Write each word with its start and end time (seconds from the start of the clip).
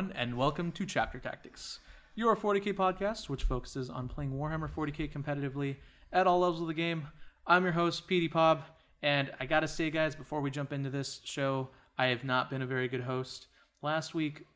Everyone, 0.00 0.16
and 0.16 0.38
welcome 0.38 0.72
to 0.72 0.86
Chapter 0.86 1.18
Tactics, 1.18 1.78
your 2.14 2.34
40k 2.34 2.72
podcast, 2.72 3.28
which 3.28 3.42
focuses 3.42 3.90
on 3.90 4.08
playing 4.08 4.32
Warhammer 4.32 4.70
40k 4.70 5.12
competitively 5.12 5.76
at 6.10 6.26
all 6.26 6.38
levels 6.38 6.62
of 6.62 6.68
the 6.68 6.72
game. 6.72 7.08
I'm 7.46 7.64
your 7.64 7.74
host, 7.74 8.06
Petey 8.06 8.26
Pab, 8.26 8.62
and 9.02 9.30
I 9.38 9.44
gotta 9.44 9.68
say, 9.68 9.90
guys, 9.90 10.16
before 10.16 10.40
we 10.40 10.50
jump 10.50 10.72
into 10.72 10.88
this 10.88 11.20
show, 11.24 11.68
I 11.98 12.06
have 12.06 12.24
not 12.24 12.48
been 12.48 12.62
a 12.62 12.66
very 12.66 12.88
good 12.88 13.02
host. 13.02 13.48
Last 13.82 14.14
week, 14.14 14.46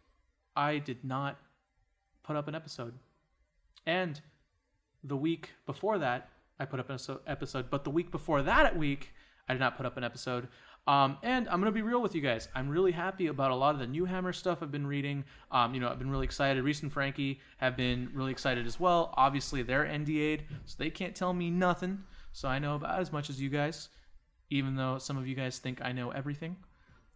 I 0.57 0.79
did 0.79 1.05
not 1.05 1.39
put 2.23 2.37
up 2.37 2.49
an 2.49 2.55
episode, 2.55 2.95
and 3.85 4.23
the 5.03 5.17
week 5.17 5.51
before 5.67 5.99
that, 5.99 6.31
I 6.59 6.65
put 6.65 6.81
up 6.81 6.89
an 6.89 6.99
episode, 7.27 7.69
but 7.69 7.85
the 7.85 7.91
week 7.91 8.11
before 8.11 8.41
that 8.41 8.79
week, 8.79 9.13
I 9.47 9.53
did 9.53 9.61
not 9.61 9.77
put 9.77 9.85
up 9.85 9.99
an 9.99 10.05
episode. 10.05 10.49
Um, 10.87 11.17
and 11.23 11.49
I'm 11.49 11.61
gonna 11.61 11.73
be 11.73 11.83
real 11.83 12.03
with 12.03 12.15
you 12.15 12.21
guys. 12.21 12.49
I'm 12.55 12.69
really 12.69 12.93
happy 12.93 13.29
about 13.29 13.51
a 13.51 13.55
lot 13.55 13.75
of 13.75 13.81
the 13.81 13.87
new 13.87 14.05
Hammer 14.05 14.33
stuff 14.33 14.59
I've 14.63 14.71
been 14.71 14.87
reading. 14.87 15.25
Um, 15.51 15.75
you 15.75 15.81
know, 15.81 15.89
I've 15.89 15.99
been 15.99 16.11
really 16.11 16.25
excited. 16.25 16.63
Reese 16.63 16.83
and 16.83 16.93
Frankie 16.93 17.41
have 17.57 17.77
been 17.77 18.11
really 18.13 18.33
excited 18.33 18.67
as 18.67 18.79
well. 18.79 19.15
Obviously, 19.17 19.63
they're 19.63 19.85
NDA'd, 19.85 20.45
so 20.67 20.77
they 20.79 20.91
can't 20.91 21.15
tell 21.15 21.33
me 21.33 21.51
nothing. 21.51 22.05
So 22.33 22.49
I 22.49 22.59
know 22.59 22.75
about 22.75 23.01
as 23.01 23.13
much 23.13 23.31
as 23.31 23.41
you 23.41 23.49
guys, 23.49 23.89
even 24.51 24.77
though 24.77 24.99
some 24.99 25.17
of 25.17 25.27
you 25.27 25.35
guys 25.35 25.59
think 25.59 25.81
I 25.83 25.93
know 25.93 26.11
everything 26.11 26.57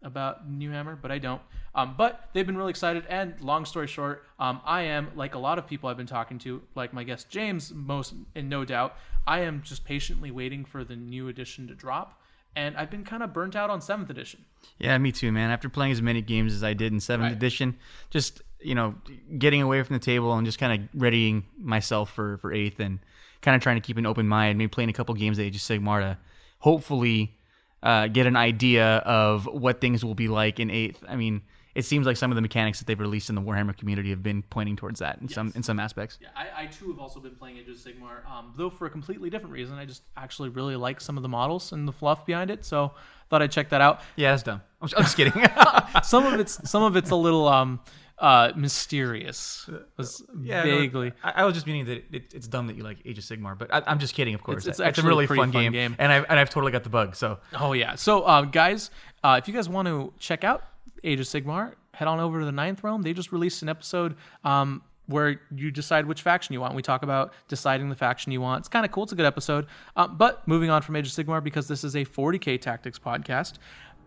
about 0.02 0.48
New 0.48 0.70
Hammer, 0.70 0.96
but 0.96 1.10
I 1.10 1.18
don't. 1.18 1.42
Um, 1.74 1.94
but 1.96 2.30
they've 2.32 2.46
been 2.46 2.56
really 2.56 2.70
excited. 2.70 3.04
And 3.08 3.40
long 3.40 3.64
story 3.64 3.86
short, 3.86 4.24
um, 4.38 4.60
I 4.64 4.82
am 4.82 5.10
like 5.14 5.34
a 5.34 5.38
lot 5.38 5.58
of 5.58 5.66
people 5.66 5.88
I've 5.88 5.96
been 5.96 6.06
talking 6.06 6.38
to, 6.40 6.62
like 6.74 6.92
my 6.92 7.02
guest 7.02 7.28
James, 7.28 7.72
most 7.74 8.14
and 8.34 8.48
no 8.48 8.64
doubt. 8.64 8.96
I 9.26 9.40
am 9.40 9.62
just 9.62 9.84
patiently 9.84 10.30
waiting 10.30 10.64
for 10.64 10.84
the 10.84 10.96
new 10.96 11.28
edition 11.28 11.66
to 11.68 11.74
drop. 11.74 12.22
And 12.58 12.76
I've 12.76 12.90
been 12.90 13.04
kind 13.04 13.22
of 13.22 13.32
burnt 13.32 13.54
out 13.54 13.70
on 13.70 13.80
seventh 13.80 14.10
edition. 14.10 14.44
Yeah, 14.78 14.98
me 14.98 15.12
too, 15.12 15.30
man. 15.30 15.50
After 15.50 15.68
playing 15.68 15.92
as 15.92 16.02
many 16.02 16.20
games 16.22 16.52
as 16.52 16.64
I 16.64 16.74
did 16.74 16.92
in 16.92 16.98
seventh 16.98 17.28
Right. 17.28 17.36
edition, 17.36 17.76
just 18.10 18.42
you 18.60 18.74
know, 18.74 18.96
getting 19.38 19.62
away 19.62 19.80
from 19.84 19.94
the 19.94 20.00
table 20.00 20.34
and 20.36 20.44
just 20.44 20.58
kind 20.58 20.72
of 20.82 21.00
readying 21.00 21.44
myself 21.56 22.10
for 22.12 22.36
for 22.38 22.52
eighth, 22.52 22.80
and 22.80 22.98
kind 23.42 23.54
of 23.54 23.62
trying 23.62 23.76
to 23.76 23.80
keep 23.80 23.96
an 23.96 24.06
open 24.06 24.26
mind. 24.26 24.58
Maybe 24.58 24.66
playing 24.68 24.90
a 24.90 24.92
couple 24.92 25.14
games 25.14 25.38
at 25.38 25.44
Age 25.44 25.54
of 25.54 25.62
Sigmar 25.62 26.00
to 26.00 26.18
hopefully 26.58 27.36
uh, 27.82 28.08
get 28.08 28.26
an 28.26 28.34
idea 28.36 28.96
of 28.98 29.46
what 29.46 29.80
things 29.80 30.04
will 30.04 30.16
be 30.16 30.26
like 30.26 30.58
in 30.58 30.70
eighth. 30.70 31.04
I 31.08 31.14
mean, 31.14 31.42
it 31.78 31.84
seems 31.84 32.08
like 32.08 32.16
some 32.16 32.32
of 32.32 32.34
the 32.34 32.42
mechanics 32.42 32.80
that 32.80 32.88
they've 32.88 32.98
released 32.98 33.28
in 33.28 33.36
the 33.36 33.40
Warhammer 33.40 33.74
community 33.76 34.10
have 34.10 34.20
been 34.20 34.42
pointing 34.42 34.74
towards 34.74 34.98
that 34.98 35.20
in 35.20 35.28
some 35.28 35.52
in 35.54 35.62
some 35.62 35.78
aspects. 35.78 36.18
Yeah, 36.20 36.26
I, 36.34 36.64
I 36.64 36.66
too 36.66 36.88
have 36.88 36.98
also 36.98 37.20
been 37.20 37.36
playing 37.36 37.58
Age 37.58 37.68
of 37.68 37.76
Sigmar, 37.76 38.28
um, 38.28 38.52
though 38.56 38.68
for 38.68 38.86
a 38.86 38.90
completely 38.90 39.30
different 39.30 39.52
reason. 39.52 39.76
I 39.76 39.84
just 39.84 40.02
actually 40.16 40.48
really 40.48 40.74
like 40.74 41.00
some 41.00 41.16
of 41.16 41.22
the 41.22 41.28
models 41.28 41.70
and 41.70 41.86
the 41.86 41.92
fluff 41.92 42.26
behind 42.26 42.50
it, 42.50 42.64
so 42.64 42.94
thought 43.30 43.42
I'd 43.42 43.52
check 43.52 43.68
that 43.68 43.80
out. 43.80 44.00
Yeah, 44.16 44.32
that's 44.32 44.42
dumb. 44.42 44.60
I'm, 44.82 44.88
I'm 44.96 45.04
just 45.04 45.16
kidding. 45.16 45.32
Some 46.02 46.26
of 46.26 46.40
it's 46.40 46.68
some 46.68 46.82
of 46.82 46.96
it's 46.96 47.10
a 47.10 47.16
little 47.16 47.46
um, 47.46 47.78
uh, 48.18 48.52
mysterious, 48.56 49.70
was 49.96 50.20
Yeah, 50.40 50.64
no, 50.64 50.78
vaguely. 50.78 51.12
I, 51.22 51.42
I 51.42 51.44
was 51.44 51.54
just 51.54 51.66
meaning 51.68 51.84
that 51.84 52.04
it, 52.12 52.34
it's 52.34 52.48
dumb 52.48 52.66
that 52.66 52.76
you 52.76 52.82
like 52.82 52.98
Age 53.04 53.18
of 53.18 53.24
Sigmar, 53.24 53.56
but 53.56 53.72
I, 53.72 53.84
I'm 53.86 54.00
just 54.00 54.14
kidding. 54.14 54.34
Of 54.34 54.42
course, 54.42 54.66
it's 54.66 54.80
a 54.80 54.84
actually 54.84 55.06
a 55.06 55.10
really 55.10 55.26
pretty 55.28 55.42
fun, 55.42 55.52
fun 55.52 55.62
game, 55.62 55.72
game. 55.72 55.96
and 56.00 56.10
I've 56.12 56.24
and 56.28 56.40
I've 56.40 56.50
totally 56.50 56.72
got 56.72 56.82
the 56.82 56.90
bug. 56.90 57.14
So 57.14 57.38
Oh 57.54 57.72
yeah. 57.72 57.94
So 57.94 58.22
uh, 58.22 58.42
guys, 58.42 58.90
uh, 59.22 59.38
if 59.40 59.46
you 59.46 59.54
guys 59.54 59.68
want 59.68 59.86
to 59.86 60.12
check 60.18 60.42
out 60.42 60.64
Age 61.04 61.20
of 61.20 61.26
Sigmar, 61.26 61.74
head 61.94 62.08
on 62.08 62.20
over 62.20 62.40
to 62.40 62.46
the 62.46 62.52
Ninth 62.52 62.82
Realm. 62.84 63.02
They 63.02 63.12
just 63.12 63.32
released 63.32 63.62
an 63.62 63.68
episode 63.68 64.16
um, 64.44 64.82
where 65.06 65.40
you 65.54 65.70
decide 65.70 66.06
which 66.06 66.22
faction 66.22 66.52
you 66.52 66.60
want. 66.60 66.74
We 66.74 66.82
talk 66.82 67.02
about 67.02 67.32
deciding 67.48 67.88
the 67.88 67.96
faction 67.96 68.30
you 68.32 68.40
want. 68.40 68.60
It's 68.60 68.68
kind 68.68 68.84
of 68.84 68.92
cool. 68.92 69.04
It's 69.04 69.12
a 69.12 69.16
good 69.16 69.26
episode. 69.26 69.66
Uh, 69.96 70.06
but 70.06 70.46
moving 70.46 70.70
on 70.70 70.82
from 70.82 70.96
Age 70.96 71.06
of 71.06 71.12
Sigmar, 71.12 71.42
because 71.42 71.68
this 71.68 71.84
is 71.84 71.96
a 71.96 72.04
40k 72.04 72.60
tactics 72.60 72.98
podcast, 72.98 73.54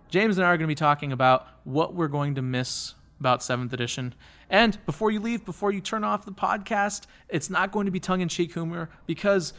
James 0.09 0.37
and 0.37 0.45
I 0.45 0.49
are 0.49 0.57
going 0.57 0.67
to 0.67 0.71
be 0.71 0.75
talking 0.75 1.11
about 1.11 1.47
what 1.63 1.95
we're 1.95 2.09
going 2.09 2.35
to 2.35 2.41
miss 2.41 2.95
about 3.19 3.41
seventh 3.41 3.71
edition. 3.71 4.13
And 4.49 4.83
before 4.85 5.11
you 5.11 5.19
leave, 5.19 5.45
before 5.45 5.71
you 5.71 5.79
turn 5.79 6.03
off 6.03 6.25
the 6.25 6.31
podcast, 6.31 7.05
it's 7.29 7.49
not 7.49 7.71
going 7.71 7.85
to 7.85 7.91
be 7.91 7.99
tongue 7.99 8.21
in 8.21 8.27
cheek 8.27 8.53
humor 8.53 8.89
because 9.05 9.53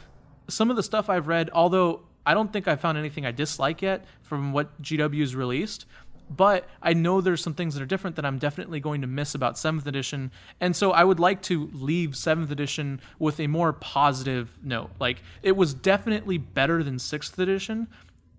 some 0.49 0.69
of 0.69 0.75
the 0.75 0.83
stuff 0.83 1.09
I've 1.09 1.27
read, 1.27 1.49
although 1.53 2.01
I 2.25 2.33
don't 2.33 2.53
think 2.53 2.67
I 2.67 2.75
found 2.75 2.97
anything 2.97 3.25
I 3.25 3.31
dislike 3.31 3.81
yet 3.81 4.05
from 4.21 4.53
what 4.53 4.81
GW's 4.81 5.35
released, 5.35 5.85
but 6.29 6.67
I 6.81 6.93
know 6.93 7.21
there's 7.21 7.41
some 7.43 7.53
things 7.53 7.75
that 7.75 7.83
are 7.83 7.85
different 7.85 8.15
that 8.15 8.25
I'm 8.25 8.37
definitely 8.39 8.79
going 8.79 9.01
to 9.01 9.07
miss 9.07 9.35
about 9.35 9.55
7th 9.55 9.85
edition. 9.85 10.31
And 10.59 10.75
so 10.75 10.91
I 10.91 11.03
would 11.03 11.19
like 11.19 11.41
to 11.43 11.69
leave 11.73 12.11
7th 12.11 12.49
edition 12.51 13.01
with 13.19 13.39
a 13.39 13.47
more 13.47 13.73
positive 13.73 14.57
note. 14.63 14.91
Like, 14.99 15.21
it 15.41 15.55
was 15.55 15.73
definitely 15.73 16.37
better 16.37 16.83
than 16.83 16.95
6th 16.97 17.37
edition. 17.37 17.87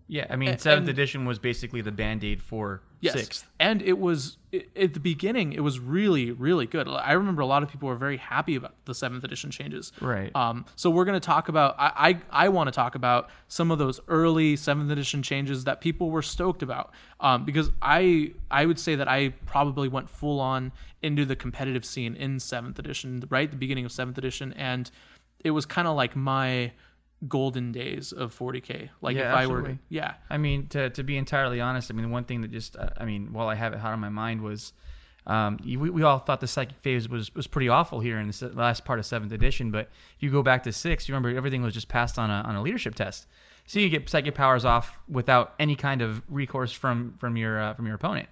yeah, 0.08 0.26
I 0.28 0.36
mean, 0.36 0.58
seventh 0.58 0.80
and- 0.82 0.88
edition 0.88 1.24
was 1.24 1.38
basically 1.38 1.80
the 1.80 1.92
band 1.92 2.24
aid 2.24 2.42
for 2.42 2.82
Yes. 3.04 3.15
sixth. 3.15 3.47
And 3.59 3.82
it 3.82 3.98
was 3.98 4.38
at 4.76 4.94
the 4.94 5.00
beginning, 5.00 5.53
it 5.53 5.60
was 5.60 5.78
really, 5.78 6.31
really 6.31 6.66
good. 6.66 6.88
I 6.88 7.12
remember 7.12 7.42
a 7.42 7.47
lot 7.47 7.62
of 7.62 7.69
people 7.69 7.88
were 7.88 7.97
very 7.97 8.16
happy 8.16 8.56
about 8.56 8.75
the 8.84 8.94
seventh 8.94 9.25
edition 9.25 9.50
changes. 9.50 9.92
Right. 10.00 10.34
Um, 10.34 10.65
so 10.76 10.91
we're 10.91 11.04
going 11.04 11.20
to 11.20 11.26
talk 11.26 11.48
about. 11.48 11.75
I 11.78 12.20
I, 12.31 12.47
I 12.47 12.48
want 12.48 12.69
to 12.69 12.72
talk 12.72 12.94
about 12.94 13.31
some 13.48 13.70
of 13.70 13.78
those 13.78 14.00
early 14.09 14.56
seventh 14.56 14.91
edition 14.91 15.22
changes 15.22 15.64
that 15.64 15.81
people 15.81 16.10
were 16.10 16.22
stoked 16.22 16.62
about. 16.62 16.93
Um, 17.20 17.44
because 17.44 17.70
I 17.82 18.32
I 18.50 18.66
would 18.66 18.78
say 18.78 18.94
that 18.97 19.09
I 19.09 19.31
probably 19.47 19.88
went 19.88 20.09
full 20.09 20.41
on 20.41 20.72
into 21.03 21.25
the 21.25 21.37
competitive 21.37 21.84
scene 21.84 22.14
in 22.16 22.41
seventh 22.41 22.78
edition, 22.78 23.25
right, 23.28 23.50
the 23.50 23.56
beginning 23.56 23.84
of 23.84 23.93
seventh 23.93 24.19
edition, 24.19 24.53
and 24.54 24.91
it 25.44 25.50
was 25.50 25.66
kind 25.66 25.87
of 25.87 25.97
like 25.97 26.16
my 26.16 26.72
golden 27.28 27.72
days 27.72 28.12
of 28.12 28.36
40k. 28.36 28.90
Like 29.00 29.16
Yeah, 29.16 29.30
if 29.30 29.36
I 29.36 29.46
were, 29.46 29.78
yeah, 29.88 30.14
I 30.30 30.38
mean, 30.38 30.66
to 30.68 30.90
to 30.90 31.02
be 31.02 31.16
entirely 31.16 31.60
honest, 31.60 31.90
I 31.90 31.94
mean, 31.94 32.10
one 32.10 32.24
thing 32.24 32.40
that 32.42 32.50
just, 32.50 32.76
uh, 32.76 32.90
I 32.96 33.04
mean, 33.04 33.32
while 33.32 33.48
I 33.48 33.54
have 33.54 33.72
it 33.72 33.78
hot 33.78 33.92
on 33.92 34.00
my 34.00 34.08
mind 34.08 34.40
was, 34.42 34.72
um, 35.26 35.58
we, 35.64 35.76
we 35.76 36.02
all 36.02 36.18
thought 36.18 36.40
the 36.40 36.46
psychic 36.46 36.78
phase 36.80 37.08
was 37.08 37.34
was 37.34 37.46
pretty 37.46 37.68
awful 37.68 38.00
here 38.00 38.18
in 38.18 38.28
the 38.28 38.52
last 38.54 38.84
part 38.84 38.98
of 38.98 39.06
seventh 39.06 39.32
edition. 39.32 39.70
But 39.70 39.88
if 40.16 40.22
you 40.22 40.30
go 40.30 40.42
back 40.42 40.62
to 40.64 40.72
six, 40.72 41.08
you 41.08 41.14
remember 41.14 41.36
everything 41.36 41.62
was 41.62 41.74
just 41.74 41.88
passed 41.88 42.18
on 42.18 42.30
a 42.30 42.42
on 42.46 42.56
a 42.56 42.62
leadership 42.62 42.94
test, 42.94 43.26
so 43.66 43.78
you 43.78 43.88
get 43.88 44.08
psychic 44.08 44.34
powers 44.34 44.64
off 44.64 44.99
without 45.08 45.54
any 45.58 45.76
kind 45.76 46.02
of 46.02 46.22
recourse 46.28 46.72
from 46.72 47.14
from 47.19 47.37
your 47.37 47.60
uh, 47.60 47.75
from 47.75 47.87
your 47.87 47.94
opponent. 47.94 48.28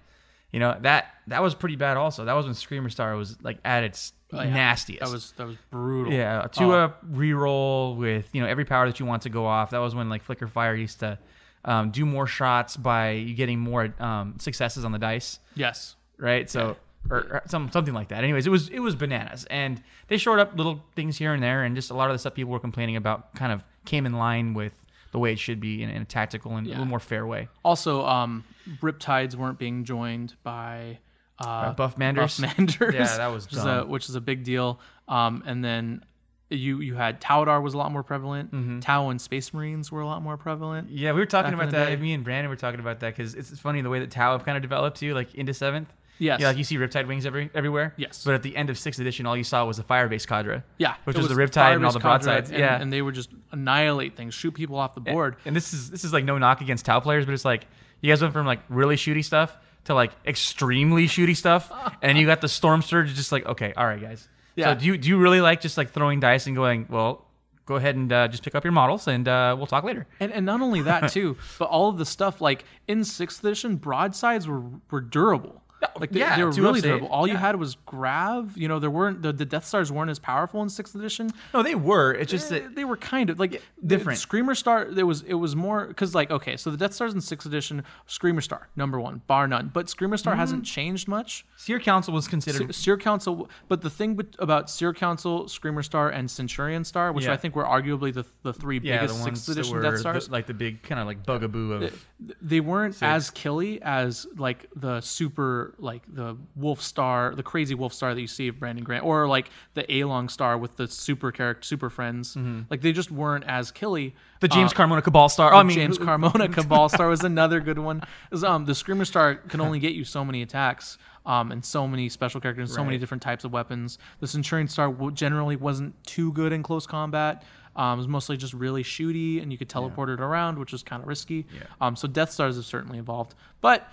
You 0.51 0.59
know 0.59 0.77
that 0.81 1.07
that 1.27 1.41
was 1.41 1.55
pretty 1.55 1.75
bad. 1.75 1.97
Also, 1.97 2.25
that 2.25 2.33
was 2.33 2.45
when 2.45 2.53
Screamer 2.53 2.89
Star 2.89 3.15
was 3.15 3.41
like 3.41 3.57
at 3.65 3.83
its 3.83 4.13
Oh, 4.33 4.41
yeah. 4.41 4.53
nastiest. 4.53 4.99
that 5.01 5.09
was 5.11 5.31
that 5.37 5.47
was 5.47 5.55
brutal. 5.69 6.11
Yeah, 6.13 6.41
to 6.53 6.63
Oh. 6.63 6.71
a 6.71 6.89
reroll 7.11 7.95
with 7.97 8.29
you 8.33 8.41
know 8.41 8.47
every 8.47 8.65
power 8.65 8.85
that 8.87 8.99
you 8.99 9.05
want 9.05 9.23
to 9.23 9.29
go 9.29 9.45
off. 9.45 9.71
That 9.71 9.79
was 9.79 9.95
when 9.95 10.09
like 10.09 10.23
Flicker 10.23 10.47
Fire 10.47 10.75
used 10.75 10.99
to 11.01 11.17
um, 11.65 11.91
do 11.91 12.05
more 12.05 12.27
shots 12.27 12.75
by 12.75 13.21
getting 13.35 13.59
more 13.59 13.93
um, 13.99 14.35
successes 14.39 14.83
on 14.83 14.91
the 14.91 14.99
dice, 14.99 15.39
Yes. 15.55 15.95
right? 16.17 16.49
So 16.49 16.75
or, 17.09 17.17
or 17.17 17.41
some 17.47 17.71
something 17.71 17.93
like 17.93 18.09
that. 18.09 18.23
Anyways, 18.23 18.47
it 18.47 18.49
was 18.49 18.69
it 18.69 18.79
was 18.79 18.95
bananas, 18.95 19.45
and 19.49 19.81
they 20.07 20.17
showed 20.17 20.39
up 20.39 20.57
little 20.57 20.83
things 20.95 21.17
here 21.17 21.33
and 21.33 21.41
there, 21.43 21.63
and 21.63 21.75
just 21.75 21.89
a 21.91 21.93
lot 21.93 22.09
of 22.09 22.15
the 22.15 22.19
stuff 22.19 22.33
people 22.33 22.51
were 22.51 22.59
complaining 22.59 22.95
about 22.95 23.33
kind 23.35 23.51
of 23.51 23.63
came 23.85 24.05
in 24.05 24.13
line 24.13 24.53
with 24.53 24.73
the 25.11 25.19
way 25.19 25.31
it 25.31 25.37
should 25.39 25.59
be 25.59 25.83
in, 25.83 25.89
in 25.89 26.01
a 26.01 26.05
tactical 26.05 26.55
and 26.57 26.65
a 26.65 26.69
little 26.71 26.85
more 26.85 26.99
fair 26.99 27.27
way. 27.27 27.47
Also, 27.63 28.03
um, 28.05 28.43
Riptides 28.81 29.35
weren't 29.35 29.59
being 29.59 29.83
joined 29.83 30.33
by 30.43 30.97
uh, 31.39 31.73
Buff 31.73 31.97
Manders? 31.97 32.39
Buff 32.39 32.57
Manders, 32.57 32.93
Yeah, 32.95 33.17
that 33.17 33.27
was 33.27 33.45
which 33.49 33.53
is, 33.53 33.65
a, 33.65 33.83
which 33.83 34.09
is 34.09 34.15
a 34.15 34.21
big 34.21 34.43
deal. 34.43 34.79
Um, 35.07 35.43
and 35.45 35.63
then 35.63 36.03
you 36.49 36.79
you 36.81 36.95
had 36.95 37.19
Taudar 37.19 37.61
was 37.61 37.73
a 37.73 37.77
lot 37.77 37.91
more 37.91 38.03
prevalent. 38.03 38.51
Mm-hmm. 38.51 38.79
Tau 38.79 39.09
and 39.09 39.19
Space 39.19 39.53
Marines 39.53 39.91
were 39.91 40.01
a 40.01 40.05
lot 40.05 40.21
more 40.21 40.37
prevalent. 40.37 40.89
Yeah, 40.89 41.11
we 41.13 41.19
were 41.19 41.25
talking 41.25 41.53
about 41.53 41.71
that. 41.71 41.87
day. 41.89 41.95
Me 41.95 42.13
and 42.13 42.23
Brandon 42.23 42.49
were 42.49 42.55
talking 42.55 42.79
about 42.79 42.99
that 43.01 43.15
because 43.15 43.33
it's, 43.35 43.59
funny 43.59 43.81
the 43.81 43.89
way 43.89 43.99
that 43.99 44.11
Tau 44.11 44.33
have 44.33 44.45
kind 44.45 44.55
of 44.57 44.61
developed 44.61 44.97
too, 44.97 45.13
like 45.13 45.33
into 45.35 45.53
seventh. 45.53 45.91
Yes. 46.19 46.39
Yeah, 46.39 46.49
like 46.49 46.57
you 46.57 46.63
see 46.63 46.77
Riptide 46.77 47.07
wings 47.07 47.25
every 47.25 47.49
everywhere. 47.55 47.93
Yes. 47.97 48.23
But 48.23 48.35
at 48.35 48.43
the 48.43 48.55
end 48.55 48.69
of 48.69 48.77
sixth 48.77 48.99
edition, 48.99 49.25
all 49.25 49.35
you 49.35 49.43
saw 49.43 49.65
was 49.65 49.77
the 49.77 49.83
Firebase 49.83 50.27
Cadre. 50.27 50.61
Yeah, 50.77 50.95
Which 51.05 51.15
it 51.15 51.19
was 51.19 51.27
the 51.27 51.33
Riptide 51.35 51.75
and 51.75 51.85
all 51.85 51.91
the 51.91 51.99
broadsides. 51.99 52.51
and, 52.51 52.59
Yeah. 52.59 52.79
and 52.79 52.93
they 52.93 53.01
would 53.01 53.15
just 53.15 53.31
annihilate 53.51 54.15
things, 54.15 54.33
shoot 54.33 54.51
people 54.53 54.75
off 54.77 54.93
the 54.93 55.01
board. 55.01 55.37
And 55.45 55.55
this 55.55 55.73
is 55.73 55.89
this 55.89 56.03
is 56.03 56.13
like 56.13 56.23
no 56.23 56.37
knock 56.37 56.61
against 56.61 56.85
Tau 56.85 56.99
players, 56.99 57.25
but 57.25 57.33
it's 57.33 57.45
like 57.45 57.65
you 58.01 58.11
guys 58.11 58.21
went 58.21 58.33
from 58.33 58.45
like 58.45 58.59
really 58.69 58.95
shooty 58.95 59.25
stuff 59.25 59.57
to 59.85 59.93
like 59.93 60.11
extremely 60.25 61.07
shooty 61.07 61.35
stuff, 61.35 61.71
and 62.01 62.17
you 62.17 62.25
got 62.25 62.41
the 62.41 62.49
Storm 62.49 62.81
Surge. 62.81 63.13
Just 63.13 63.31
like 63.31 63.45
okay, 63.45 63.73
all 63.75 63.85
right, 63.85 64.01
guys. 64.01 64.27
Yeah. 64.55 64.73
So 64.73 64.79
do 64.79 64.85
you 64.85 64.97
do 64.97 65.09
you 65.09 65.17
really 65.17 65.41
like 65.41 65.61
just 65.61 65.77
like 65.77 65.91
throwing 65.91 66.19
dice 66.19 66.47
and 66.47 66.55
going 66.55 66.85
well? 66.89 67.25
Go 67.65 67.75
ahead 67.75 67.95
and 67.95 68.11
uh, 68.11 68.27
just 68.27 68.43
pick 68.43 68.55
up 68.55 68.65
your 68.65 68.73
models, 68.73 69.07
and 69.07 69.25
uh, 69.25 69.55
we'll 69.57 69.67
talk 69.67 69.85
later. 69.85 70.05
And, 70.19 70.33
and 70.33 70.45
not 70.45 70.59
only 70.59 70.81
that 70.81 71.11
too, 71.11 71.37
but 71.57 71.65
all 71.69 71.87
of 71.89 71.97
the 71.97 72.05
stuff 72.05 72.41
like 72.41 72.65
in 72.89 73.05
sixth 73.05 73.43
edition, 73.43 73.77
broadsides 73.77 74.47
were 74.47 74.63
were 74.91 75.01
durable. 75.01 75.62
Like 75.99 76.11
they, 76.11 76.19
yeah, 76.19 76.35
they 76.37 76.43
were 76.43 76.51
really 76.51 76.81
durable. 76.81 77.07
All 77.07 77.27
you 77.27 77.35
had 77.37 77.55
was 77.55 77.75
grav. 77.85 78.57
You 78.57 78.67
know, 78.67 78.79
there 78.79 78.89
weren't 78.89 79.21
the, 79.21 79.31
the 79.33 79.45
Death 79.45 79.65
Stars 79.65 79.91
weren't 79.91 80.09
as 80.09 80.19
powerful 80.19 80.61
in 80.61 80.69
sixth 80.69 80.95
edition. 80.95 81.31
No, 81.53 81.63
they 81.63 81.75
were. 81.75 82.13
It's 82.13 82.31
just 82.31 82.51
Eh, 82.51 82.59
that 82.59 82.75
they 82.75 82.83
were 82.85 82.97
kind 82.97 83.29
of 83.29 83.39
like 83.39 83.61
different. 83.85 84.17
the 84.17 84.21
Screamer 84.21 84.55
Star. 84.55 84.85
There 84.91 85.05
was 85.05 85.21
it 85.21 85.35
was 85.35 85.55
more 85.55 85.85
because 85.87 86.13
like 86.15 86.31
okay, 86.31 86.57
so 86.57 86.69
the 86.71 86.77
Death 86.77 86.93
Stars 86.93 87.13
in 87.13 87.21
sixth 87.21 87.45
edition, 87.47 87.83
Screamer 88.07 88.41
Star 88.41 88.67
number 88.75 88.99
one, 88.99 89.21
bar 89.27 89.47
none. 89.47 89.71
But 89.73 89.89
Screamer 89.89 90.17
Star 90.17 90.35
hasn't 90.35 90.65
changed 90.65 91.07
much. 91.07 91.45
Seer 91.57 91.79
Council 91.79 92.13
was 92.13 92.27
considered. 92.27 92.73
Se- 92.75 92.81
Seer 92.83 92.97
Council, 92.97 93.49
but 93.67 93.81
the 93.81 93.89
thing 93.89 94.19
about 94.39 94.69
Seer 94.69 94.93
Council, 94.93 95.47
Screamer 95.47 95.83
Star, 95.83 96.09
and 96.09 96.29
Centurion 96.29 96.83
Star, 96.83 97.11
which 97.13 97.25
Yeah. 97.25 97.33
I 97.33 97.37
think 97.37 97.55
were 97.55 97.65
arguably 97.65 98.13
the 98.13 98.25
the 98.43 98.53
three 98.53 98.79
yeah, 98.83 99.01
biggest 99.01 99.17
the 99.19 99.23
sixth 99.25 99.49
edition 99.49 99.81
Death 99.81 99.93
the- 99.93 99.99
Stars, 99.99 100.29
like 100.29 100.47
the 100.47 100.53
big 100.53 100.81
kind 100.83 100.99
of 100.99 101.07
like 101.07 101.25
bugaboo 101.25 101.73
of. 101.73 102.07
they 102.41 102.59
weren't 102.59 103.01
as 103.01 103.29
killy 103.29 103.81
as 103.81 104.25
like 104.37 104.67
the 104.75 105.01
super 105.01 105.72
like 105.77 106.01
the 106.13 106.37
Wolf 106.55 106.81
Star, 106.81 107.33
the 107.35 107.43
crazy 107.43 107.75
Wolf 107.75 107.93
Star 107.93 108.13
that 108.13 108.21
you 108.21 108.27
see 108.27 108.47
of 108.47 108.59
Brandon 108.59 108.83
Grant, 108.83 109.03
or 109.03 109.27
like 109.27 109.49
the 109.73 110.01
Along 110.01 110.29
Star 110.29 110.57
with 110.57 110.75
the 110.77 110.87
super 110.87 111.31
character, 111.31 111.63
super 111.63 111.89
friends. 111.89 112.37
Like 112.69 112.81
they 112.81 112.91
just 112.91 113.11
weren't 113.11 113.43
as 113.45 113.71
killy. 113.71 114.09
Mm-hmm. 114.09 114.17
the 114.41 114.47
James 114.47 114.73
Uh, 114.73 114.75
Carmona 114.75 115.03
Cabal 115.03 115.29
Star. 115.29 115.53
Oh, 115.53 115.57
I 115.57 115.63
mean, 115.63 115.75
James 115.75 115.97
Carmona 116.07 116.51
Cabal 116.53 116.89
Star 116.89 117.07
was 117.09 117.23
another 117.23 117.59
good 117.59 117.79
one. 117.79 118.01
Um, 118.45 118.65
the 118.65 118.75
Screamer 118.75 119.05
Star 119.05 119.35
can 119.35 119.61
only 119.61 119.79
get 119.79 119.93
you 119.93 120.03
so 120.03 120.23
many 120.25 120.41
attacks, 120.41 120.97
um, 121.25 121.51
and 121.51 121.63
so 121.63 121.87
many 121.87 122.09
special 122.09 122.39
characters, 122.41 122.69
and 122.69 122.75
so 122.75 122.83
many 122.83 122.97
different 122.97 123.23
types 123.23 123.43
of 123.43 123.51
weapons. 123.53 123.97
The 124.19 124.27
Centurion 124.27 124.67
Star 124.67 124.87
w- 124.91 125.11
generally 125.11 125.55
wasn't 125.55 126.01
too 126.05 126.31
good 126.33 126.51
in 126.53 126.63
close 126.63 126.85
combat. 126.85 127.43
Um, 127.75 127.97
it 127.97 128.01
was 128.01 128.07
mostly 128.07 128.37
just 128.37 128.53
really 128.53 128.83
shooty, 128.83 129.41
and 129.41 129.51
you 129.51 129.57
could 129.57 129.67
teleport 129.69 130.09
it 130.09 130.19
around, 130.21 130.59
which 130.59 130.71
was 130.71 130.83
kind 130.83 131.01
of 131.01 131.07
risky. 131.07 131.47
Um, 131.81 131.95
so 131.95 132.07
Death 132.07 132.31
Stars 132.31 132.55
have 132.57 132.65
certainly 132.65 132.99
evolved, 132.99 133.33
but 133.61 133.91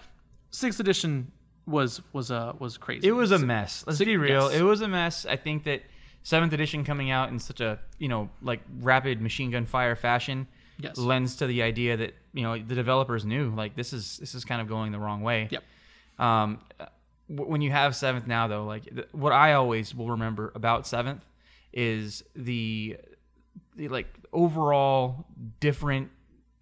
sixth 0.50 0.80
edition 0.80 1.30
was 1.70 2.00
was 2.12 2.30
uh, 2.30 2.52
was 2.58 2.76
crazy. 2.76 3.06
It 3.08 3.12
was 3.12 3.30
a 3.30 3.38
mess. 3.38 3.84
Let's 3.86 3.98
be 3.98 4.16
real. 4.16 4.50
yes. 4.50 4.60
It 4.60 4.62
was 4.64 4.80
a 4.80 4.88
mess. 4.88 5.24
I 5.26 5.36
think 5.36 5.64
that 5.64 5.82
seventh 6.22 6.52
edition 6.52 6.84
coming 6.84 7.10
out 7.10 7.30
in 7.30 7.38
such 7.38 7.60
a 7.60 7.78
you 7.98 8.08
know 8.08 8.28
like 8.42 8.60
rapid 8.80 9.20
machine 9.22 9.50
gun 9.50 9.66
fire 9.66 9.96
fashion 9.96 10.46
Yes. 10.82 10.96
lends 10.96 11.36
to 11.36 11.46
the 11.46 11.62
idea 11.62 11.96
that 11.98 12.14
you 12.32 12.42
know 12.42 12.56
the 12.58 12.74
developers 12.74 13.24
knew 13.26 13.50
like 13.54 13.76
this 13.76 13.92
is 13.92 14.16
this 14.16 14.34
is 14.34 14.44
kind 14.46 14.60
of 14.62 14.68
going 14.68 14.92
the 14.92 14.98
wrong 14.98 15.20
way. 15.22 15.48
Yep. 15.50 15.62
Um, 16.18 16.58
when 17.28 17.60
you 17.60 17.70
have 17.70 17.94
seventh 17.94 18.26
now 18.26 18.48
though, 18.48 18.64
like 18.64 18.84
th- 18.84 19.08
what 19.12 19.32
I 19.32 19.52
always 19.54 19.94
will 19.94 20.08
remember 20.10 20.50
about 20.54 20.86
seventh 20.86 21.22
is 21.72 22.24
the 22.34 22.96
the 23.76 23.88
like 23.88 24.06
overall 24.32 25.26
different 25.60 26.10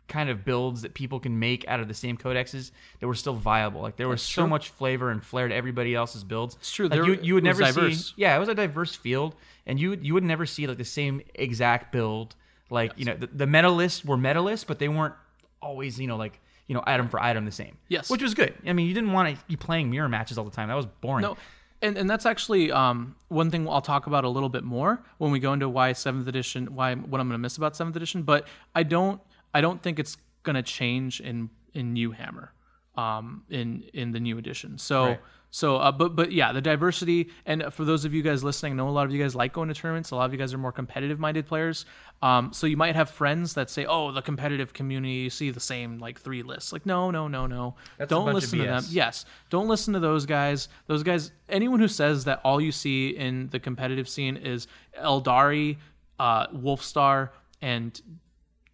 kind 0.09 0.31
of 0.31 0.45
builds 0.45 0.83
that 0.83 0.95
people 0.95 1.21
can 1.21 1.39
make 1.39 1.69
out 1.69 1.81
of 1.81 1.87
the 1.89 1.95
same 1.95 2.17
codexes 2.17 2.71
that 3.01 3.07
were 3.07 3.15
still 3.15 3.35
viable. 3.35 3.81
Like 3.83 3.97
there 3.97 4.09
was 4.09 4.21
That's 4.23 4.33
so 4.35 4.43
true. 4.43 4.49
much 4.51 4.71
flavor 4.71 5.11
and 5.11 5.23
flair 5.23 5.47
to 5.49 5.55
everybody 5.55 5.95
else's 5.95 6.25
builds. 6.25 6.57
It's 6.57 6.73
true. 6.73 6.89
Like 6.89 7.01
There- 7.01 7.07
you, 7.15 7.19
you 7.23 7.35
would 7.35 7.45
never 7.45 7.63
diverse. 7.63 8.07
see. 8.09 8.13
Yeah, 8.17 8.35
it 8.35 8.39
was 8.39 8.49
a 8.49 8.55
diverse 8.55 8.95
field, 8.95 9.35
and 9.67 9.79
you 9.79 9.91
would- 9.91 10.05
you 10.07 10.15
would 10.15 10.25
never 10.25 10.47
see 10.47 10.67
like 10.67 10.79
the 10.79 10.85
same 10.85 11.21
exact 11.35 11.93
build. 11.93 12.35
Like 12.71 12.93
you 12.97 13.05
know, 13.05 13.15
the, 13.15 13.27
the 13.29 13.47
medalists 13.47 14.05
were 14.05 14.17
medalists, 14.17 14.67
but 14.67 14.79
they 14.79 14.89
weren't 14.89 15.15
always 15.61 15.99
you 16.01 16.07
know 16.07 16.17
like 16.17 16.41
you 16.67 16.75
know 16.75 16.83
item 16.87 17.09
for 17.09 17.21
item 17.23 17.45
the 17.45 17.53
same. 17.53 17.77
Yes. 17.89 18.11
which 18.11 18.23
was 18.23 18.35
good. 18.35 18.55
I 18.67 18.73
mean, 18.73 18.87
you 18.87 18.95
didn't 18.95 19.13
want 19.13 19.37
to 19.39 19.45
be 19.47 19.57
playing 19.57 19.91
mirror 19.91 20.09
matches 20.09 20.39
all 20.39 20.45
the 20.45 20.51
time. 20.51 20.69
That 20.69 20.75
was 20.75 20.87
boring. 20.87 21.23
No, 21.23 21.37
and 21.81 21.97
and 21.97 22.09
that's 22.11 22.27
actually 22.27 22.71
um, 22.73 23.15
one 23.29 23.51
thing 23.51 23.69
I'll 23.69 23.81
talk 23.81 24.07
about 24.07 24.25
a 24.25 24.29
little 24.29 24.49
bit 24.49 24.65
more 24.65 25.03
when 25.19 25.31
we 25.31 25.39
go 25.39 25.53
into 25.53 25.69
why 25.69 25.93
seventh 25.93 26.29
edition, 26.29 26.75
why 26.75 26.95
what 26.95 27.21
I'm 27.21 27.29
going 27.29 27.35
to 27.35 27.39
miss 27.39 27.57
about 27.57 27.75
seventh 27.77 27.97
edition. 27.97 28.23
But 28.23 28.47
I 28.75 28.83
don't 28.83 29.21
I 29.55 29.61
don't 29.61 29.83
think 29.83 29.99
it's 29.99 30.17
going 30.43 30.57
to 30.57 30.63
change 30.63 31.21
in 31.21 31.51
in 31.75 31.93
New 31.93 32.13
Hammer, 32.13 32.53
um, 32.97 33.45
in 33.51 33.85
in 33.93 34.13
the 34.13 34.21
new 34.21 34.39
edition. 34.39 34.79
So. 34.79 35.05
Right. 35.05 35.21
So, 35.51 35.77
uh, 35.77 35.93
but 35.93 36.15
but 36.15 36.31
yeah, 36.31 36.53
the 36.53 36.61
diversity, 36.61 37.31
and 37.47 37.73
for 37.73 37.87
those 37.87 38.05
of 38.05 38.13
you 38.13 38.23
guys 38.23 38.45
listening, 38.45 38.75
I 38.75 38.77
know 38.77 38.89
a 38.89 38.91
lot 38.91 39.07
of 39.07 39.13
you 39.13 39.23
guys 39.23 39.35
like 39.35 39.55
going 39.55 39.69
to 39.69 39.75
tournaments. 39.75 40.11
A 40.11 40.15
lot 40.15 40.27
of 40.27 40.33
you 40.35 40.39
guys 40.39 40.53
are 40.53 40.59
more 40.59 40.73
competitive-minded 40.73 41.47
players. 41.47 41.87
Um, 42.21 42.53
so 42.53 42.67
you 42.67 42.77
might 42.77 42.95
have 42.97 43.09
friends 43.09 43.55
that 43.55 43.71
say, 43.71 43.87
"Oh, 43.87 44.13
the 44.13 44.21
competitive 44.21 44.75
community, 44.75 45.15
you 45.15 45.31
see 45.31 45.51
the 45.51 45.59
same 45.59 46.01
like 46.01 46.21
three 46.21 46.43
lists." 46.43 46.71
Like, 46.71 46.85
no, 46.85 47.11
no, 47.11 47.29
no, 47.29 47.47
no. 47.47 47.77
That's 47.97 48.11
Don't 48.11 48.35
listen 48.35 48.59
to 48.59 48.67
them. 48.67 48.85
Yes, 48.91 49.25
don't 49.49 49.69
listen 49.69 49.95
to 49.95 50.01
those 50.01 50.27
guys. 50.27 50.69
Those 50.87 51.03
guys, 51.03 51.31
anyone 51.49 51.81
who 51.81 51.89
says 51.89 52.25
that 52.25 52.43
all 52.45 52.61
you 52.61 52.71
see 52.71 53.17
in 53.17 53.49
the 53.49 53.59
competitive 53.59 54.07
scene 54.07 54.37
is 54.37 54.67
Eldari, 55.03 55.79
uh, 56.19 56.49
Wolfstar, 56.49 57.31
and 57.63 57.99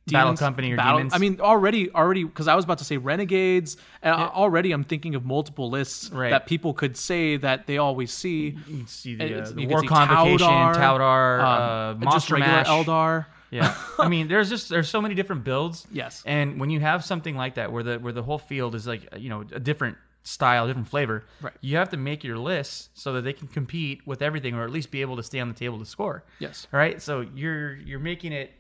Battle 0.07 0.37
Company 0.37 0.73
or 0.73 0.77
Battle- 0.77 0.99
Demons? 0.99 1.15
I 1.15 1.19
mean, 1.19 1.41
already, 1.41 1.91
already, 1.93 2.25
because 2.25 2.47
I 2.49 2.55
was 2.55 2.65
about 2.65 2.79
to 2.79 2.85
say 2.85 2.97
Renegades, 2.99 3.77
and 4.03 4.15
already 4.15 4.73
I'm 4.73 4.85
thinking 4.85 5.15
of 5.15 5.25
multiple 5.25 5.71
lists 5.71 6.11
Right. 6.11 6.31
that 6.31 6.47
people 6.47 6.75
could 6.75 6.97
say 6.97 7.37
that 7.39 7.67
they 7.67 7.79
always 7.79 8.13
see. 8.13 8.57
You 8.67 8.77
can 8.79 8.87
see 8.87 9.15
the, 9.15 9.43
uh, 9.43 9.51
the 9.51 9.67
War 9.67 9.83
Convocation, 9.83 10.47
Taudar, 10.47 11.41
um, 11.41 12.03
uh, 12.03 12.05
Monster 12.05 12.37
Mash. 12.39 12.67
Eldar. 12.67 13.27
Yeah, 13.51 13.75
I 13.99 14.09
mean, 14.15 14.29
there's 14.29 14.49
just 14.49 14.69
there's 14.69 14.89
so 14.89 15.01
many 15.01 15.15
different 15.15 15.45
builds. 15.45 15.87
Yes. 15.93 16.23
and 16.27 16.59
when 16.59 16.71
you 16.71 16.81
have 16.81 17.05
something 17.05 17.37
like 17.37 17.55
that, 17.55 17.71
where 17.73 17.83
the 17.85 17.99
where 17.99 18.13
the 18.13 18.23
whole 18.23 18.39
field 18.39 18.75
is 18.75 18.87
like 18.87 19.09
you 19.17 19.29
know 19.29 19.45
a 19.53 19.61
different 19.61 19.97
style, 20.25 20.67
different 20.67 20.89
flavor, 20.89 21.23
Right. 21.41 21.53
You 21.61 21.77
have 21.77 21.91
to 21.91 21.97
make 21.97 22.25
your 22.25 22.37
lists 22.39 22.89
so 22.95 23.13
that 23.13 23.23
they 23.23 23.33
can 23.33 23.47
compete 23.47 24.07
with 24.07 24.23
everything, 24.23 24.55
or 24.55 24.65
at 24.65 24.71
least 24.71 24.91
be 24.91 25.03
able 25.03 25.17
to 25.17 25.23
stay 25.23 25.39
on 25.39 25.49
the 25.49 25.55
table 25.55 25.79
to 25.79 25.85
score. 25.85 26.25
Yes. 26.41 26.67
All 26.73 26.79
right. 26.79 27.01
So 27.01 27.21
you're 27.35 27.77
you're 27.77 28.01
making 28.01 28.33
it, 28.33 28.51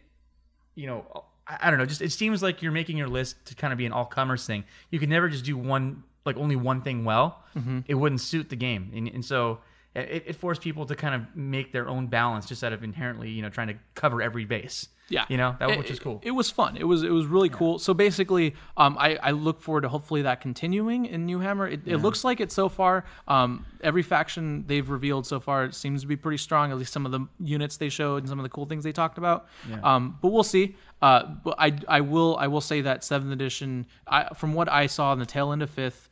you 0.76 0.87
know, 0.87 1.25
I, 1.46 1.58
I 1.62 1.70
don't 1.70 1.79
know. 1.79 1.87
Just 1.87 2.02
it 2.02 2.12
seems 2.12 2.43
like 2.43 2.62
you're 2.62 2.73
making 2.73 2.96
your 2.96 3.08
list 3.08 3.37
to 3.46 3.55
kind 3.55 3.73
of 3.73 3.79
be 3.79 3.87
an 3.87 3.93
all 3.93 4.06
comers 4.06 4.46
thing. 4.46 4.65
You 4.91 4.98
can 4.98 5.10
never 5.10 5.29
just 5.29 5.44
do 5.44 5.56
one 5.56 6.03
like 6.24 6.36
only 6.36 6.56
one 6.56 6.82
thing 6.82 7.05
well. 7.05 7.43
Mm-hmm. 7.56 7.81
It 7.86 7.94
wouldn't 7.94 8.20
suit 8.20 8.48
the 8.51 8.56
game, 8.56 8.91
and, 8.94 9.08
and 9.08 9.24
so. 9.24 9.58
It, 9.94 10.24
it 10.27 10.36
forced 10.36 10.60
people 10.60 10.86
to 10.86 10.96
kind 10.96 11.15
of 11.15 11.36
make 11.36 11.70
their 11.72 11.89
own 11.89 12.08
balance, 12.08 12.46
just 12.46 12.65
out 12.65 12.72
of 12.72 12.82
inherently, 12.82 13.31
you 13.31 13.43
know, 13.43 13.48
trying 13.48 13.69
to 13.69 13.74
cover 13.94 14.20
every 14.20 14.44
base. 14.44 14.89
Yeah, 15.10 15.27
you 15.29 15.36
know 15.36 15.55
that 15.60 15.69
It- 15.70 15.79
which 15.79 15.91
is 15.91 15.98
cool. 16.01 16.19
It, 16.24 16.31
was 16.31 16.51
fun. 16.51 16.79
It 16.79 16.84
was 16.84 17.03
it 17.03 17.10
was 17.10 17.27
really 17.27 17.51
cool. 17.51 17.79
So 17.79 17.93
basically, 17.93 18.55
um, 18.77 18.96
I, 18.98 19.17
I 19.22 19.31
look 19.32 19.60
forward 19.60 19.82
to 19.82 19.89
hopefully 19.91 20.22
that 20.22 20.41
continuing 20.41 21.05
in 21.05 21.27
New 21.27 21.41
Hammer. 21.41 21.69
It, 21.69 21.82
it 21.86 21.98
looks 21.98 22.24
like 22.24 22.41
it 22.41 22.51
so 22.51 22.70
far. 22.70 23.05
Um, 23.29 23.67
every 23.82 24.03
faction 24.03 24.65
they've 24.67 24.89
revealed 24.89 25.27
so 25.27 25.41
far 25.41 25.70
seems 25.72 26.01
to 26.01 26.06
be 26.08 26.17
pretty 26.17 26.39
strong. 26.39 26.70
At 26.72 26.79
least 26.79 26.93
some 26.93 27.05
of 27.05 27.13
the 27.13 27.29
units 27.39 27.77
they 27.77 27.91
showed 27.91 28.22
and 28.22 28.29
some 28.29 28.39
of 28.39 28.44
the 28.44 28.48
cool 28.48 28.65
things 28.65 28.82
they 28.82 28.93
talked 28.93 29.19
about. 29.19 29.46
Um, 29.82 30.19
but 30.22 30.29
we'll 30.29 30.43
see. 30.43 30.74
Uh, 31.03 31.24
but 31.44 31.55
I 31.58 31.79
I 31.86 32.01
will 32.01 32.36
I 32.39 32.46
will 32.46 32.63
say 32.63 32.81
that 32.81 33.05
seventh 33.05 33.31
edition. 33.32 33.86
I, 34.08 34.32
from 34.34 34.55
what 34.55 34.72
I 34.72 34.86
saw 34.86 35.13
in 35.13 35.19
the 35.19 35.27
tail 35.27 35.53
end 35.53 35.63
of 35.63 35.69
fifth 35.69 36.08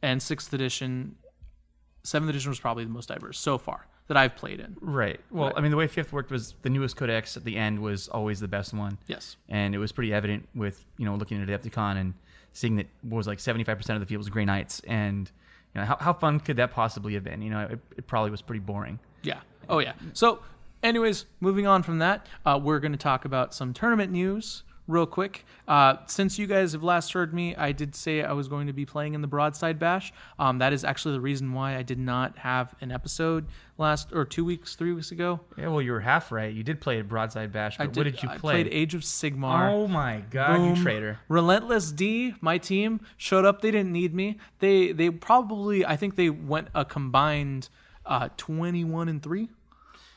and 0.00 0.22
sixth 0.22 0.50
edition, 0.54 1.16
seventh 2.04 2.30
edition 2.30 2.50
was 2.50 2.60
probably 2.60 2.84
the 2.84 2.90
most 2.90 3.08
diverse 3.08 3.38
so 3.38 3.58
far 3.58 3.86
that 4.06 4.16
I've 4.16 4.36
played 4.36 4.60
in. 4.60 4.76
Right. 4.80 5.18
Well, 5.30 5.52
I 5.56 5.60
mean, 5.60 5.70
the 5.70 5.76
way 5.76 5.86
fifth 5.86 6.12
worked 6.12 6.30
was 6.30 6.54
the 6.62 6.70
newest 6.70 6.96
codex 6.96 7.36
at 7.36 7.44
the 7.44 7.56
end 7.56 7.80
was 7.80 8.08
always 8.08 8.38
the 8.38 8.48
best 8.48 8.74
one. 8.74 8.98
Yes. 9.06 9.36
And 9.48 9.74
it 9.74 9.78
was 9.78 9.92
pretty 9.92 10.12
evident 10.12 10.48
with 10.54 10.84
you 10.98 11.06
know 11.06 11.14
looking 11.16 11.42
at 11.42 11.48
Adepticon 11.48 11.96
and 11.96 12.14
seeing 12.52 12.76
that 12.76 12.86
was 13.02 13.26
like 13.26 13.40
seventy 13.40 13.64
five 13.64 13.78
percent 13.78 13.96
of 13.96 14.00
the 14.00 14.06
field 14.06 14.18
was 14.18 14.28
Grey 14.28 14.44
Knights, 14.44 14.80
and 14.86 15.30
you 15.74 15.80
know 15.80 15.86
how, 15.86 15.96
how 15.96 16.12
fun 16.12 16.38
could 16.40 16.56
that 16.58 16.70
possibly 16.70 17.14
have 17.14 17.24
been? 17.24 17.42
You 17.42 17.50
know, 17.50 17.60
it, 17.60 17.78
it 17.96 18.06
probably 18.06 18.30
was 18.30 18.42
pretty 18.42 18.60
boring. 18.60 18.98
Yeah. 19.22 19.40
Oh 19.68 19.78
yeah. 19.78 19.94
So, 20.12 20.40
anyways, 20.82 21.24
moving 21.40 21.66
on 21.66 21.82
from 21.82 21.98
that, 22.00 22.26
uh, 22.44 22.60
we're 22.62 22.80
going 22.80 22.92
to 22.92 22.98
talk 22.98 23.24
about 23.24 23.54
some 23.54 23.72
tournament 23.72 24.12
news 24.12 24.62
real 24.86 25.06
quick. 25.06 25.44
Uh, 25.66 25.96
since 26.06 26.38
you 26.38 26.46
guys 26.46 26.72
have 26.72 26.82
last 26.82 27.12
heard 27.14 27.32
me, 27.32 27.56
I 27.56 27.72
did 27.72 27.94
say 27.94 28.22
I 28.22 28.32
was 28.32 28.48
going 28.48 28.66
to 28.66 28.72
be 28.72 28.84
playing 28.84 29.14
in 29.14 29.22
the 29.22 29.26
Broadside 29.26 29.78
Bash. 29.78 30.12
Um, 30.38 30.58
that 30.58 30.72
is 30.72 30.84
actually 30.84 31.14
the 31.14 31.20
reason 31.22 31.52
why 31.54 31.76
I 31.76 31.82
did 31.82 31.98
not 31.98 32.36
have 32.38 32.74
an 32.82 32.92
episode 32.92 33.46
last 33.78 34.12
or 34.12 34.24
two 34.26 34.44
weeks, 34.44 34.74
three 34.76 34.92
weeks 34.92 35.10
ago. 35.10 35.40
Yeah, 35.56 35.68
well, 35.68 35.80
you 35.80 35.92
were 35.92 36.00
half 36.00 36.30
right. 36.30 36.52
You 36.52 36.62
did 36.62 36.80
play 36.80 37.00
a 37.00 37.04
broadside 37.04 37.50
bash, 37.50 37.78
but 37.78 37.84
I 37.84 37.86
what 37.86 38.04
did 38.04 38.22
you 38.22 38.28
I 38.28 38.36
play? 38.36 38.62
played 38.62 38.68
Age 38.72 38.94
of 38.94 39.00
Sigmar. 39.02 39.70
oh 39.70 39.88
my 39.88 40.22
god, 40.30 40.58
Boom. 40.58 40.76
you 40.76 40.82
traitor! 40.82 41.18
Relentless 41.28 41.90
D, 41.90 42.34
my 42.40 42.58
team 42.58 43.00
showed 43.16 43.44
up. 43.46 43.62
They 43.62 43.70
didn't 43.70 43.92
need 43.92 44.14
me. 44.14 44.38
They 44.58 44.92
they 44.92 45.08
probably 45.10 45.84
I 45.86 45.96
think 45.96 46.16
they 46.16 46.28
went 46.30 46.68
a 46.74 46.84
combined 46.84 47.68
uh, 48.04 48.28
twenty 48.36 48.84
one 48.84 49.08
and 49.08 49.22
three. 49.22 49.48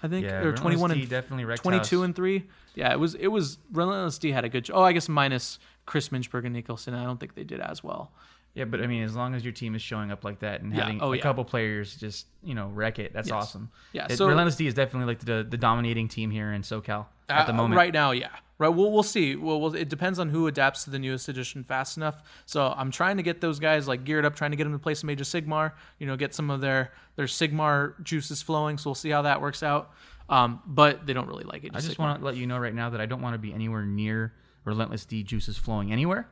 I 0.04 0.08
think, 0.08 0.25
Yeah, 0.25 0.34
or 0.42 0.51
Relentless 0.51 0.62
21 0.62 0.89
D 0.92 1.00
and 1.01 1.10
definitely 1.10 1.46
wrecked 1.46 1.63
22 1.63 1.98
house. 1.98 2.06
and 2.06 2.16
three. 2.16 2.44
Yeah, 2.75 2.92
it 2.94 3.00
was 3.00 3.16
it 3.16 3.27
was 3.27 3.58
Relentless 3.72 4.18
D 4.20 4.32
had 4.32 4.46
a 4.46 4.50
good. 4.50 4.70
Oh, 4.74 4.84
I 4.84 4.94
guess 4.94 5.10
minus 5.10 5.58
Chris 5.86 6.10
Minchberg 6.10 6.46
and 6.46 6.54
Nicholson. 6.54 6.94
I 6.94 7.04
don't 7.04 7.20
think 7.20 7.34
they 7.36 7.44
did 7.44 7.60
as 7.60 7.84
well. 7.84 8.12
Yeah, 8.54 8.66
but 8.66 8.82
I 8.82 8.88
mean, 8.88 9.04
as 9.04 9.16
long 9.16 9.36
as 9.36 9.44
your 9.44 9.54
team 9.54 9.75
is 9.75 9.82
showing 9.84 10.12
up 10.12 10.24
like 10.24 10.39
that 10.39 10.62
and 10.62 10.74
Yeah, 10.74 10.82
having 10.84 11.00
oh, 11.01 11.13
a 11.13 11.16
yeah. 11.18 11.22
couple 11.22 11.46
players 11.46 11.96
just 11.96 12.27
you 12.44 12.54
know 12.56 12.68
wreck 12.70 13.00
it, 13.00 13.13
that's 13.13 13.30
Yes. 13.30 13.34
awesome. 13.36 13.70
Yeah, 13.94 14.08
It- 14.10 14.18
so- 14.18 14.27
Relentless 14.27 14.56
D 14.56 14.68
is 14.68 14.74
definitely 14.74 15.08
like 15.08 15.20
the 15.20 15.46
the 15.48 15.58
dominating 15.58 16.08
team 16.08 16.30
here 16.32 16.51
in 16.51 16.62
SoCal 16.62 17.06
at 17.29 17.46
the 17.48 17.53
Uh, 17.53 17.55
moment. 17.57 17.77
right 17.77 17.93
now, 17.93 18.12
yeah. 18.12 18.29
Right, 18.60 18.69
we'll 18.69 18.91
we'll 18.91 19.03
see. 19.03 19.36
Well, 19.36 19.62
we'll, 19.62 19.75
it 19.75 19.88
depends 19.88 20.17
on 20.17 20.29
who 20.29 20.48
adapts 20.48 20.84
to 20.86 20.89
the 20.89 20.98
newest 20.98 21.29
edition 21.29 21.63
fast 21.63 21.96
enough. 21.96 22.24
So 22.48 22.74
I'm 22.75 22.89
trying 22.89 23.17
to 23.17 23.24
get 23.24 23.39
those 23.39 23.60
guys 23.60 23.88
like 23.88 24.03
geared 24.03 24.25
up, 24.25 24.36
trying 24.36 24.50
to 24.50 24.57
get 24.57 24.63
them 24.63 24.74
to 24.74 24.79
play 24.79 24.96
some 24.96 25.12
Age 25.12 25.22
of 25.22 25.27
Sigmar. 25.27 25.74
You 26.00 26.07
know, 26.07 26.15
get 26.17 26.34
some 26.34 26.50
of 26.50 26.60
their 26.60 26.91
their 27.17 27.27
Sigmar 27.27 28.01
juices 28.03 28.41
flowing. 28.41 28.79
So 28.79 28.89
we'll 28.89 28.96
see 28.96 29.12
how 29.12 29.22
that 29.22 29.41
works 29.41 29.62
out. 29.62 29.91
Um, 30.27 30.60
but 30.65 31.05
they 31.05 31.13
don't 31.13 31.27
really 31.27 31.43
like 31.43 31.65
it. 31.65 31.72
I 31.75 31.81
just 31.81 32.00
want 32.00 32.19
to 32.19 32.25
let 32.25 32.36
you 32.36 32.48
know 32.48 32.57
right 32.57 32.74
now 32.74 32.89
that 32.89 33.00
I 33.00 33.05
don't 33.05 33.22
want 33.22 33.36
to 33.36 33.38
be 33.38 33.53
anywhere 33.53 33.86
near 33.86 34.34
Relentless 34.65 35.05
D 35.05 35.22
juices 35.22 35.55
flowing 35.55 35.91
anywhere. 35.91 36.27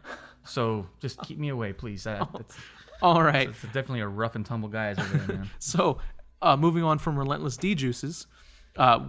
So 0.45 0.87
just 0.99 1.21
keep 1.21 1.37
me 1.37 1.49
away, 1.49 1.73
please. 1.73 2.07
All 3.01 3.21
right. 3.21 3.47
that's 3.47 3.61
definitely 3.65 3.99
a 4.01 4.07
rough 4.07 4.35
and 4.35 4.43
tumble 4.45 4.69
guys 4.69 4.97
over 4.97 5.17
there, 5.19 5.37
man. 5.37 5.49
So, 5.59 5.99
uh, 6.41 6.57
moving 6.57 6.83
on 6.83 6.97
from 6.97 7.17
relentless 7.19 7.55
D 7.57 7.75
juices, 7.75 8.25
uh, 8.77 8.99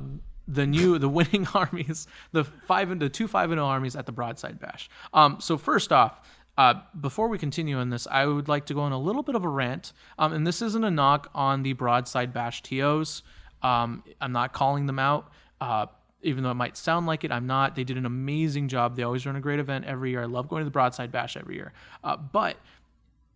the 0.48 0.66
new 0.66 0.98
the 0.98 1.08
winning 1.08 1.46
armies, 1.54 2.06
the 2.32 2.44
five 2.44 2.90
and 2.90 3.00
the 3.00 3.08
two 3.08 3.28
five 3.28 3.50
and 3.50 3.58
zero 3.58 3.66
armies 3.66 3.96
at 3.96 4.06
the 4.06 4.12
Broadside 4.12 4.58
Bash. 4.60 4.88
Um, 5.12 5.38
so 5.40 5.56
first 5.56 5.92
off. 5.92 6.20
Uh, 6.58 6.72
before 6.98 7.28
we 7.28 7.36
continue 7.36 7.76
on 7.76 7.90
this, 7.90 8.06
I 8.10 8.24
would 8.24 8.48
like 8.48 8.64
to 8.64 8.72
go 8.72 8.80
on 8.80 8.90
a 8.92 8.98
little 8.98 9.22
bit 9.22 9.34
of 9.34 9.44
a 9.44 9.48
rant, 9.48 9.92
um, 10.18 10.32
and 10.32 10.46
this 10.46 10.62
isn't 10.62 10.84
a 10.84 10.90
knock 10.90 11.30
on 11.34 11.62
the 11.62 11.74
Broadside 11.74 12.32
Bash 12.32 12.62
TOs. 12.62 13.22
Um, 13.62 14.02
I'm 14.22 14.32
not 14.32 14.54
calling 14.54 14.86
them 14.86 14.98
out, 14.98 15.30
uh, 15.60 15.84
even 16.22 16.42
though 16.42 16.50
it 16.50 16.54
might 16.54 16.78
sound 16.78 17.06
like 17.06 17.24
it. 17.24 17.30
I'm 17.30 17.46
not. 17.46 17.74
They 17.74 17.84
did 17.84 17.98
an 17.98 18.06
amazing 18.06 18.68
job. 18.68 18.96
They 18.96 19.02
always 19.02 19.26
run 19.26 19.36
a 19.36 19.40
great 19.42 19.58
event 19.58 19.84
every 19.84 20.12
year. 20.12 20.22
I 20.22 20.24
love 20.24 20.48
going 20.48 20.60
to 20.60 20.64
the 20.64 20.70
Broadside 20.70 21.12
Bash 21.12 21.36
every 21.36 21.56
year. 21.56 21.74
Uh, 22.02 22.16
but 22.16 22.56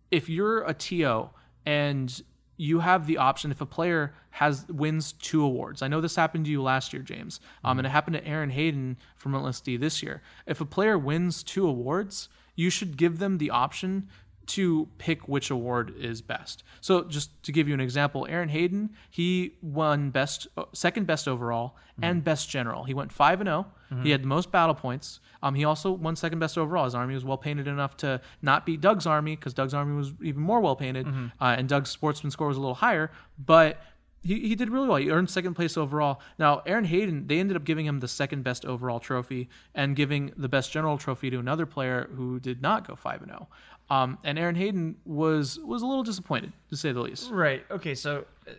if 0.09 0.27
you're 0.27 0.63
a 0.63 0.73
TO 0.73 1.29
and 1.65 2.23
you 2.61 2.81
have 2.81 3.07
the 3.07 3.17
option 3.17 3.49
if 3.49 3.59
a 3.59 3.65
player 3.65 4.13
has 4.29 4.67
wins 4.69 5.13
two 5.13 5.43
awards. 5.43 5.81
I 5.81 5.87
know 5.87 5.99
this 5.99 6.15
happened 6.15 6.45
to 6.45 6.51
you 6.51 6.61
last 6.61 6.93
year, 6.93 7.01
James, 7.01 7.39
um, 7.63 7.79
and 7.79 7.87
it 7.87 7.89
happened 7.89 8.17
to 8.17 8.25
Aaron 8.25 8.51
Hayden 8.51 8.97
from 9.17 9.31
Relentless 9.31 9.61
D 9.61 9.77
this 9.77 10.03
year. 10.03 10.21
If 10.45 10.61
a 10.61 10.65
player 10.65 10.95
wins 10.95 11.41
two 11.41 11.67
awards, 11.67 12.29
you 12.55 12.69
should 12.69 12.97
give 12.97 13.17
them 13.17 13.39
the 13.39 13.49
option 13.49 14.09
to 14.57 14.87
pick 14.97 15.27
which 15.27 15.49
award 15.51 15.93
is 15.97 16.21
best. 16.21 16.63
So 16.81 17.03
just 17.03 17.41
to 17.43 17.51
give 17.51 17.67
you 17.67 17.73
an 17.73 17.79
example, 17.79 18.25
Aaron 18.29 18.49
Hayden, 18.49 18.89
he 19.09 19.55
won 19.61 20.09
best 20.09 20.47
second 20.73 21.07
best 21.07 21.27
overall 21.27 21.75
and 22.01 22.23
best 22.23 22.49
general. 22.49 22.83
He 22.83 22.93
went 22.93 23.11
5 23.11 23.41
and 23.41 23.47
0. 23.47 23.65
He 24.03 24.09
had 24.11 24.23
the 24.23 24.27
most 24.27 24.51
battle 24.51 24.73
points. 24.75 25.19
Um, 25.43 25.53
he 25.55 25.65
also 25.65 25.91
won 25.91 26.15
second 26.15 26.39
best 26.39 26.57
overall. 26.57 26.85
His 26.85 26.95
army 26.95 27.13
was 27.13 27.25
well 27.25 27.37
painted 27.37 27.67
enough 27.67 27.95
to 27.97 28.21
not 28.41 28.65
beat 28.65 28.79
Doug's 28.81 29.05
army 29.05 29.35
because 29.35 29.53
Doug's 29.53 29.73
army 29.73 29.95
was 29.95 30.13
even 30.21 30.41
more 30.41 30.59
well 30.61 30.75
painted, 30.75 31.05
uh, 31.39 31.55
and 31.57 31.67
Doug's 31.69 31.89
sportsman 31.89 32.31
score 32.31 32.47
was 32.47 32.57
a 32.57 32.61
little 32.61 32.75
higher. 32.75 33.11
But 33.37 33.81
he, 34.23 34.39
he 34.49 34.55
did 34.55 34.69
really 34.69 34.87
well. 34.87 34.97
He 34.97 35.09
earned 35.09 35.29
second 35.31 35.55
place 35.55 35.75
overall. 35.77 36.21
Now, 36.37 36.61
Aaron 36.67 36.85
Hayden, 36.85 37.25
they 37.27 37.39
ended 37.39 37.57
up 37.57 37.63
giving 37.63 37.85
him 37.87 37.99
the 38.01 38.07
second 38.07 38.43
best 38.43 38.65
overall 38.65 38.99
trophy 38.99 39.49
and 39.73 39.95
giving 39.95 40.31
the 40.37 40.47
best 40.47 40.71
general 40.71 40.97
trophy 40.99 41.29
to 41.31 41.39
another 41.39 41.65
player 41.65 42.07
who 42.15 42.39
did 42.39 42.61
not 42.61 42.87
go 42.87 42.95
5 42.95 43.21
and 43.23 43.31
0. 43.31 43.47
Um, 43.91 44.17
and 44.23 44.39
Aaron 44.39 44.55
Hayden 44.55 44.95
was 45.05 45.59
was 45.59 45.81
a 45.81 45.85
little 45.85 46.03
disappointed, 46.03 46.53
to 46.69 46.77
say 46.77 46.93
the 46.93 47.01
least. 47.01 47.29
Right. 47.29 47.65
Okay. 47.69 47.93
So 47.93 48.25
uh, 48.47 48.51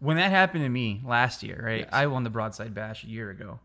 when 0.00 0.16
that 0.16 0.30
happened 0.32 0.64
to 0.64 0.68
me 0.68 1.00
last 1.04 1.44
year, 1.44 1.62
right? 1.64 1.80
Yes. 1.80 1.88
I 1.92 2.06
won 2.08 2.24
the 2.24 2.30
Broadside 2.30 2.74
Bash 2.74 3.04
a 3.04 3.06
year 3.06 3.30
ago, 3.30 3.60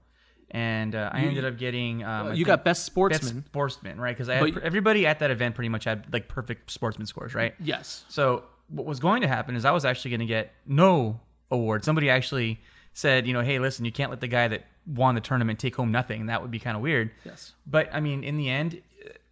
and 0.51 0.93
uh, 0.93 1.09
I 1.11 1.21
ended 1.21 1.45
up 1.45 1.57
getting. 1.57 2.03
Um, 2.03 2.35
you 2.35 2.45
got 2.45 2.63
best 2.63 2.85
sportsman. 2.85 3.17
best 3.17 3.27
sportsman. 3.29 3.45
sportsman, 3.45 3.99
right? 3.99 4.15
Because 4.15 4.29
I 4.29 4.35
had, 4.35 4.53
But- 4.53 4.63
everybody 4.63 5.07
at 5.07 5.17
that 5.19 5.31
event 5.31 5.55
pretty 5.55 5.69
much 5.69 5.85
had 5.85 6.05
like 6.13 6.27
perfect 6.27 6.69
sportsman 6.69 7.07
scores, 7.07 7.33
right? 7.33 7.55
Yes. 7.59 8.05
So 8.07 8.43
what 8.69 8.85
was 8.85 8.99
going 8.99 9.23
to 9.23 9.27
happen 9.27 9.55
is 9.55 9.65
I 9.65 9.71
was 9.71 9.83
actually 9.83 10.11
going 10.11 10.19
to 10.19 10.25
get 10.27 10.53
no 10.67 11.19
award. 11.49 11.85
Somebody 11.85 12.09
actually 12.11 12.59
said, 12.93 13.25
you 13.25 13.33
know, 13.33 13.41
hey, 13.41 13.57
listen, 13.57 13.83
you 13.83 13.91
can't 13.91 14.11
let 14.11 14.19
the 14.21 14.27
guy 14.27 14.47
that 14.47 14.65
won 14.85 15.15
the 15.15 15.21
tournament 15.21 15.57
take 15.57 15.75
home 15.75 15.91
nothing. 15.91 16.27
That 16.27 16.41
would 16.41 16.51
be 16.51 16.59
kind 16.59 16.75
of 16.75 16.83
weird. 16.83 17.11
Yes. 17.25 17.53
But 17.65 17.89
I 17.93 17.99
mean, 17.99 18.23
in 18.23 18.37
the 18.37 18.49
end, 18.49 18.81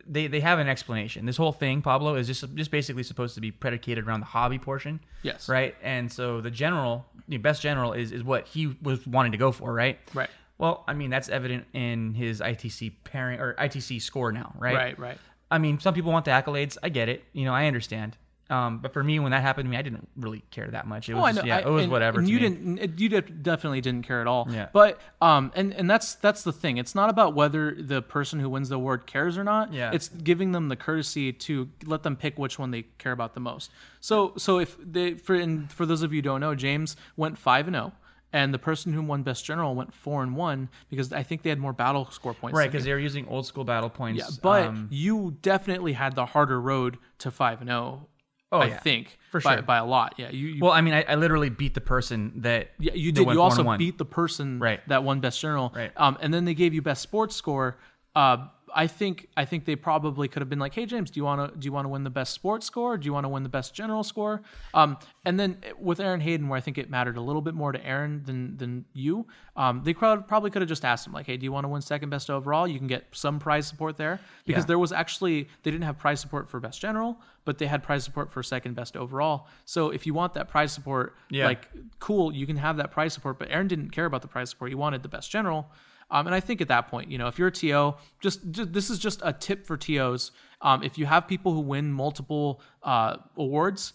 they 0.07 0.27
they 0.27 0.39
have 0.39 0.59
an 0.59 0.67
explanation. 0.67 1.25
This 1.25 1.37
whole 1.37 1.51
thing, 1.51 1.81
Pablo, 1.81 2.15
is 2.15 2.27
just 2.27 2.43
just 2.55 2.71
basically 2.71 3.03
supposed 3.03 3.35
to 3.35 3.41
be 3.41 3.51
predicated 3.51 4.07
around 4.07 4.19
the 4.21 4.25
hobby 4.25 4.59
portion. 4.59 4.99
Yes. 5.23 5.49
Right. 5.49 5.75
And 5.81 6.11
so 6.11 6.41
the 6.41 6.51
general, 6.51 7.05
the 7.27 7.37
best 7.37 7.61
general, 7.61 7.93
is 7.93 8.11
is 8.11 8.23
what 8.23 8.47
he 8.47 8.75
was 8.81 9.05
wanting 9.07 9.31
to 9.31 9.37
go 9.37 9.51
for, 9.51 9.73
right? 9.73 9.99
Right. 10.13 10.29
Well, 10.57 10.83
I 10.87 10.93
mean, 10.93 11.09
that's 11.09 11.27
evident 11.29 11.65
in 11.73 12.13
his 12.13 12.39
ITC 12.39 12.93
pairing 13.03 13.39
or 13.39 13.55
ITC 13.55 14.01
score 14.01 14.31
now, 14.31 14.53
right? 14.57 14.75
Right. 14.75 14.99
Right. 14.99 15.17
I 15.51 15.57
mean, 15.57 15.79
some 15.79 15.93
people 15.93 16.11
want 16.11 16.25
the 16.25 16.31
accolades. 16.31 16.77
I 16.81 16.89
get 16.89 17.09
it. 17.09 17.23
You 17.33 17.45
know, 17.45 17.53
I 17.53 17.67
understand. 17.67 18.17
Um, 18.47 18.77
but 18.77 18.93
for 18.93 19.03
me, 19.03 19.17
when 19.19 19.31
that 19.31 19.41
happened 19.41 19.65
to 19.65 19.71
me, 19.71 19.75
I 19.77 19.81
didn't 19.81 20.07
really 20.15 20.43
care 20.51 20.67
that 20.67 20.85
much. 20.85 21.09
It 21.09 21.15
was, 21.15 21.21
Oh, 21.23 21.25
I 21.25 21.31
know. 21.31 21.41
yeah, 21.43 21.57
I- 21.57 21.61
it 21.61 21.67
was 21.69 21.83
and- 21.85 21.91
whatever. 21.91 22.19
And 22.19 22.29
you 22.29 22.35
me. 22.35 22.41
didn't. 22.41 22.77
it- 22.77 22.99
You 22.99 23.09
definitely 23.21 23.81
didn't 23.81 24.05
care 24.05 24.21
at 24.21 24.27
all. 24.27 24.47
Yeah. 24.51 24.67
But 24.71 24.99
um, 25.19 25.51
and 25.55 25.73
and 25.73 25.89
that's 25.89 26.13
that's 26.15 26.43
the 26.43 26.51
thing. 26.53 26.77
It's 26.77 26.93
not 26.93 27.09
about 27.09 27.33
whether 27.33 27.73
the 27.73 28.03
person 28.03 28.39
who 28.39 28.47
wins 28.49 28.69
the 28.69 28.75
award 28.75 29.07
cares 29.07 29.35
or 29.37 29.43
not. 29.43 29.73
Yeah. 29.73 29.89
It's 29.93 30.09
giving 30.09 30.51
them 30.51 30.69
the 30.69 30.75
courtesy 30.75 31.33
to 31.33 31.69
let 31.85 32.03
them 32.03 32.15
pick 32.15 32.37
which 32.37 32.59
one 32.59 32.69
they 32.69 32.83
care 32.99 33.11
about 33.13 33.33
the 33.33 33.39
most. 33.39 33.71
So 33.99 34.33
so 34.37 34.59
if 34.59 34.77
they 34.79 35.15
for 35.15 35.33
and 35.33 35.71
for 35.71 35.85
those 35.87 36.03
of 36.03 36.13
you 36.13 36.17
who 36.19 36.21
don't 36.21 36.39
know, 36.41 36.53
James 36.53 36.95
went 37.17 37.37
five 37.39 37.67
and 37.67 37.75
zero. 37.75 37.93
And 38.33 38.53
the 38.53 38.59
person 38.59 38.91
who 38.91 39.01
won 39.01 39.23
Best 39.23 39.45
General 39.45 39.73
went 39.75 39.93
four 39.93 40.21
and 40.21 40.35
one 40.35 40.67
because 40.89 41.13
I 41.13 41.23
think 41.23 41.41
they 41.43 41.49
had 41.49 41.57
more 41.59 41.71
battle 41.71 42.05
score 42.11 42.33
points. 42.33 42.57
right 42.57 42.69
because 42.69 42.83
they 42.83 42.91
were 42.91 42.99
using 42.99 43.25
old 43.29 43.45
school 43.47 43.63
battle 43.63 43.89
points. 43.89 44.19
yeah, 44.19 44.27
but 44.41 44.65
um, 44.67 44.87
you 44.91 45.37
definitely 45.41 45.93
had 45.93 46.15
the 46.15 46.25
harder 46.25 46.59
road 46.59 46.97
to 47.19 47.31
five 47.31 47.61
and 47.61 47.69
zero. 47.69 48.07
Oh, 48.55 48.59
I 48.61 48.67
yeah. 48.67 48.79
think 48.79 49.17
For 49.31 49.39
by, 49.41 49.55
sure. 49.55 49.61
by 49.63 49.77
a 49.77 49.85
lot. 49.85 50.15
Yeah, 50.17 50.29
you, 50.31 50.47
you 50.47 50.61
well, 50.61 50.71
I 50.71 50.81
mean, 50.81 50.93
I, 50.93 51.03
I 51.03 51.15
literally 51.15 51.49
beat 51.49 51.73
the 51.73 51.81
person 51.81 52.33
that 52.41 52.71
Yeah, 52.79 52.93
you 52.93 53.11
did. 53.11 53.27
You 53.27 53.41
also 53.41 53.77
beat 53.77 53.97
the 53.97 54.05
person 54.05 54.59
Right. 54.59 54.79
that 54.87 55.03
won 55.03 55.19
best 55.19 55.39
general. 55.39 55.73
Right. 55.75 55.91
Um, 55.95 56.17
and 56.21 56.33
then 56.33 56.45
they 56.45 56.53
gave 56.53 56.73
you 56.73 56.81
best 56.81 57.01
sports 57.01 57.35
score. 57.35 57.77
Uh, 58.15 58.47
I 58.77 58.87
think 58.87 59.29
I 59.37 59.45
think 59.45 59.63
they 59.63 59.77
probably 59.77 60.27
could 60.27 60.41
have 60.41 60.49
been 60.49 60.59
like, 60.59 60.73
"Hey 60.75 60.85
James, 60.85 61.09
do 61.09 61.17
you 61.19 61.23
want 61.23 61.53
to 61.53 61.57
do 61.57 61.65
you 61.65 61.71
want 61.71 61.85
to 61.85 61.89
win 61.89 62.03
the 62.03 62.09
best 62.09 62.33
sports 62.33 62.65
score? 62.65 62.97
Do 62.97 63.05
you 63.05 63.13
want 63.13 63.23
to 63.23 63.29
win 63.29 63.43
the 63.43 63.49
best 63.49 63.73
general 63.73 64.03
score?" 64.03 64.41
Um, 64.73 64.97
and 65.23 65.39
then 65.39 65.57
with 65.79 66.01
Aaron 66.01 66.19
Hayden, 66.19 66.49
where 66.49 66.57
I 66.57 66.61
think 66.61 66.77
it 66.77 66.89
mattered 66.89 67.15
a 67.15 67.21
little 67.21 67.41
bit 67.41 67.53
more 67.53 67.71
to 67.71 67.83
Aaron 67.85 68.23
than 68.25 68.57
than 68.57 68.83
you, 68.93 69.27
um, 69.55 69.81
they 69.85 69.93
crowd 69.93 70.27
probably 70.27 70.49
could 70.51 70.61
have 70.61 70.67
just 70.67 70.83
asked 70.83 71.07
him 71.07 71.13
like, 71.13 71.25
"Hey, 71.25 71.37
do 71.37 71.45
you 71.45 71.53
want 71.53 71.63
to 71.63 71.69
win 71.69 71.81
second 71.81 72.09
best 72.09 72.29
overall? 72.29 72.67
You 72.67 72.77
can 72.77 72.87
get 72.87 73.07
some 73.13 73.39
prize 73.39 73.65
support 73.65 73.95
there 73.95 74.19
because 74.45 74.63
Yeah. 74.63 74.67
there 74.67 74.79
was 74.79 74.91
actually 74.91 75.47
they 75.63 75.71
didn't 75.71 75.85
have 75.85 75.97
prize 75.97 76.19
support 76.19 76.49
for 76.49 76.59
best 76.59 76.81
general, 76.81 77.21
but 77.45 77.59
they 77.59 77.67
had 77.67 77.81
prize 77.81 78.03
support 78.03 78.29
for 78.29 78.43
second 78.43 78.75
best 78.75 78.97
overall. 78.97 79.47
So 79.63 79.89
if 79.89 80.05
you 80.05 80.13
want 80.13 80.33
that 80.33 80.49
prize 80.49 80.73
support, 80.73 81.15
Yeah. 81.29 81.45
like 81.45 81.69
cool, 81.99 82.33
you 82.33 82.45
can 82.45 82.57
have 82.57 82.75
that 82.75 82.91
prize 82.91 83.13
support. 83.13 83.39
But 83.39 83.49
Aaron 83.51 83.69
didn't 83.69 83.91
care 83.91 84.05
about 84.05 84.21
the 84.21 84.27
prize 84.27 84.49
support; 84.49 84.69
he 84.69 84.75
wanted 84.75 85.01
the 85.01 85.09
best 85.09 85.31
general. 85.31 85.71
Um, 86.11 86.27
and 86.27 86.35
I 86.35 86.39
think 86.39 86.61
at 86.61 86.67
that 86.67 86.87
point, 86.87 87.09
you 87.09 87.17
know, 87.17 87.27
if 87.27 87.39
you're 87.39 87.47
a 87.47 87.51
TO, 87.51 87.95
just, 88.19 88.51
just 88.51 88.73
this 88.73 88.89
is 88.89 88.99
just 88.99 89.21
a 89.23 89.33
tip 89.33 89.65
for 89.65 89.77
TOs. 89.77 90.31
Um, 90.61 90.83
if 90.83 90.97
you 90.97 91.05
have 91.05 91.27
people 91.27 91.53
who 91.53 91.61
win 91.61 91.91
multiple 91.91 92.61
uh, 92.83 93.17
awards, 93.35 93.93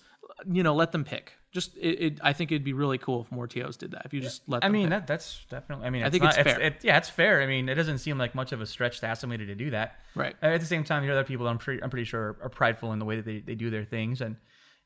you 0.50 0.62
know, 0.62 0.74
let 0.74 0.92
them 0.92 1.04
pick. 1.04 1.32
Just 1.52 1.76
it, 1.76 2.00
it, 2.00 2.20
I 2.22 2.32
think 2.32 2.52
it'd 2.52 2.62
be 2.62 2.72
really 2.72 2.98
cool 2.98 3.22
if 3.22 3.32
more 3.32 3.48
TOs 3.48 3.76
did 3.76 3.90
that. 3.90 4.02
If 4.04 4.14
you 4.14 4.20
just 4.20 4.42
let. 4.48 4.62
I 4.62 4.68
them 4.68 4.72
mean, 4.72 4.82
pick. 4.84 4.90
that 4.90 5.06
that's 5.08 5.44
definitely. 5.50 5.84
I 5.84 5.90
mean, 5.90 6.04
I 6.04 6.10
think 6.10 6.22
not, 6.22 6.38
it's 6.38 6.48
fair. 6.48 6.60
It, 6.60 6.76
yeah, 6.82 6.96
it's 6.96 7.08
fair. 7.08 7.42
I 7.42 7.46
mean, 7.46 7.68
it 7.68 7.74
doesn't 7.74 7.98
seem 7.98 8.18
like 8.18 8.36
much 8.36 8.52
of 8.52 8.60
a 8.60 8.66
stretch 8.66 9.00
to 9.00 9.06
ask 9.06 9.20
somebody 9.20 9.46
to 9.46 9.54
do 9.56 9.70
that. 9.70 9.98
Right. 10.14 10.36
At 10.42 10.60
the 10.60 10.66
same 10.66 10.84
time, 10.84 11.02
you 11.02 11.08
know, 11.08 11.16
other 11.16 11.24
people 11.24 11.48
I'm 11.48 11.58
pretty, 11.58 11.82
I'm 11.82 11.90
pretty 11.90 12.04
sure 12.04 12.36
are 12.40 12.48
prideful 12.48 12.92
in 12.92 13.00
the 13.00 13.04
way 13.04 13.16
that 13.16 13.24
they, 13.24 13.40
they 13.40 13.56
do 13.56 13.68
their 13.68 13.84
things, 13.84 14.20
and 14.20 14.36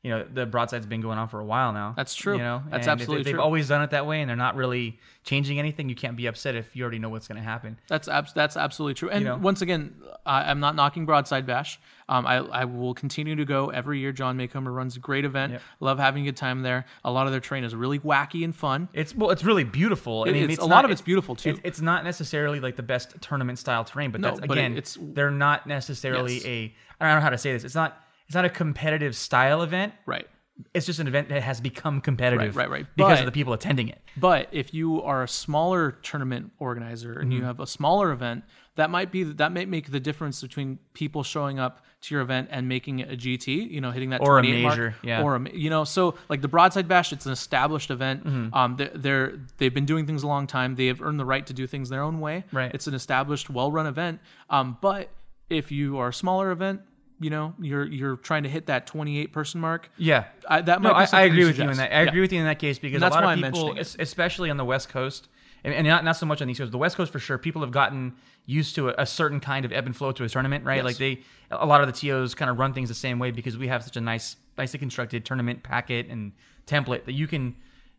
you 0.05 0.11
know, 0.11 0.23
the 0.31 0.45
broadside's 0.45 0.85
been 0.85 1.01
going 1.01 1.17
on 1.17 1.27
for 1.27 1.39
a 1.39 1.43
while 1.45 1.73
now. 1.73 1.95
That's 1.97 2.13
true. 2.13 2.33
You 2.33 2.43
know, 2.43 2.61
That's 2.69 2.85
and 2.85 2.91
absolutely 2.91 3.21
if 3.21 3.25
they've 3.25 3.33
true. 3.33 3.41
always 3.41 3.67
done 3.69 3.81
it 3.81 3.89
that 3.89 4.05
way, 4.05 4.21
and 4.21 4.29
they're 4.29 4.35
not 4.37 4.55
really 4.55 4.99
changing 5.23 5.57
anything. 5.57 5.89
You 5.89 5.95
can't 5.95 6.15
be 6.15 6.27
upset 6.27 6.53
if 6.53 6.75
you 6.75 6.83
already 6.83 6.99
know 6.99 7.09
what's 7.09 7.27
going 7.27 7.37
to 7.39 7.43
happen. 7.43 7.79
That's 7.87 8.07
abs- 8.07 8.31
that's 8.33 8.55
absolutely 8.55 8.93
true. 8.93 9.09
And 9.09 9.25
know? 9.25 9.35
once 9.37 9.63
again, 9.63 9.95
I, 10.23 10.51
I'm 10.51 10.59
not 10.59 10.75
knocking 10.75 11.07
Broadside 11.07 11.47
Bash. 11.47 11.79
Um, 12.07 12.27
I, 12.27 12.35
I 12.35 12.65
will 12.65 12.93
continue 12.93 13.35
to 13.35 13.45
go 13.45 13.69
every 13.71 13.97
year. 13.99 14.11
John 14.11 14.37
Maycomer 14.37 14.71
runs 14.71 14.95
a 14.95 14.99
great 14.99 15.25
event. 15.25 15.53
Yep. 15.53 15.61
Love 15.79 15.97
having 15.97 16.21
a 16.21 16.25
good 16.27 16.37
time 16.37 16.61
there. 16.61 16.85
A 17.03 17.09
lot 17.11 17.25
of 17.25 17.31
their 17.31 17.41
terrain 17.41 17.63
is 17.63 17.73
really 17.73 17.97
wacky 17.97 18.43
and 18.43 18.55
fun. 18.55 18.87
It's 18.93 19.15
well, 19.15 19.31
it's 19.31 19.43
really 19.43 19.63
beautiful. 19.63 20.21
I 20.21 20.25
mean, 20.31 20.35
it's- 20.43 20.53
it's 20.57 20.63
a 20.63 20.67
not- 20.69 20.75
lot 20.75 20.85
of 20.85 20.91
it's 20.91 21.01
beautiful, 21.01 21.35
too. 21.35 21.49
It's, 21.49 21.59
it's 21.63 21.81
not 21.81 22.03
necessarily 22.03 22.59
like 22.59 22.75
the 22.75 22.83
best 22.83 23.19
tournament 23.21 23.57
style 23.57 23.83
terrain, 23.83 24.11
but 24.11 24.21
No, 24.21 24.27
that's 24.35 24.41
but 24.41 24.51
again, 24.51 24.73
it- 24.73 24.77
it's- 24.77 24.97
they're 25.01 25.31
not 25.31 25.65
necessarily 25.65 26.35
Yes. 26.35 26.45
a. 26.45 26.75
I 27.01 27.05
don't 27.07 27.15
know 27.15 27.21
how 27.21 27.31
to 27.31 27.39
say 27.39 27.51
this. 27.51 27.63
It's 27.63 27.73
not. 27.75 27.99
It's 28.27 28.35
not 28.35 28.45
a 28.45 28.49
competitive 28.49 29.15
style 29.15 29.61
event. 29.61 29.93
Right. 30.05 30.27
It's 30.73 30.85
just 30.85 30.99
an 30.99 31.07
event 31.07 31.27
that 31.29 31.43
has 31.43 31.59
become 31.59 31.99
competitive, 31.99 32.55
Right, 32.55 32.69
right, 32.69 32.79
right. 32.79 32.85
because 32.95 33.17
But- 33.17 33.19
of 33.19 33.25
the 33.25 33.31
people 33.33 33.51
attending 33.51 33.89
it. 33.89 34.01
But 34.15 34.47
if 34.53 34.73
you 34.73 35.01
are 35.03 35.23
a 35.23 35.27
smaller 35.27 35.91
tournament 36.01 36.53
organizer 36.59 37.19
and 37.19 37.33
you 37.33 37.39
Mm-hmm. 37.39 37.47
have 37.47 37.59
a 37.59 37.67
smaller 37.67 38.11
event, 38.13 38.45
that 38.75 38.89
might 38.89 39.11
be 39.11 39.23
that 39.23 39.51
might 39.51 39.67
make 39.67 39.91
the 39.91 39.99
difference 39.99 40.41
between 40.41 40.79
people 40.93 41.23
showing 41.23 41.59
up 41.59 41.83
to 42.01 42.15
your 42.15 42.21
event 42.21 42.47
and 42.51 42.69
making 42.69 42.99
it 42.99 43.11
a 43.11 43.17
GT, 43.17 43.69
you 43.69 43.81
know, 43.81 43.91
hitting 43.91 44.11
that 44.11 44.21
Or 44.21 44.37
a 44.39 44.41
28 44.41 44.61
mark, 44.61 44.73
major, 44.77 44.95
yeah. 45.03 45.23
or 45.23 45.35
a, 45.35 45.49
you 45.53 45.69
know, 45.69 45.83
so 45.83 46.15
like 46.29 46.41
the 46.41 46.47
Broadside 46.47 46.87
Bash, 46.87 47.11
it's 47.11 47.25
an 47.25 47.31
established 47.33 47.89
event. 47.91 48.25
Mm-hmm. 48.25 48.53
Um, 48.53 48.75
they're, 48.77 48.91
they're 48.95 49.39
they've 49.57 49.73
been 49.73 49.85
doing 49.85 50.05
things 50.05 50.23
a 50.23 50.27
long 50.27 50.47
time. 50.47 50.75
They 50.75 50.87
have 50.87 51.01
earned 51.01 51.19
the 51.19 51.25
right 51.25 51.45
to 51.47 51.53
do 51.53 51.67
things 51.67 51.89
their 51.89 52.01
own 52.01 52.19
way. 52.21 52.45
Right. 52.53 52.71
It's 52.73 52.87
an 52.87 52.93
established, 52.93 53.49
well-run 53.49 53.87
event. 53.87 54.19
Um, 54.49 54.77
but 54.81 55.09
if 55.49 55.69
you 55.71 55.97
are 55.97 56.09
a 56.09 56.13
smaller 56.13 56.51
event, 56.51 56.81
you 57.19 57.29
know, 57.29 57.53
you're 57.59 57.85
you're 57.85 58.17
trying 58.17 58.43
to 58.43 58.49
hit 58.49 58.65
that 58.67 58.87
28 58.87 59.31
person 59.31 59.61
mark. 59.61 59.89
Yeah. 59.97 60.25
I, 60.49 60.61
that 60.61 60.81
might 60.81 60.89
No, 60.89 60.95
I, 60.95 61.07
I 61.11 61.21
agree 61.23 61.45
with 61.45 61.57
you 61.57 61.69
in 61.69 61.77
that. 61.77 61.91
I 61.93 62.01
Yeah. 62.03 62.09
agree 62.09 62.21
with 62.21 62.33
you 62.33 62.39
in 62.39 62.45
that 62.45 62.59
case 62.59 62.77
because 62.79 63.01
a 63.01 63.07
lot 63.09 63.23
of 63.23 63.29
people, 63.35 63.41
mentioning 63.41 63.77
it. 63.77 63.79
es- 63.81 63.95
especially 63.99 64.49
on 64.49 64.57
the 64.57 64.65
West 64.65 64.89
Coast, 64.89 65.29
and, 65.63 65.73
and 65.73 65.87
not, 65.87 66.03
not 66.03 66.17
so 66.17 66.25
much 66.25 66.41
on 66.41 66.47
the 66.47 66.51
East 66.51 66.59
Coast, 66.59 66.71
the 66.71 66.77
West 66.77 66.97
Coast 66.97 67.11
for 67.11 67.19
sure, 67.19 67.37
people 67.37 67.61
have 67.61 67.71
gotten 67.71 68.13
used 68.45 68.75
to 68.75 68.89
a, 68.89 68.95
a 68.99 69.05
certain 69.05 69.39
kind 69.39 69.65
of 69.65 69.71
ebb 69.71 69.85
and 69.85 69.95
flow 69.95 70.11
to 70.11 70.23
a 70.23 70.29
tournament, 70.29 70.63
right? 70.65 70.75
Yes. 70.77 70.85
Like 70.85 70.97
they, 70.97 71.21
a 71.51 71.65
lot 71.65 71.81
of 71.81 71.87
the 71.87 71.93
TOs 71.93 72.35
kind 72.35 72.51
of 72.51 72.59
run 72.59 72.73
things 72.73 72.89
the 72.89 72.95
same 72.95 73.17
way 73.17 73.31
because 73.31 73.57
we 73.57 73.67
have 73.69 73.83
such 73.83 73.97
a 73.97 74.01
nice, 74.01 74.35
nicely 74.57 74.77
constructed 74.77 75.25
tournament 75.25 75.63
packet 75.63 76.07
and 76.09 76.33
template 76.67 77.05
that 77.05 77.13
you 77.13 77.27
can. 77.27 77.55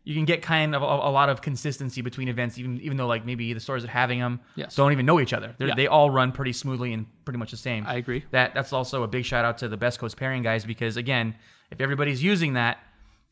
You 0.07 0.15
can 0.15 0.25
get 0.25 0.41
kind 0.41 0.73
of 0.73 0.81
a, 0.81 0.85
a 0.85 1.11
lot 1.11 1.27
of 1.29 1.41
consistency 1.41 2.01
between 2.01 2.27
events, 2.29 2.57
even 2.57 2.79
even 2.81 2.95
though 2.97 3.07
like 3.07 3.25
maybe 3.25 3.51
the 3.53 3.59
stores 3.59 3.83
that 3.83 3.89
are 3.89 3.91
having 3.91 4.19
them 4.19 4.39
Yes. 4.55 4.73
don't 4.75 4.91
even 4.93 5.05
know 5.05 5.19
each 5.19 5.33
other. 5.33 5.53
Yeah. 5.59 5.75
They 5.75 5.87
all 5.87 6.09
run 6.09 6.31
pretty 6.31 6.53
smoothly 6.53 6.93
and 6.93 7.05
pretty 7.25 7.39
much 7.39 7.51
the 7.51 7.57
same. 7.57 7.85
I 7.85 7.95
agree. 7.95 8.23
That 8.31 8.53
that's 8.53 8.71
also 8.71 9.03
a 9.03 9.07
big 9.07 9.25
shout 9.25 9.43
out 9.43 9.57
to 9.59 9.67
the 9.67 9.77
Best 9.77 9.99
Coast 9.99 10.15
pairing 10.15 10.43
guys 10.43 10.63
because 10.65 10.95
again, 10.95 11.35
if 11.71 11.81
everybody's 11.81 12.23
using 12.23 12.53
that, 12.53 12.77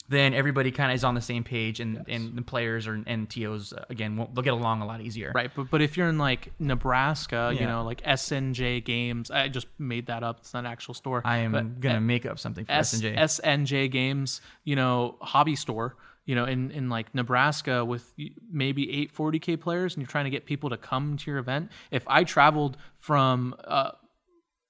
then 0.09 0.33
everybody 0.35 0.69
kind 0.69 0.91
of 0.91 0.95
is 0.95 1.03
on 1.03 1.15
the 1.15 1.21
same 1.21 1.43
page, 1.45 1.79
and 1.79 2.03
and 2.09 2.37
the 2.37 2.41
players 2.41 2.85
or 2.87 3.01
and 3.07 3.29
tos 3.29 3.71
uh, 3.73 3.85
again 3.89 4.17
won't, 4.17 4.35
they'll 4.35 4.43
get 4.43 4.53
along 4.53 4.81
a 4.81 4.85
lot 4.85 4.99
easier. 5.01 5.31
Right, 5.33 5.49
but 5.55 5.71
but 5.71 5.81
if 5.81 5.95
you're 5.97 6.09
in 6.09 6.17
like 6.19 6.51
Nebraska, 6.59 7.55
you 7.57 7.65
know, 7.65 7.83
like 7.83 8.01
SNJ 8.03 8.83
Games, 8.85 9.31
I 9.31 9.47
just 9.47 9.67
made 9.79 10.07
that 10.07 10.23
up. 10.23 10.39
It's 10.41 10.53
not 10.53 10.59
an 10.59 10.65
actual 10.71 10.93
store. 10.93 11.21
I 11.25 11.37
am 11.37 11.51
But 11.53 11.79
gonna 11.79 12.01
make 12.01 12.25
up 12.25 12.37
something 12.37 12.65
for 12.65 12.71
S- 12.73 12.93
SNJ. 12.93 13.17
SNJ 13.17 13.89
Games, 13.91 14.41
you 14.63 14.75
know, 14.75 15.15
hobby 15.21 15.55
store, 15.55 15.95
you 16.25 16.35
know, 16.35 16.45
in, 16.45 16.71
in 16.71 16.89
like 16.89 17.13
Nebraska 17.13 17.85
with 17.85 18.11
maybe 18.51 18.91
eight 18.91 19.13
40K 19.15 19.59
players 19.59 19.93
and 19.93 20.01
you're 20.01 20.07
trying 20.09 20.25
to 20.25 20.31
get 20.31 20.45
people 20.45 20.69
to 20.71 20.77
come 20.77 21.17
to 21.17 21.29
your 21.31 21.39
event. 21.39 21.71
If 21.91 22.03
I 22.07 22.23
traveled 22.23 22.77
from, 22.97 23.55
uh, 23.63 23.91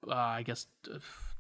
uh, 0.08 0.14
I 0.14 0.44
guess, 0.44 0.68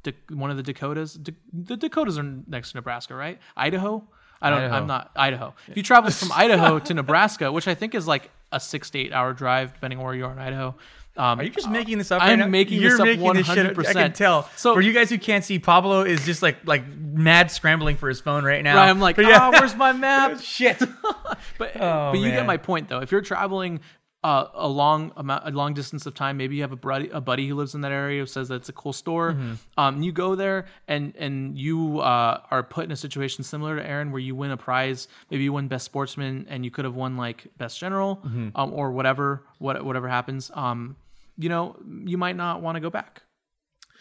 Da- 0.03 0.13
one 0.29 0.51
of 0.51 0.57
the 0.57 0.63
Dakotas, 0.63 1.15
Da- 1.15 1.33
the 1.51 1.75
Dakotas 1.75 2.17
are 2.17 2.23
next 2.47 2.71
to 2.71 2.77
Nebraska, 2.77 3.15
right? 3.15 3.39
Idaho? 3.57 4.07
I 4.41 4.49
don't, 4.51 4.59
Idaho. 4.59 4.75
I'm 4.75 4.87
not 4.87 5.11
Idaho. 5.15 5.53
If 5.67 5.77
you 5.77 5.83
travel 5.83 6.11
from 6.11 6.31
Idaho 6.35 6.79
to 6.79 6.93
Nebraska, 6.93 7.51
which 7.51 7.67
I 7.67 7.73
think 7.75 7.95
is 7.95 8.07
like 8.07 8.29
a 8.51 8.59
six 8.59 8.89
to 8.91 8.99
eight 8.99 9.11
hour 9.13 9.33
drive, 9.33 9.73
depending 9.73 9.99
on 9.99 10.05
where 10.05 10.13
you 10.13 10.25
are 10.25 10.31
in 10.31 10.39
Idaho. 10.39 10.75
Um, 11.17 11.39
Are 11.39 11.43
you 11.43 11.49
just 11.49 11.69
making 11.69 11.97
this 11.97 12.11
up? 12.11 12.21
I'm 12.21 12.29
right 12.29 12.35
now? 12.39 12.47
making 12.47 12.81
You're 12.81 12.91
this 12.91 12.99
up 12.99 13.05
making 13.05 13.33
this 13.33 13.47
shit 13.47 13.65
up. 13.65 13.77
I 13.77 13.81
100%. 13.83 13.93
can 13.93 14.13
tell. 14.13 14.49
So- 14.57 14.73
for 14.73 14.81
you 14.81 14.91
guys 14.93 15.09
who 15.09 15.17
can't 15.17 15.43
see, 15.45 15.59
Pablo 15.59 16.01
is 16.03 16.25
just 16.25 16.41
like 16.41 16.57
like 16.65 16.83
mad 16.87 17.51
scrambling 17.51 17.95
for 17.97 18.09
his 18.09 18.19
phone 18.19 18.43
right 18.43 18.63
now. 18.63 18.75
Right, 18.75 18.89
I'm 18.89 18.99
like, 18.99 19.15
But 19.15 19.25
ah, 19.25 19.49
where's 19.51 19.75
my 19.75 19.93
map? 20.07 20.39
shit. 20.41 20.81
But 21.57 21.75
Oh, 21.79 22.11
but 22.11 22.19
you 22.19 22.31
get 22.31 22.45
my 22.45 22.57
point 22.57 22.89
though. 22.89 22.99
If 22.99 23.11
you're 23.11 23.21
traveling 23.21 23.79
uh, 24.23 24.47
a 24.55 24.67
long 24.67 25.11
amount, 25.15 25.47
a 25.47 25.51
long 25.51 25.73
distance 25.73 26.05
of 26.07 26.15
time, 26.15 26.35
maybe 26.35 26.55
you 26.55 26.63
have 26.63 26.71
a 26.71 26.75
buddy, 26.75 27.09
a 27.09 27.21
buddy 27.21 27.47
who 27.47 27.53
lives 27.55 27.75
in 27.75 27.81
that 27.81 27.91
area 27.91 28.19
who 28.21 28.25
says 28.25 28.47
that 28.49 28.55
it's 28.55 28.69
a 28.69 28.73
cool 28.73 28.91
store. 28.91 29.33
Mm-hmm. 29.33 29.53
Um, 29.77 30.01
you 30.01 30.11
go 30.11 30.33
there 30.35 30.65
and 30.87 31.13
and 31.17 31.57
you 31.57 31.99
uh, 31.99 32.41
are 32.51 32.63
put 32.63 32.85
in 32.85 32.91
a 32.91 32.95
situation 32.95 33.43
similar 33.43 33.77
to 33.77 33.87
Aaron, 33.87 34.11
where 34.11 34.19
you 34.19 34.35
win 34.35 34.51
a 34.51 34.57
prize. 34.57 35.07
Maybe 35.29 35.43
you 35.43 35.53
win 35.53 35.67
best 35.67 35.85
sportsman, 35.85 36.47
and 36.49 36.65
you 36.65 36.71
could 36.71 36.85
have 36.85 36.95
won 36.95 37.15
like 37.17 37.45
best 37.57 37.79
general 37.79 38.17
Mm-hmm. 38.25 38.49
um, 38.55 38.73
or 38.73 38.91
whatever. 38.91 39.43
What 39.59 39.83
whatever 39.85 40.09
happens. 40.09 40.49
Um, 40.53 40.95
you 41.37 41.49
know, 41.49 41.75
you 42.05 42.17
might 42.17 42.35
not 42.35 42.61
want 42.61 42.75
to 42.75 42.79
go 42.79 42.89
back. 42.89 43.21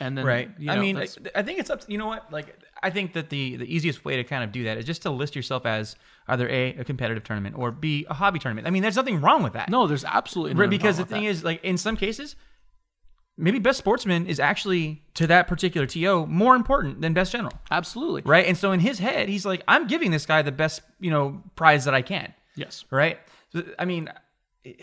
And 0.01 0.19
then 0.19 0.25
right 0.25 0.51
you 0.59 0.73
i 0.73 0.75
know, 0.75 0.81
mean 0.81 0.97
I, 0.97 1.07
I 1.37 1.43
think 1.45 1.61
it's 1.61 1.71
up 1.71 1.83
to 1.83 1.93
you 1.93 1.99
know 1.99 2.09
what 2.09 2.33
like 2.33 2.59
i 2.83 2.91
think 2.91 3.13
that 3.13 3.31
the 3.31 3.55
the 3.55 3.73
easiest 3.73 4.05
way 4.05 4.17
to 4.17 4.25
kind 4.25 4.43
of 4.43 4.51
do 4.51 4.65
that 4.65 4.77
is 4.77 4.85
just 4.85 5.03
to 5.03 5.11
list 5.11 5.37
yourself 5.37 5.65
as 5.65 5.95
either 6.27 6.49
a 6.49 6.75
a 6.79 6.83
competitive 6.85 7.23
tournament 7.23 7.55
or 7.57 7.71
b 7.71 8.05
a 8.11 8.15
hobby 8.15 8.41
tournament 8.41 8.67
i 8.67 8.71
mean 8.71 8.83
there's 8.83 8.97
nothing 8.97 9.21
wrong 9.21 9.45
with 9.45 9.53
that 9.53 9.69
no, 9.69 9.87
there's 9.87 10.05
absolutely 10.05 10.55
Right, 10.55 10.69
because 10.69 10.97
the 10.97 11.05
thing 11.05 11.23
that. 11.23 11.31
is 11.31 11.45
like 11.45 11.63
in 11.63 11.79
some 11.79 11.97
cases 11.97 12.35
maybe 13.37 13.61
best 13.61 13.79
sportsman 13.79 14.27
is 14.27 14.41
actually 14.41 15.01
to 15.15 15.29
that 15.29 15.47
particular 15.47 15.87
to 15.87 16.27
more 16.27 16.57
important 16.57 17.01
than 17.01 17.15
best 17.15 17.31
general 17.31 17.53
absolutely 17.71 18.23
right 18.23 18.47
and 18.47 18.59
so 18.59 18.73
in 18.73 18.81
his 18.81 18.99
head 18.99 19.29
he's 19.29 19.47
like 19.47 19.63
i'm 19.69 19.87
giving 19.87 20.11
this 20.11 20.27
guy 20.27 20.43
the 20.43 20.51
best 20.51 20.81
you 20.99 21.09
know 21.09 21.41
prize 21.55 21.85
that 21.85 21.95
i 21.95 22.03
can 22.03 22.35
yes. 22.57 22.85
right? 22.91 23.19
I 23.79 23.85
mean, 23.85 24.09
you, 24.65 24.75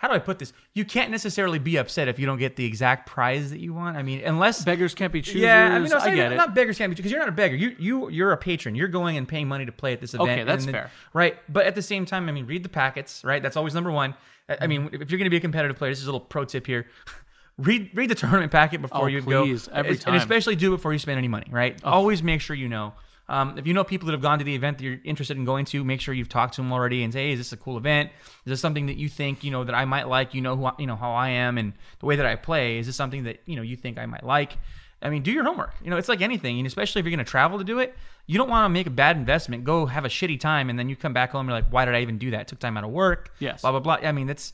how 0.00 0.08
do 0.08 0.14
I 0.14 0.18
put 0.18 0.38
this? 0.38 0.54
You 0.72 0.86
can't 0.86 1.10
necessarily 1.10 1.58
be 1.58 1.76
upset 1.76 2.08
if 2.08 2.18
you 2.18 2.24
don't 2.24 2.38
get 2.38 2.56
the 2.56 2.64
exact 2.64 3.06
prize 3.06 3.50
that 3.50 3.60
you 3.60 3.74
want. 3.74 3.98
I 3.98 4.02
mean, 4.02 4.22
unless 4.24 4.64
Beggars 4.64 4.94
can't 4.94 5.12
be 5.12 5.20
choosers. 5.20 5.42
yeah, 5.42 5.74
I 5.74 5.78
mean, 5.78 5.90
no, 5.90 5.98
I 5.98 6.14
get 6.14 6.32
it. 6.32 6.36
not 6.36 6.54
beggars 6.54 6.78
can't 6.78 6.90
be 6.90 6.94
because 6.94 7.10
you're 7.12 7.20
not 7.20 7.28
a 7.28 7.32
beggar. 7.32 7.54
You 7.54 7.76
you 7.78 8.08
you're 8.08 8.32
a 8.32 8.36
patron. 8.38 8.74
You're 8.74 8.88
going 8.88 9.18
and 9.18 9.28
paying 9.28 9.46
money 9.46 9.66
to 9.66 9.72
play 9.72 9.92
at 9.92 10.00
this 10.00 10.14
event. 10.14 10.30
Okay, 10.30 10.44
that's 10.44 10.64
and 10.64 10.72
fair. 10.72 10.90
right? 11.12 11.36
But 11.52 11.66
at 11.66 11.74
the 11.74 11.82
same 11.82 12.06
time, 12.06 12.30
I 12.30 12.32
mean, 12.32 12.46
read 12.46 12.62
the 12.62 12.70
packets. 12.70 13.22
Right, 13.22 13.42
that's 13.42 13.58
always 13.58 13.74
number 13.74 13.90
one. 13.90 14.14
I- 14.48 14.66
mean, 14.66 14.86
if 14.92 15.10
you're 15.10 15.18
going 15.18 15.24
to 15.24 15.30
be 15.30 15.36
a 15.36 15.40
competitive 15.40 15.76
player, 15.76 15.90
this 15.92 16.00
is 16.00 16.06
a 16.06 16.08
little 16.12 16.26
pro 16.26 16.44
tip 16.46 16.66
here. 16.66 16.86
Read 17.58 17.90
read 17.92 18.08
the 18.08 18.14
tournament 18.14 18.50
packet 18.50 18.80
before 18.80 19.02
Oh, 19.02 19.06
you 19.06 19.20
please, 19.22 19.66
go, 19.68 19.74
every 19.74 19.90
and 19.90 20.00
time. 20.00 20.14
Oh. 20.14 20.16
especially 20.16 20.56
do 20.56 20.72
it 20.72 20.76
before 20.78 20.94
you 20.94 20.98
spend 20.98 21.18
any 21.18 21.28
money. 21.28 21.46
Right, 21.50 21.78
always 21.84 22.22
make 22.22 22.40
sure 22.40 22.56
you 22.56 22.70
know. 22.70 22.94
Um, 23.30 23.56
if 23.56 23.66
you 23.66 23.72
know 23.72 23.84
people 23.84 24.06
that 24.06 24.12
have 24.12 24.20
gone 24.20 24.38
to 24.40 24.44
the 24.44 24.54
event 24.54 24.78
that 24.78 24.84
you're 24.84 24.98
interested 25.04 25.36
in 25.36 25.44
going 25.44 25.64
to, 25.66 25.84
make 25.84 26.00
sure 26.00 26.12
you've 26.12 26.28
talked 26.28 26.54
to 26.54 26.62
them 26.62 26.72
already 26.72 27.04
and 27.04 27.12
say, 27.12 27.28
"Hey, 27.28 27.32
is 27.32 27.38
this 27.38 27.52
a 27.52 27.56
cool 27.56 27.78
event? 27.78 28.10
Is 28.44 28.50
this 28.50 28.60
something 28.60 28.86
that 28.86 28.96
you 28.96 29.08
think 29.08 29.44
you 29.44 29.52
know 29.52 29.62
that 29.62 29.74
I 29.74 29.84
might 29.84 30.08
like? 30.08 30.34
You 30.34 30.40
know 30.40 30.56
who 30.56 30.64
I, 30.66 30.72
you 30.78 30.86
know 30.86 30.96
how 30.96 31.12
I 31.12 31.28
am 31.28 31.56
and 31.56 31.72
the 32.00 32.06
way 32.06 32.16
that 32.16 32.26
I 32.26 32.34
play. 32.34 32.78
Is 32.78 32.86
this 32.86 32.96
something 32.96 33.24
that 33.24 33.40
you 33.46 33.54
know 33.54 33.62
you 33.62 33.76
think 33.76 33.98
I 33.98 34.06
might 34.06 34.24
like?" 34.24 34.58
I 35.02 35.08
mean, 35.08 35.22
do 35.22 35.32
your 35.32 35.44
homework. 35.44 35.74
You 35.82 35.90
know, 35.90 35.96
it's 35.96 36.10
like 36.10 36.20
anything, 36.20 36.58
and 36.58 36.66
especially 36.66 37.00
if 37.00 37.06
you're 37.06 37.16
going 37.16 37.24
to 37.24 37.30
travel 37.30 37.56
to 37.56 37.64
do 37.64 37.78
it, 37.78 37.96
you 38.26 38.36
don't 38.36 38.50
want 38.50 38.66
to 38.66 38.68
make 38.68 38.86
a 38.86 38.90
bad 38.90 39.16
investment. 39.16 39.64
Go 39.64 39.86
have 39.86 40.04
a 40.04 40.08
shitty 40.08 40.38
time, 40.38 40.68
and 40.68 40.78
then 40.78 40.90
you 40.90 40.96
come 40.96 41.14
back 41.14 41.30
home. 41.30 41.40
And 41.40 41.50
you're 41.50 41.62
like, 41.62 41.72
"Why 41.72 41.84
did 41.84 41.94
I 41.94 42.02
even 42.02 42.18
do 42.18 42.32
that? 42.32 42.42
It 42.42 42.48
took 42.48 42.58
time 42.58 42.76
out 42.76 42.84
of 42.84 42.90
work." 42.90 43.32
Yes. 43.38 43.62
Blah 43.62 43.70
blah 43.70 43.80
blah. 43.80 43.98
I 44.02 44.12
mean, 44.12 44.26
that's 44.26 44.52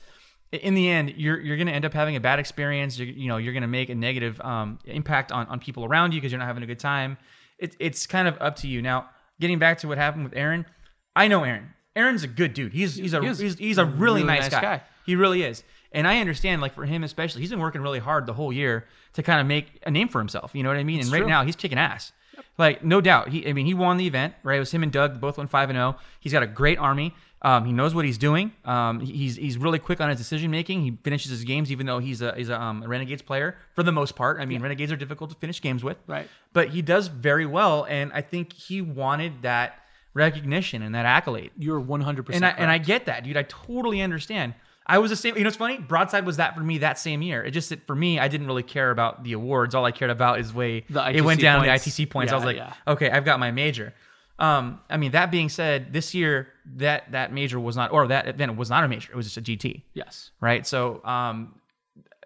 in 0.52 0.74
the 0.74 0.88
end, 0.88 1.14
you're 1.16 1.40
you're 1.40 1.56
going 1.56 1.66
to 1.66 1.72
end 1.72 1.84
up 1.84 1.92
having 1.92 2.16
a 2.16 2.20
bad 2.20 2.38
experience. 2.38 2.98
You're, 2.98 3.08
you 3.08 3.28
know, 3.28 3.38
you're 3.38 3.52
going 3.52 3.62
to 3.62 3.68
make 3.68 3.88
a 3.88 3.94
negative 3.94 4.40
um, 4.40 4.78
impact 4.84 5.32
on 5.32 5.46
on 5.46 5.58
people 5.58 5.84
around 5.84 6.12
you 6.12 6.20
because 6.20 6.30
you're 6.30 6.38
not 6.38 6.46
having 6.46 6.62
a 6.62 6.66
good 6.66 6.78
time. 6.78 7.16
It, 7.58 7.76
it's 7.78 8.06
kind 8.06 8.28
of 8.28 8.36
up 8.40 8.56
to 8.56 8.68
you. 8.68 8.82
Now, 8.82 9.08
getting 9.40 9.58
back 9.58 9.78
to 9.78 9.88
what 9.88 9.98
happened 9.98 10.24
with 10.24 10.34
Aaron, 10.36 10.66
I 11.14 11.28
know 11.28 11.44
Aaron. 11.44 11.70
Aaron's 11.94 12.22
a 12.22 12.28
good 12.28 12.52
dude. 12.52 12.72
He's 12.72 12.96
he's 12.96 13.14
a 13.14 13.20
He 13.20 13.28
he's, 13.28 13.58
he's 13.58 13.78
a 13.78 13.84
really, 13.86 14.22
Really 14.22 14.24
nice, 14.24 14.42
nice 14.42 14.50
guy. 14.50 14.60
guy. 14.60 14.82
He 15.06 15.16
really 15.16 15.42
is. 15.42 15.62
And 15.92 16.06
I 16.06 16.18
understand, 16.18 16.60
like 16.60 16.74
for 16.74 16.84
him 16.84 17.04
especially, 17.04 17.40
he's 17.40 17.50
been 17.50 17.60
working 17.60 17.80
really 17.80 18.00
hard 18.00 18.26
the 18.26 18.34
whole 18.34 18.52
year 18.52 18.86
to 19.14 19.22
kind 19.22 19.40
of 19.40 19.46
make 19.46 19.80
a 19.86 19.90
name 19.90 20.08
for 20.08 20.18
himself. 20.18 20.50
You 20.54 20.62
know 20.62 20.68
what 20.68 20.76
I 20.76 20.84
mean? 20.84 21.00
and 21.00 21.10
right 21.10 21.20
true. 21.20 21.28
now, 21.28 21.42
he's 21.44 21.56
kicking 21.56 21.78
ass. 21.78 22.12
Like 22.58 22.84
no 22.84 23.00
doubt. 23.00 23.28
He, 23.28 23.48
I 23.48 23.52
mean, 23.54 23.64
he 23.64 23.72
won 23.72 23.96
the 23.96 24.06
event. 24.06 24.34
Right? 24.42 24.56
It 24.56 24.60
was 24.60 24.72
him 24.72 24.82
and 24.82 24.92
Doug. 24.92 25.20
Both 25.20 25.38
went 25.38 25.48
five 25.48 25.70
and 25.70 25.76
zero. 25.76 25.96
He's 26.20 26.32
got 26.32 26.42
a 26.42 26.46
great 26.46 26.78
army. 26.78 27.14
Um, 27.42 27.64
he 27.66 27.72
knows 27.72 27.94
what 27.94 28.04
he's 28.04 28.18
doing. 28.18 28.52
Um, 28.64 29.00
he's 29.00 29.36
he's 29.36 29.58
really 29.58 29.78
quick 29.78 30.00
on 30.00 30.08
his 30.08 30.18
decision 30.18 30.50
making. 30.50 30.82
He 30.82 30.96
finishes 31.04 31.30
his 31.30 31.44
games, 31.44 31.70
even 31.70 31.86
though 31.86 31.98
he's 31.98 32.22
a 32.22 32.34
he's 32.34 32.48
a, 32.48 32.60
um, 32.60 32.82
a 32.82 32.88
Renegades 32.88 33.22
player 33.22 33.56
for 33.74 33.82
the 33.82 33.92
most 33.92 34.16
part. 34.16 34.40
I 34.40 34.46
mean, 34.46 34.62
Renegades 34.62 34.90
are 34.90 34.96
difficult 34.96 35.30
to 35.30 35.36
finish 35.36 35.60
games 35.60 35.84
with. 35.84 35.98
Right. 36.06 36.28
But 36.54 36.70
he 36.70 36.80
does 36.82 37.08
very 37.08 37.46
well, 37.46 37.84
and 37.88 38.10
I 38.14 38.22
think 38.22 38.52
he 38.52 38.80
wanted 38.80 39.42
that 39.42 39.80
recognition 40.14 40.82
and 40.82 40.94
that 40.94 41.04
accolade 41.04 41.50
You're 41.58 41.78
100. 41.78 42.24
percent 42.24 42.42
and 42.44 42.54
I 42.54 42.58
and 42.58 42.70
I 42.70 42.78
get 42.78 43.06
that, 43.06 43.22
dude. 43.24 43.36
I 43.36 43.42
totally 43.42 44.00
understand. 44.00 44.54
I 44.88 44.98
was 44.98 45.10
the 45.10 45.16
same. 45.16 45.36
You 45.36 45.42
know, 45.42 45.48
what's 45.48 45.56
funny? 45.56 45.78
Broadside 45.78 46.24
was 46.24 46.36
that 46.36 46.54
for 46.54 46.60
me 46.60 46.78
that 46.78 46.98
same 46.98 47.20
year. 47.20 47.42
It 47.44 47.50
just 47.50 47.70
that 47.70 47.86
for 47.86 47.94
me, 47.94 48.18
I 48.20 48.28
didn't 48.28 48.46
really 48.46 48.62
care 48.62 48.90
about 48.90 49.24
the 49.24 49.32
awards. 49.32 49.74
All 49.74 49.84
I 49.84 49.90
cared 49.90 50.12
about 50.12 50.38
is 50.38 50.54
way 50.54 50.84
The 50.88 51.10
it 51.10 51.20
went 51.22 51.40
down 51.40 51.64
points. 51.64 51.84
the 51.84 51.90
ITC 51.90 52.08
points. 52.10 52.32
I 52.32 52.36
was 52.36 52.44
like, 52.44 52.56
yeah. 52.56 52.72
okay, 52.86 53.10
I've 53.10 53.24
got 53.24 53.40
my 53.40 53.50
major. 53.50 53.92
Um, 54.38 54.80
I 54.90 54.96
mean, 54.96 55.12
that 55.12 55.30
being 55.30 55.48
said, 55.48 55.92
this 55.92 56.14
year 56.14 56.48
that 56.76 57.12
that 57.12 57.32
major 57.32 57.58
was 57.58 57.76
not, 57.76 57.92
or 57.92 58.06
that 58.08 58.28
event 58.28 58.56
was 58.56 58.68
not 58.68 58.84
a 58.84 58.88
major. 58.88 59.12
It 59.12 59.16
was 59.16 59.32
just 59.32 59.38
a 59.38 59.42
GT, 59.42 59.82
yes. 59.94 60.30
right? 60.40 60.66
So, 60.66 61.02
um, 61.04 61.54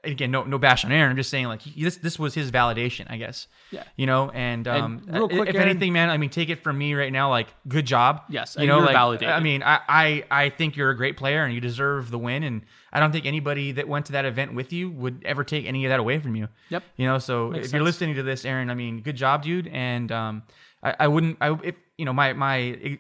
again, 0.05 0.31
no 0.31 0.45
no 0.45 0.59
bash 0.59 0.85
on 0.85 0.93
Aaron. 0.93 1.11
I'm 1.11 1.17
just 1.17 1.31
saying 1.31 1.47
like 1.47 1.63
he, 1.63 1.83
this 1.83 1.97
this 1.97 2.19
was 2.19 2.35
his 2.35 2.51
validation, 2.51 3.07
I 3.09 3.17
guess. 3.17 3.47
Yeah. 3.71 3.85
You 3.97 4.07
know, 4.07 4.31
and 4.31 4.67
um, 4.67 5.03
real 5.07 5.29
quick, 5.29 5.49
if 5.49 5.55
Aaron- 5.55 5.69
anything, 5.69 5.93
man, 5.93 6.11
I 6.11 6.17
mean, 6.17 6.31
take 6.31 6.49
it 6.49 6.63
from 6.63 6.79
me 6.79 6.95
right 6.95 7.13
now, 7.13 7.31
like 7.31 7.49
good 7.69 7.87
job. 7.87 8.23
Yes, 8.29 8.57
you 8.59 8.67
know, 8.67 8.77
you're 8.79 8.87
like 8.87 8.95
validated. 8.95 9.29
I 9.29 9.41
mean, 9.41 9.63
I, 9.63 9.81
I 9.89 10.25
I 10.31 10.51
think 10.51 10.77
you're 10.77 10.91
a 10.91 10.97
great 10.97 11.17
player 11.17 11.45
and 11.45 11.55
you 11.55 11.61
deserve 11.61 12.11
the 12.11 12.19
win, 12.19 12.43
and 12.43 12.63
I 12.93 13.01
don't 13.01 13.13
think 13.13 13.27
anybody 13.27 13.73
that 13.73 13.89
went 13.89 14.07
to 14.07 14.13
that 14.13 14.25
event 14.25 14.55
with 14.55 14.73
you 14.73 14.91
would 14.91 15.23
ever 15.25 15.45
take 15.45 15.67
any 15.67 15.85
of 15.85 15.91
that 15.91 16.01
away 16.01 16.19
from 16.19 16.35
you. 16.37 16.49
Yep. 16.71 16.83
You 16.97 17.07
know, 17.07 17.19
so 17.19 17.51
Makes 17.51 17.69
if 17.69 17.73
you're 17.73 17.83
listening 17.83 18.17
to 18.17 18.23
this, 18.23 18.45
Aaron, 18.45 18.71
I 18.71 18.75
mean, 18.75 19.01
good 19.03 19.17
job, 19.17 19.43
dude, 19.43 19.69
and 19.69 20.11
um, 20.11 20.43
I, 20.83 20.97
I 21.01 21.09
wouldn't, 21.09 21.37
I 21.41 21.59
if 21.63 21.75
you 22.01 22.07
know, 22.07 22.13
my 22.15 22.33
my 22.33 22.57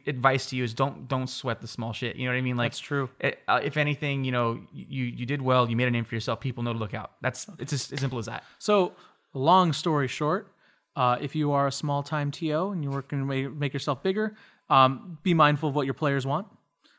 advice 0.06 0.46
to 0.50 0.56
you 0.56 0.62
is 0.62 0.74
don't 0.74 1.08
don't 1.08 1.26
sweat 1.26 1.60
the 1.60 1.66
small 1.66 1.92
shit. 1.92 2.16
You 2.16 2.26
know 2.26 2.32
what 2.32 2.38
I 2.38 2.42
mean? 2.42 2.56
Like 2.56 2.72
That's 2.72 2.78
true. 2.78 3.08
it- 3.18 3.38
uh, 3.48 3.60
if 3.64 3.76
anything, 3.76 4.24
you 4.24 4.32
know, 4.32 4.60
you 4.72 5.04
you 5.06 5.26
did 5.26 5.40
well. 5.42 5.68
You 5.70 5.76
made 5.76 5.88
a 5.88 5.90
name 5.90 6.04
for 6.04 6.14
yourself. 6.14 6.38
People 6.40 6.62
know 6.62 6.72
to 6.74 6.78
look 6.78 6.94
out. 6.94 7.12
That's 7.22 7.46
it's 7.58 7.70
just 7.72 7.92
as 7.92 8.00
simple 8.00 8.18
as 8.18 8.26
that. 8.26 8.44
So, 8.58 8.92
long 9.34 9.72
story 9.72 10.06
short, 10.08 10.52
uh, 10.96 11.16
if 11.20 11.34
you 11.34 11.52
are 11.52 11.66
a 11.66 11.72
small 11.72 12.02
time 12.02 12.30
TO 12.30 12.70
and 12.72 12.84
you're 12.84 12.92
working 12.92 13.26
to 13.26 13.50
make 13.50 13.72
yourself 13.72 14.02
bigger, 14.02 14.36
um, 14.68 15.18
be 15.22 15.32
mindful 15.34 15.68
of 15.70 15.74
what 15.74 15.86
your 15.86 15.94
players 15.94 16.26
want. 16.26 16.46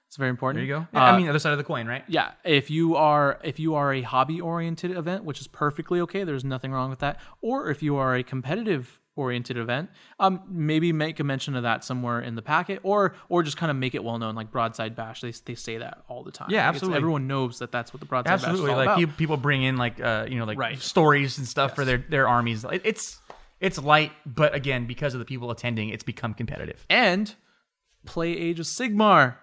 It's 0.08 0.18
very 0.18 0.30
important. 0.30 0.58
There 0.58 0.66
you 0.78 0.86
go. 0.92 1.00
Uh, 1.00 1.04
I 1.04 1.18
mean, 1.18 1.30
other 1.30 1.40
side 1.40 1.54
of 1.54 1.58
the 1.58 1.64
coin, 1.64 1.88
right? 1.88 2.04
yeah, 2.08 2.32
if 2.44 2.70
you 2.70 2.96
are 2.96 3.40
if 3.44 3.60
you 3.60 3.76
are 3.76 3.94
a 3.94 4.02
hobby 4.02 4.42
oriented 4.42 4.92
event, 4.92 5.24
which 5.24 5.40
is 5.40 5.48
perfectly 5.48 6.02
okay, 6.02 6.24
there's 6.24 6.44
nothing 6.44 6.72
wrong 6.72 6.90
with 6.90 7.00
that. 7.00 7.20
Or 7.42 7.70
if 7.70 7.82
you 7.84 7.96
are 7.98 8.16
a 8.16 8.24
competitive 8.24 9.00
oriented 9.16 9.58
event, 9.58 9.90
um, 10.20 10.42
maybe 10.48 10.94
make 10.94 11.20
a 11.20 11.24
mention 11.24 11.56
of 11.56 11.64
that 11.64 11.84
somewhere 11.84 12.22
in 12.22 12.36
the 12.36 12.42
packet, 12.42 12.80
or 12.84 13.14
or 13.30 13.44
just 13.44 13.58
kind 13.58 13.70
of 13.70 13.76
make 13.76 13.94
it 13.94 14.04
well 14.04 14.18
known, 14.18 14.36
like 14.36 14.52
Broadside 14.52 14.96
Bash. 14.96 15.22
They 15.22 15.32
they 15.46 15.56
say 15.56 15.78
that 15.78 16.04
all 16.08 16.24
the 16.24 16.32
time. 16.32 16.48
Yeah, 16.50 16.66
Like, 16.66 16.76
absolutely. 16.76 16.98
everyone 16.98 17.28
knows 17.28 17.60
that 17.60 17.72
that's 17.72 17.94
what 17.94 18.00
the 18.00 18.06
Broadside 18.06 18.34
Absolutely. 18.34 18.68
Bash 18.68 18.72
is 18.82 18.86
Like 18.88 18.98
about. 19.08 19.18
people 19.18 19.38
bring 19.38 19.64
in 19.64 19.78
like 19.78 20.00
uh, 20.02 20.26
you 20.30 20.38
know 20.40 20.46
like 20.46 20.58
Right. 20.58 20.80
stories 20.80 21.38
and 21.38 21.48
stuff 21.48 21.76
for 21.76 21.84
their 21.86 21.98
their 21.98 22.28
armies. 22.28 22.66
It's 22.72 23.20
it's 23.60 23.78
light, 23.78 24.12
but 24.26 24.56
again, 24.56 24.88
because 24.88 25.14
of 25.14 25.20
the 25.20 25.26
people 25.26 25.52
attending, 25.52 25.90
it's 25.90 26.04
become 26.04 26.34
competitive. 26.34 26.86
and 26.90 27.36
play 28.06 28.32
Age 28.32 28.60
of 28.60 28.66
Sigmar. 28.66 29.36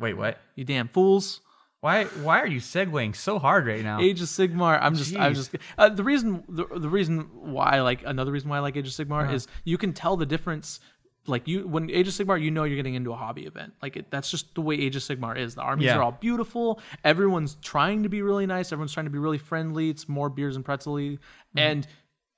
Wait, 0.00 0.14
what? 0.14 0.38
You 0.56 0.64
damn 0.64 0.88
fools. 0.88 1.40
Why 1.86 2.04
why 2.26 2.40
are 2.40 2.46
you 2.56 2.58
segueing 2.60 3.14
so 3.14 3.38
hard 3.38 3.66
right 3.68 3.84
now? 3.90 4.00
Age 4.00 4.20
of 4.20 4.26
Sigmar. 4.26 4.76
I'm 4.82 4.96
just, 4.96 5.16
I'm 5.16 5.34
just. 5.34 5.54
Uh, 5.78 5.88
the 5.88 6.02
reason, 6.02 6.42
the, 6.48 6.64
the 6.86 6.88
reason 6.88 7.28
why 7.54 7.76
I 7.76 7.80
like 7.82 8.00
another 8.04 8.32
reason 8.32 8.48
why 8.50 8.56
I 8.56 8.60
like 8.60 8.76
Age 8.76 8.88
of 8.88 8.92
Sigmar 8.92 9.22
Uh-huh. 9.24 9.34
is 9.34 9.46
you 9.64 9.78
can 9.78 9.92
tell 9.92 10.16
the 10.16 10.26
difference. 10.26 10.80
Like 11.28 11.46
you, 11.46 11.66
when 11.74 11.88
Age 11.90 12.08
of 12.08 12.14
Sigmar, 12.14 12.40
you 12.40 12.50
know 12.50 12.64
you're 12.64 12.76
getting 12.82 12.94
into 12.94 13.12
a 13.12 13.16
hobby 13.16 13.46
event. 13.46 13.74
Like 13.82 13.96
it, 13.96 14.10
that's 14.10 14.30
just 14.30 14.52
the 14.56 14.62
way 14.62 14.74
Age 14.76 14.96
of 14.96 15.02
Sigmar 15.02 15.36
is. 15.38 15.54
The 15.54 15.62
armies 15.62 15.86
Yeah. 15.86 15.98
are 15.98 16.02
all 16.02 16.12
beautiful. 16.28 16.80
Everyone's 17.04 17.56
trying 17.62 18.02
to 18.04 18.08
be 18.08 18.20
really 18.22 18.46
nice. 18.46 18.72
Everyone's 18.72 18.92
trying 18.92 19.06
to 19.06 19.10
be 19.18 19.18
really 19.18 19.38
friendly. 19.38 19.88
It's 19.88 20.08
more 20.08 20.28
beers 20.28 20.56
and 20.56 20.64
pretzely, 20.64 21.10
Mm-hmm. 21.10 21.58
and. 21.58 21.86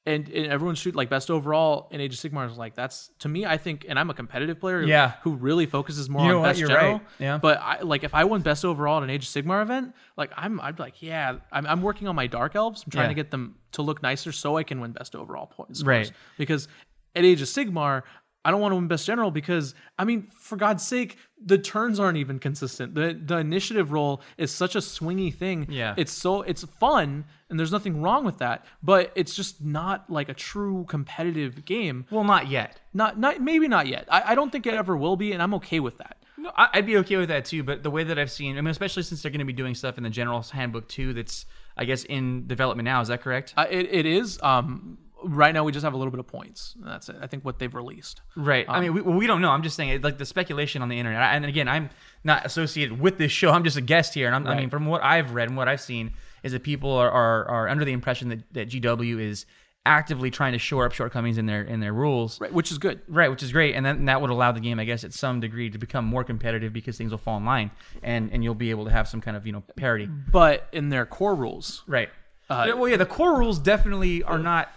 And, 0.09 0.27
and 0.29 0.47
everyone's 0.47 0.79
shoot 0.79 0.95
like 0.97 1.11
best 1.11 1.31
overall 1.31 1.89
in 1.91 2.01
Age 2.01 2.15
of 2.15 2.21
Sigmar 2.21 2.51
is 2.51 2.57
like 2.57 2.75
that's 2.75 3.11
to 3.19 3.29
me 3.29 3.45
I 3.45 3.59
think 3.59 3.85
and 3.89 3.99
I'm 3.99 4.09
a 4.11 4.15
competitive 4.15 4.59
player 4.59 4.81
Yeah. 4.83 5.13
who 5.23 5.33
really 5.35 5.67
focuses 5.67 6.09
more 6.09 6.23
You 6.23 6.29
know 6.29 6.37
on 6.37 6.43
what? 6.43 6.49
best 6.49 6.61
You're 6.61 6.69
general 6.69 6.93
right. 6.95 7.03
Yeah. 7.19 7.39
but 7.39 7.59
I 7.61 7.83
like 7.83 8.05
if 8.05 8.15
I 8.15 8.25
won 8.25 8.41
best 8.41 8.65
overall 8.65 8.97
at 8.99 9.03
an 9.03 9.11
Age 9.11 9.25
of 9.25 9.31
Sigmar 9.31 9.61
event, 9.63 9.95
like 10.17 10.31
I'm 10.37 10.61
I'd 10.61 10.77
be 10.77 10.83
like, 10.83 11.03
yeah, 11.03 11.37
I'm, 11.53 11.67
I'm 11.67 11.83
working 11.83 12.09
on 12.09 12.15
my 12.17 12.27
dark 12.27 12.57
elves. 12.57 12.83
I'm 12.85 12.91
trying 12.91 13.05
Yeah. 13.05 13.09
to 13.09 13.15
get 13.15 13.31
them 13.31 13.57
to 13.73 13.83
look 13.83 14.03
nicer 14.03 14.33
so 14.33 14.57
I 14.57 14.63
can 14.63 14.81
win 14.81 14.93
best 14.93 15.15
overall 15.15 15.47
points. 15.47 15.83
Right. 15.83 16.11
Because 16.39 16.69
at 17.15 17.25
Age 17.25 17.43
of 17.43 17.49
Sigmar, 17.49 18.03
I 18.45 18.51
don't 18.51 18.61
want 18.61 18.73
to 18.73 18.77
win 18.77 18.89
best 18.89 19.07
general 19.07 19.31
because 19.31 19.75
I 19.99 20.05
mean, 20.05 20.29
for 20.39 20.57
God's 20.57 20.87
sake, 20.87 21.19
the 21.45 21.59
turns 21.59 22.01
aren't 22.01 22.17
even 22.19 22.39
consistent. 22.39 22.95
The 22.95 23.19
the 23.23 23.39
initiative 23.39 23.93
roll 23.93 24.23
is 24.39 24.51
such 24.51 24.75
a 24.75 24.79
swingy 24.79 25.35
thing. 25.35 25.67
Yeah. 25.69 25.95
It's 25.97 26.13
so 26.13 26.43
it's 26.43 26.65
fun 26.65 27.25
and 27.51 27.59
there's 27.59 27.73
nothing 27.73 28.01
wrong 28.01 28.25
with 28.25 28.39
that, 28.39 28.65
but 28.83 29.13
it's 29.17 29.35
just 29.35 29.63
not 29.63 30.09
like 30.09 30.29
a 30.29 30.35
true 30.35 30.85
competitive 30.89 31.65
game. 31.65 32.07
well, 32.11 32.25
not 32.25 32.49
yet. 32.49 32.81
Not 32.95 33.19
not 33.19 33.41
maybe 33.41 33.69
not 33.69 33.87
yet. 33.87 34.07
I, 34.11 34.33
I 34.33 34.35
don't 34.35 34.51
think 34.51 34.67
it 34.67 34.75
ever 34.75 34.97
will 34.97 35.17
be, 35.17 35.33
and 35.33 35.43
I'm 35.43 35.55
okay 35.55 35.81
with 35.81 35.99
that. 35.99 36.17
No, 36.37 36.53
I- 36.57 36.69
I'd 36.75 36.87
be 36.87 36.97
okay 36.99 37.17
with 37.17 37.29
that 37.31 37.45
too. 37.45 37.63
But 37.65 37.83
the 37.83 37.91
way 37.91 38.05
that 38.05 38.19
I've 38.19 38.31
seen, 38.31 38.57
I 38.57 38.61
mean, 38.61 38.71
especially 38.71 39.03
since 39.03 39.21
they're 39.23 39.33
going 39.33 39.41
to 39.41 39.45
be 39.45 39.53
doing 39.53 39.75
stuff 39.75 39.99
in 39.99 40.05
the 40.05 40.11
General's 40.11 40.51
Handbook 40.51 40.89
too, 40.89 41.13
that's 41.13 41.45
I 41.77 41.85
guess 41.85 42.05
in 42.05 42.47
development 42.47 42.85
now. 42.85 43.01
Is 43.01 43.09
that 43.09 43.21
correct? 43.21 43.55
Uh, 43.57 43.67
it, 43.69 43.89
it 43.93 44.07
is. 44.07 44.41
Um, 44.43 44.99
right 45.25 45.53
now 45.53 45.65
we 45.65 45.73
just 45.73 45.85
have 45.85 45.95
a 45.95 45.97
little 45.97 46.11
bit 46.11 46.21
of 46.21 46.27
points. 46.27 46.75
That's 46.81 47.09
it. 47.09 47.17
I 47.21 47.27
think 47.27 47.45
what 47.45 47.59
they've 47.59 47.75
released. 47.75 48.23
Right. 48.37 48.67
I 48.69 48.81
mean, 48.81 48.95
we, 48.95 49.01
we 49.03 49.27
don't 49.27 49.41
know. 49.41 49.51
I'm 49.51 49.63
just 49.63 49.77
saying, 49.77 50.01
like 50.03 50.19
the 50.19 50.27
speculation 50.27 50.83
on 50.83 50.89
the 50.89 50.99
internet. 50.99 51.35
And 51.35 51.45
again, 51.45 51.69
I'm 51.69 51.91
not 52.25 52.47
associated 52.47 53.01
with 53.01 53.19
this 53.19 53.33
show. 53.33 53.51
I'm 53.53 53.65
just 53.65 53.77
a 53.77 53.83
guest 53.83 54.15
here. 54.15 54.27
And 54.27 54.35
I'm, 54.35 54.47
I 54.47 54.57
mean, 54.57 54.71
from 54.71 54.87
what 54.87 55.03
I've 55.03 55.35
read 55.35 55.49
and 55.49 55.57
what 55.57 55.69
I've 55.69 55.81
seen, 55.81 56.13
is 56.43 56.53
that 56.53 56.63
people 56.63 56.93
are, 56.93 57.11
are, 57.11 57.45
are 57.47 57.69
under 57.69 57.85
the 57.85 57.93
impression 57.93 58.29
that, 58.29 58.53
that 58.53 58.69
GW 58.71 59.21
is 59.21 59.45
actively 59.87 60.31
trying 60.31 60.53
to 60.53 60.59
shore 60.59 60.85
up 60.85 60.93
shortcomings 60.93 61.39
in 61.39 61.47
their 61.47 61.63
in 61.63 61.81
their 61.81 61.93
rules. 61.93 62.41
Right, 62.41 62.53
which 62.53 62.71
is 62.71 62.79
good. 62.79 63.01
Right, 63.09 63.31
which 63.31 63.43
is 63.43 63.53
great, 63.53 63.75
and 63.75 63.85
then 63.85 64.05
that 64.05 64.21
would 64.21 64.31
allow 64.31 64.53
the 64.53 64.61
game, 64.61 64.79
I 64.79 64.85
guess, 64.85 65.03
at 65.03 65.13
some 65.13 65.41
degree, 65.41 65.71
to 65.71 65.79
become 65.79 66.05
more 66.05 66.25
competitive 66.25 66.73
because 66.73 66.99
things 66.99 67.11
will 67.11 67.19
fall 67.19 67.39
in 67.39 67.45
line, 67.45 67.71
and 68.03 68.31
and 68.33 68.45
you'll 68.45 68.55
be 68.55 68.71
able 68.71 68.85
to 68.85 68.91
have 68.91 69.09
some 69.09 69.21
kind 69.21 69.37
of 69.37 69.47
you 69.47 69.53
know 69.53 69.63
parity. 69.77 70.07
But 70.07 70.69
in 70.73 70.91
their 70.91 71.07
core 71.07 71.35
rules, 71.35 71.83
Right. 71.87 72.11
Uh, 72.51 72.65
Yeah, 72.69 72.75
well, 72.75 72.89
yeah, 72.89 72.97
the 72.97 73.07
core 73.07 73.39
rules 73.39 73.59
definitely 73.59 74.23
are 74.23 74.39
not 74.39 74.71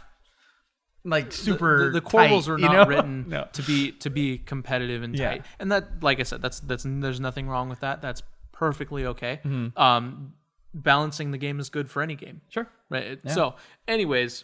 like 1.04 1.32
super. 1.32 1.92
the, 1.92 2.00
the 2.00 2.10
tight, 2.10 2.30
rules 2.30 2.48
are 2.50 2.58
you 2.60 2.66
not 2.66 2.74
know? 2.74 2.86
written 2.86 3.26
No. 3.30 3.48
to 3.54 3.62
be 3.64 3.92
to 3.94 4.10
be 4.10 4.38
competitive 4.38 5.04
and 5.04 5.18
Yeah. 5.18 5.30
tight. 5.30 5.46
And 5.60 5.72
that, 5.72 6.04
like 6.04 6.20
I 6.20 6.24
said, 6.24 6.42
that's 6.42 6.60
that's 6.60 6.84
there's 6.88 7.20
nothing 7.20 7.48
wrong 7.48 7.70
with 7.70 7.80
that. 7.82 8.02
That's 8.02 8.22
perfectly 8.52 9.06
okay. 9.08 9.40
Mm-hmm. 9.44 9.78
Um, 9.82 10.34
balancing 10.74 11.32
the 11.32 11.38
game 11.38 11.60
is 11.60 11.70
good 11.70 11.90
for 11.90 12.02
any 12.02 12.16
game. 12.16 12.42
Sure. 12.50 12.68
Right. 12.90 13.04
It- 13.04 13.30
So, 13.32 13.56
anyways, 13.88 14.44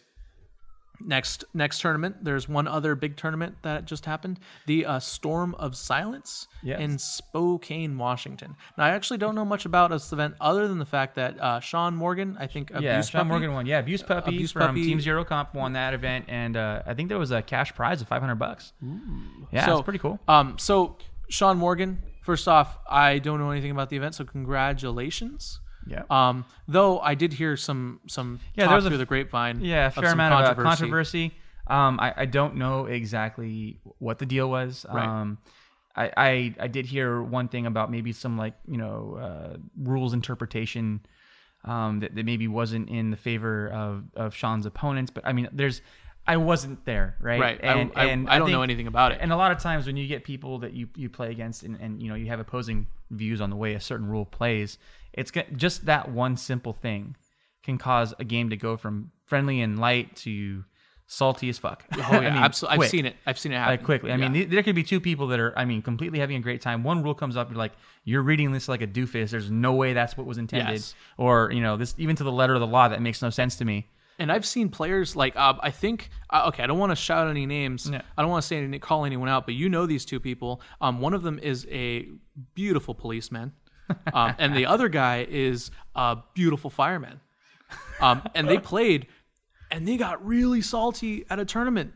next 1.00 1.44
next 1.54 1.80
tournament, 1.82 2.24
there's 2.24 2.48
one 2.50 2.68
other 2.68 2.96
big 2.96 3.16
tournament 3.18 3.56
that 3.64 3.86
just 3.86 4.06
happened: 4.06 4.40
the 4.66 4.86
uh, 4.86 5.00
Storm 5.00 5.56
of 5.56 5.76
Silence 5.76 6.48
Yes. 6.64 6.80
in 6.80 6.98
Spokane, 6.98 7.98
Washington. 7.98 8.56
Now, 8.78 8.86
I 8.86 8.90
actually 8.90 9.18
don't 9.20 9.36
know 9.36 9.46
much 9.46 9.66
about 9.66 9.92
this 9.92 10.12
event 10.12 10.36
other 10.42 10.68
than 10.68 10.80
the 10.80 10.86
fact 10.86 11.16
that 11.16 11.40
uh, 11.40 11.60
Sean 11.60 11.96
Morgan, 11.96 12.36
I 12.40 12.48
think, 12.48 12.72
Yeah, 12.72 12.78
Abuse 12.94 13.10
Sean 13.10 13.20
Puppy- 13.20 13.30
Morgan 13.30 13.54
won. 13.54 13.66
Yeah, 13.66 13.80
Abuse 13.80 14.02
Puppy 14.04 14.36
Abuse 14.36 14.52
from 14.52 14.68
Puppy. 14.68 14.84
Team 14.84 15.00
Zero 15.00 15.24
Comp 15.24 15.54
won 15.54 15.74
that 15.74 15.94
event, 15.94 16.26
and 16.28 16.58
uh, 16.58 16.82
I 16.86 16.94
think 16.94 17.10
there 17.10 17.20
was 17.20 17.32
a 17.32 17.42
cash 17.42 17.74
prize 17.76 18.02
of 18.02 18.08
500 18.08 18.36
bucks. 18.36 18.74
Yeah, 19.52 19.66
So, 19.66 19.78
it's 19.78 19.84
pretty 19.86 20.00
cool. 20.00 20.20
Um, 20.28 20.58
so 20.58 20.98
Sean 21.30 21.58
Morgan, 21.58 22.02
first 22.24 22.48
off, 22.48 22.78
I 22.90 23.20
don't 23.20 23.40
know 23.40 23.52
anything 23.52 23.72
about 23.72 23.90
the 23.90 23.98
event, 23.98 24.16
so 24.16 24.26
congratulations. 24.26 25.60
Yeah. 25.90 26.04
Um, 26.10 26.46
though 26.68 27.00
I 27.00 27.16
did 27.16 27.34
hear 27.34 27.58
some 27.58 28.00
some 28.08 28.40
Yeah, 28.56 28.66
talk 28.66 28.72
there 28.72 28.76
was 28.76 28.86
a 28.86 28.90
through 28.90 28.98
f- 28.98 29.00
the 29.00 29.06
grapevine. 29.06 29.62
Yeah, 29.62 29.88
a 29.88 29.92
fair 29.92 30.12
amount 30.12 30.34
of 30.46 30.58
uh, 30.58 30.62
controversy. 30.62 31.34
Um, 31.68 32.00
I, 32.00 32.14
I 32.18 32.26
don't 32.26 32.56
know 32.56 32.86
exactly 32.86 33.80
what 34.00 34.20
the 34.20 34.26
deal 34.26 34.50
was. 34.50 34.86
Right. 34.92 35.06
Um, 35.06 35.38
I, 35.96 36.12
I 36.16 36.56
I 36.60 36.68
did 36.68 36.86
hear 36.86 37.22
one 37.22 37.48
thing 37.48 37.66
about 37.66 37.92
maybe 37.92 38.14
some 38.14 38.38
like 38.38 38.54
you 38.68 38.78
know 38.78 39.18
uh, 39.20 39.58
rules 39.78 40.14
interpretation 40.14 41.02
um, 41.66 42.00
that, 42.00 42.16
that 42.16 42.26
maybe 42.26 42.48
wasn't 42.48 42.90
in 42.90 43.12
the 43.12 43.18
favor 43.18 43.68
of, 43.70 44.04
of 44.16 44.36
Sean's 44.36 44.66
opponents. 44.66 45.12
But 45.12 45.26
I 45.26 45.34
mean, 45.34 45.50
there's 45.52 45.82
I 46.28 46.38
wasn't 46.38 46.84
there, 46.86 47.16
right? 47.22 47.40
Right. 47.40 47.60
And, 47.62 47.92
I, 47.96 48.04
I, 48.04 48.06
and 48.08 48.30
I 48.30 48.38
don't 48.38 48.52
know 48.52 48.62
anything 48.62 48.88
about 48.88 49.14
it. 49.14 49.20
And 49.22 49.32
a 49.32 49.38
lot 49.38 49.52
of 49.52 49.60
times 49.60 49.88
when 49.88 49.96
you 49.96 50.08
get 50.08 50.24
people 50.24 50.60
that 50.60 50.74
you, 50.74 50.90
you 50.96 51.10
play 51.10 51.32
against 51.32 51.64
and, 51.64 51.80
and 51.80 52.02
you 52.02 52.10
know 52.10 52.16
you 52.16 52.28
have 52.28 52.40
opposing 52.40 52.88
views 53.12 53.40
on 53.40 53.50
the 53.50 53.56
way 53.56 53.74
a 53.76 53.80
certain 53.80 54.08
rule 54.08 54.26
plays, 54.26 54.78
it's 55.18 55.32
just 55.56 55.86
that 55.88 56.10
one 56.10 56.38
simple 56.38 56.72
thing 56.74 57.16
can 57.64 57.78
cause 57.78 58.14
a 58.20 58.24
game 58.24 58.50
to 58.52 58.56
go 58.56 58.78
from 58.78 59.12
friendly 59.26 59.60
and 59.60 59.78
light 59.78 60.16
to 60.18 60.64
salty 61.08 61.50
as 61.50 61.58
fuck. 61.58 61.84
oh 61.94 61.98
yeah, 62.22 62.44
absolutely. 62.46 62.86
I've 62.86 62.90
seen 62.92 63.06
it. 63.06 63.16
I've 63.26 63.40
seen 63.40 63.52
it 63.52 63.56
happen 63.56 63.74
Like 63.74 63.84
quickly. 63.84 64.12
I 64.12 64.18
mean, 64.18 64.34
th- 64.34 64.50
there 64.50 64.64
could 64.64 64.76
be 64.76 64.84
two 64.84 65.00
people 65.02 65.28
that 65.28 65.40
are, 65.40 65.58
I 65.58 65.66
mean, 65.66 65.82
completely 65.82 66.20
having 66.20 66.38
a 66.38 66.40
great 66.42 66.62
time. 66.62 66.84
One 66.84 67.02
rule 67.04 67.14
comes 67.14 67.36
up, 67.36 67.50
you're 67.50 67.58
like, 67.58 67.74
you're 68.04 68.22
reading 68.22 68.52
this 68.52 68.68
like 68.70 68.82
a 68.82 68.88
doofus. 68.88 69.32
There's 69.32 69.50
no 69.52 69.74
way 69.74 69.94
that's 69.94 70.16
what 70.18 70.26
was 70.26 70.38
intended. 70.38 70.72
Yes. 70.74 70.96
Or, 71.18 71.50
you 71.52 71.62
know, 71.62 71.78
this 71.78 71.94
even 71.98 72.16
to 72.18 72.24
the 72.24 72.32
letter 72.32 72.54
of 72.54 72.60
the 72.62 72.68
law 72.68 72.88
that 72.90 73.02
makes 73.02 73.22
no 73.22 73.30
sense 73.30 73.56
to 73.58 73.66
me. 73.66 73.88
and 74.20 74.32
I've 74.32 74.46
seen 74.46 74.70
players 74.70 75.16
like 75.16 75.36
uh, 75.36 75.54
I 75.62 75.72
think 75.72 76.10
uh, 76.30 76.46
okay, 76.50 76.64
I 76.64 76.68
don't 76.68 76.80
want 76.80 76.92
to 76.92 76.96
shout 76.96 77.30
any 77.30 77.46
names. 77.46 77.90
Yeah. 77.90 78.02
I 78.18 78.22
don't 78.22 78.32
want 78.32 78.44
to 78.44 78.48
say 78.48 78.58
any, 78.64 78.80
call 78.80 79.06
anyone 79.06 79.30
out, 79.30 79.46
but 79.46 79.56
you 79.56 79.70
know 79.70 79.86
these 79.86 80.06
two 80.06 80.20
people. 80.20 80.62
Um, 80.82 81.00
one 81.02 81.14
of 81.14 81.22
them 81.24 81.38
is 81.40 81.66
a 81.72 82.08
beautiful 82.54 82.94
policeman, 82.96 83.54
um, 84.14 84.36
and 84.38 84.56
the 84.56 84.66
other 84.66 84.90
guy 84.90 85.26
is 85.30 85.72
a 85.96 86.18
beautiful 86.34 86.70
fireman. 86.70 87.20
Um, 88.00 88.22
and 88.36 88.48
they 88.48 88.58
played, 88.60 89.08
and 89.72 89.88
they 89.88 89.98
got 89.98 90.26
really 90.26 90.62
salty 90.62 91.26
at 91.30 91.40
a 91.40 91.46
tournament. 91.46 91.94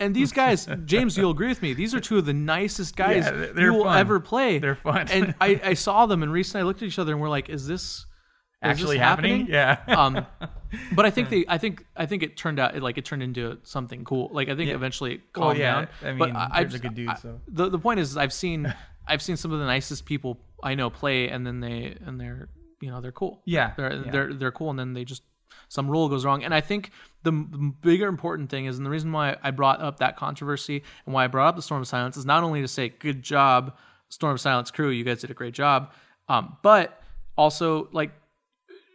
And 0.00 0.14
these 0.14 0.30
guys, 0.30 0.68
James, 0.84 1.16
you'll 1.16 1.32
agree 1.32 1.48
with 1.48 1.60
me. 1.62 1.74
These 1.74 1.92
are 1.94 2.00
two 2.00 2.18
of 2.18 2.26
the 2.26 2.32
nicest 2.32 2.94
guys 2.96 3.24
Yeah, 3.24 3.46
you 3.60 3.72
will 3.74 3.84
fun. 3.84 3.98
ever 3.98 4.20
play. 4.20 4.58
They're 4.58 4.76
fun. 4.76 5.08
And 5.10 5.34
I, 5.40 5.60
I 5.64 5.74
saw 5.74 6.06
them, 6.06 6.22
and 6.22 6.32
recently 6.32 6.60
I 6.62 6.64
looked 6.64 6.82
at 6.82 6.86
each 6.86 6.98
other, 7.00 7.12
and 7.12 7.20
we're 7.20 7.28
like, 7.28 7.48
"Is 7.48 7.66
this 7.66 7.82
is 7.82 8.04
Actually 8.62 8.96
this 8.98 9.02
happening? 9.04 9.46
Yeah. 9.48 9.78
um, 9.88 10.24
but 10.94 11.04
I 11.06 11.10
think 11.10 11.30
they, 11.30 11.44
I 11.48 11.58
think, 11.58 11.84
I 11.96 12.06
think 12.06 12.22
it 12.22 12.36
turned 12.36 12.60
out, 12.60 12.76
it, 12.76 12.82
like 12.82 12.98
it 12.98 13.04
turned 13.04 13.22
into 13.24 13.58
something 13.64 14.04
cool. 14.04 14.28
Like 14.32 14.48
I 14.48 14.54
think 14.54 14.70
eventually 14.70 15.14
it 15.14 15.20
Well, 15.34 15.46
calmed 15.48 15.58
yeah, 15.58 15.72
down. 15.74 15.88
I 16.02 16.06
mean, 16.10 16.18
but 16.18 16.30
I, 16.30 16.32
they're 16.32 16.48
I've- 16.66 16.76
a 16.76 16.78
good 16.78 16.94
dude, 16.94 17.08
I- 17.08 17.14
so. 17.14 17.40
the 17.48 17.68
the 17.68 17.78
point 17.78 17.98
is, 18.00 18.16
I've 18.16 18.32
seen, 18.32 18.72
I've 19.06 19.22
seen 19.22 19.36
some 19.36 19.50
of 19.52 19.58
the 19.58 19.66
nicest 19.66 20.04
people 20.06 20.38
I 20.62 20.74
know 20.74 20.90
play, 20.90 21.28
and 21.28 21.46
then 21.46 21.60
they, 21.60 21.96
and 22.04 22.20
they're, 22.20 22.48
you 22.80 22.90
know, 22.90 23.00
they're 23.00 23.12
cool. 23.12 23.42
Yeah, 23.44 23.72
they're 23.76 23.92
yeah. 23.92 24.10
they're 24.10 24.34
they're 24.34 24.52
cool, 24.52 24.70
and 24.70 24.78
then 24.78 24.92
they 24.92 25.04
just 25.04 25.22
some 25.68 25.90
rule 25.90 26.08
goes 26.08 26.24
wrong. 26.24 26.44
And 26.44 26.54
I 26.54 26.60
think 26.60 26.90
the, 27.22 27.30
the 27.30 27.72
bigger 27.80 28.08
important 28.08 28.50
thing 28.50 28.66
is, 28.66 28.76
and 28.76 28.86
the 28.86 28.90
reason 28.90 29.12
why 29.12 29.36
I 29.42 29.50
brought 29.50 29.80
up 29.80 29.98
that 29.98 30.16
controversy 30.16 30.82
and 31.04 31.14
why 31.14 31.24
I 31.24 31.26
brought 31.26 31.48
up 31.48 31.56
the 31.56 31.62
Storm 31.62 31.82
of 31.82 31.88
Silence 31.88 32.16
is 32.16 32.24
not 32.24 32.42
only 32.42 32.62
to 32.62 32.68
say 32.68 32.88
good 32.88 33.22
job, 33.22 33.76
Storm 34.08 34.32
of 34.34 34.40
Silence 34.40 34.70
crew, 34.70 34.90
you 34.90 35.04
guys 35.04 35.20
did 35.20 35.30
a 35.30 35.34
great 35.34 35.54
job, 35.54 35.92
um, 36.28 36.56
but 36.62 37.02
also 37.36 37.88
like 37.92 38.12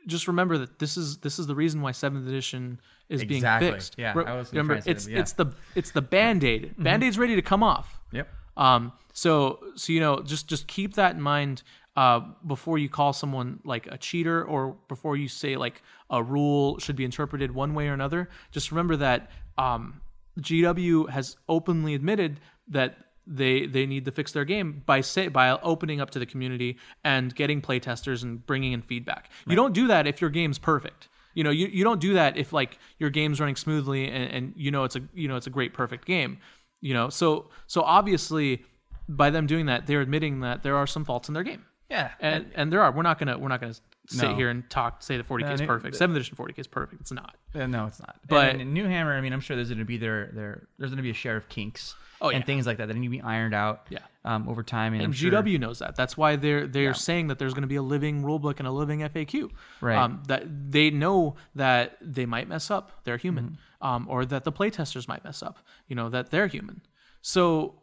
just 0.07 0.27
remember 0.27 0.57
that 0.57 0.79
this 0.79 0.97
is 0.97 1.17
this 1.17 1.39
is 1.39 1.47
the 1.47 1.55
reason 1.55 1.81
why 1.81 1.91
seventh 1.91 2.27
edition 2.27 2.79
is 3.09 3.23
being 3.23 3.43
fixed. 3.59 3.95
Yeah, 3.97 4.13
Re- 4.17 4.25
I 4.25 4.35
was 4.35 4.49
gonna 4.49 4.63
remember 4.63 4.73
try 4.73 4.77
and 4.77 4.83
say 4.85 4.91
it's 4.91 5.07
yeah. 5.07 5.19
it's 5.19 5.33
the 5.33 5.45
it's 5.75 5.91
the 5.91 6.01
band 6.01 6.43
aid. 6.43 6.75
Band 6.77 7.03
aid's 7.03 7.17
ready 7.17 7.35
to 7.35 7.41
come 7.41 7.63
off. 7.63 7.99
Yep. 8.11 8.27
Um, 8.57 8.93
so 9.13 9.59
so 9.75 9.93
you 9.93 9.99
know 9.99 10.21
just 10.21 10.47
just 10.47 10.67
keep 10.67 10.95
that 10.95 11.15
in 11.15 11.21
mind 11.21 11.63
uh, 11.95 12.21
before 12.45 12.77
you 12.77 12.89
call 12.89 13.13
someone 13.13 13.59
like 13.63 13.87
a 13.87 13.97
cheater 13.97 14.43
or 14.43 14.75
before 14.87 15.15
you 15.15 15.27
say 15.27 15.55
like 15.55 15.81
a 16.09 16.23
rule 16.23 16.79
should 16.79 16.95
be 16.95 17.05
interpreted 17.05 17.53
one 17.53 17.73
way 17.73 17.87
or 17.87 17.93
another. 17.93 18.29
Just 18.51 18.71
remember 18.71 18.95
that 18.97 19.29
um, 19.57 20.01
GW 20.39 21.09
has 21.09 21.37
openly 21.47 21.93
admitted 21.93 22.39
that 22.67 22.97
they 23.25 23.67
they 23.67 23.85
need 23.85 24.05
to 24.05 24.11
fix 24.11 24.31
their 24.31 24.43
game 24.43 24.83
by 24.85 25.01
say 25.01 25.27
by 25.27 25.51
opening 25.51 26.01
up 26.01 26.09
to 26.11 26.19
the 26.19 26.25
community 26.25 26.77
and 27.03 27.33
getting 27.35 27.61
playtesters 27.61 28.23
and 28.23 28.45
bringing 28.45 28.73
in 28.73 28.81
feedback. 28.81 29.29
You 29.47 29.55
don't 29.55 29.73
do 29.73 29.87
that 29.87 30.07
if 30.07 30.19
your 30.19 30.29
game's 30.29 30.59
perfect. 30.59 31.07
You 31.33 31.43
know, 31.43 31.49
you, 31.49 31.67
you 31.67 31.83
don't 31.83 31.99
do 31.99 32.13
that 32.13 32.37
if 32.37 32.53
like 32.53 32.77
your 32.99 33.09
game's 33.09 33.39
running 33.39 33.55
smoothly 33.55 34.07
and, 34.07 34.31
and 34.31 34.53
you 34.55 34.71
know 34.71 34.83
it's 34.83 34.95
a 34.95 35.01
you 35.13 35.27
know 35.27 35.35
it's 35.35 35.47
a 35.47 35.51
great 35.51 35.73
perfect 35.73 36.05
game. 36.05 36.39
You 36.83 36.93
know, 36.93 37.07
so 37.09 37.49
so 37.65 37.81
obviously 37.81 38.65
by 39.07 39.29
them 39.29 39.47
doing 39.47 39.67
that, 39.67 39.87
they're 39.87 40.01
admitting 40.01 40.41
that 40.41 40.63
there 40.63 40.75
are 40.75 40.85
some 40.85 41.05
faults 41.05 41.29
in 41.29 41.33
their 41.33 41.43
game. 41.43 41.63
Yeah, 41.89 42.11
And 42.19 42.51
and 42.55 42.73
there 42.73 42.81
are. 42.81 42.91
We're 42.91 43.03
not 43.03 43.19
gonna 43.19 43.37
we're 43.37 43.47
not 43.47 43.61
gonna 43.61 43.75
sit 44.07 44.29
No. 44.29 44.35
here 44.35 44.49
and 44.49 44.69
talk 44.69 45.01
say 45.01 45.17
the 45.17 45.23
40k 45.23 45.53
is 45.53 45.61
No, 45.61 45.67
perfect. 45.67 45.95
Seventh 45.95 46.17
edition 46.17 46.35
40k 46.35 46.59
is 46.59 46.67
perfect. 46.67 47.01
It's 47.01 47.11
not. 47.11 47.35
Uh, 47.55 47.67
no, 47.67 47.85
it's 47.87 47.99
not. 47.99 48.17
But- 48.27 48.49
and, 48.49 48.61
in 48.61 48.73
New 48.73 48.85
Hammer, 48.85 49.13
I 49.15 49.21
mean, 49.21 49.31
I'm 49.33 49.39
sure 49.39 49.55
there's 49.55 49.69
going 49.69 49.79
to 49.79 49.85
be 49.85 49.97
there 49.97 50.29
there 50.33 50.67
there's 50.77 50.91
going 50.91 50.97
to 50.97 51.03
be 51.03 51.09
a 51.11 51.13
share 51.13 51.37
of 51.37 51.47
kinks 51.49 51.95
Oh, 52.21 52.29
yeah. 52.29 52.37
and 52.37 52.45
things 52.45 52.65
like 52.65 52.77
that 52.77 52.87
that 52.87 52.95
need 52.95 53.05
to 53.07 53.09
be 53.11 53.21
ironed 53.21 53.53
out. 53.53 53.87
Yeah. 53.89 53.99
Um, 54.25 54.47
over 54.47 54.63
time, 54.63 54.93
and, 54.93 55.01
And 55.01 55.09
I'm 55.09 55.13
sure- 55.13 55.31
GW 55.31 55.59
knows 55.59 55.79
that. 55.79 55.95
That's 55.97 56.15
why 56.17 56.35
they're 56.37 56.65
they're 56.67 56.93
saying 56.93 57.27
that 57.27 57.39
there's 57.39 57.53
going 57.53 57.63
to 57.63 57.67
be 57.67 57.75
a 57.75 57.81
living 57.81 58.23
rulebook 58.23 58.59
and 58.59 58.67
a 58.67 58.71
living 58.71 58.99
FAQ. 59.01 59.49
Right. 59.81 59.97
Um, 59.97 60.23
that 60.27 60.43
they 60.71 60.89
know 60.89 61.35
that 61.55 61.97
they 62.01 62.25
might 62.25 62.47
mess 62.47 62.71
up. 62.71 63.03
They're 63.03 63.17
human. 63.17 63.43
Mm-hmm. 63.81 63.85
Um, 63.87 64.07
or 64.09 64.23
that 64.25 64.45
the 64.45 64.51
playtesters 64.51 65.07
might 65.09 65.23
mess 65.25 65.43
up. 65.43 65.59
You 65.87 65.95
know 65.97 66.07
that 66.09 66.29
they're 66.31 66.47
human. 66.47 66.81
So 67.21 67.81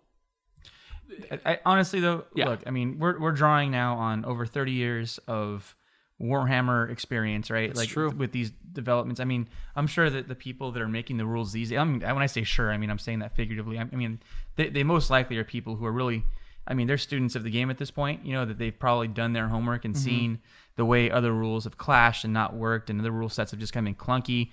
I, 1.31 1.41
I, 1.53 1.59
honestly, 1.67 2.01
though, 2.01 2.25
Yeah. 2.35 2.49
look, 2.49 2.61
I 2.67 2.71
mean, 2.71 2.99
we're 2.99 3.19
we're 3.19 3.33
drawing 3.33 3.71
now 3.71 3.97
on 3.97 4.25
over 4.25 4.47
30 4.47 4.73
years 4.73 5.19
of 5.27 5.75
Warhammer 6.21 6.91
experience, 6.91 7.51
right? 7.51 7.75
like 7.75 7.89
true. 7.89 8.11
with 8.11 8.33
these 8.33 8.53
developments. 8.73 9.21
I 9.21 9.25
mean, 9.25 9.49
I'm 9.75 9.87
sure 9.87 10.11
that 10.11 10.29
the 10.29 10.35
people 10.35 10.73
that 10.73 10.83
are 10.83 10.89
making 10.89 11.17
the 11.17 11.27
rules 11.27 11.53
these, 11.53 11.73
I 11.73 11.83
mean, 11.85 12.01
when 12.01 12.19
I 12.19 12.27
say 12.27 12.45
sure, 12.45 12.71
I 12.71 12.77
mean 12.77 12.91
I'm 12.91 12.99
saying 12.99 13.21
that 13.21 13.35
figuratively. 13.37 13.79
I, 13.79 13.85
mean, 13.85 14.21
they, 14.57 14.69
they 14.69 14.83
most 14.83 15.11
likely 15.11 15.39
are 15.39 15.45
people 15.45 15.77
who 15.77 15.87
are 15.87 15.93
really, 15.93 16.25
I 16.67 16.75
mean, 16.75 16.87
they're 16.87 16.99
students 16.99 17.35
of 17.37 17.45
the 17.45 17.51
game 17.51 17.71
at 17.71 17.79
this 17.79 17.91
point. 17.91 18.25
You 18.25 18.35
know 18.35 18.45
that 18.45 18.59
they've 18.59 18.79
probably 18.79 19.09
done 19.09 19.33
their 19.33 19.49
homework 19.49 19.85
and 19.85 19.97
seen 19.97 20.41
the 20.77 20.85
way 20.85 21.11
other 21.11 21.33
rules 21.33 21.65
have 21.65 21.79
clashed 21.79 22.25
and 22.25 22.33
not 22.33 22.55
worked, 22.55 22.91
and 22.91 23.01
other 23.01 23.11
rule 23.11 23.29
sets 23.29 23.51
have 23.51 23.61
just 23.61 23.73
come 23.73 23.87
in 23.87 23.95
clunky. 23.95 24.51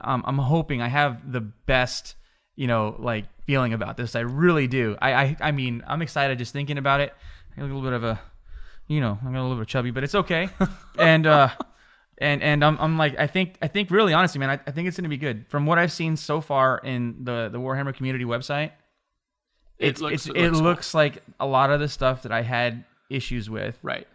Um, 0.00 0.22
I'm 0.26 0.38
hoping 0.38 0.80
I 0.82 0.88
have 0.88 1.30
the 1.30 1.40
best 1.40 2.16
you 2.60 2.66
know, 2.66 2.94
like 2.98 3.24
feeling 3.46 3.72
about 3.72 3.96
this. 3.96 4.14
I 4.14 4.20
really 4.20 4.66
do. 4.66 4.94
I, 5.00 5.12
I, 5.14 5.36
I 5.40 5.50
mean, 5.50 5.82
I'm 5.86 6.02
excited 6.02 6.36
just 6.36 6.52
thinking 6.52 6.76
about 6.76 7.00
it. 7.00 7.14
I 7.52 7.56
got 7.60 7.62
a 7.62 7.66
little 7.66 7.80
bit 7.80 7.94
of 7.94 8.04
a, 8.04 8.20
you 8.90 9.00
know, 9.00 9.16
I'm 9.24 9.34
a 9.36 9.40
little 9.42 9.56
bit 9.56 9.68
chubby, 9.68 9.90
but 9.92 10.02
it's 10.02 10.14
okay. 10.16 10.48
and, 10.98 11.24
uh, 11.26 11.48
and, 12.18 12.42
and 12.42 12.64
I'm, 12.64 12.76
I'm 12.80 12.98
like, 12.98 13.16
I 13.18 13.26
think, 13.28 13.56
I 13.62 13.68
think 13.68 13.90
really 13.90 14.12
honestly, 14.12 14.40
man, 14.40 14.50
I, 14.50 14.60
I 14.66 14.72
think 14.72 14.88
it's 14.88 14.96
going 14.96 15.04
to 15.04 15.08
be 15.08 15.16
good 15.16 15.46
from 15.48 15.64
what 15.64 15.78
I've 15.78 15.92
seen 15.92 16.16
so 16.16 16.40
far 16.40 16.78
in 16.78 17.24
the, 17.24 17.48
the 17.50 17.58
Warhammer 17.58 17.94
community 17.94 18.24
website. 18.24 18.72
It 19.78 19.90
It's, 19.90 20.00
looks- 20.00 20.14
it's, 20.14 20.26
it 20.26 20.36
it 20.36 20.50
looks 20.50 20.60
looks, 20.60 20.92
cool. 20.92 20.98
like 20.98 21.22
a 21.38 21.46
lot 21.46 21.70
of 21.70 21.78
the 21.80 21.88
stuff 21.88 22.22
that 22.24 22.32
I 22.32 22.42
had 22.42 22.84
issues 23.08 23.48
with 23.48 23.78
right. 23.82 24.06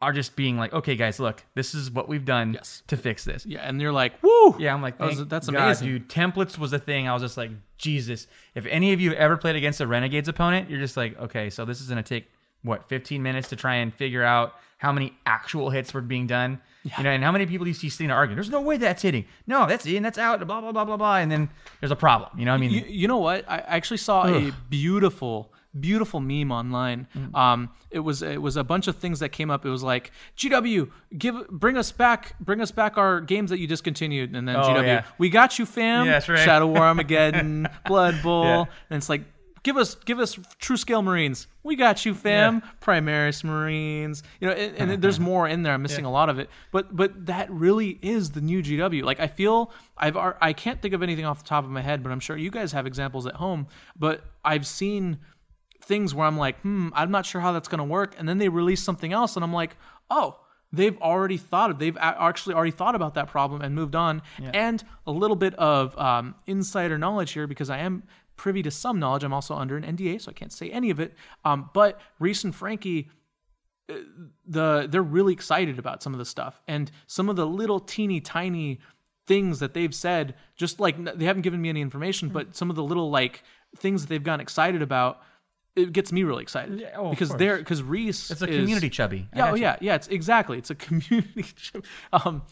are 0.00 0.12
just 0.12 0.36
being 0.36 0.56
like, 0.58 0.72
okay, 0.74 0.94
guys, 0.94 1.18
look, 1.18 1.42
this 1.54 1.74
is 1.74 1.90
what 1.90 2.06
we've 2.08 2.24
done 2.24 2.52
Yes. 2.52 2.82
to 2.88 2.96
fix 2.98 3.24
this. 3.24 3.44
Yeah, 3.46 3.60
and 3.60 3.80
they're 3.80 3.92
like, 3.92 4.22
woo. 4.22 4.54
Yeah, 4.58 4.74
I'm 4.74 4.82
like, 4.82 4.98
That 4.98 5.06
was- 5.08 5.16
thank 5.16 5.28
that's 5.30 5.48
God, 5.48 5.56
amazing. 5.64 5.88
dude. 5.88 6.08
Templates 6.08 6.58
was 6.58 6.70
the 6.70 6.78
thing. 6.78 7.08
I 7.08 7.14
was 7.14 7.22
just 7.22 7.36
like, 7.38 7.50
Jesus. 7.78 8.26
If 8.54 8.66
any 8.66 8.92
of 8.92 9.00
you 9.00 9.14
ever 9.14 9.36
played 9.38 9.56
against 9.56 9.80
a 9.80 9.86
Renegades 9.86 10.28
opponent, 10.28 10.68
you're 10.70 10.80
just 10.80 10.96
like, 10.96 11.18
okay, 11.18 11.48
so 11.50 11.64
this 11.64 11.80
is 11.80 11.88
gonna 11.88 12.02
take 12.02 12.26
what 12.62 12.88
15 12.88 13.22
minutes 13.22 13.48
to 13.50 13.56
try 13.56 13.76
and 13.76 13.92
figure 13.94 14.22
out 14.22 14.54
how 14.78 14.92
many 14.92 15.16
actual 15.26 15.70
hits 15.70 15.94
were 15.94 16.00
being 16.00 16.26
done. 16.26 16.60
You 16.98 17.04
know, 17.04 17.10
and 17.10 17.22
how 17.22 17.30
many 17.30 17.46
people 17.46 17.62
do 17.64 17.70
you 17.70 17.74
see 17.74 17.88
sitting 17.88 18.10
arguing? 18.10 18.34
There's 18.36 18.50
no 18.50 18.60
way 18.60 18.76
that's 18.76 19.02
hitting. 19.02 19.24
No, 19.46 19.66
that's 19.66 19.86
in, 19.86 20.02
that's 20.02 20.18
out. 20.18 20.44
Blah 20.44 20.60
blah 20.60 20.72
blah 20.72 20.84
blah 20.84 20.96
blah. 20.96 21.16
And 21.18 21.30
then 21.30 21.48
there's 21.80 21.92
a 21.92 21.96
problem. 21.96 22.36
You 22.38 22.44
know, 22.44 22.50
what 22.50 22.56
I 22.56 22.60
mean, 22.60 22.70
You, 22.72 22.84
you 22.88 23.06
know 23.06 23.18
what? 23.18 23.48
I 23.48 23.58
actually 23.58 23.98
saw 23.98 24.26
a 24.26 24.50
beautiful, 24.68 25.52
beautiful 25.78 26.18
meme 26.18 26.50
online. 26.50 27.06
Mm. 27.16 27.34
Um, 27.36 27.70
it 27.92 28.00
was 28.00 28.22
it 28.22 28.42
was 28.42 28.56
a 28.56 28.64
bunch 28.64 28.88
of 28.88 28.96
things 28.96 29.20
that 29.20 29.28
came 29.28 29.48
up. 29.48 29.64
It 29.64 29.68
was 29.70 29.84
like 29.84 30.10
GW, 30.36 30.90
give 31.16 31.46
bring 31.50 31.76
us 31.76 31.92
back, 31.92 32.34
bring 32.40 32.60
us 32.60 32.72
back 32.72 32.98
our 32.98 33.20
games 33.20 33.50
that 33.50 33.60
you 33.60 33.68
discontinued, 33.68 34.34
and 34.34 34.48
then 34.48 34.56
Oh, 34.56 34.62
GW, 34.62 34.82
yeah. 34.84 35.04
we 35.18 35.30
got 35.30 35.60
you, 35.60 35.66
fam. 35.66 36.06
Yeah, 36.06 36.12
that's 36.14 36.28
right. 36.28 36.40
Shadow 36.40 36.66
War 36.66 36.78
Armageddon, 36.90 37.68
Blood 37.86 38.20
Bowl, 38.24 38.44
Yeah. 38.44 38.64
and 38.90 38.96
it's 38.96 39.08
like. 39.08 39.22
Give 39.62 39.76
us, 39.76 39.94
give 39.94 40.18
us 40.18 40.38
true 40.58 40.76
scale 40.76 41.02
Marines. 41.02 41.46
We 41.62 41.76
got 41.76 42.04
you, 42.04 42.14
fam. 42.14 42.62
Primaris 42.80 43.44
Marines. 43.44 44.24
You 44.40 44.48
know, 44.48 44.54
and, 44.54 44.90
and 44.92 45.02
there's 45.02 45.20
more 45.20 45.46
in 45.46 45.62
there. 45.62 45.72
I'm 45.72 45.82
missing 45.82 46.04
a 46.04 46.10
lot 46.10 46.28
of 46.28 46.38
it, 46.40 46.50
but 46.72 46.94
but 46.94 47.26
that 47.26 47.50
really 47.50 47.98
is 48.02 48.30
the 48.30 48.40
new 48.40 48.62
GW. 48.62 49.04
Like 49.04 49.20
I 49.20 49.28
feel 49.28 49.72
I've 49.96 50.16
I 50.16 50.52
can't 50.52 50.82
think 50.82 50.94
of 50.94 51.02
anything 51.02 51.24
off 51.24 51.42
the 51.42 51.48
top 51.48 51.64
of 51.64 51.70
my 51.70 51.80
head, 51.80 52.02
but 52.02 52.10
I'm 52.10 52.20
sure 52.20 52.36
you 52.36 52.50
guys 52.50 52.72
have 52.72 52.86
examples 52.86 53.26
at 53.26 53.36
home. 53.36 53.68
But 53.96 54.24
I've 54.44 54.66
seen 54.66 55.18
things 55.80 56.14
where 56.14 56.26
I'm 56.26 56.38
like, 56.38 56.60
hmm, 56.60 56.88
I'm 56.94 57.10
not 57.10 57.24
sure 57.26 57.40
how 57.40 57.52
that's 57.52 57.68
gonna 57.68 57.84
work, 57.84 58.16
and 58.18 58.28
then 58.28 58.38
they 58.38 58.48
release 58.48 58.82
something 58.82 59.12
else, 59.12 59.36
and 59.36 59.44
I'm 59.44 59.52
like, 59.52 59.76
oh, 60.10 60.38
they've 60.72 60.96
already 61.00 61.36
thought 61.36 61.70
of, 61.70 61.78
they've 61.78 61.96
actually 62.00 62.54
already 62.54 62.70
thought 62.70 62.94
about 62.94 63.14
that 63.14 63.28
problem 63.28 63.62
and 63.62 63.74
moved 63.74 63.94
on, 63.94 64.22
and 64.54 64.82
a 65.06 65.12
little 65.12 65.36
bit 65.36 65.54
of 65.54 65.96
um, 65.98 66.34
insider 66.46 66.98
knowledge 66.98 67.32
here 67.32 67.46
because 67.46 67.68
I 67.70 67.78
am 67.78 68.04
privy 68.42 68.60
to 68.62 68.70
some 68.72 68.98
knowledge. 68.98 69.22
I'm 69.24 69.32
also 69.32 69.54
under 69.54 69.76
an 69.76 69.84
NDA, 69.96 70.20
so 70.20 70.30
I 70.30 70.34
can't 70.34 70.52
say 70.52 70.68
any 70.70 70.90
of 70.90 70.98
it. 70.98 71.14
Um, 71.44 71.70
but 71.72 72.00
Reese 72.18 72.42
and 72.44 72.52
Frankie 72.54 73.08
the 74.46 74.86
they're 74.90 75.02
really 75.02 75.32
excited 75.32 75.78
about 75.78 76.02
some 76.02 76.12
of 76.14 76.18
the 76.18 76.24
stuff 76.24 76.62
and 76.66 76.90
some 77.06 77.28
of 77.28 77.36
the 77.36 77.46
little 77.46 77.78
teeny 77.80 78.20
tiny 78.20 78.80
things 79.26 79.58
that 79.58 79.74
they've 79.74 79.94
said 79.94 80.34
just 80.56 80.80
like 80.80 81.02
they 81.04 81.24
haven't 81.24 81.42
given 81.42 81.60
me 81.60 81.68
any 81.68 81.80
information 81.82 82.28
but 82.28 82.56
some 82.56 82.70
of 82.70 82.76
the 82.76 82.82
little 82.82 83.10
like 83.10 83.42
things 83.76 84.02
that 84.02 84.08
they've 84.08 84.22
gotten 84.22 84.40
excited 84.40 84.80
about 84.82 85.20
it 85.76 85.92
gets 85.92 86.10
me 86.12 86.22
really 86.22 86.42
excited 86.42 86.80
Yeah, 86.80 86.94
oh, 86.96 87.10
because 87.10 87.30
they're 87.30 87.58
because 87.58 87.82
Reese 87.82 88.30
it's 88.30 88.40
a 88.42 88.48
is- 88.48 88.56
community 88.56 88.88
chubby. 88.88 89.28
I 89.34 89.38
yeah, 89.38 89.50
oh 89.50 89.54
you. 89.54 89.62
yeah, 89.62 89.76
yeah. 89.80 89.94
It's 89.94 90.08
exactly. 90.08 90.58
It's 90.58 90.70
a 90.70 90.74
community. 90.86 91.44
show. 91.56 91.82
um, 92.12 92.42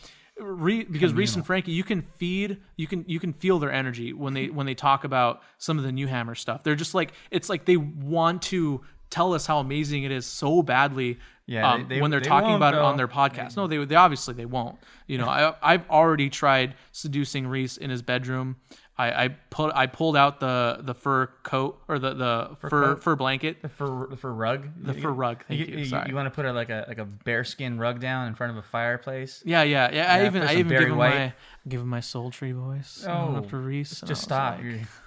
Re, 0.41 0.85
because 0.85 1.13
Reese 1.13 1.37
and 1.37 1.45
Frankie, 1.47 1.73
you 1.73 1.85
can 1.85 2.03
feed, 2.17 2.59
you 2.77 2.87
can 2.87 3.05
you 3.07 3.21
can 3.21 3.33
feel 3.33 3.59
their 3.59 3.71
energy 3.73 4.13
when 4.13 4.33
they 4.35 4.49
when 4.49 4.67
they 4.67 4.75
talk 4.75 5.05
about 5.05 5.43
some 5.59 5.77
of 5.79 5.85
the 5.85 5.93
new 5.93 6.07
Hammer 6.07 6.35
stuff. 6.35 6.63
They're 6.63 6.75
just 6.75 6.95
like 6.95 7.13
it's 7.31 7.49
like 7.49 7.65
they 7.67 7.77
want 7.77 8.43
to 8.43 8.81
tell 9.11 9.35
us 9.35 9.45
how 9.47 9.59
amazing 9.59 10.05
it 10.05 10.13
is 10.13 10.25
so 10.27 10.63
badly. 10.63 11.19
Yeah, 11.47 11.69
um, 11.73 11.89
they- 11.89 11.97
they- 11.97 12.01
when 12.01 12.11
they're 12.13 12.21
they 12.21 12.29
talking 12.29 12.55
about 12.55 12.75
it 12.75 12.81
on 12.81 12.97
their 12.97 13.09
podcast. 13.09 13.57
No, 13.57 13.67
they 13.67 13.85
they 13.85 13.97
obviously 13.97 14.35
they 14.35 14.47
won't. 14.47 14.79
You 15.07 15.19
know, 15.19 15.29
I 15.29 15.55
I've 15.63 15.89
already 15.91 16.31
tried 16.31 16.75
seducing 16.93 17.47
Reese 17.47 17.77
in 17.77 17.91
his 17.91 18.03
bedroom. 18.03 18.57
I 19.01 19.25
I 19.25 19.29
put 19.29 19.75
I 19.75 19.87
pulled 19.87 20.17
out 20.17 20.41
the 20.41 20.79
the 20.83 20.95
fur 20.95 21.29
coat 21.43 21.81
or 21.89 21.99
the 21.99 22.15
the 22.15 22.57
fur 22.61 22.69
fur, 22.69 22.95
coat? 22.97 23.17
blanket. 23.19 23.63
The 23.63 23.69
fur, 23.69 24.07
the 24.09 24.17
fur 24.17 24.33
rug. 24.33 24.69
The 24.77 24.95
fur 24.95 25.11
rug, 25.11 25.45
thank 25.49 25.61
you, 25.61 25.79
You, 25.79 25.85
sorry. 25.87 26.13
want 26.13 26.27
to 26.27 26.31
put 26.31 26.45
a, 26.45 26.53
like 26.53 26.69
a 26.71 26.85
like 26.87 26.99
a 26.99 27.05
bearskin 27.07 27.79
rug 27.79 28.01
down 28.01 28.29
in 28.29 28.35
front 28.35 28.53
of 28.53 28.59
a 28.59 28.67
fireplace? 28.69 29.43
Yeah, 29.47 29.63
yeah, 29.63 29.91
yeah. 29.93 30.13
I 30.13 30.27
even 30.27 30.43
I 30.43 30.55
even 30.57 30.69
give 30.69 30.83
him 30.89 30.97
White. 30.97 31.15
my 31.15 31.33
give 31.69 31.81
him 31.81 31.89
my 31.89 32.01
sultry 32.01 32.53
voice. 32.53 33.05
Oh, 33.09 33.37
up 33.37 33.49
to 33.51 33.57
Reese. 33.57 34.03
Just 34.03 34.23
stop. 34.23 34.59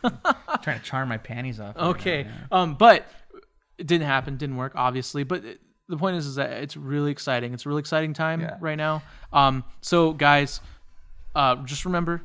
like, 0.03 0.13
trying 0.63 0.79
to 0.79 0.85
charm 0.85 1.09
my 1.09 1.17
panties 1.17 1.59
off. 1.59 1.75
right 1.75 1.85
okay, 1.87 2.23
now, 2.23 2.29
yeah. 2.29 2.61
um, 2.61 2.75
but 2.75 3.05
it 3.77 3.87
didn't 3.87 4.07
happen. 4.07 4.37
Didn't 4.37 4.57
work, 4.57 4.73
obviously. 4.75 5.23
But 5.23 5.45
it, 5.45 5.59
the 5.89 5.97
point 5.97 6.15
is, 6.15 6.25
is 6.25 6.35
that 6.35 6.51
it's 6.63 6.77
really 6.77 7.11
exciting. 7.11 7.53
It's 7.53 7.65
a 7.65 7.69
really 7.69 7.81
exciting 7.81 8.13
time 8.13 8.41
Yeah. 8.41 8.57
right 8.59 8.77
now. 8.77 9.03
Um, 9.31 9.63
so 9.81 10.13
guys, 10.13 10.61
uh, 11.35 11.57
just 11.65 11.85
remember, 11.85 12.21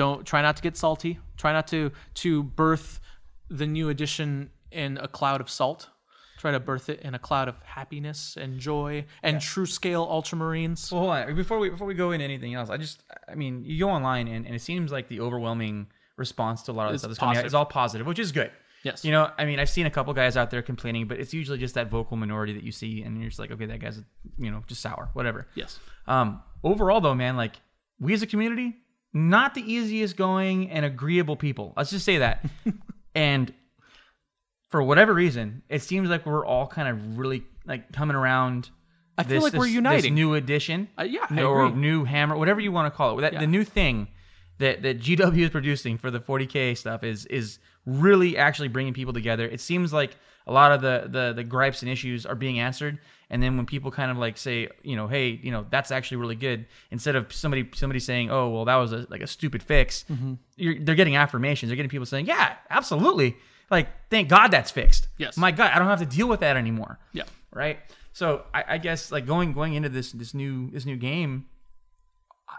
don't 0.00 0.24
try 0.26 0.40
not 0.40 0.56
to 0.56 0.62
get 0.62 0.78
salty. 0.78 1.18
Try 1.36 1.52
not 1.52 1.66
to 1.68 1.92
to 2.14 2.42
birth 2.42 3.00
the 3.50 3.66
new 3.66 3.90
edition 3.90 4.48
in 4.70 4.96
a 4.96 5.06
cloud 5.06 5.42
of 5.42 5.50
salt. 5.50 5.90
Try 6.38 6.52
to 6.52 6.60
birth 6.60 6.88
it 6.88 7.00
in 7.02 7.14
a 7.14 7.18
cloud 7.18 7.48
of 7.48 7.56
happiness 7.62 8.38
and 8.40 8.58
joy 8.58 9.04
and 9.22 9.42
true 9.42 9.66
scale 9.66 10.06
ultramarines. 10.06 10.90
Well, 10.90 11.02
hold 11.02 11.12
on. 11.12 11.36
Before 11.36 11.58
we 11.58 11.68
before 11.68 11.86
we 11.86 11.92
go 11.92 12.12
into 12.12 12.24
anything 12.24 12.54
else, 12.54 12.70
I 12.70 12.78
just 12.78 13.02
I 13.28 13.34
mean, 13.34 13.62
you 13.62 13.78
go 13.78 13.90
online 13.90 14.26
and, 14.26 14.46
and 14.46 14.54
it 14.54 14.62
seems 14.62 14.90
like 14.90 15.08
the 15.08 15.20
overwhelming 15.20 15.88
response 16.16 16.62
to 16.62 16.72
a 16.72 16.72
lot 16.72 16.88
of 16.88 16.94
It's 16.94 17.02
this 17.02 17.02
stuff 17.02 17.10
that's 17.10 17.18
coming 17.18 17.32
out 17.32 17.40
positive. 17.40 17.46
is 17.50 17.54
all 17.54 17.66
positive, 17.66 18.06
which 18.06 18.18
is 18.18 18.32
good. 18.32 18.50
Yes. 18.82 19.04
You 19.04 19.10
know, 19.12 19.30
I 19.36 19.44
mean, 19.44 19.58
I've 19.60 19.68
seen 19.68 19.84
a 19.84 19.90
couple 19.90 20.14
guys 20.14 20.38
out 20.38 20.50
there 20.50 20.62
complaining, 20.62 21.06
but 21.08 21.20
it's 21.20 21.34
usually 21.34 21.58
just 21.58 21.74
that 21.74 21.90
vocal 21.90 22.16
minority 22.16 22.54
that 22.54 22.62
you 22.62 22.72
see, 22.72 23.02
and 23.02 23.20
you're 23.20 23.28
just 23.28 23.38
like, 23.38 23.50
okay, 23.50 23.66
that 23.66 23.78
guy's, 23.80 24.00
you 24.38 24.50
know, 24.50 24.62
just 24.66 24.80
sour, 24.80 25.10
whatever. 25.12 25.46
Yes. 25.54 25.78
Um, 26.06 26.40
overall, 26.64 27.02
though, 27.02 27.14
man, 27.14 27.36
like 27.36 27.56
we 27.98 28.14
as 28.14 28.22
a 28.22 28.26
community, 28.26 28.76
not 29.12 29.54
the 29.54 29.62
easiest 29.72 30.16
going 30.16 30.70
and 30.70 30.84
agreeable 30.84 31.36
people. 31.36 31.72
Let's 31.76 31.90
just 31.90 32.04
say 32.04 32.18
that. 32.18 32.44
and 33.14 33.52
for 34.68 34.82
whatever 34.82 35.12
reason, 35.12 35.62
it 35.68 35.82
seems 35.82 36.08
like 36.08 36.26
we're 36.26 36.46
all 36.46 36.66
kind 36.66 36.88
of 36.88 37.18
really 37.18 37.42
like 37.66 37.92
coming 37.92 38.16
around. 38.16 38.70
I 39.18 39.22
feel 39.24 39.42
like 39.42 39.52
we're 39.52 39.64
This 39.66 39.74
uniting. 39.74 40.14
new 40.14 40.34
edition, 40.34 40.88
Uh, 40.98 41.02
yeah, 41.02 41.26
I 41.28 41.42
or 41.42 41.66
agree. 41.66 41.80
new 41.80 42.04
hammer, 42.04 42.36
whatever 42.36 42.60
you 42.60 42.72
want 42.72 42.92
to 42.92 42.96
call 42.96 43.18
it. 43.18 43.22
That 43.22 43.34
Yeah. 43.34 43.40
the 43.40 43.46
new 43.46 43.64
thing 43.64 44.08
that 44.58 44.82
that 44.82 45.00
GW 45.00 45.42
is 45.44 45.50
producing 45.50 45.98
for 45.98 46.10
the 46.10 46.20
40k 46.20 46.74
stuff 46.76 47.02
is 47.04 47.26
is 47.26 47.58
really 47.84 48.36
actually 48.38 48.68
bringing 48.68 48.94
people 48.94 49.12
together. 49.12 49.46
It 49.46 49.60
seems 49.60 49.92
like 49.92 50.16
a 50.46 50.52
lot 50.52 50.72
of 50.72 50.80
the 50.80 51.08
the 51.10 51.32
the 51.34 51.44
gripes 51.44 51.82
and 51.82 51.90
issues 51.90 52.24
are 52.24 52.34
being 52.34 52.60
answered, 52.60 52.98
And 53.30 53.40
then 53.42 53.56
when 53.56 53.64
people 53.64 53.90
kind 53.92 54.10
of 54.10 54.16
like 54.18 54.36
say, 54.36 54.68
you 54.82 54.96
know, 54.96 55.06
hey, 55.06 55.38
you 55.42 55.52
know, 55.52 55.64
that's 55.70 55.92
actually 55.92 56.16
really 56.16 56.34
good, 56.34 56.66
instead 56.90 57.14
of 57.14 57.32
somebody 57.32 57.68
somebody 57.74 58.00
saying, 58.00 58.30
oh, 58.30 58.48
well, 58.48 58.64
that 58.64 58.74
was 58.76 58.92
a, 58.92 59.06
like 59.08 59.20
a 59.20 59.26
stupid 59.26 59.62
fix, 59.62 60.04
Mm-hmm. 60.10 60.34
you're, 60.56 60.78
they're 60.80 60.96
getting 60.96 61.16
affirmations. 61.16 61.70
They're 61.70 61.76
getting 61.76 61.90
people 61.90 62.06
saying, 62.06 62.26
yeah, 62.26 62.54
absolutely. 62.68 63.36
Like, 63.70 63.88
thank 64.10 64.28
God 64.28 64.48
that's 64.48 64.72
fixed. 64.72 65.06
Yes. 65.16 65.36
My 65.36 65.52
God, 65.52 65.70
I 65.72 65.78
don't 65.78 65.86
have 65.86 66.00
to 66.00 66.06
deal 66.06 66.28
with 66.28 66.40
that 66.40 66.56
anymore. 66.56 66.98
Yeah. 67.12 67.22
Right. 67.52 67.78
So 68.12 68.42
I, 68.52 68.64
I 68.68 68.78
guess 68.78 69.12
like 69.12 69.26
going 69.26 69.52
going 69.52 69.74
into 69.74 69.88
this 69.88 70.10
this 70.10 70.34
new 70.34 70.68
this 70.72 70.84
new 70.84 70.96
game, 70.96 71.46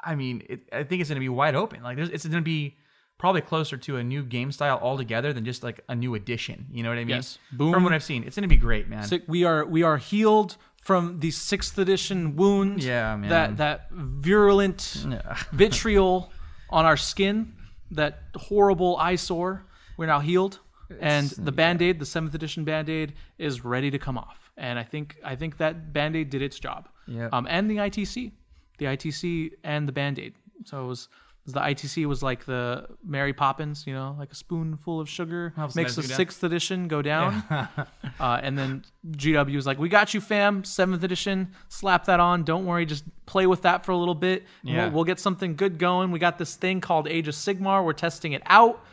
I 0.05 0.15
mean, 0.15 0.43
it, 0.47 0.61
I 0.71 0.83
think 0.83 1.01
it's 1.01 1.09
going 1.09 1.17
to 1.17 1.19
be 1.19 1.27
wide 1.29 1.55
open. 1.55 1.83
Like, 1.83 1.97
there's, 1.97 2.09
it's 2.09 2.25
going 2.25 2.41
to 2.41 2.41
be 2.41 2.77
probably 3.21 3.41
closer 3.41 3.77
to 3.77 3.97
a 3.97 4.03
new 4.03 4.23
game 4.23 4.51
style 4.51 4.79
altogether 4.81 5.31
than 5.31 5.45
just 5.45 5.61
like 5.63 5.79
a 5.87 5.95
new 5.95 6.15
addition. 6.15 6.65
You 6.73 6.81
know 6.81 6.89
what 6.89 6.97
I 6.97 7.05
mean? 7.05 7.17
Yes. 7.17 7.37
Boom. 7.51 7.71
From 7.71 7.83
what 7.83 7.93
I've 7.93 8.03
seen, 8.03 8.23
it's 8.23 8.35
going 8.35 8.49
to 8.49 8.55
be 8.55 8.57
great, 8.57 8.89
man. 8.89 9.03
So 9.03 9.19
we 9.27 9.43
are 9.45 9.63
we 9.63 9.83
are 9.83 9.97
healed 9.97 10.57
from 10.81 11.19
the 11.19 11.29
sixth 11.29 11.77
edition 11.77 12.35
wound. 12.35 12.83
Yeah, 12.83 13.15
man. 13.15 13.29
That 13.29 13.57
that 13.57 13.91
virulent 13.91 15.05
Yeah. 15.07 15.37
vitriol 15.53 16.31
on 16.71 16.85
our 16.85 16.97
skin, 16.97 17.53
that 17.91 18.23
horrible 18.35 18.97
eyesore. 18.97 19.65
We're 19.97 20.07
now 20.07 20.19
healed, 20.19 20.59
and 20.99 21.29
the 21.29 21.51
band 21.51 21.81
aid, 21.83 21.99
the 21.99 22.05
seventh 22.07 22.33
edition 22.33 22.63
band 22.63 22.89
aid, 22.89 23.13
is 23.37 23.63
ready 23.63 23.91
to 23.91 23.99
come 23.99 24.17
off. 24.17 24.51
And 24.57 24.79
I 24.79 24.83
think 24.83 25.17
I 25.23 25.35
think 25.35 25.57
that 25.57 25.93
band 25.93 26.15
aid 26.15 26.31
did 26.31 26.41
its 26.41 26.57
job. 26.59 26.89
Yep. 27.07 27.29
Um, 27.33 27.45
and 27.49 27.69
the 27.69 27.77
ITC, 27.77 28.31
the 28.79 28.85
ITC 28.85 29.51
and 29.63 29.87
the 29.87 29.91
band 29.91 30.17
aid. 30.17 30.33
So 30.65 30.83
it 30.83 30.87
was. 30.87 31.07
The 31.47 31.59
ITC 31.59 32.05
was 32.05 32.21
like 32.21 32.45
the 32.45 32.87
Mary 33.03 33.33
Poppins, 33.33 33.85
you 33.87 33.93
know, 33.93 34.15
like 34.19 34.31
a 34.31 34.35
spoonful 34.35 34.99
of 34.99 35.09
sugar 35.09 35.53
Helps 35.55 35.75
makes 35.75 35.95
the 35.95 36.03
the 36.03 36.07
medicine 36.07 36.07
go 36.07 36.11
down. 36.11 36.17
sixth 36.17 36.43
edition 36.43 36.87
go 36.87 37.01
down. 37.01 37.67
Uh, 38.19 38.39
and 38.43 38.55
then 38.55 38.83
GW 39.17 39.55
was 39.55 39.65
like, 39.65 39.79
"We 39.79 39.89
got 39.89 40.13
you, 40.13 40.21
fam. 40.21 40.63
Seventh 40.63 41.03
edition. 41.03 41.53
Slap 41.69 42.05
that 42.05 42.19
on. 42.19 42.43
Don't 42.43 42.67
worry. 42.67 42.85
Just 42.85 43.03
play 43.25 43.47
with 43.47 43.63
that 43.63 43.83
for 43.83 43.93
a 43.93 43.97
little 43.97 44.13
bit. 44.13 44.45
Yeah. 44.61 44.83
We'll, 44.85 44.91
we'll 44.91 45.03
get 45.05 45.19
something 45.19 45.55
good 45.55 45.79
going. 45.79 46.11
We 46.11 46.19
got 46.19 46.37
this 46.37 46.55
thing 46.55 46.81
called 46.81 47.07
Age 47.07 47.27
of 47.27 47.33
Sigmar. 47.33 47.83
We're 47.83 47.93
testing 47.93 48.33
it 48.33 48.43
out. 48.45 48.85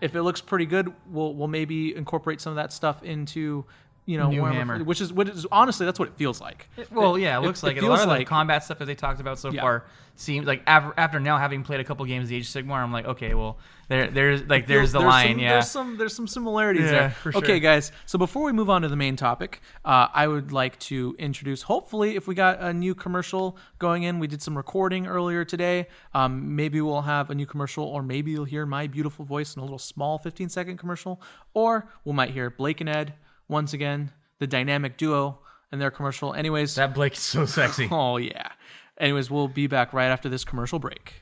If 0.00 0.16
it 0.16 0.22
looks 0.22 0.40
pretty 0.40 0.66
good, 0.66 0.92
we'll 1.08 1.34
we'll 1.34 1.46
maybe 1.46 1.94
incorporate 1.94 2.40
some 2.40 2.50
of 2.50 2.56
that 2.56 2.72
stuff 2.72 3.04
into." 3.04 3.64
You 4.06 4.18
know, 4.18 4.28
New 4.28 4.42
Warhammer- 4.42 4.52
Hammer. 4.52 4.84
which 4.84 5.00
is 5.00 5.12
what 5.14 5.28
is 5.30 5.46
honestly 5.50 5.86
that's 5.86 5.98
what 5.98 6.08
it 6.08 6.14
feels 6.16 6.38
like. 6.40 6.68
Well, 6.90 7.16
yeah, 7.16 7.38
it 7.38 7.42
looks 7.42 7.62
like 7.62 7.76
it. 7.78 7.82
A 7.82 7.86
lot 7.86 8.00
of 8.00 8.08
like 8.08 8.18
the 8.18 8.24
combat 8.26 8.62
stuff 8.62 8.78
that 8.80 8.84
they 8.84 8.94
talked 8.94 9.18
about 9.20 9.38
so 9.38 9.50
Yeah. 9.50 9.62
far 9.62 9.84
seems 10.16 10.46
like 10.46 10.62
after, 10.66 10.92
after 10.98 11.18
now 11.18 11.38
having 11.38 11.62
played 11.64 11.80
a 11.80 11.84
couple 11.84 12.04
games 12.04 12.28
of 12.28 12.32
Age 12.34 12.54
of 12.54 12.64
Sigmar, 12.64 12.76
I'm 12.82 12.92
like, 12.92 13.06
okay, 13.06 13.32
well, 13.34 13.58
there, 13.88 14.08
there's 14.10 14.42
like 14.42 14.66
there's 14.66 14.92
the 14.92 15.00
line, 15.00 15.32
some, 15.32 15.38
yeah. 15.38 15.52
There's 15.54 15.70
some 15.70 15.96
there's 15.96 16.14
some 16.14 16.26
similarities 16.28 16.84
Yeah, 16.84 16.90
there. 16.90 17.10
for 17.10 17.34
Okay, 17.36 17.58
guys. 17.60 17.92
So 18.04 18.18
before 18.18 18.44
we 18.44 18.52
move 18.52 18.68
on 18.68 18.82
to 18.82 18.88
the 18.88 18.96
main 18.96 19.16
topic, 19.16 19.62
uh, 19.86 20.08
I 20.12 20.28
would 20.28 20.52
like 20.52 20.78
to 20.80 21.16
introduce. 21.18 21.62
Hopefully, 21.62 22.14
if 22.14 22.26
we 22.28 22.34
got 22.34 22.60
a 22.60 22.74
new 22.74 22.94
commercial 22.94 23.56
going 23.78 24.02
in, 24.02 24.18
we 24.18 24.26
did 24.26 24.42
some 24.42 24.54
recording 24.56 25.06
earlier 25.06 25.46
today. 25.46 25.86
Um, 26.12 26.54
maybe 26.54 26.80
we'll 26.82 27.02
have 27.02 27.30
a 27.30 27.34
new 27.34 27.46
commercial, 27.46 27.84
or 27.84 28.02
maybe 28.02 28.32
you'll 28.32 28.44
hear 28.44 28.66
my 28.66 28.86
beautiful 28.86 29.24
voice 29.24 29.56
in 29.56 29.60
a 29.60 29.64
little 29.64 29.78
small 29.78 30.18
15 30.18 30.50
second 30.50 30.76
commercial, 30.76 31.22
or 31.54 31.88
we 32.04 32.12
might 32.12 32.30
hear 32.30 32.50
Blake 32.50 32.80
and 32.82 32.90
Ed 32.90 33.14
once 33.48 33.72
again, 33.72 34.12
the 34.38 34.46
dynamic 34.46 34.96
duo, 34.96 35.38
in 35.74 35.80
their 35.80 35.90
commercial. 35.90 36.32
Anyways, 36.32 36.76
that 36.76 36.94
Blake 36.94 37.14
is 37.14 37.18
so 37.18 37.44
sexy. 37.44 37.88
oh 37.92 38.16
yeah. 38.16 38.52
Anyways, 38.98 39.30
we'll 39.30 39.48
be 39.48 39.66
back 39.66 39.92
right 39.92 40.06
after 40.06 40.28
this 40.28 40.44
commercial 40.44 40.78
break. 40.78 41.14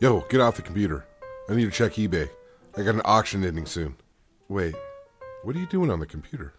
Yo, 0.00 0.20
get 0.30 0.40
off 0.40 0.56
the 0.56 0.62
computer. 0.62 1.04
I 1.48 1.54
need 1.54 1.64
to 1.64 1.70
check 1.70 1.92
eBay. 1.92 2.30
I 2.76 2.82
got 2.82 2.94
an 2.94 3.02
auction 3.04 3.44
ending 3.44 3.66
soon. 3.66 3.96
Wait, 4.48 4.74
what 5.42 5.54
are 5.54 5.58
you 5.58 5.66
doing 5.66 5.90
on 5.90 6.00
the 6.00 6.06
computer? 6.06 6.54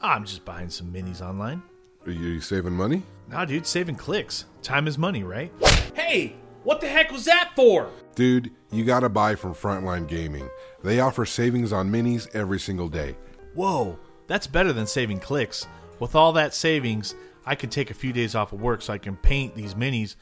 I'm 0.00 0.24
just 0.24 0.44
buying 0.44 0.68
some 0.68 0.92
minis 0.92 1.20
online. 1.20 1.62
Are 2.06 2.12
you, 2.12 2.26
are 2.26 2.34
you 2.34 2.40
saving 2.40 2.74
money? 2.74 3.02
Nah, 3.28 3.46
dude, 3.46 3.66
saving 3.66 3.96
clicks. 3.96 4.44
Time 4.62 4.86
is 4.86 4.98
money, 4.98 5.24
right? 5.24 5.50
Hey, 5.94 6.36
what 6.64 6.80
the 6.80 6.88
heck 6.88 7.12
was 7.12 7.26
that 7.26 7.52
for? 7.54 7.90
Dude, 8.14 8.50
you 8.70 8.84
gotta 8.84 9.08
buy 9.08 9.34
from 9.34 9.54
Frontline 9.54 10.08
Gaming. 10.08 10.48
They 10.82 11.00
offer 11.00 11.24
savings 11.24 11.72
on 11.72 11.90
minis 11.90 12.34
every 12.34 12.58
single 12.58 12.88
day. 12.88 13.16
Whoa, 13.54 13.98
that's 14.26 14.46
better 14.46 14.72
than 14.72 14.86
saving 14.86 15.20
clicks. 15.20 15.66
With 16.00 16.14
all 16.14 16.32
that 16.32 16.54
savings, 16.54 17.14
I 17.46 17.54
can 17.54 17.70
take 17.70 17.90
a 17.90 17.94
few 17.94 18.12
days 18.12 18.34
off 18.34 18.52
of 18.52 18.60
work 18.60 18.82
so 18.82 18.92
I 18.92 18.98
can 18.98 19.16
paint 19.16 19.54
these 19.54 19.74
minis. 19.74 20.16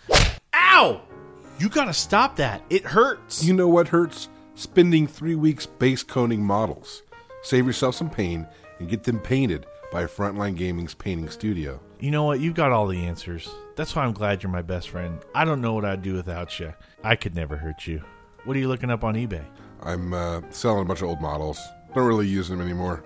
Ow! 0.55 1.01
You 1.59 1.69
gotta 1.69 1.95
stop 1.95 2.37
that. 2.37 2.63
It 2.71 2.85
hurts. 2.85 3.45
You 3.45 3.55
know 3.55 3.69
what 3.69 3.89
hurts? 3.89 4.29
Spending 4.55 5.07
three 5.07 5.35
weeks 5.35 5.65
base 5.65 6.03
coating 6.03 6.43
models. 6.45 7.03
Save 7.43 7.67
yourself 7.67 7.95
some 7.95 8.11
pain 8.11 8.47
and 8.79 8.89
get 8.89 9.05
them 9.05 9.19
painted 9.19 9.67
by 9.93 10.05
Frontline 10.05 10.57
Gaming's 10.57 10.95
painting 10.95 11.29
studio. 11.29 11.81
You 12.01 12.11
know 12.11 12.25
what? 12.25 12.41
You've 12.41 12.55
got 12.55 12.73
all 12.73 12.87
the 12.87 13.07
answers. 13.07 13.49
That's 13.75 13.97
why 13.97 14.05
I'm 14.05 14.13
glad 14.13 14.43
you're 14.43 14.53
my 14.53 14.63
best 14.63 14.91
friend. 14.91 15.19
I 15.35 15.45
don't 15.45 15.61
know 15.61 15.73
what 15.73 15.85
I'd 15.85 16.03
do 16.03 16.15
without 16.15 16.61
you. 16.61 16.75
I 17.03 17.17
could 17.17 17.35
never 17.35 17.57
hurt 17.57 17.87
you. 17.87 18.03
What 18.45 18.57
are 18.57 18.61
you 18.61 18.69
looking 18.69 18.91
up 18.91 19.05
on 19.05 19.15
eBay? 19.15 19.45
I'm 19.83 20.13
uh, 20.13 20.43
selling 20.51 20.83
a 20.83 20.85
bunch 20.85 21.01
of 21.01 21.09
old 21.09 21.21
models. 21.21 21.59
Don't 21.95 22.07
really 22.07 22.29
use 22.29 22.49
them 22.49 22.61
anymore. 22.61 23.03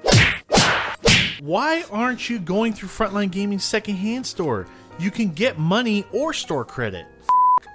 Why 1.40 1.84
aren't 1.90 2.28
you 2.28 2.38
going 2.38 2.72
through 2.72 2.88
Frontline 2.88 3.30
Gaming's 3.30 3.64
secondhand 3.64 4.26
store? 4.26 4.66
You 4.98 5.10
can 5.10 5.30
get 5.30 5.58
money 5.58 6.04
or 6.12 6.32
store 6.32 6.64
credit. 6.64 7.06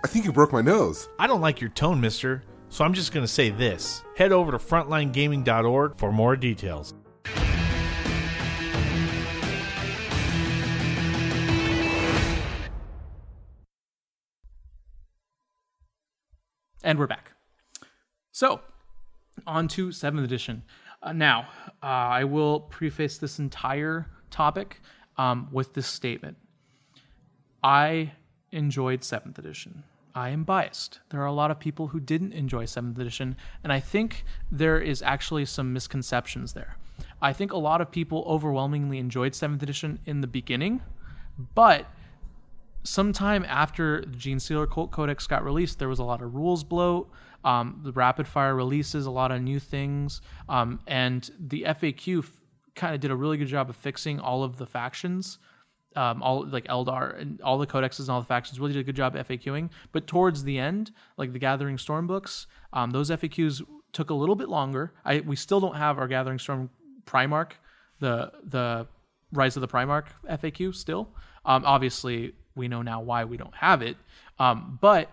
I 0.04 0.08
think 0.08 0.26
you 0.26 0.32
broke 0.32 0.52
my 0.52 0.62
nose. 0.62 1.08
I 1.20 1.28
don't 1.28 1.42
like 1.42 1.62
your 1.62 1.70
tone, 1.70 2.02
mister, 2.02 2.44
so 2.70 2.84
I'm 2.84 2.94
just 2.94 3.12
going 3.14 3.24
to 3.24 3.32
say 3.32 3.52
this. 3.52 4.04
Head 4.18 4.32
over 4.32 4.52
to 4.52 4.58
frontlinegaming.org 4.58 5.98
for 5.98 6.12
more 6.12 6.36
details. 6.36 6.94
And 16.84 16.98
we're 16.98 17.08
back. 17.08 17.32
So, 18.32 18.62
on 19.46 19.68
to 19.70 19.90
7th 19.90 20.24
edition. 20.24 20.64
Uh, 21.04 21.14
now, 21.14 21.48
uh, 21.84 21.86
I 21.86 22.24
will 22.24 22.60
preface 22.60 23.18
this 23.20 23.38
entire 23.38 24.08
topic 24.32 24.82
um, 25.18 25.48
with 25.52 25.74
this 25.74 25.86
statement. 25.86 26.38
I 27.64 28.14
enjoyed 28.52 29.02
7th 29.02 29.38
edition. 29.38 29.84
I 30.16 30.30
am 30.30 30.44
biased. 30.44 31.00
There 31.10 31.22
are 31.22 31.28
a 31.28 31.32
lot 31.32 31.52
of 31.52 31.60
people 31.60 31.88
who 31.88 32.00
didn't 32.00 32.34
enjoy 32.34 32.66
7th 32.66 32.98
edition, 32.98 33.36
and 33.64 33.72
I 33.72 33.80
think 33.80 34.26
there 34.52 34.80
is 34.80 35.04
actually 35.04 35.46
some 35.46 35.74
misconceptions 35.74 36.54
there. 36.54 36.78
I 37.22 37.32
think 37.32 37.54
a 37.54 37.58
lot 37.58 37.82
of 37.82 37.92
people 37.92 38.24
overwhelmingly 38.28 38.98
enjoyed 38.98 39.34
7th 39.34 39.62
edition 39.62 40.00
in 40.06 40.22
the 40.22 40.28
beginning, 40.28 40.82
but 41.54 41.86
sometime 42.84 43.46
after 43.48 44.02
the 44.02 44.18
Genestealer 44.18 44.70
Codex 44.70 45.28
got 45.28 45.44
released, 45.44 45.80
there 45.80 45.90
was 45.90 46.00
a 46.00 46.04
lot 46.04 46.22
of 46.22 46.34
rules 46.34 46.64
bloat, 46.64 47.10
um, 47.44 47.82
the 47.84 47.92
rapid 47.92 48.28
fire 48.28 48.56
releases, 48.56 49.06
a 49.06 49.12
lot 49.12 49.32
of 49.32 49.42
new 49.42 49.60
things, 49.60 50.22
um, 50.50 50.80
and 50.88 51.30
the 51.40 51.64
FAQ 51.64 52.20
f- 52.20 52.42
kind 52.76 52.94
of 52.94 53.02
did 53.02 53.12
a 53.12 53.16
really 53.16 53.38
good 53.38 53.48
job 53.48 53.70
of 53.70 53.76
fixing 53.76 54.20
all 54.20 54.44
of 54.44 54.58
the 54.58 54.66
factions. 54.66 55.40
Um, 55.94 56.24
all 56.24 56.48
like 56.48 56.64
Eldar 56.68 57.20
and 57.20 57.42
all 57.42 57.58
the 57.58 57.68
codexes 57.68 58.02
and 58.02 58.12
all 58.12 58.22
the 58.22 58.26
factions 58.26 58.62
really 58.62 58.72
did 58.72 58.80
a 58.80 58.84
good 58.84 58.96
job 58.96 59.14
FAQing. 59.14 59.70
But 59.92 60.08
towards 60.08 60.46
the 60.46 60.58
end, 60.58 60.92
like 61.18 61.34
the 61.34 61.40
Gathering 61.40 61.78
Storm 61.78 62.08
books, 62.08 62.48
um, 62.72 62.92
those 62.92 63.10
FAQs 63.10 63.62
took 63.92 64.10
a 64.10 64.14
little 64.14 64.36
bit 64.36 64.48
longer. 64.48 64.94
I 65.04 65.20
we 65.20 65.36
still 65.36 65.60
don't 65.60 65.76
have 65.76 65.98
our 66.00 66.08
Gathering 66.08 66.40
Storm 66.40 66.70
Primarch, 67.06 67.52
the 68.00 68.32
the 68.42 68.88
Rise 69.34 69.58
of 69.58 69.62
the 69.62 69.68
Primarch 69.68 70.08
FAQ 70.30 70.74
still. 70.74 71.10
Um, 71.44 71.64
obviously, 71.66 72.36
we 72.56 72.68
know 72.68 72.82
now 72.82 73.02
why 73.02 73.26
we 73.26 73.38
don't 73.38 73.56
have 73.56 73.82
it. 73.82 73.98
Um, 74.40 74.78
but 74.82 75.10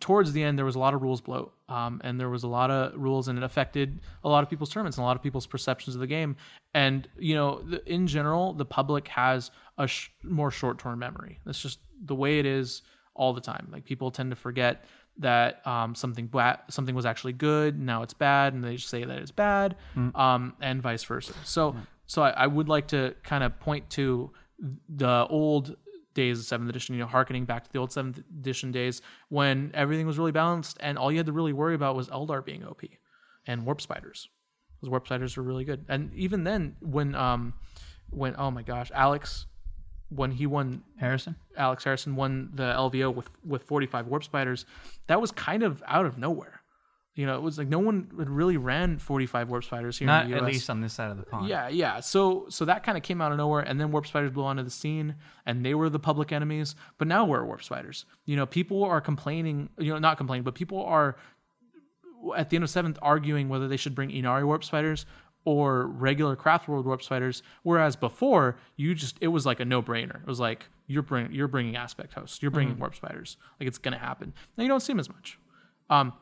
towards 0.00 0.32
the 0.32 0.42
end, 0.42 0.58
there 0.58 0.64
was 0.64 0.74
a 0.74 0.78
lot 0.78 0.94
of 0.94 1.02
rules 1.02 1.20
bloat, 1.20 1.52
um, 1.68 2.00
and 2.04 2.20
there 2.20 2.28
was 2.28 2.42
a 2.42 2.48
lot 2.48 2.70
of 2.70 2.94
rules, 2.96 3.28
and 3.28 3.38
it 3.38 3.44
affected 3.44 4.00
a 4.24 4.28
lot 4.28 4.42
of 4.42 4.50
people's 4.50 4.70
tournaments 4.70 4.98
and 4.98 5.04
a 5.04 5.06
lot 5.06 5.16
of 5.16 5.22
people's 5.22 5.46
perceptions 5.46 5.96
of 5.96 6.00
the 6.00 6.06
game. 6.06 6.36
And 6.74 7.08
you 7.18 7.34
know, 7.34 7.62
the, 7.62 7.84
in 7.90 8.06
general, 8.06 8.52
the 8.52 8.66
public 8.66 9.08
has 9.08 9.50
a 9.78 9.86
sh- 9.86 10.10
more 10.22 10.50
short-term 10.50 10.98
memory. 10.98 11.40
That's 11.46 11.60
just 11.60 11.78
the 12.04 12.14
way 12.14 12.38
it 12.38 12.46
is 12.46 12.82
all 13.14 13.32
the 13.32 13.40
time. 13.40 13.68
Like 13.72 13.84
people 13.84 14.10
tend 14.10 14.30
to 14.30 14.36
forget 14.36 14.84
that 15.18 15.66
um, 15.66 15.94
something 15.94 16.26
ba- 16.26 16.60
something 16.68 16.94
was 16.94 17.06
actually 17.06 17.32
good, 17.32 17.80
now 17.80 18.02
it's 18.02 18.12
bad, 18.12 18.52
and 18.52 18.62
they 18.62 18.76
just 18.76 18.88
say 18.88 19.04
that 19.04 19.18
it's 19.18 19.30
bad, 19.30 19.76
um, 20.14 20.52
and 20.60 20.82
vice 20.82 21.04
versa. 21.04 21.32
So, 21.44 21.74
so 22.06 22.22
I, 22.22 22.30
I 22.30 22.46
would 22.46 22.68
like 22.68 22.88
to 22.88 23.14
kind 23.22 23.42
of 23.42 23.58
point 23.58 23.88
to 23.90 24.30
the 24.90 25.26
old 25.30 25.76
days 26.16 26.40
of 26.40 26.44
seventh 26.46 26.68
edition, 26.68 26.96
you 26.96 27.00
know, 27.00 27.06
harkening 27.06 27.44
back 27.44 27.62
to 27.62 27.72
the 27.72 27.78
old 27.78 27.92
seventh 27.92 28.18
edition 28.18 28.72
days 28.72 29.02
when 29.28 29.70
everything 29.74 30.06
was 30.06 30.18
really 30.18 30.32
balanced 30.32 30.76
and 30.80 30.98
all 30.98 31.12
you 31.12 31.18
had 31.18 31.26
to 31.26 31.32
really 31.32 31.52
worry 31.52 31.76
about 31.76 31.94
was 31.94 32.08
Eldar 32.08 32.44
being 32.44 32.64
OP 32.64 32.82
and 33.46 33.64
warp 33.64 33.80
spiders. 33.80 34.28
Those 34.82 34.90
warp 34.90 35.06
spiders 35.06 35.36
were 35.36 35.44
really 35.44 35.64
good. 35.64 35.84
And 35.88 36.12
even 36.14 36.42
then, 36.42 36.76
when 36.80 37.14
um, 37.14 37.54
when 38.10 38.34
oh 38.38 38.50
my 38.50 38.62
gosh, 38.62 38.90
Alex, 38.94 39.46
when 40.08 40.32
he 40.32 40.46
won 40.46 40.82
Harrison. 40.98 41.36
Alex 41.56 41.84
Harrison 41.84 42.16
won 42.16 42.50
the 42.54 42.64
LVO 42.64 43.14
with 43.14 43.30
with 43.44 43.62
45 43.62 44.06
warp 44.06 44.24
spiders, 44.24 44.66
that 45.06 45.20
was 45.20 45.30
kind 45.30 45.62
of 45.62 45.82
out 45.86 46.06
of 46.06 46.18
nowhere. 46.18 46.60
You 47.16 47.24
know, 47.24 47.34
it 47.34 47.40
was 47.40 47.56
like 47.56 47.68
no 47.68 47.78
one 47.78 48.08
had 48.18 48.28
really 48.28 48.58
ran 48.58 48.98
45 48.98 49.48
warp 49.48 49.64
spiders 49.64 49.96
here 49.96 50.06
Not 50.06 50.26
in 50.26 50.32
the 50.32 50.36
at 50.36 50.44
least 50.44 50.68
on 50.68 50.82
this 50.82 50.92
side 50.92 51.10
of 51.10 51.16
the 51.16 51.22
pond. 51.22 51.48
Yeah, 51.48 51.68
yeah. 51.68 52.00
So 52.00 52.44
so 52.50 52.66
that 52.66 52.82
kind 52.82 52.98
of 52.98 53.02
came 53.02 53.22
out 53.22 53.32
of 53.32 53.38
nowhere, 53.38 53.62
and 53.62 53.80
then 53.80 53.90
warp 53.90 54.06
spiders 54.06 54.32
blew 54.32 54.44
onto 54.44 54.62
the 54.62 54.70
scene, 54.70 55.14
and 55.46 55.64
they 55.64 55.74
were 55.74 55.88
the 55.88 55.98
public 55.98 56.30
enemies. 56.30 56.76
But 56.98 57.08
now 57.08 57.24
we're 57.24 57.42
warp 57.42 57.64
spiders. 57.64 58.04
You 58.26 58.36
know, 58.36 58.44
people 58.44 58.84
are 58.84 59.00
complaining. 59.00 59.70
You 59.78 59.94
know, 59.94 59.98
not 59.98 60.18
complaining, 60.18 60.44
but 60.44 60.54
people 60.54 60.84
are 60.84 61.16
at 62.36 62.50
the 62.50 62.56
end 62.56 62.64
of 62.64 62.70
seventh 62.70 62.98
arguing 63.00 63.48
whether 63.48 63.66
they 63.66 63.78
should 63.78 63.94
bring 63.94 64.10
Ynnari 64.10 64.44
warp 64.44 64.62
spiders 64.62 65.06
or 65.46 65.86
regular 65.86 66.36
Craft 66.36 66.68
World 66.68 66.84
warp 66.84 67.02
spiders. 67.02 67.42
Whereas 67.62 67.96
before, 67.96 68.58
you 68.76 68.94
just 68.94 69.16
it 69.22 69.28
was 69.28 69.46
like 69.46 69.60
a 69.60 69.64
no 69.64 69.82
brainer. 69.82 70.20
It 70.20 70.26
was 70.26 70.40
like 70.40 70.66
you're 70.86 71.02
bring 71.02 71.32
you're 71.32 71.48
bringing 71.48 71.76
aspect 71.76 72.12
hosts, 72.12 72.42
you're 72.42 72.50
bringing 72.50 72.78
warp 72.78 72.94
spiders, 72.94 73.38
like 73.58 73.68
it's 73.68 73.78
gonna 73.78 73.96
happen. 73.96 74.34
Now 74.58 74.64
you 74.64 74.68
don't 74.68 74.80
see 74.80 74.92
them 74.92 75.00
as 75.00 75.08
much. 75.08 75.38
Um, 75.88 76.12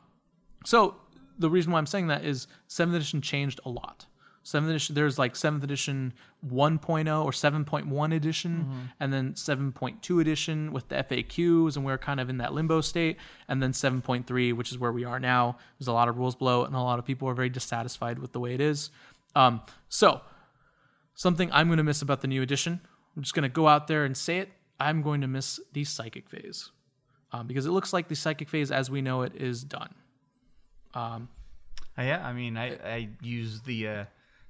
so 0.65 0.97
the 1.39 1.51
reason 1.51 1.73
why 1.73 1.79
I'm 1.79 1.87
saying 1.87 2.09
that 2.09 2.25
is 2.25 2.47
seventh 2.67 2.97
edition 2.97 3.21
changed 3.21 3.61
a 3.65 3.71
lot. 3.71 4.07
Seventh 4.47 4.69
edition, 4.69 4.95
there's 4.95 5.19
like 5.19 5.37
seventh 5.37 5.65
edition 5.65 6.13
1.0 6.47 7.25
or 7.25 7.31
7.1 7.31 8.15
edition, 8.15 8.91
and 9.01 9.11
then 9.11 9.33
7.2 9.33 10.21
edition 10.21 10.71
with 10.71 10.87
the 10.89 10.97
FAQs, 10.97 11.77
and 11.77 11.85
we're 11.85 11.97
kind 11.97 12.21
of 12.21 12.29
in 12.29 12.37
that 12.39 12.53
limbo 12.53 12.83
state. 12.83 13.17
And 13.49 13.63
then 13.63 13.73
7.3, 13.73 14.53
which 14.53 14.71
is 14.71 14.79
where 14.79 14.93
we 14.93 15.05
are 15.05 15.19
now. 15.19 15.57
There's 15.79 15.89
a 15.89 15.95
lot 15.95 16.09
of 16.09 16.19
rules 16.19 16.35
blow, 16.35 16.65
and 16.65 16.75
a 16.75 16.81
lot 16.81 16.99
of 16.99 17.07
people 17.07 17.27
are 17.27 17.35
very 17.35 17.49
dissatisfied 17.49 18.19
with 18.19 18.33
the 18.33 18.41
way 18.41 18.53
it 18.53 18.61
is. 18.61 18.91
Um, 19.35 19.63
so 19.89 20.21
something 21.15 21.51
I'm 21.51 21.69
going 21.69 21.79
to 21.79 21.85
miss 21.85 22.03
about 22.03 22.21
the 22.21 22.29
new 22.29 22.43
edition. 22.43 22.81
I'm 23.17 23.23
just 23.23 23.35
going 23.35 23.45
to 23.45 23.49
go 23.49 23.67
out 23.67 23.87
there 23.87 24.05
and 24.05 24.15
say 24.15 24.39
it. 24.41 24.51
I'm 24.79 25.01
going 25.01 25.23
to 25.23 25.27
miss 25.27 25.59
the 25.73 25.85
psychic 25.85 26.29
phase 26.29 26.71
um, 27.33 27.47
because 27.47 27.65
it 27.65 27.71
looks 27.71 27.95
like 27.95 28.09
the 28.09 28.17
psychic 28.17 28.51
phase 28.51 28.71
as 28.71 28.91
we 28.91 29.01
know 29.01 29.23
it 29.23 29.35
is 29.37 29.65
done. 29.65 29.95
Um, 30.95 31.29
Uh, 31.97 32.03
yeah, 32.03 32.27
I 32.27 32.33
mean, 32.33 32.57
I, 32.57 32.75
I 32.85 33.09
use 33.23 33.61
the 33.61 33.89
uh, 33.89 34.05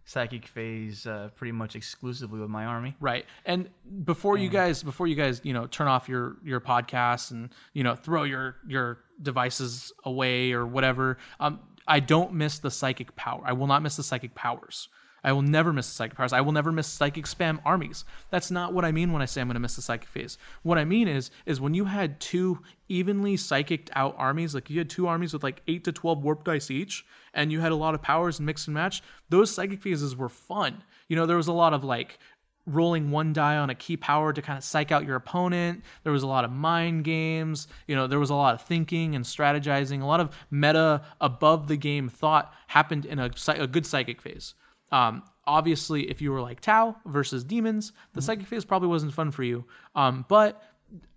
psychic 0.06 0.46
phase 0.46 1.06
uh, 1.06 1.28
pretty 1.36 1.52
much 1.52 1.76
exclusively 1.76 2.40
with 2.40 2.48
my 2.48 2.64
army. 2.64 2.94
Right. 3.00 3.26
And 3.44 3.68
before 4.04 4.38
you 4.38 4.48
guys 4.48 4.82
before 4.82 5.06
you 5.06 5.14
guys, 5.14 5.40
you 5.44 5.52
know, 5.52 5.66
turn 5.66 5.88
off 5.88 6.08
your 6.08 6.36
your 6.44 6.60
podcasts 6.60 7.30
and, 7.30 7.50
you 7.72 7.82
know, 7.82 7.94
throw 7.94 8.22
your 8.24 8.56
your 8.66 8.98
devices 9.20 9.92
away 10.04 10.52
or 10.52 10.66
whatever, 10.66 11.18
um 11.40 11.60
I 11.86 12.00
don't 12.00 12.32
miss 12.32 12.60
the 12.60 12.70
psychic 12.70 13.14
power. 13.14 13.42
I 13.44 13.52
will 13.52 13.66
not 13.66 13.82
miss 13.82 13.96
the 13.96 14.02
psychic 14.02 14.34
powers. 14.34 14.88
I 15.24 15.32
will 15.32 15.42
never 15.42 15.72
miss 15.72 15.88
the 15.88 15.94
psychic 15.94 16.16
powers. 16.16 16.32
I 16.32 16.42
will 16.42 16.52
never 16.52 16.70
miss 16.70 16.86
psychic 16.86 17.24
spam 17.24 17.58
armies. 17.64 18.04
That's 18.30 18.50
not 18.50 18.74
what 18.74 18.84
I 18.84 18.92
mean 18.92 19.12
when 19.12 19.22
I 19.22 19.24
say 19.24 19.40
I'm 19.40 19.48
going 19.48 19.54
to 19.54 19.60
miss 19.60 19.76
the 19.76 19.82
psychic 19.82 20.08
phase. 20.08 20.36
What 20.62 20.78
I 20.78 20.84
mean 20.84 21.08
is 21.08 21.30
is 21.46 21.60
when 21.60 21.74
you 21.74 21.86
had 21.86 22.20
two 22.20 22.60
evenly 22.88 23.36
psychicked 23.36 23.88
out 23.94 24.14
armies, 24.18 24.54
like 24.54 24.68
you 24.68 24.78
had 24.78 24.90
two 24.90 25.06
armies 25.06 25.32
with 25.32 25.42
like 25.42 25.62
8 25.66 25.84
to 25.84 25.92
12 25.92 26.22
warp 26.22 26.44
dice 26.44 26.70
each 26.70 27.06
and 27.32 27.50
you 27.50 27.60
had 27.60 27.72
a 27.72 27.76
lot 27.76 27.94
of 27.94 28.02
powers 28.02 28.38
and 28.38 28.46
mix 28.46 28.66
and 28.66 28.74
match, 28.74 29.02
those 29.30 29.50
psychic 29.50 29.82
phases 29.82 30.14
were 30.14 30.28
fun. 30.28 30.84
You 31.08 31.16
know, 31.16 31.26
there 31.26 31.38
was 31.38 31.48
a 31.48 31.52
lot 31.52 31.72
of 31.72 31.82
like 31.82 32.18
rolling 32.66 33.10
one 33.10 33.32
die 33.32 33.56
on 33.56 33.70
a 33.70 33.74
key 33.74 33.96
power 33.96 34.32
to 34.32 34.40
kind 34.40 34.56
of 34.56 34.64
psych 34.64 34.90
out 34.90 35.06
your 35.06 35.16
opponent. 35.16 35.82
There 36.02 36.12
was 36.12 36.22
a 36.22 36.26
lot 36.26 36.44
of 36.44 36.52
mind 36.52 37.04
games. 37.04 37.68
You 37.86 37.94
know, 37.94 38.06
there 38.06 38.18
was 38.18 38.30
a 38.30 38.34
lot 38.34 38.54
of 38.54 38.62
thinking 38.62 39.14
and 39.14 39.24
strategizing. 39.24 40.02
A 40.02 40.06
lot 40.06 40.20
of 40.20 40.34
meta 40.50 41.02
above 41.20 41.68
the 41.68 41.76
game 41.76 42.08
thought 42.08 42.54
happened 42.68 43.06
in 43.06 43.18
a, 43.18 43.30
a 43.48 43.66
good 43.66 43.86
psychic 43.86 44.20
phase. 44.20 44.54
Um, 44.94 45.22
obviously, 45.44 46.08
if 46.08 46.22
you 46.22 46.30
were 46.32 46.40
like 46.40 46.60
Tau 46.60 46.96
versus 47.04 47.42
demons, 47.44 47.92
the 48.12 48.22
psychic 48.22 48.46
phase 48.46 48.64
probably 48.64 48.88
wasn't 48.88 49.12
fun 49.12 49.30
for 49.30 49.42
you. 49.42 49.64
Um, 49.94 50.24
but 50.28 50.62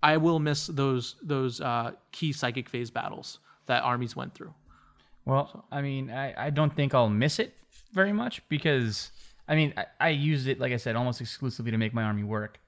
I 0.02 0.18
will 0.18 0.40
miss 0.40 0.68
those 0.68 1.16
those 1.22 1.62
uh, 1.62 1.92
key 2.12 2.34
psychic 2.34 2.70
phase 2.70 2.90
battles 2.90 3.40
that 3.68 3.84
armies 3.84 4.16
went 4.16 4.34
through. 4.34 4.54
Well, 5.26 5.66
I 5.72 5.82
mean, 5.82 6.10
I, 6.10 6.48
I 6.48 6.50
don't 6.50 6.74
think 6.76 6.94
I'll 6.94 7.10
miss 7.10 7.38
it 7.38 7.54
very 7.92 8.14
much 8.14 8.42
because, 8.50 9.12
I 9.48 9.56
mean, 9.56 9.74
I, 9.78 9.86
I 10.00 10.10
used 10.10 10.48
it, 10.48 10.60
like 10.60 10.72
I 10.72 10.78
said, 10.78 10.96
almost 10.96 11.20
exclusively 11.22 11.72
to 11.72 11.78
make 11.78 11.94
my 11.94 12.04
army 12.04 12.24
work. 12.24 12.60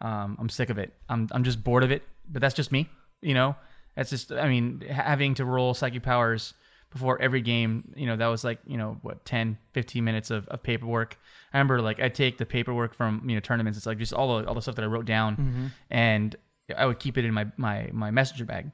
Um, 0.00 0.36
I'm 0.40 0.48
sick 0.48 0.70
of 0.70 0.78
it. 0.78 0.92
I'm, 1.08 1.28
I'm 1.32 1.42
just 1.42 1.64
bored 1.64 1.82
of 1.82 1.90
it, 1.90 2.02
but 2.30 2.40
that's 2.40 2.54
just 2.54 2.70
me, 2.70 2.88
you 3.22 3.34
know? 3.34 3.56
That's 3.96 4.10
just, 4.10 4.30
I 4.30 4.48
mean, 4.48 4.82
having 4.88 5.34
to 5.34 5.44
roll 5.44 5.74
psychic 5.74 6.04
powers 6.04 6.54
before 6.96 7.20
every 7.20 7.40
game, 7.40 7.92
you 7.96 8.06
know, 8.06 8.16
that 8.16 8.26
was 8.26 8.44
like, 8.44 8.58
you 8.66 8.76
know, 8.76 8.98
what, 9.02 9.24
10, 9.24 9.58
15 9.72 10.04
minutes 10.04 10.30
of, 10.30 10.48
of 10.48 10.62
paperwork. 10.62 11.18
I 11.52 11.58
remember, 11.58 11.80
like, 11.80 12.00
I'd 12.00 12.14
take 12.14 12.38
the 12.38 12.46
paperwork 12.46 12.94
from, 12.94 13.22
you 13.28 13.36
know, 13.36 13.40
tournaments. 13.40 13.76
It's 13.76 13.86
like 13.86 13.98
just 13.98 14.12
all 14.12 14.38
the, 14.38 14.48
all 14.48 14.54
the 14.54 14.62
stuff 14.62 14.74
that 14.76 14.82
I 14.82 14.88
wrote 14.88 15.06
down 15.06 15.36
mm-hmm. 15.36 15.66
and 15.90 16.34
I 16.76 16.86
would 16.86 16.98
keep 16.98 17.16
it 17.18 17.24
in 17.24 17.32
my, 17.32 17.46
my, 17.56 17.90
my 17.92 18.10
messenger 18.10 18.44
bag 18.44 18.70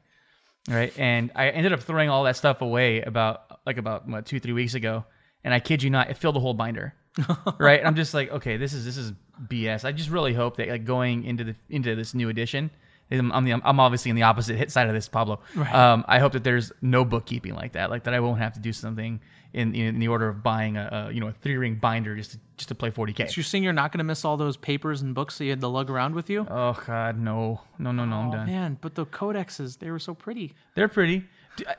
right? 0.69 0.97
And 0.99 1.31
I 1.35 1.51
ended 1.51 1.73
up 1.73 1.81
throwing 1.81 2.09
all 2.09 2.25
that 2.25 2.37
stuff 2.37 2.63
away 2.63 3.03
about 3.03 3.61
like 3.67 3.79
about 3.79 4.09
what 4.09 4.27
two 4.27 4.41
three 4.41 4.53
weeks 4.53 4.75
ago, 4.75 5.05
and 5.45 5.53
I 5.53 5.61
kid 5.61 5.83
you 5.83 5.91
not, 5.91 6.11
it 6.11 6.17
filled 6.17 6.37
the 6.37 6.41
whole 6.41 6.55
binder, 6.55 6.95
right? 7.59 7.79
And 7.79 7.89
I'm 7.89 7.97
just 7.97 8.15
like, 8.15 8.31
okay, 8.31 8.57
this 8.57 8.73
is 8.73 8.85
this 8.85 8.97
is 8.97 9.13
BS. 9.47 9.85
I 9.85 9.93
just 9.93 10.11
really 10.11 10.35
hope 10.35 10.57
that 10.57 10.69
like 10.69 10.85
going 10.85 11.25
into 11.25 11.45
the 11.45 11.57
into 11.69 11.95
this 11.95 12.15
new 12.15 12.29
edition. 12.29 12.71
I'm, 13.11 13.31
I'm, 13.33 13.45
the, 13.45 13.53
I'm 13.53 13.79
obviously 13.81 14.09
in 14.11 14.17
the 14.17 14.23
opposite 14.23 14.57
hit 14.57 14.71
side 14.71 14.87
of 14.89 14.95
this, 14.95 15.09
Pablo. 15.09 15.41
Um, 15.73 16.05
I 16.09 16.19
hope 16.19 16.33
that 16.33 16.45
there's 16.45 16.73
no 16.81 17.05
bookkeeping 17.05 17.55
like 17.55 17.73
that, 17.73 17.91
like 17.91 18.05
that 18.05 18.15
I 18.15 18.21
won't 18.21 18.39
have 18.39 18.55
to 18.55 18.61
do 18.61 18.73
something 18.73 19.21
in 19.53 19.75
in 19.75 19.99
the 19.99 20.09
order 20.09 20.29
of 20.31 20.43
buying 20.43 20.79
a, 20.79 21.07
a 21.11 21.13
you 21.13 21.21
know 21.21 21.27
a 21.29 21.33
three 21.33 21.57
ring 21.59 21.75
binder 21.75 22.17
just 22.17 22.31
to, 22.33 22.39
just 22.57 22.69
to 22.71 22.75
play 22.75 22.91
40k. 22.91 23.29
So 23.29 23.35
you're 23.37 23.45
saying 23.45 23.65
you're 23.65 23.75
not 23.75 23.93
going 23.93 23.99
to 23.99 24.05
miss 24.05 24.25
all 24.25 24.39
those 24.39 24.57
papers 24.57 25.03
and 25.03 25.15
books 25.15 25.37
that 25.37 25.45
you 25.45 25.51
had 25.51 25.61
to 25.61 25.69
lug 25.69 25.91
around 25.91 26.15
with 26.15 26.31
you? 26.31 26.47
Oh 26.51 26.73
God, 26.87 27.19
no, 27.19 27.61
no, 27.79 27.93
no, 27.93 28.07
no, 28.07 28.17
I'm 28.17 28.29
Oh, 28.29 28.33
done. 28.33 28.47
man, 28.47 28.79
but 28.81 28.95
the 28.95 29.05
codexes, 29.05 29.79
they 29.79 29.91
were 29.91 29.99
so 29.99 30.15
pretty. 30.15 30.55
They're 30.75 30.89
pretty. 30.89 31.25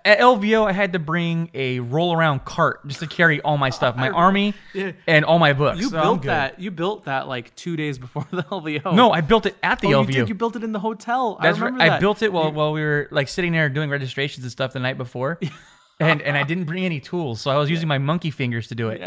At 0.05 0.19
LVO, 0.19 0.67
I 0.67 0.71
had 0.71 0.93
to 0.93 0.99
bring 0.99 1.49
a 1.53 1.79
roll 1.79 2.13
around 2.15 2.45
cart 2.45 2.87
just 2.87 2.99
to 2.99 3.07
carry 3.07 3.41
all 3.41 3.57
my 3.57 3.71
stuff, 3.71 3.95
my 3.95 4.09
army, 4.25 4.53
Yeah. 4.73 4.91
and 5.07 5.25
all 5.25 5.39
my 5.39 5.53
books. 5.53 5.79
You 5.79 5.89
So 5.89 5.99
built 6.01 6.21
that. 6.23 6.59
You 6.59 6.69
built 6.69 7.05
that 7.05 7.27
like 7.27 7.55
two 7.55 7.75
days 7.75 7.97
before 7.97 8.25
the 8.31 8.43
LVO. 8.43 8.93
No, 8.93 9.11
I 9.11 9.21
built 9.21 9.45
it 9.47 9.55
at 9.63 9.79
the 9.79 9.95
oh, 9.95 10.03
LVO. 10.03 10.07
you 10.07 10.13
did. 10.13 10.29
You 10.29 10.35
built 10.35 10.55
it 10.55 10.63
in 10.63 10.73
the 10.73 10.79
hotel. 10.79 11.39
That's 11.41 11.57
I 11.57 11.61
right. 11.61 11.71
remember 11.73 11.95
I 11.95 11.99
built 11.99 12.21
it 12.21 12.31
while 12.31 12.51
while 12.51 12.71
we 12.71 12.81
were 12.81 13.07
like 13.11 13.27
sitting 13.27 13.51
there 13.51 13.67
doing 13.69 13.89
registrations 13.89 14.43
and 14.45 14.51
stuff 14.51 14.73
the 14.73 14.79
night 14.79 14.97
before, 14.97 15.39
and 15.99 16.21
and 16.21 16.37
I 16.37 16.43
didn't 16.43 16.65
bring 16.65 16.85
any 16.85 16.99
tools, 16.99 17.41
so 17.41 17.49
I 17.49 17.57
was 17.57 17.69
using 17.69 17.87
my 17.87 17.97
monkey 17.97 18.29
fingers 18.31 18.67
to 18.67 18.75
do 18.75 18.89
it. 18.89 19.01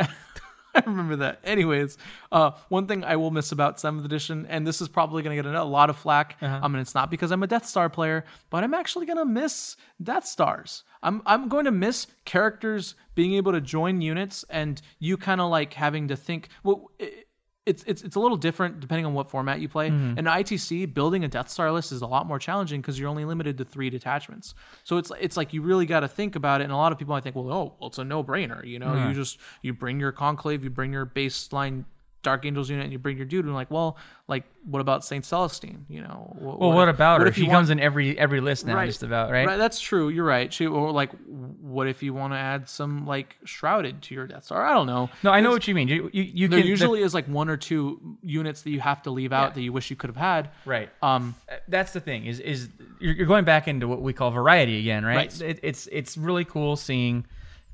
I 0.87 0.91
remember 0.91 1.17
that. 1.17 1.41
Anyways, 1.43 1.97
uh, 2.31 2.51
one 2.69 2.87
thing 2.87 3.03
I 3.03 3.17
will 3.17 3.31
miss 3.31 3.51
about 3.51 3.81
seventh 3.81 4.05
edition, 4.05 4.47
and 4.47 4.67
this 4.67 4.83
is 4.83 4.89
probably 4.89 5.23
going 5.23 5.37
to 5.37 5.43
get 5.43 5.55
a 5.55 5.65
lot 5.65 5.89
of 5.89 5.97
flack. 5.97 6.37
Uh-huh. 6.43 6.61
I 6.63 6.69
mean, 6.69 6.81
it's 6.81 6.95
not 6.95 7.11
because 7.11 7.31
I'm 7.31 7.43
a 7.43 7.47
Death 7.47 7.67
Star 7.67 7.89
player, 7.89 8.25
but 8.51 8.63
I'm 8.63 8.75
actually 8.75 9.07
going 9.07 9.19
to 9.19 9.25
miss 9.25 9.77
Death 10.03 10.27
Stars. 10.27 10.85
I'm 11.03 11.23
I'm 11.25 11.49
going 11.49 11.65
to 11.65 11.71
miss 11.71 12.07
characters 12.25 12.95
being 13.15 13.35
able 13.35 13.53
to 13.53 13.61
join 13.61 14.03
units, 14.03 14.45
and 14.51 14.81
you 14.99 15.17
kind 15.17 15.41
of 15.41 15.51
like 15.51 15.73
having 15.73 16.09
to 16.09 16.17
think. 16.17 16.49
Well, 16.63 16.91
it, 16.99 17.26
it's 17.67 17.83
it's 17.87 18.03
it's 18.03 18.15
a 18.15 18.21
little 18.21 18.37
different 18.37 18.79
depending 18.81 19.05
on 19.05 19.13
what 19.13 19.29
format 19.29 19.61
you 19.61 19.69
play. 19.69 19.91
Mm-hmm. 19.91 20.19
In 20.19 20.25
ITC, 20.25 20.95
building 20.95 21.25
a 21.25 21.29
Death 21.29 21.51
Star 21.51 21.73
list 21.73 21.91
is 21.91 22.01
a 22.01 22.07
lot 22.07 22.27
more 22.27 22.39
challenging 22.39 22.81
because 22.81 22.99
you're 22.99 23.09
only 23.09 23.25
limited 23.25 23.59
to 23.59 23.65
three 23.65 23.91
detachments. 23.91 24.55
So 24.85 24.97
it's 24.97 25.11
it's 25.21 25.37
like 25.37 25.53
you 25.53 25.63
really 25.63 25.85
got 25.85 26.01
to 26.01 26.09
think 26.09 26.37
about 26.37 26.61
it. 26.61 26.65
And 26.65 26.73
a 26.73 26.77
lot 26.77 26.93
of 26.93 26.99
people 26.99 27.15
I 27.15 27.21
think, 27.21 27.35
well, 27.35 27.53
oh, 27.53 27.75
well, 27.81 27.89
it's 27.89 27.99
a 27.99 28.05
no 28.05 28.23
brainer. 28.23 28.65
You 28.65 28.79
know, 28.79 29.09
you 29.09 29.15
just 29.15 29.39
you 29.63 29.75
bring 29.75 29.99
your 29.99 30.13
conclave, 30.13 30.63
you 30.63 30.71
bring 30.71 30.93
your 30.93 31.05
baseline 31.07 31.85
Dark 32.27 32.45
Angels 32.45 32.69
unit, 32.69 32.83
and 32.85 32.93
you 32.93 32.99
bring 32.99 33.17
your 33.17 33.25
dude. 33.25 33.45
And 33.45 33.55
like, 33.55 33.71
well, 33.71 33.97
like 34.27 34.43
what 34.65 34.81
about 34.81 35.05
Saint 35.05 35.25
Celestine? 35.25 35.85
You 35.89 36.01
know, 36.03 36.37
wh- 36.41 36.59
Well, 36.61 36.73
what 36.73 36.89
if- 36.89 36.97
about 36.97 37.21
her? 37.21 37.29
if 37.29 37.37
She 37.37 37.45
you 37.45 37.51
comes 37.51 37.71
in 37.71 37.79
every 37.79 38.19
every 38.19 38.41
list 38.41 38.67
now, 38.67 38.75
Right. 38.75 38.87
just 38.87 39.05
about 39.05 39.31
right. 39.31 39.47
Right, 39.47 39.57
that's 39.57 39.79
true. 39.81 40.09
You're 40.09 40.25
right. 40.25 40.53
She, 40.53 40.67
or 40.67 40.91
like, 40.91 41.13
what 41.61 41.87
if 41.87 42.03
you 42.03 42.13
want 42.15 42.33
to 42.33 42.37
add 42.37 42.69
some 42.69 43.07
like 43.07 43.37
shrouded 43.45 44.03
to 44.03 44.15
your 44.17 44.27
Death 44.27 44.45
Star? 44.47 44.67
I 44.67 44.73
don't 44.75 44.89
know. 44.89 45.09
No, 45.23 45.31
I 45.31 45.41
know 45.41 45.51
what 45.51 45.69
you 45.69 45.75
mean. 45.77 45.87
You 45.87 46.11
you, 46.13 46.23
you 46.25 46.49
There 46.49 46.59
can 46.59 46.67
the- 46.67 46.71
usually 46.71 47.03
is 47.03 47.15
like 47.15 47.27
one 47.27 47.49
or 47.49 47.57
two 47.57 48.17
units 48.23 48.63
that 48.63 48.71
you 48.71 48.81
have 48.81 49.03
to 49.05 49.11
leave 49.11 49.33
out 49.33 49.51
Yeah. 49.51 49.55
that 49.55 49.63
you 49.63 49.73
wish 49.73 49.89
you 49.89 49.95
could 49.97 50.11
have 50.11 50.17
had. 50.17 50.51
right. 50.65 50.89
Um, 51.03 51.35
that's 51.69 51.93
the 51.93 52.01
thing 52.01 52.27
is 52.27 52.41
is 52.41 52.69
you're, 52.99 53.15
you're 53.15 53.27
going 53.27 53.45
back 53.45 53.69
into 53.69 53.87
what 53.87 54.03
we 54.03 54.13
call 54.13 54.33
variety 54.33 54.81
again, 54.81 55.05
right? 55.05 55.17
Right. 55.17 55.41
It, 55.41 55.61
it's 55.63 55.87
it's 55.93 56.17
really 56.17 56.45
cool 56.45 56.75
seeing 56.75 57.25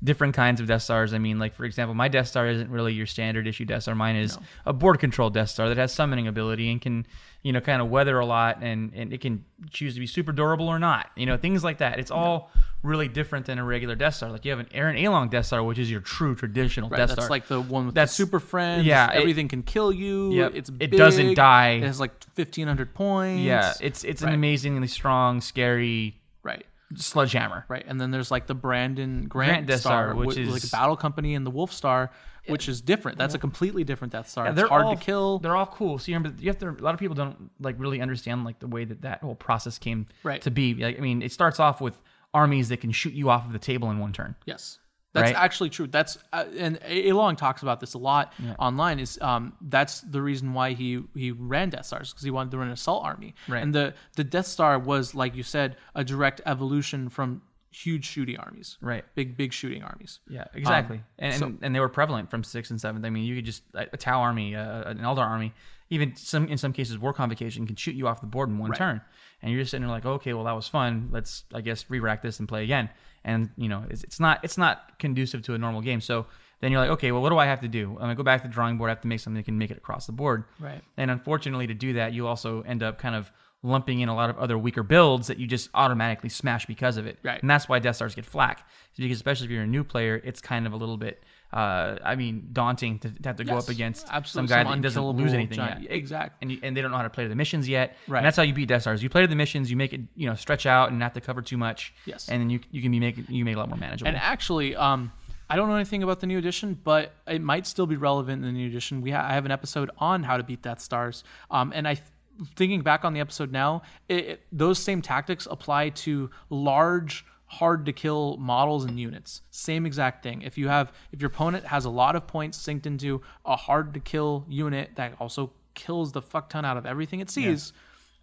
different 0.03 0.35
kinds 0.35 0.59
of 0.59 0.67
Death 0.67 0.81
Stars. 0.81 1.13
I 1.13 1.17
mean, 1.17 1.39
like 1.39 1.53
for 1.53 1.65
example, 1.65 1.93
my 1.95 2.07
Death 2.07 2.27
Star 2.27 2.47
isn't 2.47 2.69
really 2.69 2.93
your 2.93 3.05
standard 3.05 3.47
issue 3.47 3.65
Death 3.65 3.83
Star. 3.83 3.95
Mine 3.95 4.15
is 4.17 4.37
a 4.65 4.73
board 4.73 4.99
control 4.99 5.29
Death 5.29 5.49
Star 5.49 5.69
that 5.69 5.77
has 5.77 5.93
summoning 5.93 6.27
ability 6.27 6.71
and 6.71 6.81
can 6.81 7.05
you 7.41 7.51
know 7.51 7.59
kind 7.61 7.81
of 7.81 7.89
weather 7.89 8.19
a 8.19 8.25
lot 8.25 8.59
and 8.61 8.93
and 8.93 9.11
it 9.13 9.19
can 9.21 9.43
choose 9.69 9.93
to 9.95 9.99
be 9.99 10.07
super 10.07 10.31
durable 10.31 10.67
or 10.67 10.79
not. 10.79 11.09
You 11.15 11.25
know 11.25 11.37
things 11.37 11.63
like 11.63 11.77
that. 11.79 11.99
It's 11.99 12.11
all 12.11 12.51
really 12.83 13.07
different 13.07 13.45
than 13.45 13.59
a 13.59 13.63
regular 13.63 13.95
Death 13.95 14.15
Star. 14.15 14.29
Like 14.29 14.43
you 14.43 14.51
have 14.51 14.59
an 14.59 14.67
Aaron 14.73 14.97
Aleong 14.97 15.29
Death 15.29 15.45
Star, 15.45 15.63
which 15.63 15.79
is 15.79 15.89
your 15.89 16.01
true 16.01 16.35
traditional 16.35 16.89
right, 16.89 16.97
Death 16.97 17.09
that's 17.09 17.13
Star. 17.13 17.23
That's 17.23 17.29
like 17.29 17.47
the 17.47 17.61
one 17.61 17.85
with 17.85 17.95
That's- 17.95 18.11
the 18.11 18.23
super 18.23 18.39
friends. 18.41 18.85
yeah, 18.85 19.11
it- 19.11 19.19
everything 19.21 19.47
can 19.47 19.63
kill 19.63 19.91
you. 19.93 20.33
Yep, 20.33 20.51
It's 20.55 20.71
it 20.79 20.91
doesn't 20.91 21.35
die. 21.35 21.69
It 21.75 21.83
has 21.83 21.99
like 21.99 22.11
fifteen 22.35 22.67
hundred 22.67 22.93
points. 22.93 23.41
yeah, 23.43 23.73
it's 23.79 24.03
it's 24.03 24.21
Right. 24.21 24.29
an 24.29 24.35
amazingly 24.35 24.87
strong, 24.87 25.39
scary 25.39 26.19
right. 26.43 26.65
Sledgehammer. 26.95 27.65
Right, 27.67 27.83
and 27.87 27.99
then 27.99 28.11
there's 28.11 28.31
like 28.31 28.47
the 28.47 28.55
Brandon 28.55 29.27
Grant, 29.27 29.51
Grant 29.51 29.67
Death 29.67 29.81
Star, 29.81 30.11
Star, 30.11 30.15
which 30.15 30.37
is 30.37 30.49
like 30.49 30.63
is- 30.63 30.71
Battle 30.71 30.95
Company 30.95 31.35
and 31.35 31.45
the 31.45 31.51
Wolf 31.51 31.71
Star, 31.73 32.11
which 32.47 32.67
is 32.67 32.81
different. 32.81 33.17
That's 33.17 33.35
a 33.35 33.39
completely 33.39 33.83
different 33.83 34.11
Death 34.13 34.29
Star. 34.29 34.47
it's 34.47 34.55
they're 34.55 34.67
hard 34.67 34.85
all, 34.85 34.95
to 34.95 35.01
kill. 35.01 35.39
They're 35.39 35.55
all 35.55 35.65
cool. 35.65 35.99
So 35.99 36.11
you 36.11 36.17
remember, 36.17 36.41
you 36.41 36.49
have 36.49 36.57
to. 36.59 36.69
A 36.69 36.83
lot 36.83 36.93
of 36.93 36.99
people 36.99 37.15
don't 37.15 37.49
like 37.59 37.75
really 37.77 38.01
understand 38.01 38.43
like 38.43 38.59
the 38.59 38.67
way 38.67 38.85
that 38.85 39.01
that 39.01 39.21
whole 39.21 39.35
process 39.35 39.77
came 39.77 40.07
Right. 40.23 40.41
to 40.41 40.51
be. 40.51 40.73
Like, 40.75 40.97
I 40.97 41.01
mean, 41.01 41.21
it 41.21 41.31
starts 41.31 41.59
off 41.59 41.79
with 41.81 41.97
armies 42.33 42.69
that 42.69 42.77
can 42.81 42.91
shoot 42.91 43.13
you 43.13 43.29
off 43.29 43.45
of 43.45 43.53
the 43.53 43.59
table 43.59 43.91
in 43.91 43.99
one 43.99 44.11
turn. 44.11 44.35
Yes. 44.45 44.79
That's 45.13 45.31
Right? 45.31 45.35
actually 45.35 45.69
true. 45.69 45.85
That's 45.87 46.17
uh, 46.33 46.45
and 46.57 46.79
A- 46.83 47.09
Aleong 47.11 47.37
talks 47.37 47.61
about 47.61 47.79
this 47.79 47.93
a 47.93 47.99
lot 47.99 48.33
online. 48.59 48.99
Is 48.99 49.19
um 49.21 49.53
that's 49.61 50.01
the 50.01 50.21
reason 50.21 50.53
why 50.53 50.73
he 50.73 51.03
he 51.15 51.31
ran 51.31 51.69
Death 51.69 51.85
Stars 51.85 52.11
because 52.11 52.23
he 52.23 52.31
wanted 52.31 52.49
to 52.51 52.57
run 52.57 52.67
an 52.67 52.73
assault 52.73 53.05
army. 53.05 53.35
Right. 53.47 53.61
And 53.61 53.73
the 53.75 53.93
the 54.15 54.23
Death 54.23 54.47
Star 54.47 54.79
was 54.79 55.13
like 55.13 55.35
you 55.35 55.43
said 55.43 55.77
a 55.93 56.03
direct 56.03 56.41
evolution 56.47 57.09
from 57.09 57.43
huge 57.71 58.05
shooting 58.05 58.37
armies. 58.37 58.77
Right. 58.81 59.03
Big 59.15 59.37
big 59.37 59.53
shooting 59.53 59.83
armies. 59.83 60.19
Yeah, 60.27 60.45
exactly. 60.53 61.01
and, 61.19 61.33
Um, 61.33 61.39
so- 61.39 61.45
and 61.45 61.59
and 61.61 61.75
they 61.75 61.79
were 61.79 61.89
prevalent 61.89 62.31
from 62.31 62.43
sixth 62.43 62.71
and 62.71 62.81
seventh. 62.81 63.05
I 63.05 63.09
mean, 63.11 63.23
you 63.23 63.35
could 63.35 63.45
just 63.45 63.63
a, 63.75 63.87
a 63.93 63.97
Tau 63.97 64.19
army, 64.19 64.55
uh, 64.55 64.89
an 64.89 64.97
Eldar 64.97 65.19
army, 65.27 65.53
even 65.91 66.15
some 66.15 66.47
in 66.47 66.57
some 66.57 66.73
cases 66.73 66.97
war 66.97 67.13
convocation 67.13 67.67
can 67.67 67.75
shoot 67.75 67.95
you 67.95 68.07
off 68.07 68.19
the 68.21 68.27
board 68.27 68.49
in 68.49 68.57
one 68.57 68.71
Right. 68.71 68.77
turn, 68.79 69.01
and 69.43 69.51
you're 69.51 69.61
just 69.61 69.69
sitting 69.71 69.85
there 69.85 69.91
like, 69.95 70.05
okay, 70.07 70.33
well 70.33 70.45
that 70.45 70.53
was 70.55 70.67
fun. 70.67 71.09
Let's 71.11 71.43
I 71.53 71.61
guess 71.61 71.85
re-rack 71.89 72.23
this 72.23 72.39
and 72.39 72.47
play 72.47 72.63
again. 72.63 72.89
And 73.25 73.49
you 73.57 73.69
know, 73.69 73.85
it's, 73.89 74.03
it's 74.03 74.19
not 74.19 74.43
it's 74.43 74.57
not 74.57 74.99
conducive 74.99 75.41
to 75.43 75.53
a 75.53 75.57
normal 75.57 75.81
game. 75.81 76.01
So 76.01 76.25
then 76.59 76.71
you're 76.71 76.81
like, 76.81 76.91
okay, 76.91 77.11
well 77.11 77.21
what 77.21 77.29
do 77.29 77.37
I 77.37 77.45
have 77.45 77.61
to 77.61 77.67
do? 77.67 77.91
I'm 77.91 77.99
gonna 77.99 78.15
go 78.15 78.23
back 78.23 78.41
to 78.41 78.47
the 78.47 78.53
drawing 78.53 78.77
board. 78.77 78.89
I 78.89 78.91
have 78.91 79.01
to 79.01 79.07
make 79.07 79.19
something 79.19 79.37
that 79.37 79.45
can 79.45 79.57
make 79.57 79.71
it 79.71 79.77
across 79.77 80.05
the 80.05 80.11
board. 80.11 80.45
Right. 80.59 80.81
And 80.97 81.09
unfortunately, 81.11 81.67
to 81.67 81.73
do 81.73 81.93
that, 81.93 82.13
you 82.13 82.27
also 82.27 82.61
end 82.61 82.83
up 82.83 82.97
kind 82.99 83.15
of 83.15 83.31
lumping 83.63 84.01
in 84.01 84.09
a 84.09 84.15
lot 84.15 84.29
of 84.29 84.37
other 84.37 84.57
weaker 84.57 84.83
builds 84.83 85.27
that 85.27 85.39
you 85.39 85.47
just 85.47 85.69
automatically 85.73 86.29
smash 86.29 86.65
because 86.65 86.97
of 86.97 87.07
it. 87.07 87.17
Right. 87.23 87.41
And 87.41 87.49
that's 87.49 87.69
why 87.69 87.79
Death 87.79 87.95
Stars 87.95 88.13
get 88.13 88.25
flack. 88.25 88.67
Because 88.97 89.15
especially 89.15 89.45
if 89.45 89.51
you're 89.51 89.63
a 89.63 89.67
new 89.67 89.83
player, 89.83 90.21
it's 90.23 90.41
kind 90.41 90.67
of 90.67 90.73
a 90.73 90.75
little 90.75 90.97
bit, 90.97 91.23
uh, 91.53 91.99
I 92.03 92.15
mean, 92.15 92.49
daunting 92.51 92.99
to, 92.99 93.09
to 93.11 93.29
have 93.29 93.35
to 93.37 93.43
go 93.43 93.57
up 93.57 93.69
against 93.69 94.07
absolutely, 94.09 94.47
some 94.49 94.57
guy 94.57 94.63
some 94.69 94.81
that 94.81 94.87
doesn't 94.87 95.03
lose 95.03 95.33
anything 95.33 95.57
giant- 95.57 95.83
yet. 95.83 95.91
exactly. 95.91 96.37
And, 96.41 96.51
you, 96.51 96.59
and 96.63 96.75
they 96.75 96.81
don't 96.81 96.89
know 96.91 96.97
how 96.97 97.03
to 97.03 97.09
play 97.11 97.27
the 97.27 97.35
missions 97.35 97.69
yet. 97.69 97.95
Right. 98.07 98.17
And 98.19 98.25
that's 98.25 98.35
how 98.37 98.43
you 98.43 98.53
beat 98.53 98.67
Death 98.69 98.81
Stars. 98.81 99.03
You 99.03 99.09
play 99.09 99.25
the 99.25 99.35
missions, 99.35 99.69
you 99.69 99.77
make 99.77 99.93
it, 99.93 100.01
you 100.15 100.27
know, 100.27 100.35
stretch 100.35 100.65
out 100.65 100.89
and 100.89 100.97
not 100.97 101.13
to 101.13 101.21
cover 101.21 101.41
too 101.41 101.57
much. 101.57 101.93
Yes. 102.05 102.27
And 102.27 102.41
then 102.41 102.49
you 102.49 102.59
you 102.71 102.81
can 102.81 102.91
be 102.91 102.99
making 102.99 103.27
you 103.29 103.45
make 103.45 103.53
it 103.53 103.57
a 103.57 103.59
lot 103.59 103.69
more 103.69 103.77
manageable. 103.77 104.07
And 104.09 104.17
actually, 104.17 104.75
um, 104.75 105.11
I 105.49 105.55
don't 105.55 105.69
know 105.69 105.75
anything 105.75 106.01
about 106.01 106.19
the 106.19 106.27
new 106.27 106.39
edition, 106.39 106.79
but 106.83 107.13
it 107.27 107.41
might 107.41 107.67
still 107.67 107.85
be 107.85 107.97
relevant 107.97 108.43
in 108.43 108.53
the 108.53 108.57
new 108.59 108.67
edition. 108.67 109.01
We 109.01 109.11
ha- 109.11 109.27
I 109.29 109.33
have 109.33 109.45
an 109.45 109.51
episode 109.51 109.91
on 109.99 110.23
how 110.23 110.37
to 110.37 110.43
beat 110.43 110.61
Death 110.63 110.81
Stars, 110.81 111.23
um, 111.51 111.71
and 111.75 111.87
I. 111.87 111.93
Th- 111.95 112.07
Thinking 112.55 112.81
back 112.81 113.05
on 113.05 113.13
the 113.13 113.19
episode 113.19 113.51
now, 113.51 113.83
it, 114.09 114.15
it- 114.25 114.41
those 114.51 114.79
same 114.79 115.03
tactics 115.03 115.47
apply 115.51 115.89
to 115.89 116.31
large, 116.49 117.23
hard 117.59 117.85
to 117.85 117.93
kill 117.93 118.37
models 118.37 118.83
and 118.85 118.99
units. 118.99 119.41
Same 119.51 119.85
exact 119.85 120.23
thing. 120.23 120.41
If 120.41 120.57
you 120.57 120.67
have, 120.67 120.91
if 121.11 121.21
your 121.21 121.29
opponent 121.29 121.65
has 121.65 121.85
a 121.85 121.89
lot 121.89 122.15
of 122.15 122.25
points 122.27 122.57
synced 122.57 122.85
into 122.85 123.21
a 123.45 123.55
hard 123.55 123.93
to 123.93 123.99
kill 123.99 124.45
unit 124.49 124.91
that 124.95 125.13
also 125.19 125.51
kills 125.73 126.11
the 126.11 126.21
fuck 126.21 126.49
ton 126.49 126.65
out 126.65 126.77
of 126.77 126.85
everything 126.85 127.19
it 127.19 127.29
sees, 127.29 127.73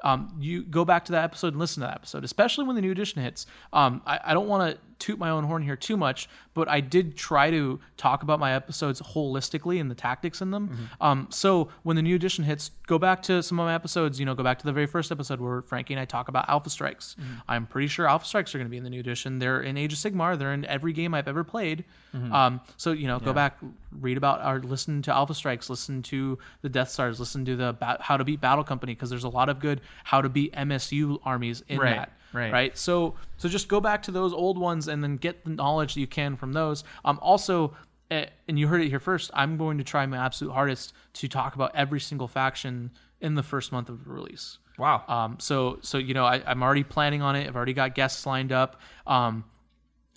um, 0.02 0.34
you 0.40 0.62
go 0.62 0.84
back 0.84 1.04
to 1.06 1.12
that 1.12 1.24
episode 1.24 1.48
and 1.48 1.58
listen 1.58 1.80
to 1.82 1.86
that 1.86 1.94
episode, 1.94 2.24
especially 2.24 2.64
when 2.64 2.76
the 2.76 2.82
new 2.82 2.90
edition 2.90 3.22
hits. 3.22 3.46
Um, 3.72 4.02
I, 4.06 4.18
I 4.24 4.34
don't 4.34 4.48
want 4.48 4.72
to 4.72 4.78
toot 5.00 5.18
my 5.18 5.30
own 5.30 5.44
horn 5.44 5.62
here 5.62 5.76
too 5.76 5.96
much, 5.96 6.28
but 6.54 6.68
I 6.68 6.80
did 6.80 7.16
try 7.16 7.50
to 7.50 7.80
talk 7.96 8.22
about 8.22 8.38
my 8.38 8.52
episodes 8.52 9.00
holistically 9.00 9.80
and 9.80 9.90
the 9.90 9.94
tactics 9.94 10.40
in 10.40 10.50
them. 10.50 10.68
Mm-hmm. 10.68 11.02
Um, 11.02 11.26
so 11.30 11.68
when 11.82 11.96
the 11.96 12.02
new 12.02 12.14
edition 12.14 12.44
hits, 12.44 12.70
go 12.86 12.98
back 12.98 13.22
to 13.22 13.42
some 13.42 13.58
of 13.58 13.64
my 13.64 13.74
episodes. 13.74 14.20
You 14.20 14.26
know, 14.26 14.34
go 14.34 14.42
back 14.42 14.58
to 14.60 14.66
the 14.66 14.72
very 14.72 14.86
first 14.86 15.10
episode 15.10 15.40
where 15.40 15.62
Frankie 15.62 15.94
and 15.94 16.00
I 16.00 16.04
talk 16.04 16.28
about 16.28 16.48
Alpha 16.48 16.70
Strikes. 16.70 17.16
Mm-hmm. 17.18 17.32
I'm 17.48 17.66
pretty 17.66 17.88
sure 17.88 18.06
Alpha 18.06 18.26
Strikes 18.26 18.54
are 18.54 18.58
going 18.58 18.66
to 18.66 18.70
be 18.70 18.76
in 18.76 18.84
the 18.84 18.90
new 18.90 19.00
edition. 19.00 19.38
They're 19.38 19.62
in 19.62 19.76
Age 19.76 19.92
of 19.92 19.98
Sigmar. 19.98 20.38
They're 20.38 20.52
in 20.52 20.64
every 20.66 20.92
game 20.92 21.14
I've 21.14 21.28
ever 21.28 21.44
played. 21.44 21.84
Mm-hmm. 22.14 22.32
Um, 22.32 22.60
so 22.76 22.92
you 22.92 23.06
know, 23.06 23.18
go 23.18 23.32
back, 23.32 23.58
read 24.00 24.16
about 24.16 24.44
or 24.44 24.60
listen 24.60 25.02
to 25.02 25.14
Alpha 25.14 25.34
Strikes, 25.34 25.70
listen 25.70 26.02
to 26.02 26.38
the 26.62 26.68
Death 26.68 26.90
Stars, 26.90 27.20
listen 27.20 27.44
to 27.44 27.56
the 27.56 27.72
ba- 27.72 27.98
How 28.00 28.16
to 28.16 28.24
Beat 28.24 28.40
Battle 28.40 28.64
Company 28.64 28.94
because 28.94 29.10
there's 29.10 29.24
a 29.24 29.28
lot 29.28 29.48
of 29.48 29.60
good 29.60 29.80
How 30.04 30.20
to 30.20 30.28
Beat 30.28 30.52
MSU 30.54 31.18
armies 31.24 31.62
in 31.68 31.78
Right, 31.78 31.96
that. 31.96 32.12
Right. 32.32 32.52
Right. 32.52 32.78
So 32.78 33.14
so 33.36 33.48
just 33.48 33.68
go 33.68 33.80
back 33.80 34.02
to 34.04 34.10
those 34.10 34.32
old 34.32 34.58
ones 34.58 34.88
and 34.88 35.02
then 35.02 35.16
get 35.16 35.44
the 35.44 35.50
knowledge 35.50 35.94
that 35.94 36.00
you 36.00 36.06
can 36.06 36.36
from 36.36 36.52
those. 36.52 36.84
Um, 37.04 37.18
also. 37.22 37.74
eh, 38.10 38.26
And 38.48 38.58
you 38.58 38.66
heard 38.68 38.80
it 38.82 38.88
here 38.88 39.00
first. 39.00 39.30
I'm 39.34 39.56
going 39.56 39.78
to 39.78 39.84
try 39.84 40.04
my 40.06 40.16
absolute 40.18 40.52
hardest 40.52 40.92
to 41.14 41.28
talk 41.28 41.54
about 41.54 41.70
every 41.74 42.00
single 42.00 42.26
faction 42.28 42.90
in 43.20 43.34
the 43.34 43.42
first 43.42 43.70
month 43.72 43.88
of 43.88 44.08
release. 44.08 44.58
wow. 44.78 45.04
Um, 45.06 45.36
so 45.38 45.78
so 45.82 45.98
you 45.98 46.14
know 46.14 46.24
I, 46.24 46.42
I'm 46.46 46.62
already 46.62 46.82
planning 46.84 47.22
on 47.22 47.36
it. 47.36 47.46
I've 47.46 47.54
already 47.56 47.74
got 47.74 47.94
guests 47.94 48.24
lined 48.26 48.50
up. 48.52 48.80
Um, 49.06 49.44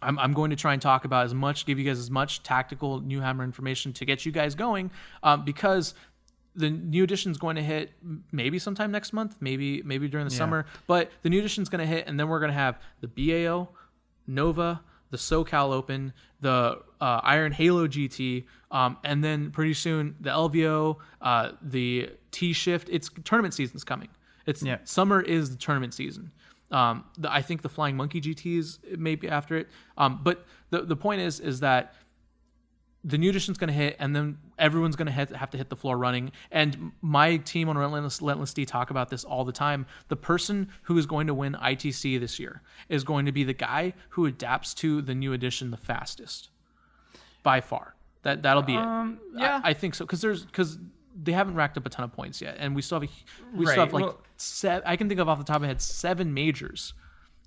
I'm, 0.02 0.18
I'm 0.20 0.34
going 0.34 0.50
to 0.50 0.56
try 0.58 0.74
and 0.74 0.82
talk 0.82 1.06
about 1.06 1.26
as 1.26 1.34
much, 1.34 1.66
give 1.66 1.80
you 1.80 1.86
guys 1.86 1.98
as 2.00 2.12
much 2.12 2.44
tactical 2.44 3.00
New 3.00 3.22
Hammer 3.22 3.44
information 3.44 3.94
to 3.94 4.06
get 4.06 4.26
you 4.26 4.32
guys 4.34 4.54
going, 4.56 4.92
um, 5.22 5.46
because 5.46 5.94
the 6.56 6.70
new 6.70 7.04
edition 7.04 7.32
is 7.32 7.38
going 7.38 7.56
to 7.56 7.64
hit 7.64 7.92
maybe 8.32 8.60
sometime 8.60 8.92
next 8.92 9.14
month, 9.14 9.38
maybe 9.40 9.82
maybe 9.84 10.08
during 10.08 10.26
the 10.26 10.32
summer. 10.38 10.66
But 10.88 11.12
the 11.24 11.30
new 11.30 11.40
edition 11.40 11.64
is 11.64 11.70
going 11.70 11.80
to 11.82 11.88
hit, 11.88 12.08
and 12.08 12.20
then 12.20 12.28
we're 12.30 12.40
going 12.40 12.52
to 12.52 12.58
have 12.58 12.80
the 13.02 13.08
BAO, 13.08 13.70
Nova, 14.28 14.82
the 15.10 15.18
SoCal 15.18 15.72
Open, 15.72 16.14
the 16.42 16.80
uh, 17.02 17.22
Iron 17.24 17.52
Halo 17.52 17.88
GT, 17.88 18.46
um, 18.72 18.98
and 19.04 19.24
then 19.24 19.52
pretty 19.52 19.74
soon 19.74 20.16
the 20.20 20.30
LVO, 20.30 20.98
uh, 21.22 21.52
the 21.62 22.10
T 22.32 22.54
Shift. 22.54 22.88
It's 22.92 23.10
tournament 23.24 23.54
season's 23.54 23.84
coming. 23.84 24.10
It's 24.46 24.62
Yeah. 24.64 24.78
summer 24.84 25.22
is 25.22 25.52
the 25.52 25.58
tournament 25.58 25.94
season. 25.94 26.32
Um, 26.72 27.06
the, 27.20 27.32
I 27.32 27.42
think 27.44 27.62
the 27.62 27.70
Flying 27.70 27.96
Monkey 27.96 28.20
GT 28.20 28.58
is 28.58 28.80
maybe 28.98 29.30
after 29.30 29.56
it. 29.58 29.68
Um, 29.98 30.22
but 30.24 30.46
the 30.72 30.82
the 30.82 30.96
point 30.96 31.22
is 31.22 31.40
is 31.40 31.60
that 31.60 31.94
the 33.06 33.18
new 33.18 33.30
edition's 33.30 33.58
going 33.58 33.68
to 33.68 33.74
hit, 33.74 33.98
and 34.00 34.16
then 34.16 34.38
everyone's 34.58 34.96
going 34.96 35.08
to 35.08 35.12
have 35.12 35.50
to 35.50 35.58
hit 35.58 35.70
the 35.70 35.76
floor 35.76 35.98
running. 35.98 36.32
And 36.52 36.92
my 37.02 37.38
team 37.38 37.68
on 37.68 37.78
Relentless, 37.78 38.22
Relentless 38.22 38.54
D 38.54 38.66
talk 38.66 38.92
about 38.92 39.10
this 39.10 39.24
all 39.26 39.44
the 39.44 39.52
time. 39.52 39.86
The 40.08 40.16
person 40.16 40.70
who 40.84 40.98
is 40.98 41.06
going 41.06 41.28
to 41.28 41.34
win 41.34 41.54
ITC 41.56 42.20
this 42.20 42.40
year 42.40 42.62
is 42.88 43.04
going 43.04 43.26
to 43.26 43.32
be 43.34 43.44
the 43.44 43.54
guy 43.54 43.94
who 44.12 44.26
adapts 44.26 44.74
to 44.76 45.02
the 45.02 45.14
new 45.14 45.34
edition 45.34 45.70
the 45.72 45.78
fastest, 45.78 46.50
by 47.44 47.60
far. 47.62 47.96
That 48.22 48.42
that'll 48.44 48.64
be 48.64 48.76
Um, 48.78 49.20
it. 49.36 49.40
yeah. 49.42 49.60
I, 49.64 49.72
I 49.72 49.74
think 49.74 49.96
so 49.96 50.06
because 50.06 50.22
there's 50.22 50.46
because 50.46 50.80
they 51.22 51.34
haven't 51.34 51.56
racked 51.56 51.78
up 51.78 51.86
a 51.86 51.90
ton 51.90 52.06
of 52.06 52.14
points 52.14 52.42
yet, 52.42 52.56
and 52.58 52.74
we 52.74 52.82
still 52.82 53.02
have 53.02 53.10
a, 53.10 53.58
we 53.58 53.66
still 53.66 53.84
have 53.84 53.94
like 53.94 54.06
well- 54.06 54.22
se- 54.38 54.82
I 54.86 54.96
can 54.96 55.10
think 55.10 55.20
of 55.20 55.28
off 55.28 55.40
the 55.40 55.44
top 55.44 55.58
of 55.58 55.62
my 55.64 55.68
head 55.68 55.82
seven 55.82 56.34
majors. 56.34 56.94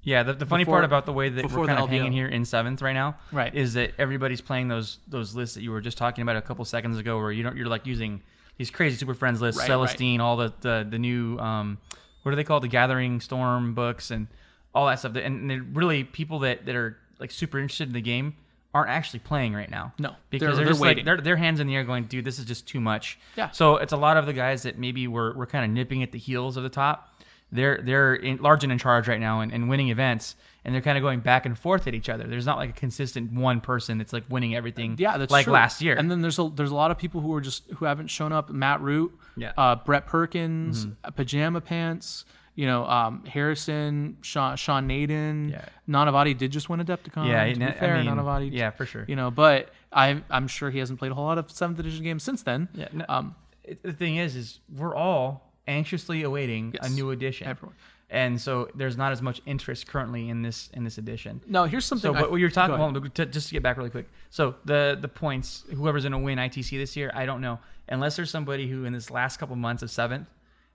Yeah, 0.07 0.23
the, 0.23 0.33
the 0.35 0.47
funny 0.47 0.63
Before- 0.65 0.77
part 0.77 0.85
about 0.85 1.05
the 1.05 1.13
way 1.13 1.29
that 1.29 1.51
we're 1.51 1.67
kind 1.67 1.79
of 1.81 1.89
hanging 1.91 2.13
here 2.13 2.29
in 2.29 2.45
seventh 2.45 2.81
right 2.81 2.93
now, 2.93 3.17
Right. 3.33 3.53
is 3.55 3.75
that 3.75 3.91
everybody's 3.99 4.41
playing 4.41 4.69
those 4.69 4.99
those 5.09 5.35
lists 5.35 5.57
that 5.57 5.63
you 5.63 5.73
were 5.73 5.81
just 5.81 5.99
talking 5.99 6.23
about 6.23 6.37
a 6.37 6.43
couple 6.43 6.65
seconds 6.65 6.97
ago, 6.97 7.19
where 7.19 7.33
you 7.33 7.43
don't 7.43 7.57
you're 7.57 7.67
like 7.67 7.87
using 7.87 8.23
these 8.57 8.71
crazy 8.71 8.97
super 8.97 9.15
friends 9.15 9.41
lists, 9.43 9.61
Right, 9.61 9.69
Celestine, 9.69 10.21
all 10.21 10.37
the, 10.37 10.53
the 10.61 10.87
the 10.89 10.99
new 10.99 11.39
um, 11.41 11.79
what 12.23 12.33
are 12.33 12.37
they 12.37 12.45
called, 12.45 12.63
the 12.63 12.69
Gathering 12.69 13.21
Storm 13.21 13.75
books, 13.75 14.11
and 14.13 14.29
all 14.75 14.87
that 14.87 15.01
stuff. 15.01 15.17
And 15.17 15.51
they're 15.51 15.63
really 15.73 16.05
people 16.05 16.39
that 16.41 16.67
that 16.67 16.77
are 16.77 16.97
like 17.19 17.33
super 17.33 17.59
interested 17.59 17.89
in 17.89 17.93
the 17.95 18.01
game 18.01 18.37
aren't 18.75 18.91
actually 18.91 19.19
playing 19.21 19.55
right 19.55 19.71
now. 19.71 19.93
No, 19.99 20.15
because 20.31 20.41
they're- 20.41 20.49
they're, 20.49 20.57
they're 20.57 20.67
just 20.67 20.81
waiting. 20.81 20.99
like 21.05 21.17
they're 21.17 21.21
their 21.25 21.37
hands 21.37 21.59
in 21.61 21.67
the 21.67 21.75
air, 21.75 21.83
going, 21.83 22.05
dude, 22.05 22.25
this 22.25 22.39
is 22.39 22.45
just 22.45 22.69
too 22.69 22.79
much. 22.81 23.19
Yeah. 23.37 23.51
So 23.51 23.79
it's 23.79 23.93
a 23.93 23.97
lot 23.97 24.17
of 24.19 24.27
the 24.27 24.33
guys 24.35 24.63
that 24.63 24.79
maybe 24.79 25.09
were 25.09 25.33
were 25.33 25.47
kind 25.47 25.65
of 25.65 25.71
nipping 25.73 26.03
at 26.05 26.13
the 26.13 26.19
heels 26.19 26.57
of 26.57 26.63
the 26.63 26.69
top. 26.69 27.13
They're 27.53 27.81
they're 27.83 28.15
in, 28.15 28.39
large 28.39 28.65
and 28.65 28.73
in 28.73 28.79
charge 28.79 29.07
right 29.09 29.21
now 29.21 29.41
and, 29.41 29.53
and 29.53 29.69
winning 29.69 29.89
events, 29.89 30.35
and 30.65 30.75
they're 30.75 30.83
kind 30.83 30.99
of 30.99 31.03
going 31.03 31.21
back 31.21 31.47
and 31.47 31.57
forth 31.57 31.87
at 31.87 31.95
each 31.95 32.09
other. 32.09 32.25
There's 32.25 32.45
not 32.47 32.59
like 32.59 32.71
a 32.71 32.73
consistent 32.73 33.33
one 33.33 33.61
person 33.61 33.99
that's 33.99 34.13
like 34.13 34.25
winning 34.29 34.57
everything. 34.57 34.97
Yeah, 34.99 35.17
that's 35.17 35.31
like 35.31 35.45
true. 35.45 35.53
last 35.53 35.81
year. 35.81 35.95
And 35.97 36.11
then 36.11 36.23
there's 36.23 36.39
a 36.41 36.51
there's 36.55 36.73
a 36.73 36.75
lot 36.75 36.91
of 36.91 36.99
people 36.99 37.21
who 37.21 37.33
are 37.35 37.41
just 37.41 37.71
who 37.77 37.85
haven't 37.85 38.09
shown 38.09 38.33
up. 38.33 38.51
Matt 38.51 38.81
Root, 38.81 39.13
Yeah. 39.37 39.53
uh, 39.57 39.77
Brett 39.77 40.07
Perkins, 40.07 40.87
uh, 41.05 41.11
Pajama 41.13 41.61
Pants. 41.61 42.25
You 42.59 42.65
know, 42.65 42.87
um, 42.87 43.23
Harrison, 43.27 44.17
Sean, 44.23 44.57
Sean 44.57 44.89
Nayden, 44.89 45.51
Yeah. 45.51 45.67
Nanavati 45.87 46.37
did 46.37 46.53
just 46.53 46.71
win 46.71 46.81
Adepticon. 46.81 47.29
Yeah, 47.29 47.45
to 47.53 47.59
be 47.59 47.65
I 47.67 47.73
fair, 47.73 47.99
mean, 48.03 48.07
Nanavati. 48.07 48.51
yeah, 48.51 48.71
for 48.71 48.87
sure. 48.87 49.05
You 49.07 49.15
know, 49.15 49.31
but 49.31 49.69
I 49.93 50.23
I'm 50.31 50.49
sure 50.49 50.71
he 50.71 50.79
hasn't 50.79 50.99
played 50.99 51.13
a 51.13 51.15
whole 51.15 51.27
lot 51.27 51.37
of 51.37 51.51
seventh 51.51 51.79
edition 51.79 52.03
games 52.03 52.23
since 52.23 52.43
then. 52.43 52.69
yeah, 52.75 52.89
no, 52.95 53.05
Um, 53.11 53.35
the 53.83 53.93
thing 53.93 54.17
is, 54.17 54.35
is 54.37 54.61
we're 54.75 54.95
all 54.97 55.46
anxiously 55.67 56.23
awaiting 56.23 56.75
a 56.81 56.89
new 56.89 57.11
edition. 57.11 57.47
Everyone. 57.49 57.75
And 58.09 58.41
so 58.41 58.69
there's 58.77 58.97
not 58.97 59.11
as 59.11 59.21
much 59.21 59.43
interest 59.47 59.89
currently 59.89 60.29
in 60.29 60.41
this 60.43 60.71
in 60.75 60.85
this 60.85 60.97
edition. 60.99 61.41
no, 61.49 61.65
here's 61.65 61.85
something. 61.85 62.13
So, 62.13 62.17
I- 62.17 62.21
but 62.23 62.31
what 62.31 62.39
you're 62.39 62.51
talking, 62.51 62.75
about, 62.77 63.15
to, 63.17 63.27
just 63.27 63.49
to 63.49 63.53
get 63.53 63.63
back 63.65 63.77
really 63.77 63.91
quick. 63.91 64.09
So 64.31 64.55
the 64.65 64.97
the 65.01 65.09
points, 65.09 65.65
whoever's 65.75 66.05
going 66.05 66.13
to 66.13 66.19
win 66.19 66.39
ITC 66.39 66.79
this 66.79 66.97
year, 66.97 67.11
I 67.15 67.27
don't 67.27 67.41
know, 67.41 67.59
unless 67.89 68.15
there's 68.17 68.31
somebody 68.31 68.69
who 68.69 68.85
in 68.85 68.93
this 68.93 69.11
last 69.11 69.39
couple 69.39 69.57
months 69.57 69.83
of 69.83 69.91
seventh, 69.91 70.29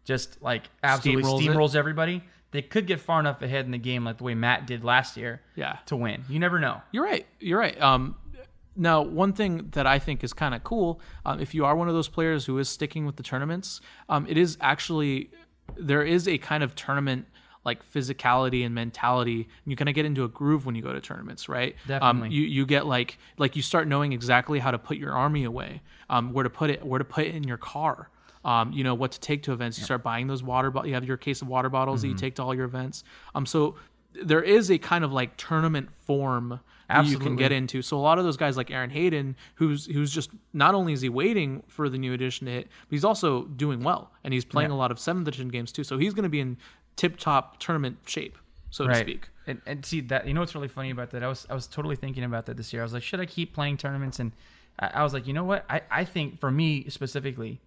just 0.04 0.42
like 0.42 0.64
absolutely 0.84 1.24
Steamrolls 1.24 1.42
steamrolls 1.42 1.76
everybody. 1.76 2.22
They 2.52 2.62
could 2.62 2.86
get 2.86 3.00
far 3.00 3.22
enough 3.22 3.42
ahead 3.42 3.64
in 3.64 3.72
the 3.72 3.78
game, 3.78 4.04
like 4.04 4.18
the 4.18 4.26
way 4.26 4.36
Matt 4.36 4.68
did 4.68 4.84
last 4.84 5.16
year, 5.16 5.39
Yeah. 5.56 5.78
to 5.86 5.96
win. 5.96 6.26
You 6.28 6.38
never 6.38 6.60
know. 6.60 6.82
You're 6.92 7.06
right. 7.06 7.26
You're 7.39 7.58
right. 7.60 7.80
Um, 7.82 8.16
now, 8.76 9.01
one 9.01 9.34
thing 9.34 9.69
that 9.72 9.86
I 9.86 9.99
think 9.99 10.24
is 10.24 10.34
kind 10.34 10.55
of 10.55 10.63
cool, 10.63 11.01
um, 11.26 11.39
if 11.39 11.53
you 11.53 11.65
are 11.65 11.76
one 11.76 11.88
of 11.88 11.93
those 11.93 12.07
players 12.07 12.45
who 12.45 12.57
is 12.57 12.69
sticking 12.69 13.05
with 13.05 13.17
the 13.17 13.24
tournaments, 13.24 13.82
um, 14.07 14.26
it 14.28 14.38
is 14.38 14.57
actually 14.61 15.30
there 15.78 16.03
is 16.03 16.28
a 16.28 16.38
kind 16.38 16.63
of 16.63 16.76
tournament 16.76 17.26
like 17.63 17.89
physicality 17.91 18.65
and 18.65 18.74
mentality. 18.74 19.47
You 19.65 19.76
kind 19.76 19.89
of 19.89 19.95
get 19.95 20.05
into 20.05 20.24
a 20.24 20.28
groove 20.28 20.65
when 20.65 20.76
you 20.76 20.82
go 20.82 20.93
to 20.93 21.01
tournaments, 21.01 21.47
right? 21.47 21.76
Definitely. 21.88 22.28
Um, 22.28 22.32
you 22.32 22.41
you 22.43 22.65
get 22.65 22.86
like 22.88 23.17
like 23.38 23.55
you 23.55 23.61
start 23.61 23.88
knowing 23.88 24.13
exactly 24.13 24.59
how 24.59 24.72
to 24.72 24.80
put 24.80 24.97
your 24.97 25.11
army 25.11 25.43
away, 25.43 25.82
um, 26.09 26.34
where 26.34 26.43
to 26.43 26.49
put 26.49 26.69
it, 26.69 26.84
where 26.86 26.97
to 26.97 27.05
put 27.05 27.26
it 27.26 27.36
in 27.36 27.43
your 27.43 27.57
car. 27.57 28.09
Um, 28.43 28.72
you 28.72 28.84
know 28.84 28.95
what 28.95 29.11
to 29.11 29.19
take 29.19 29.43
to 29.43 29.53
events. 29.53 29.78
You 29.78 29.84
start 29.84 30.01
buying 30.01 30.26
those 30.26 30.41
water. 30.41 30.72
Bo- 30.72 30.86
you 30.86 30.95
have 30.95 31.05
your 31.05 31.17
case 31.17 31.43
of 31.43 31.47
water 31.47 31.69
bottles 31.69 32.01
that 32.01 32.07
you 32.07 32.15
take 32.15 32.36
to 32.38 32.43
all 32.43 32.55
your 32.55 32.65
events. 32.65 33.03
Um, 33.36 33.45
so 33.45 33.76
there 34.14 34.41
is 34.41 34.70
a 34.72 34.78
kind 34.78 35.03
of 35.03 35.12
like 35.12 35.38
tournament 35.38 35.89
form 36.05 36.59
that 36.89 37.05
you 37.05 37.18
can 37.18 37.38
get 37.38 37.53
into. 37.53 37.82
So 37.82 37.97
a 37.97 38.01
lot 38.01 38.18
of 38.20 38.26
those 38.26 38.36
guys 38.36 38.57
like 38.57 38.70
Aaron 38.70 38.89
Hayden, 38.89 39.38
who's 39.55 39.86
who's 39.86 40.12
just 40.12 40.30
not 40.53 40.76
only 40.76 40.91
is 40.91 40.99
he 41.01 41.07
waiting 41.09 41.64
for 41.68 41.88
the 41.88 41.97
new 41.97 42.12
edition 42.14 42.47
to 42.47 42.51
hit, 42.53 42.64
but 42.68 42.89
he's 42.91 43.05
also 43.05 43.43
doing 43.45 43.82
well 43.84 44.12
and 44.26 44.34
he's 44.34 44.43
playing 44.43 44.70
Yeah. 44.72 44.76
a 44.76 44.78
lot 44.78 44.91
of 44.91 44.99
seventh 44.99 45.28
edition 45.28 45.47
games 45.47 45.72
too. 45.72 45.86
So 45.86 45.97
he's 45.97 46.14
going 46.14 46.24
to 46.24 46.30
be 46.30 46.41
in 46.41 46.57
tip 46.97 47.16
top 47.18 47.59
tournament 47.59 47.99
shape, 48.05 48.38
so 48.72 48.86
to 48.88 48.95
speak. 48.95 49.30
And, 49.47 49.62
and 49.66 49.86
see 49.86 50.01
that 50.01 50.28
you 50.28 50.34
know 50.34 50.41
what's 50.41 50.53
really 50.53 50.68
funny 50.68 50.91
about 50.91 51.12
that? 51.12 51.24
I 51.24 51.28
was 51.28 51.47
I 51.49 51.53
was 51.53 51.66
totally 51.66 51.95
thinking 51.95 52.26
about 52.26 52.45
that 52.47 52.57
this 52.57 52.74
year. 52.74 52.82
I 52.82 52.86
was 52.86 52.93
like, 52.93 53.03
should 53.03 53.22
I 53.22 53.26
keep 53.26 53.53
playing 53.53 53.78
tournaments? 53.78 54.20
And 54.20 54.34
I, 54.78 54.88
I 54.95 55.03
was 55.03 55.14
like, 55.14 55.26
you 55.28 55.34
know 55.34 55.45
what? 55.45 55.64
I, 55.70 55.82
I 55.89 56.03
think 56.03 56.39
for 56.41 56.51
me 56.51 56.89
specifically, 56.89 57.62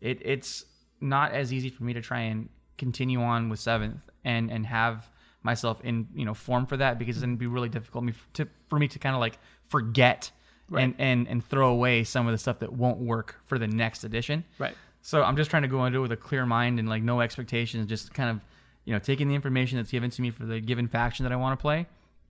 it 0.00 0.18
it's 0.24 0.64
not 1.02 1.32
as 1.32 1.52
easy 1.52 1.68
for 1.68 1.84
me 1.84 1.92
to 1.92 2.00
try 2.00 2.20
and 2.20 2.48
continue 2.78 3.20
on 3.20 3.50
with 3.50 3.60
seventh 3.60 4.00
and 4.24 4.50
and 4.50 4.64
have 4.66 5.06
myself 5.42 5.80
in 5.82 6.06
you 6.14 6.24
know 6.24 6.34
form 6.34 6.66
for 6.66 6.76
that 6.76 6.98
because 6.98 7.20
then 7.20 7.30
it'd 7.30 7.38
be 7.38 7.46
really 7.46 7.68
difficult 7.68 8.04
me 8.04 8.12
to 8.34 8.46
for 8.68 8.78
me 8.78 8.86
to 8.88 8.98
kind 8.98 9.14
of 9.14 9.20
like 9.20 9.38
forget 9.68 10.30
and 10.78 10.94
and 10.98 11.26
and 11.28 11.44
throw 11.44 11.70
away 11.70 12.04
some 12.04 12.26
of 12.26 12.32
the 12.32 12.38
stuff 12.38 12.58
that 12.60 12.72
won't 12.72 12.98
work 12.98 13.36
for 13.44 13.58
the 13.58 13.66
next 13.66 14.04
edition. 14.04 14.44
Right. 14.58 14.74
So 15.02 15.22
I'm 15.22 15.36
just 15.36 15.50
trying 15.50 15.62
to 15.62 15.68
go 15.68 15.84
into 15.86 15.98
it 15.98 16.02
with 16.02 16.12
a 16.12 16.16
clear 16.16 16.44
mind 16.46 16.78
and 16.78 16.88
like 16.88 17.02
no 17.02 17.20
expectations, 17.20 17.86
just 17.86 18.12
kind 18.12 18.30
of, 18.30 18.44
you 18.84 18.92
know, 18.92 18.98
taking 18.98 19.28
the 19.28 19.34
information 19.34 19.78
that's 19.78 19.90
given 19.90 20.10
to 20.10 20.22
me 20.22 20.30
for 20.30 20.44
the 20.44 20.60
given 20.60 20.88
faction 20.88 21.24
that 21.24 21.32
I 21.32 21.36
want 21.36 21.58
to 21.58 21.60
play 21.60 21.86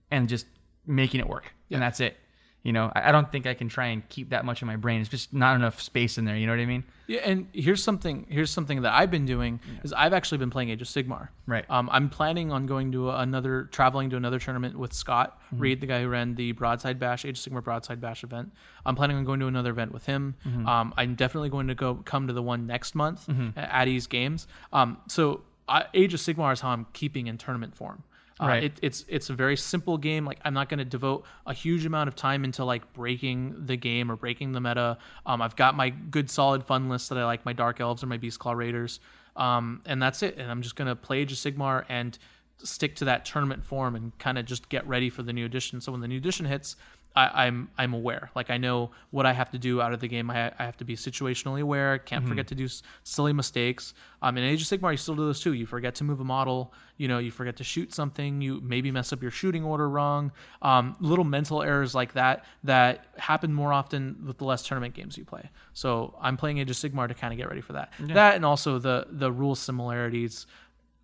and 0.09 0.29
just 0.29 0.45
making 0.85 1.19
it 1.19 1.27
work. 1.27 1.53
And 1.69 1.81
that's 1.81 1.99
it. 1.99 2.17
You 2.63 2.73
know, 2.73 2.91
I, 2.95 3.11
don't 3.11 3.31
think 3.31 3.47
I 3.47 3.55
can 3.55 3.69
try 3.69 3.87
and 3.87 4.07
keep 4.09 4.29
that 4.29 4.45
much 4.45 4.61
in 4.61 4.67
my 4.67 4.75
brain. 4.75 5.01
It's 5.01 5.09
just 5.09 5.33
not 5.33 5.55
enough 5.55 5.81
space 5.81 6.19
in 6.19 6.25
there. 6.25 6.37
You 6.37 6.45
know 6.45 6.53
what 6.53 6.59
I 6.59 6.65
mean? 6.67 6.83
Yeah, 7.07 7.21
and 7.21 7.47
here's 7.53 7.83
something. 7.83 8.27
Here's 8.29 8.51
something 8.51 8.83
that 8.83 8.93
I've 8.93 9.09
been 9.09 9.25
doing 9.25 9.59
is 9.83 9.91
I've 9.93 10.13
actually 10.13 10.37
been 10.37 10.51
playing 10.51 10.69
Age 10.69 10.81
of 10.81 10.87
Sigmar. 10.87 11.29
Right. 11.47 11.65
Um, 11.71 11.89
I'm 11.91 12.09
planning 12.09 12.51
on 12.51 12.67
going 12.67 12.91
to 12.91 13.09
another, 13.09 13.63
traveling 13.71 14.11
to 14.11 14.15
another 14.15 14.37
tournament 14.37 14.77
with 14.77 14.93
Scott 14.93 15.39
Mm-hmm. 15.51 15.61
Reed, 15.61 15.81
the 15.81 15.87
guy 15.87 16.01
who 16.01 16.07
ran 16.07 16.35
the 16.35 16.53
Broadside 16.53 16.97
Bash, 16.97 17.25
Age 17.25 17.37
of 17.37 17.51
Sigmar 17.51 17.63
Broadside 17.63 17.99
Bash 17.99 18.23
event. 18.23 18.53
I'm 18.85 18.95
planning 18.95 19.17
on 19.17 19.25
going 19.25 19.39
to 19.41 19.47
another 19.47 19.71
event 19.71 19.91
with 19.91 20.05
him. 20.05 20.35
Mm-hmm. 20.47 20.65
Um, 20.67 20.93
I'm 20.95 21.15
definitely 21.15 21.49
going 21.49 21.67
to 21.67 21.75
go 21.75 21.95
come 21.95 22.27
to 22.27 22.33
the 22.33 22.41
one 22.41 22.67
next 22.67 22.95
month 22.95 23.27
at 23.57 23.69
Addie's 23.69 24.07
Games. 24.07 24.47
Um, 24.71 24.97
so 25.07 25.41
I, 25.67 25.85
Age 25.93 26.13
of 26.13 26.19
Sigmar 26.21 26.53
is 26.53 26.61
how 26.61 26.69
I'm 26.69 26.87
keeping 26.93 27.27
in 27.27 27.37
tournament 27.37 27.75
form. 27.75 28.03
Uh, 28.41 28.65
it, 28.65 28.79
it's 28.81 29.05
it's 29.07 29.29
a 29.29 29.33
very 29.33 29.55
simple 29.55 29.97
game. 29.97 30.25
Like 30.25 30.39
I'm 30.43 30.53
not 30.53 30.67
going 30.67 30.79
to 30.79 30.85
devote 30.85 31.25
a 31.45 31.53
huge 31.53 31.85
amount 31.85 32.07
of 32.07 32.15
time 32.15 32.43
into 32.43 32.65
like 32.65 32.91
breaking 32.93 33.67
the 33.67 33.77
game 33.77 34.11
or 34.11 34.15
breaking 34.15 34.51
the 34.53 34.59
meta. 34.59 34.97
Um, 35.25 35.41
I've 35.41 35.55
got 35.55 35.75
my 35.75 35.89
good 35.89 36.29
solid 36.29 36.63
fun 36.63 36.89
list 36.89 37.09
that 37.09 37.17
I 37.17 37.25
like, 37.25 37.45
my 37.45 37.53
Dark 37.53 37.79
Elves 37.79 38.03
or 38.03 38.07
my 38.07 38.17
Beast 38.17 38.39
Claw 38.39 38.53
Raiders, 38.53 38.99
um, 39.35 39.81
and 39.85 40.01
that's 40.01 40.23
it. 40.23 40.37
And 40.37 40.49
I'm 40.49 40.61
just 40.61 40.75
going 40.75 40.87
to 40.87 40.95
play 40.95 41.19
Age 41.19 41.31
of 41.31 41.37
Sigmar 41.37 41.85
and 41.87 42.17
stick 42.63 42.95
to 42.95 43.05
that 43.05 43.25
tournament 43.25 43.63
form 43.63 43.95
and 43.95 44.17
kind 44.19 44.37
of 44.37 44.45
just 44.45 44.69
get 44.69 44.87
ready 44.87 45.09
for 45.09 45.23
the 45.23 45.33
new 45.33 45.45
edition. 45.45 45.81
So 45.81 45.91
when 45.91 46.01
the 46.01 46.07
new 46.07 46.17
edition 46.17 46.45
hits, 46.45 46.75
I, 47.15 47.45
I'm 47.45 47.69
I'm 47.77 47.93
aware. 47.93 48.31
Like 48.35 48.49
I 48.49 48.57
know 48.57 48.91
what 49.09 49.25
I 49.25 49.33
have 49.33 49.49
to 49.51 49.57
do 49.57 49.81
out 49.81 49.91
of 49.91 49.99
the 49.99 50.07
game. 50.07 50.29
I, 50.31 50.47
I 50.57 50.63
have 50.63 50.77
to 50.77 50.85
be 50.85 50.95
situationally 50.95 51.59
aware. 51.61 51.97
Can't 51.99 52.25
forget 52.25 52.47
to 52.47 52.55
do 52.55 52.65
s- 52.65 52.83
silly 53.03 53.33
mistakes. 53.33 53.93
Um, 54.21 54.37
in 54.37 54.45
Age 54.45 54.61
of 54.61 54.67
Sigmar, 54.69 54.91
you 54.91 54.97
still 54.97 55.15
do 55.15 55.25
those 55.25 55.41
too. 55.41 55.51
You 55.53 55.65
forget 55.65 55.95
to 55.95 56.05
move 56.05 56.21
a 56.21 56.23
model. 56.23 56.73
You 56.95 57.09
know, 57.09 57.17
you 57.17 57.29
forget 57.29 57.57
to 57.57 57.63
shoot 57.65 57.93
something. 57.93 58.39
You 58.41 58.61
maybe 58.61 58.91
mess 58.91 59.11
up 59.11 59.21
your 59.21 59.31
shooting 59.31 59.63
order 59.65 59.89
wrong. 59.89 60.31
Um, 60.61 60.95
little 61.01 61.25
mental 61.25 61.61
errors 61.61 61.93
like 61.93 62.13
that 62.13 62.45
that 62.63 63.07
happen 63.17 63.53
more 63.53 63.73
often 63.73 64.23
with 64.25 64.37
the 64.37 64.45
less 64.45 64.63
tournament 64.65 64.93
games 64.93 65.17
you 65.17 65.25
play. 65.25 65.49
So 65.73 66.15
I'm 66.21 66.37
playing 66.37 66.59
Age 66.59 66.69
of 66.69 66.77
Sigmar 66.77 67.09
to 67.09 67.13
kind 67.13 67.33
of 67.33 67.37
get 67.37 67.49
ready 67.49 67.61
for 67.61 67.73
that. 67.73 67.91
That 67.99 68.35
and 68.35 68.45
also 68.45 68.79
the 68.79 69.07
the 69.11 69.31
rule 69.31 69.55
similarities. 69.55 70.47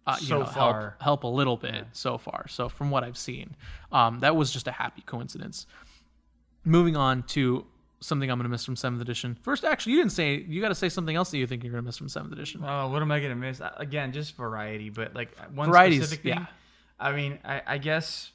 Uh, 0.05 0.15
you 0.21 0.27
So 0.27 0.39
know, 0.39 0.45
far. 0.45 0.79
help 0.81 1.01
help 1.03 1.23
a 1.23 1.27
little 1.27 1.57
bit 1.57 1.83
so 1.91 2.17
far. 2.17 2.47
So 2.47 2.69
from 2.69 2.91
what 2.91 3.03
I've 3.03 3.17
seen, 3.17 3.57
um, 3.91 4.19
that 4.19 4.37
was 4.37 4.53
just 4.53 4.67
a 4.69 4.71
happy 4.71 5.01
coincidence. 5.05 5.67
Moving 6.67 6.95
on 6.97 7.23
to 7.23 7.65
something 7.99 8.29
I'm 8.29 8.37
going 8.37 8.43
to 8.43 8.49
miss 8.49 8.65
from 8.65 8.75
seventh 8.75 9.01
edition. 9.01 9.37
First, 9.41 9.63
actually, 9.63 9.93
you 9.93 9.99
didn't 9.99 10.11
say. 10.11 10.35
You 10.35 10.61
got 10.61 10.67
to 10.69 10.75
say 10.75 10.89
something 10.89 11.15
else 11.15 11.31
that 11.31 11.37
you 11.37 11.47
think 11.47 11.63
you're 11.63 11.71
going 11.71 11.83
to 11.83 11.85
miss 11.85 11.97
from 11.97 12.09
seventh 12.09 12.33
edition. 12.33 12.61
Oh, 12.63 12.89
what 12.89 13.01
am 13.01 13.11
I 13.11 13.19
gonna 13.19 13.35
miss? 13.35 13.61
Uh, 13.61 13.71
Again, 13.77 14.11
just 14.11 14.35
variety, 14.35 14.89
but 14.89 15.15
like 15.15 15.35
one 15.53 15.69
Varieties, 15.69 15.99
specific 15.99 16.23
thing. 16.23 16.33
yeah. 16.33 16.45
I 16.99 17.11
mean, 17.13 17.39
I, 17.45 17.61
I 17.65 17.77
guess, 17.77 18.31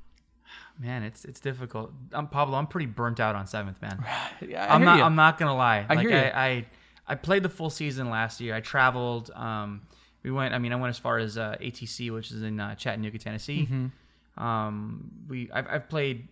man, 0.78 1.02
it's 1.02 1.24
it's 1.24 1.40
difficult. 1.40 1.92
I'm 2.12 2.26
Pablo. 2.28 2.56
I'm 2.58 2.66
pretty 2.66 2.86
burnt 2.86 3.20
out 3.20 3.34
on 3.34 3.46
seventh, 3.46 3.80
man. 3.82 4.04
Yeah, 4.46 4.66
I 4.66 4.74
I'm 4.74 4.80
hear 4.82 4.86
not. 4.86 4.98
you. 4.98 5.02
I'm 5.04 5.16
not 5.16 5.38
gonna 5.38 5.56
lie. 5.56 5.86
I 5.88 5.94
like 5.94 6.06
hear 6.06 6.10
you. 6.10 6.30
I, 6.30 6.46
I, 6.46 6.66
I 7.08 7.14
played 7.14 7.42
the 7.42 7.48
full 7.48 7.70
season 7.70 8.10
last 8.10 8.40
year. 8.40 8.54
I 8.54 8.60
traveled. 8.60 9.30
Um, 9.34 9.80
we 10.22 10.30
went. 10.30 10.52
I 10.54 10.58
mean, 10.58 10.72
I 10.72 10.76
went 10.76 10.90
as 10.90 10.98
far 10.98 11.18
as 11.18 11.38
uh, 11.38 11.56
ATC, 11.60 12.12
which 12.12 12.30
is 12.32 12.42
in 12.42 12.60
uh, 12.60 12.74
Chattanooga, 12.74 13.18
Tennessee. 13.18 13.66
Mm-hmm. 13.70 14.44
Um, 14.44 15.10
we. 15.28 15.50
I've, 15.52 15.66
I've 15.68 15.88
played 15.88 16.28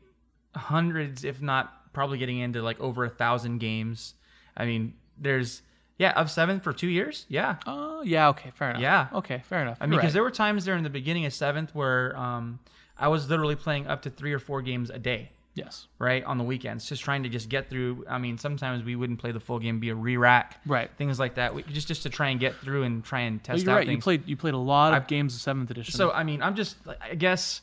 hundreds, 0.54 1.24
if 1.24 1.40
not 1.42 1.92
probably 1.92 2.18
getting 2.18 2.38
into 2.38 2.62
like 2.62 2.80
over 2.80 3.04
a 3.04 3.10
thousand 3.10 3.58
games. 3.58 4.14
I 4.56 4.66
mean, 4.66 4.94
there's 5.18 5.62
yeah 5.98 6.12
of 6.12 6.30
seventh 6.30 6.62
for 6.64 6.72
two 6.72 6.88
years. 6.88 7.26
Yeah. 7.28 7.56
Oh, 7.66 8.02
yeah. 8.02 8.28
Okay, 8.30 8.50
fair 8.54 8.70
enough. 8.70 8.82
Yeah. 8.82 9.08
Okay, 9.14 9.42
fair 9.48 9.62
enough. 9.62 9.78
I 9.80 9.86
mean, 9.86 9.98
because 9.98 10.12
there 10.12 10.22
were 10.22 10.30
times 10.30 10.64
there 10.64 10.76
in 10.76 10.82
the 10.84 10.90
beginning 10.90 11.24
of 11.26 11.32
seventh 11.32 11.74
where 11.74 12.16
um, 12.16 12.58
I 12.98 13.08
was 13.08 13.28
literally 13.28 13.56
playing 13.56 13.86
up 13.86 14.02
to 14.02 14.10
three 14.10 14.32
or 14.32 14.38
four 14.38 14.62
games 14.62 14.90
a 14.90 14.98
day 14.98 15.30
yes, 15.56 15.86
right 16.00 16.24
on 16.24 16.36
the 16.36 16.42
weekends 16.42 16.88
just 16.88 17.00
trying 17.04 17.22
to 17.22 17.28
just 17.28 17.48
get 17.48 17.70
through 17.70 18.04
i 18.08 18.18
mean 18.18 18.36
sometimes 18.36 18.82
we 18.82 18.96
wouldn't 18.96 19.20
play 19.20 19.30
the 19.30 19.38
full 19.38 19.60
game 19.60 19.78
be 19.78 19.88
a 19.90 19.94
re-rack 19.94 20.60
Right. 20.66 20.90
things 20.98 21.20
like 21.20 21.36
that 21.36 21.54
we, 21.54 21.62
just 21.62 21.86
just 21.86 22.02
to 22.02 22.10
try 22.10 22.30
and 22.30 22.40
get 22.40 22.56
through 22.56 22.82
and 22.82 23.04
try 23.04 23.20
and 23.20 23.40
test 23.40 23.62
you're 23.62 23.70
out 23.72 23.76
right. 23.76 23.86
You 23.86 23.98
played. 23.98 24.26
You 24.26 24.36
played 24.36 24.54
a 24.54 24.58
lot 24.58 24.94
of 24.94 25.04
I- 25.04 25.06
games 25.06 25.32
of 25.32 25.40
seventh 25.40 25.70
edition. 25.70 25.94
so 25.94 26.10
i 26.10 26.24
mean 26.24 26.42
i'm 26.42 26.56
just 26.56 26.76
i 27.00 27.14
guess 27.14 27.60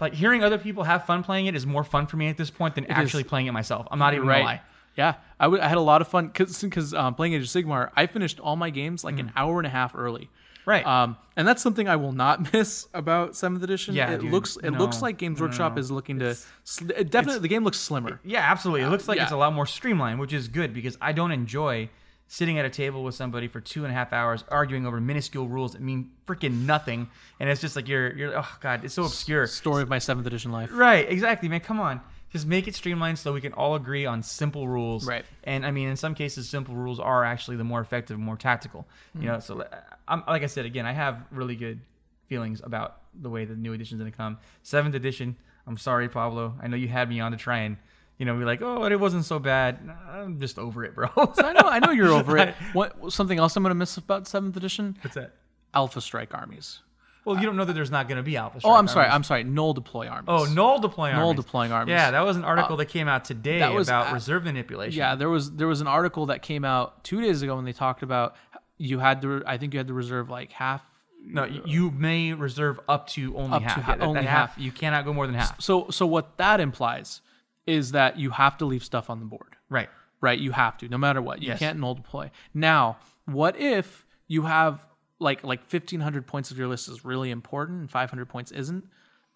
like 0.00 0.12
hearing 0.14 0.42
other 0.44 0.58
people 0.58 0.84
have 0.84 1.06
fun 1.06 1.22
playing 1.22 1.46
it 1.46 1.54
is 1.54 1.66
more 1.66 1.84
fun 1.84 2.06
for 2.06 2.16
me 2.16 2.28
at 2.28 2.36
this 2.36 2.50
point 2.50 2.74
than 2.74 2.86
actually 2.86 3.24
playing 3.24 3.46
it 3.46 3.52
myself 3.52 3.86
i'm 3.90 3.98
not 3.98 4.14
even 4.14 4.26
right. 4.26 4.38
gonna 4.38 4.44
lie 4.44 4.60
Yeah, 4.94 5.14
I 5.40 5.66
had 5.68 5.78
a 5.78 5.80
lot 5.80 6.02
of 6.02 6.08
fun 6.08 6.28
because 6.28 6.92
um, 6.92 7.14
playing 7.14 7.32
Age 7.32 7.40
of 7.42 7.48
Sigmar, 7.48 7.90
I 7.96 8.06
finished 8.06 8.38
all 8.40 8.56
my 8.56 8.68
games 8.68 9.04
like 9.04 9.18
an 9.18 9.32
hour 9.34 9.58
and 9.58 9.66
a 9.66 9.70
half 9.70 9.94
early. 9.94 10.24
Mm. 10.24 10.66
Right. 10.66 10.86
Um, 10.86 11.16
and 11.34 11.48
that's 11.48 11.62
something 11.62 11.88
I 11.88 11.96
will 11.96 12.12
not 12.12 12.52
miss 12.52 12.86
about 12.92 13.34
seventh 13.34 13.62
edition. 13.64 13.94
Yeah, 13.94 14.10
it 14.12 14.20
dude. 14.20 14.30
looks 14.30 14.56
it 14.58 14.70
No. 14.72 14.78
looks 14.78 15.00
like 15.00 15.16
Games 15.16 15.38
No, 15.40 15.46
no, 15.46 15.48
Workshop 15.48 15.74
no. 15.76 15.80
is 15.80 15.90
looking 15.90 16.18
to 16.18 16.36
sl- 16.64 16.90
it 16.94 17.10
definitely 17.10 17.40
the 17.40 17.48
game 17.48 17.64
looks 17.64 17.78
slimmer. 17.78 18.20
yeah 18.22 18.40
absolutely 18.40 18.82
it 18.82 18.90
looks 18.90 19.08
like 19.08 19.16
yeah. 19.16 19.22
it's 19.22 19.32
a 19.32 19.36
lot 19.36 19.54
more 19.54 19.64
streamlined 19.66 20.20
which 20.20 20.34
is 20.34 20.46
good 20.48 20.74
because 20.74 20.98
i 21.00 21.10
don't 21.10 21.32
enjoy 21.32 21.88
sitting 22.32 22.58
at 22.58 22.64
a 22.64 22.70
table 22.70 23.04
with 23.04 23.14
somebody 23.14 23.46
for 23.46 23.60
two 23.60 23.84
and 23.84 23.92
a 23.92 23.94
half 23.94 24.10
hours 24.10 24.42
arguing 24.48 24.86
over 24.86 24.98
minuscule 25.02 25.46
rules 25.46 25.72
that 25.72 25.82
mean 25.82 26.10
freaking 26.26 26.64
nothing 26.64 27.06
and 27.38 27.50
it's 27.50 27.60
just 27.60 27.76
like 27.76 27.86
you're 27.86 28.16
you're 28.16 28.38
oh 28.38 28.48
god 28.60 28.82
it's 28.86 28.94
so 28.94 29.04
obscure 29.04 29.46
Story 29.46 29.82
of 29.82 29.90
my 29.90 29.98
seventh 29.98 30.26
edition 30.26 30.50
life. 30.50 30.70
Right, 30.72 31.06
exactly, 31.10 31.50
man. 31.50 31.60
Come 31.60 31.78
on. 31.78 32.00
Just 32.30 32.46
make 32.46 32.66
it 32.66 32.74
streamlined 32.74 33.18
so 33.18 33.34
we 33.34 33.42
can 33.42 33.52
all 33.52 33.74
agree 33.74 34.06
on 34.06 34.22
simple 34.22 34.66
rules. 34.66 35.06
Right. 35.06 35.26
And 35.44 35.66
I 35.66 35.70
mean, 35.72 35.88
in 35.88 35.96
some 35.96 36.14
cases, 36.14 36.48
simple 36.48 36.74
rules 36.74 36.98
are 36.98 37.22
actually 37.22 37.58
the 37.58 37.64
more 37.64 37.82
effective, 37.82 38.18
more 38.18 38.38
tactical. 38.38 38.86
You 39.14 39.26
know, 39.26 39.38
so 39.38 39.60
uh, 39.60 39.80
I'm, 40.08 40.22
like 40.26 40.42
I 40.42 40.46
said, 40.46 40.64
again, 40.64 40.86
I 40.86 40.92
have 40.92 41.22
really 41.30 41.54
good 41.54 41.80
feelings 42.28 42.62
about 42.64 43.02
the 43.20 43.28
way 43.28 43.44
the 43.44 43.56
new 43.56 43.74
edition's 43.74 44.00
going 44.00 44.10
to 44.10 44.16
come. 44.16 44.38
Seventh 44.62 44.94
edition, 44.94 45.36
I'm 45.66 45.76
sorry, 45.76 46.08
Pablo. 46.08 46.54
I 46.62 46.68
know 46.68 46.78
you 46.78 46.88
had 46.88 47.10
me 47.10 47.20
on 47.20 47.32
to 47.32 47.36
try 47.36 47.58
and, 47.58 47.76
you 48.22 48.26
know, 48.26 48.38
be 48.38 48.44
like, 48.44 48.62
oh, 48.62 48.84
it 48.84 49.00
wasn't 49.00 49.24
so 49.24 49.40
bad. 49.40 49.80
I'm 50.08 50.38
just 50.38 50.56
over 50.56 50.84
it, 50.84 50.94
bro. 50.94 51.08
I 51.16 51.52
know 51.52 51.68
I 51.68 51.80
know 51.80 51.90
you're 51.90 52.12
over 52.12 52.38
it. 52.38 52.54
What 52.72 53.12
something 53.12 53.36
else 53.36 53.56
I'm 53.56 53.64
gonna 53.64 53.74
miss 53.74 53.96
about 53.96 54.28
seventh 54.28 54.56
edition? 54.56 54.96
What's 55.00 55.16
that? 55.16 55.32
Alpha 55.74 56.00
Strike 56.00 56.32
armies. 56.32 56.78
Well, 57.24 57.36
you 57.36 57.46
don't 57.46 57.56
know 57.56 57.64
that 57.64 57.72
there's 57.72 57.90
not 57.90 58.06
going 58.08 58.16
to 58.18 58.22
be 58.22 58.36
Alpha 58.36 58.60
Strike 58.60 58.70
Oh, 58.72 58.76
I'm 58.76 58.86
sorry. 58.86 59.06
armies. 59.06 59.14
I'm 59.16 59.24
sorry. 59.24 59.42
Null 59.44 59.74
deploy 59.74 60.06
armies. 60.08 60.26
Oh, 60.28 60.44
null 60.52 60.78
deploying 60.80 61.16
Null 61.16 61.34
deploying 61.34 61.70
armies. 61.72 61.92
Yeah, 61.92 62.10
that 62.12 62.20
was 62.20 62.36
an 62.36 62.44
article 62.44 62.74
uh, 62.74 62.76
that 62.78 62.86
came 62.86 63.06
out 63.08 63.24
today 63.24 63.68
was 63.74 63.88
about 63.88 64.10
a- 64.10 64.14
reserve 64.14 64.44
manipulation. 64.44 64.98
Yeah, 64.98 65.14
there 65.16 65.28
was 65.30 65.50
there 65.52 65.66
was 65.68 65.80
an 65.80 65.86
article 65.88 66.26
that 66.26 66.42
came 66.42 66.64
out 66.64 67.02
two 67.04 67.20
days 67.20 67.42
ago 67.42 67.56
when 67.56 67.64
they 67.64 67.72
talked 67.72 68.02
about 68.04 68.36
you 68.78 68.98
had 69.00 69.20
to. 69.22 69.42
I 69.46 69.56
think 69.58 69.72
you 69.74 69.78
had 69.78 69.88
to 69.88 69.94
reserve 69.94 70.30
like 70.30 70.52
half. 70.52 70.82
No, 71.24 71.42
y- 71.42 71.60
you 71.64 71.90
may 71.92 72.32
reserve 72.34 72.80
up 72.88 73.06
to 73.10 73.36
only 73.36 73.56
Up 73.56 73.62
to 73.62 73.68
half. 73.68 73.82
ha- 73.84 73.96
Yeah, 74.00 74.04
only 74.04 74.20
that 74.22 74.28
half. 74.28 74.54
You 74.58 74.72
cannot 74.72 75.04
go 75.04 75.12
more 75.12 75.26
than 75.28 75.36
half. 75.36 75.60
So 75.60 75.90
so 75.90 76.06
what 76.06 76.36
that 76.38 76.58
implies 76.60 77.20
is 77.66 77.92
that 77.92 78.18
you 78.18 78.30
have 78.30 78.56
to 78.58 78.64
leave 78.64 78.84
stuff 78.84 79.08
on 79.10 79.20
the 79.20 79.26
board. 79.26 79.56
Right. 79.68 79.88
right? 80.20 80.38
You 80.38 80.52
have 80.52 80.76
to, 80.78 80.88
no 80.88 80.98
matter 80.98 81.22
what. 81.22 81.42
You 81.42 81.48
Yes. 81.48 81.58
can't 81.58 81.78
null 81.78 81.94
deploy. 81.94 82.30
Now, 82.54 82.98
what 83.26 83.56
if 83.58 84.04
you 84.28 84.42
have 84.42 84.84
like 85.18 85.44
like 85.44 85.64
fifteen 85.64 86.00
hundred 86.00 86.26
points 86.26 86.50
of 86.50 86.58
your 86.58 86.66
list 86.68 86.88
is 86.88 87.04
really 87.04 87.30
important 87.30 87.80
and 87.80 87.90
five 87.90 88.10
hundred 88.10 88.28
points 88.28 88.50
isn't? 88.52 88.84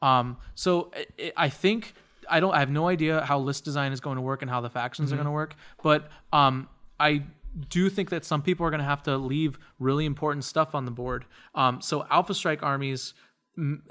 Um, 0.03 0.37
so 0.55 0.91
i 0.95 1.07
i 1.21 1.33
I 1.47 1.49
think 1.49 1.95
I 2.29 2.41
don't. 2.41 2.53
I 2.53 2.59
have 2.59 2.71
no 2.71 2.89
idea 2.89 3.21
how 3.25 3.39
list 3.39 3.65
design 3.65 3.93
is 3.93 4.01
going 4.01 4.17
to 4.17 4.23
work 4.23 4.43
and 4.43 4.51
how 4.51 4.61
the 4.61 4.71
factions 4.71 5.13
are 5.13 5.17
going 5.17 5.27
to 5.27 5.31
work, 5.33 5.55
but 5.83 6.09
um, 6.33 6.69
I 6.99 7.23
do 7.71 7.89
think 7.89 8.11
that 8.11 8.25
some 8.25 8.43
people 8.43 8.67
are 8.67 8.71
going 8.71 8.81
to 8.81 8.85
have 8.95 9.05
to 9.05 9.17
leave 9.17 9.59
really 9.79 10.05
important 10.05 10.45
stuff 10.45 10.75
on 10.75 10.85
the 10.87 10.91
board. 10.91 11.25
Um, 11.55 11.81
so 11.81 12.05
Alpha 12.11 12.35
Strike 12.35 12.65
armies, 12.65 13.15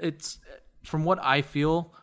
it's 0.00 0.38
from 0.84 1.04
what 1.04 1.18
I 1.22 1.40
feel, 1.42 1.94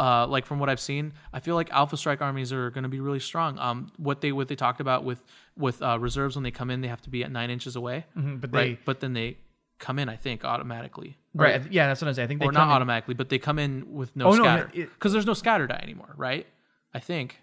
uh, 0.00 0.26
like 0.26 0.46
from 0.46 0.58
what 0.58 0.68
I've 0.70 0.80
seen, 0.80 1.12
I 1.32 1.40
feel 1.40 1.54
like 1.54 1.70
Alpha 1.70 1.96
Strike 1.96 2.22
armies 2.22 2.52
are 2.52 2.70
going 2.70 2.84
to 2.84 2.88
be 2.88 3.00
really 3.00 3.20
strong. 3.20 3.58
Um, 3.58 3.92
what 3.98 4.20
they 4.22 4.32
what 4.32 4.48
they 4.48 4.56
talked 4.56 4.80
about 4.80 5.04
with 5.04 5.22
with 5.56 5.82
uh, 5.82 5.98
reserves 5.98 6.34
when 6.36 6.42
they 6.42 6.50
come 6.50 6.70
in, 6.70 6.80
they 6.80 6.88
have 6.88 7.02
to 7.02 7.10
be 7.10 7.22
at 7.22 7.30
nine 7.30 7.50
inches 7.50 7.76
away, 7.76 8.06
Mm-hmm, 8.16 8.36
but 8.38 8.52
right? 8.52 8.76
they- 8.76 8.82
But 8.84 9.00
then 9.00 9.12
they 9.12 9.36
come 9.78 9.98
in. 9.98 10.08
I 10.08 10.16
think 10.16 10.44
automatically. 10.44 11.16
Right. 11.34 11.62
Yeah, 11.70 11.86
that's 11.86 12.00
what 12.02 12.08
I'm 12.08 12.14
saying. 12.14 12.24
I 12.24 12.28
think 12.28 12.40
they 12.40 12.46
Or 12.46 12.52
not 12.52 12.64
in- 12.64 12.70
automatically, 12.76 13.14
but 13.14 13.28
they 13.28 13.38
come 13.38 13.58
in 13.58 13.92
with 13.92 14.16
no 14.16 14.28
Oh, 14.28 14.34
scatter 14.34 14.70
because 14.74 15.12
there's 15.12 15.26
no 15.26 15.34
scatter 15.34 15.66
die 15.66 15.80
anymore, 15.82 16.12
right? 16.16 16.46
I 16.94 16.98
think. 16.98 17.38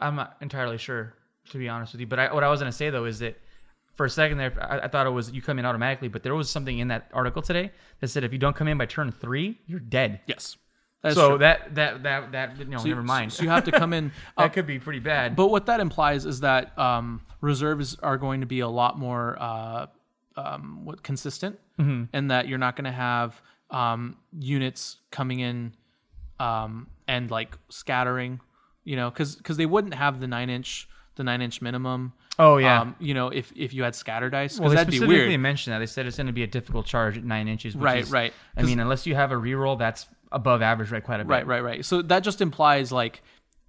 I'm 0.00 0.16
not 0.16 0.36
entirely 0.40 0.78
sure, 0.78 1.14
to 1.50 1.58
be 1.58 1.68
honest 1.68 1.92
with 1.94 2.00
you. 2.00 2.06
But 2.08 2.18
I, 2.18 2.34
what 2.34 2.42
I 2.44 2.48
was 2.48 2.60
going 2.60 2.70
to 2.72 2.76
say 2.76 2.90
though 2.90 3.04
is 3.04 3.20
that 3.20 3.40
for 3.94 4.06
a 4.06 4.10
second 4.10 4.38
there, 4.38 4.52
I, 4.60 4.80
I 4.86 4.88
thought 4.88 5.06
it 5.06 5.10
was 5.10 5.30
you 5.30 5.40
come 5.42 5.58
in 5.60 5.64
automatically, 5.64 6.08
but 6.08 6.22
there 6.22 6.34
was 6.34 6.50
something 6.50 6.78
in 6.78 6.88
that 6.88 7.10
article 7.14 7.42
today 7.42 7.70
that 8.00 8.08
said 8.08 8.24
if 8.24 8.32
you 8.32 8.38
don't 8.38 8.56
come 8.56 8.66
in 8.68 8.76
by 8.78 8.86
turn 8.86 9.10
three, 9.12 9.58
you're 9.66 9.80
dead. 9.80 10.20
Yes. 10.26 10.56
That's 11.02 11.14
so 11.16 11.30
true. 11.30 11.38
that 11.38 11.74
that 11.74 12.02
that 12.04 12.32
that 12.32 12.58
you 12.58 12.64
know, 12.66 12.78
So 12.78 12.84
you- 12.84 12.90
never 12.94 13.02
mind. 13.02 13.32
So 13.32 13.42
you 13.42 13.48
have 13.50 13.64
to 13.64 13.72
come 13.72 13.92
in. 13.92 14.12
that 14.38 14.44
uh, 14.44 14.48
could 14.48 14.66
be 14.66 14.78
pretty 14.78 15.00
bad. 15.00 15.34
But 15.36 15.48
what 15.48 15.66
that 15.66 15.80
implies 15.80 16.24
is 16.26 16.40
that 16.40 16.78
um, 16.78 17.20
reserves 17.40 17.96
are 18.02 18.16
going 18.16 18.40
to 18.40 18.46
be 18.46 18.60
a 18.60 18.68
lot 18.68 18.98
more 18.98 19.36
uh, 19.40 19.86
um, 20.36 20.84
what 20.84 21.02
consistent, 21.02 21.58
Mm-hmm. 21.78 22.04
and 22.12 22.30
that 22.30 22.46
you're 22.48 22.58
not 22.58 22.76
going 22.76 22.84
to 22.84 22.92
have 22.92 23.40
um, 23.70 24.16
units 24.38 24.98
coming 25.10 25.40
in 25.40 25.74
um, 26.38 26.86
and 27.08 27.30
like 27.30 27.56
scattering, 27.68 28.40
you 28.84 28.94
know, 28.96 29.10
because 29.10 29.36
because 29.36 29.56
they 29.56 29.66
wouldn't 29.66 29.94
have 29.94 30.20
the 30.20 30.26
nine 30.26 30.50
inch 30.50 30.88
the 31.16 31.24
nine 31.24 31.42
inch 31.42 31.60
minimum. 31.62 32.12
Oh, 32.38 32.56
yeah. 32.56 32.80
um, 32.80 32.96
you 32.98 33.12
know, 33.14 33.28
if 33.28 33.52
if 33.56 33.74
you 33.74 33.82
had 33.82 33.94
scatter 33.94 34.30
dice, 34.30 34.58
well, 34.58 34.70
they 34.70 34.76
that'd 34.76 34.90
be 34.90 34.96
specifically 34.96 35.28
weird. 35.28 35.40
mentioned 35.40 35.74
that 35.74 35.80
they 35.80 35.86
said 35.86 36.06
it's 36.06 36.16
going 36.16 36.26
to 36.28 36.32
be 36.32 36.42
a 36.42 36.46
difficult 36.46 36.86
charge 36.86 37.18
at 37.18 37.24
nine 37.24 37.48
inches. 37.48 37.74
Right, 37.76 37.98
is- 38.02 38.10
right. 38.10 38.32
I 38.56 38.62
mean, 38.62 38.80
unless 38.80 39.06
you 39.06 39.14
have 39.14 39.32
a 39.32 39.36
reroll, 39.36 39.78
that's 39.78 40.06
above 40.32 40.62
average, 40.62 40.90
right? 40.90 41.02
Quite 41.04 41.20
a 41.20 41.24
bit. 41.24 41.30
Right, 41.30 41.46
right, 41.46 41.60
right. 41.62 41.84
So 41.84 42.02
that 42.02 42.20
just 42.24 42.40
implies 42.40 42.90
like, 42.92 43.22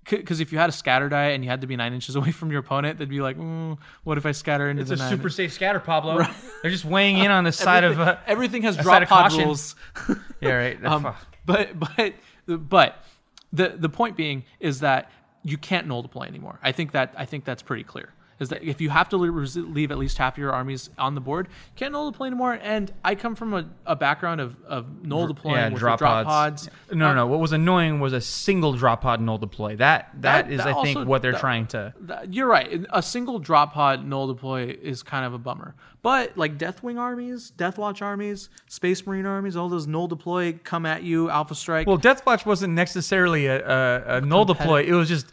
because 0.09 0.39
if 0.41 0.51
you 0.51 0.57
had 0.57 0.69
a 0.69 0.73
scatter 0.73 1.07
die 1.07 1.29
and 1.29 1.43
you 1.43 1.49
had 1.49 1.61
to 1.61 1.67
be 1.67 1.75
nine 1.75 1.93
inches 1.93 2.15
away 2.17 2.31
from 2.31 2.51
your 2.51 2.59
opponent, 2.59 2.99
they'd 2.99 3.09
be 3.09 3.21
like, 3.21 3.37
mm, 3.37 3.77
what 4.03 4.17
if 4.17 4.25
I 4.25 4.31
scatter 4.31 4.69
into 4.69 4.81
It's 4.81 4.89
the 4.89 4.95
a 4.95 4.97
nine? 4.97 5.09
super 5.09 5.29
safe 5.29 5.53
scatter, 5.53 5.79
Pablo. 5.79 6.25
They're 6.61 6.71
just 6.71 6.85
weighing 6.85 7.17
in 7.19 7.31
on 7.31 7.43
the 7.43 7.51
side 7.65 7.83
of. 7.83 7.99
Uh, 7.99 8.17
everything 8.27 8.63
has 8.63 8.77
a 8.77 8.83
drop 8.83 9.01
side 9.01 9.07
pod 9.07 9.31
caution. 9.31 9.45
rules. 9.45 9.75
yeah, 10.41 10.53
right. 10.53 10.81
That's 10.81 10.93
um, 11.05 11.13
but 11.45 11.79
but 11.79 12.13
but 12.47 13.03
the 13.51 13.69
the 13.77 13.89
point 13.89 14.17
being 14.17 14.43
is 14.59 14.79
that 14.81 15.11
you 15.43 15.57
can't 15.57 15.87
null 15.87 16.01
deploy 16.01 16.23
anymore. 16.23 16.59
I 16.63 16.71
think 16.71 16.91
that 16.93 17.13
I 17.17 17.25
think 17.25 17.45
that's 17.45 17.61
pretty 17.61 17.83
clear. 17.83 18.09
Is 18.39 18.49
that 18.49 18.63
if 18.63 18.81
you 18.81 18.89
have 18.89 19.09
to 19.09 19.17
leave, 19.17 19.91
at 19.91 19.97
least 19.97 20.17
half 20.17 20.37
your 20.37 20.51
armies 20.51 20.89
on 20.97 21.15
the 21.15 21.21
board, 21.21 21.47
you 21.47 21.73
can't 21.75 21.91
null 21.93 22.11
deploy 22.11 22.27
anymore. 22.27 22.59
And 22.61 22.91
I 23.03 23.15
come 23.15 23.35
from 23.35 23.53
a, 23.53 23.69
a 23.85 23.95
background 23.95 24.41
of, 24.41 24.55
of 24.65 25.05
null 25.05 25.27
deploying 25.27 25.57
yeah, 25.57 25.69
with 25.69 25.79
drop, 25.79 25.99
drop 25.99 26.25
pods. 26.25 26.67
pods. 26.67 26.75
No, 26.91 27.09
no, 27.09 27.13
no. 27.13 27.27
What 27.27 27.39
was 27.39 27.51
annoying 27.51 27.99
was 27.99 28.11
a 28.13 28.21
single 28.21 28.73
drop 28.73 29.01
pod 29.01 29.21
null 29.21 29.37
deploy. 29.37 29.75
That 29.77 30.09
That- 30.21 30.47
that 30.47 30.51
is, 30.51 30.57
that 30.57 30.67
I 30.75 30.83
think, 30.83 30.97
also- 30.97 31.05
what 31.05 31.21
they're 31.21 31.31
that- 31.33 31.41
trying 31.41 31.67
to. 31.67 31.93
You're 32.29 32.47
right. 32.47 32.85
A 32.91 33.01
single 33.01 33.39
drop 33.39 33.73
pod 33.73 34.05
null 34.05 34.27
deploy 34.27 34.77
is 34.81 35.03
kind 35.03 35.25
of 35.25 35.33
a 35.33 35.37
bummer. 35.37 35.75
But 36.01 36.37
like 36.37 36.57
Deathwing 36.57 36.99
armies, 36.99 37.53
Deathwatch 37.57 38.01
armies, 38.01 38.49
Space 38.67 39.05
Marine 39.07 39.25
armies, 39.25 39.55
all 39.55 39.69
those 39.69 39.87
null 39.87 40.07
deploy 40.07 40.59
come 40.63 40.85
at 40.85 41.03
you, 41.03 41.29
Alpha 41.29 41.55
Strike. 41.55 41.87
Well, 41.87 41.97
Deathwatch 41.97 42.45
wasn't 42.45 42.73
necessarily 42.73 43.45
a, 43.45 43.65
a, 43.65 44.17
a 44.17 44.21
null 44.21 44.43
deploy. 44.43 44.83
It 44.83 44.91
was 44.91 45.07
just 45.07 45.31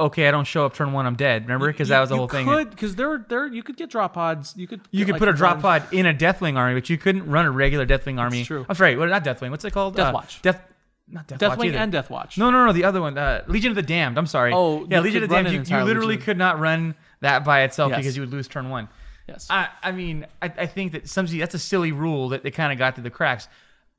okay. 0.00 0.26
I 0.28 0.30
don't 0.30 0.44
show 0.46 0.66
up 0.66 0.74
turn 0.74 0.92
one, 0.92 1.06
I'm 1.06 1.14
dead. 1.16 1.42
Remember, 1.42 1.66
because 1.68 1.88
that 1.88 2.00
was 2.00 2.08
the 2.08 2.16
whole 2.16 2.28
thing. 2.28 2.46
Could 2.46 2.70
because 2.70 2.96
there 2.96 3.24
there 3.28 3.46
you 3.46 3.62
could 3.62 3.76
get 3.76 3.90
drop 3.90 4.14
pods. 4.14 4.54
You 4.56 4.66
could 4.66 4.80
You 4.90 5.04
could 5.04 5.12
like, 5.14 5.18
put 5.20 5.28
a 5.28 5.32
drop 5.32 5.60
pod 5.60 5.84
in 5.92 6.06
a 6.06 6.14
Deathwing 6.14 6.56
army, 6.56 6.74
but 6.74 6.90
you 6.90 6.98
couldn't 6.98 7.26
run 7.30 7.46
a 7.46 7.50
regular 7.50 7.86
Deathwing 7.86 8.18
army. 8.18 8.38
That's 8.38 8.48
true. 8.48 8.66
I'm 8.68 8.74
sorry, 8.74 8.96
what 8.96 9.08
not 9.08 9.24
Deathwing? 9.24 9.50
What's 9.50 9.64
it 9.64 9.72
called? 9.72 9.98
Uh, 9.98 10.12
Deathwatch. 10.12 10.42
Death, 10.42 10.60
not 11.08 11.28
Deathwatch 11.28 11.38
Deathwing 11.56 11.66
either. 11.66 11.78
and 11.78 11.92
Deathwatch. 11.92 12.38
No, 12.38 12.50
no, 12.50 12.66
no. 12.66 12.72
The 12.72 12.84
other 12.84 13.00
one, 13.00 13.16
uh, 13.18 13.44
Legion 13.46 13.70
of 13.70 13.76
the 13.76 13.82
Damned. 13.82 14.18
I'm 14.18 14.26
sorry. 14.26 14.52
Oh, 14.54 14.86
yeah, 14.90 15.00
Legion 15.00 15.22
of 15.22 15.28
the 15.28 15.34
Damned. 15.34 15.68
You, 15.68 15.76
you 15.78 15.84
literally 15.84 16.14
Legion. 16.14 16.24
could 16.24 16.38
not 16.38 16.58
run 16.60 16.94
that 17.20 17.44
by 17.44 17.62
itself 17.62 17.90
Yes. 17.90 17.98
because 17.98 18.16
you 18.16 18.22
would 18.22 18.30
lose 18.30 18.48
turn 18.48 18.70
one. 18.70 18.88
Yes. 19.28 19.46
I, 19.48 19.68
I 19.82 19.92
mean, 19.92 20.26
I, 20.42 20.52
I 20.58 20.66
think 20.66 20.92
that 20.92 21.08
some 21.08 21.26
that's 21.26 21.54
a 21.54 21.58
silly 21.58 21.92
rule 21.92 22.30
that 22.30 22.42
they 22.42 22.50
kind 22.50 22.72
of 22.72 22.78
got 22.78 22.94
through 22.96 23.04
the 23.04 23.10
cracks. 23.10 23.46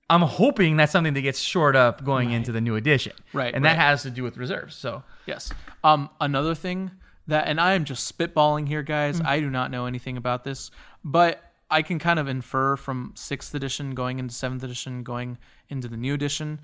I'm 0.09 0.21
hoping 0.21 0.75
that's 0.75 0.91
something 0.91 1.13
that 1.13 1.21
gets 1.21 1.39
shored 1.39 1.75
up 1.75 2.03
going 2.03 2.31
into 2.31 2.51
the 2.51 2.59
new 2.59 2.75
edition. 2.75 3.13
Right, 3.31 3.53
and 3.53 3.63
right. 3.63 3.71
that 3.71 3.77
has 3.79 4.03
to 4.03 4.09
do 4.09 4.23
with 4.23 4.37
reserves. 4.37 4.75
So 4.75 5.03
Yes. 5.25 5.51
Um, 5.83 6.09
another 6.19 6.55
thing 6.55 6.91
that, 7.27 7.47
and 7.47 7.59
I 7.59 7.73
am 7.73 7.85
just 7.85 8.17
spitballing 8.17 8.67
here, 8.67 8.83
guys. 8.83 9.21
Mm. 9.21 9.25
I 9.25 9.39
do 9.39 9.49
not 9.49 9.71
know 9.71 9.85
anything 9.85 10.17
about 10.17 10.43
this, 10.43 10.71
but 11.03 11.41
I 11.69 11.81
can 11.81 11.99
kind 11.99 12.19
of 12.19 12.27
infer 12.27 12.75
from 12.75 13.13
sixth 13.15 13.55
edition 13.55 13.95
going 13.95 14.19
into 14.19 14.33
seventh 14.33 14.63
edition, 14.63 15.03
going 15.03 15.37
into 15.69 15.87
the 15.87 15.97
new 15.97 16.13
edition. 16.13 16.59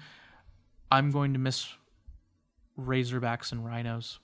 I'm 0.92 1.12
going 1.12 1.34
to 1.34 1.40
miss 1.40 1.70
Razorbacks 2.80 3.52
and 3.52 3.66
Rhinos 3.66 4.20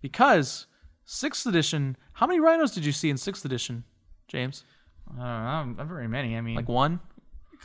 because 0.00 0.66
sixth 1.04 1.46
edition. 1.46 1.96
How 2.14 2.26
many 2.26 2.40
Rhinos 2.40 2.72
did 2.72 2.84
you 2.84 2.92
see 2.92 3.10
in 3.10 3.16
sixth 3.16 3.44
edition, 3.44 3.84
James? 4.28 4.64
I 5.08 5.64
don't 5.64 5.76
know, 5.76 5.82
not 5.82 5.86
very 5.86 6.08
many. 6.08 6.36
I 6.36 6.40
mean, 6.40 6.56
Like 6.56 6.68
one. 6.68 7.00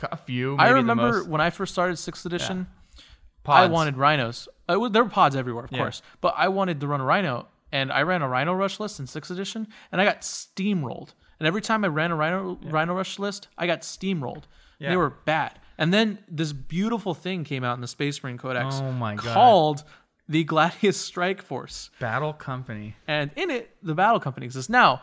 A 0.02 0.16
few. 0.16 0.56
I 0.56 0.68
remember 0.70 1.24
when 1.24 1.40
I 1.40 1.50
first 1.50 1.72
started 1.72 1.96
sixth 1.96 2.24
edition. 2.26 2.66
I 2.98 3.02
Pods. 3.42 3.72
wanted 3.72 3.96
rhinos. 3.96 4.48
There 4.68 4.78
were 4.78 5.08
pods 5.10 5.34
everywhere, 5.34 5.64
of 5.64 5.72
Yeah. 5.72 5.78
course, 5.78 6.02
but 6.20 6.34
I 6.36 6.48
wanted 6.48 6.78
to 6.80 6.86
run 6.86 7.00
a 7.00 7.04
rhino, 7.04 7.48
and 7.72 7.90
I 7.90 8.02
ran 8.02 8.22
a 8.22 8.28
rhino 8.28 8.52
rush 8.52 8.78
list 8.78 9.00
in 9.00 9.06
sixth 9.06 9.30
edition, 9.30 9.66
and 9.90 10.00
I 10.00 10.04
got 10.04 10.20
steamrolled. 10.20 11.14
And 11.38 11.46
every 11.46 11.62
time 11.62 11.82
I 11.84 11.88
ran 11.88 12.10
a 12.10 12.16
rhino 12.16 12.58
rhino 12.62 12.94
rush 12.94 13.18
list, 13.18 13.48
I 13.56 13.66
got 13.66 13.80
steamrolled. 13.80 14.44
Yeah. 14.78 14.90
They 14.90 14.96
were 14.96 15.10
bad. 15.10 15.58
And 15.78 15.92
then 15.92 16.18
this 16.28 16.52
beautiful 16.52 17.14
thing 17.14 17.44
came 17.44 17.64
out 17.64 17.74
in 17.76 17.80
the 17.80 17.88
Space 17.88 18.22
Marine 18.22 18.36
Codex 18.38 18.76
Oh 18.82 18.92
my 18.92 19.14
God. 19.14 19.24
called 19.34 19.84
the 20.28 20.44
Gladius 20.44 20.94
Strike 21.00 21.40
Force 21.42 21.90
Battle 21.98 22.32
Company. 22.34 22.94
and 23.08 23.30
in 23.36 23.50
it 23.50 23.74
the 23.82 23.94
battle 23.94 24.20
company 24.20 24.44
exists 24.46 24.68
now 24.70 25.02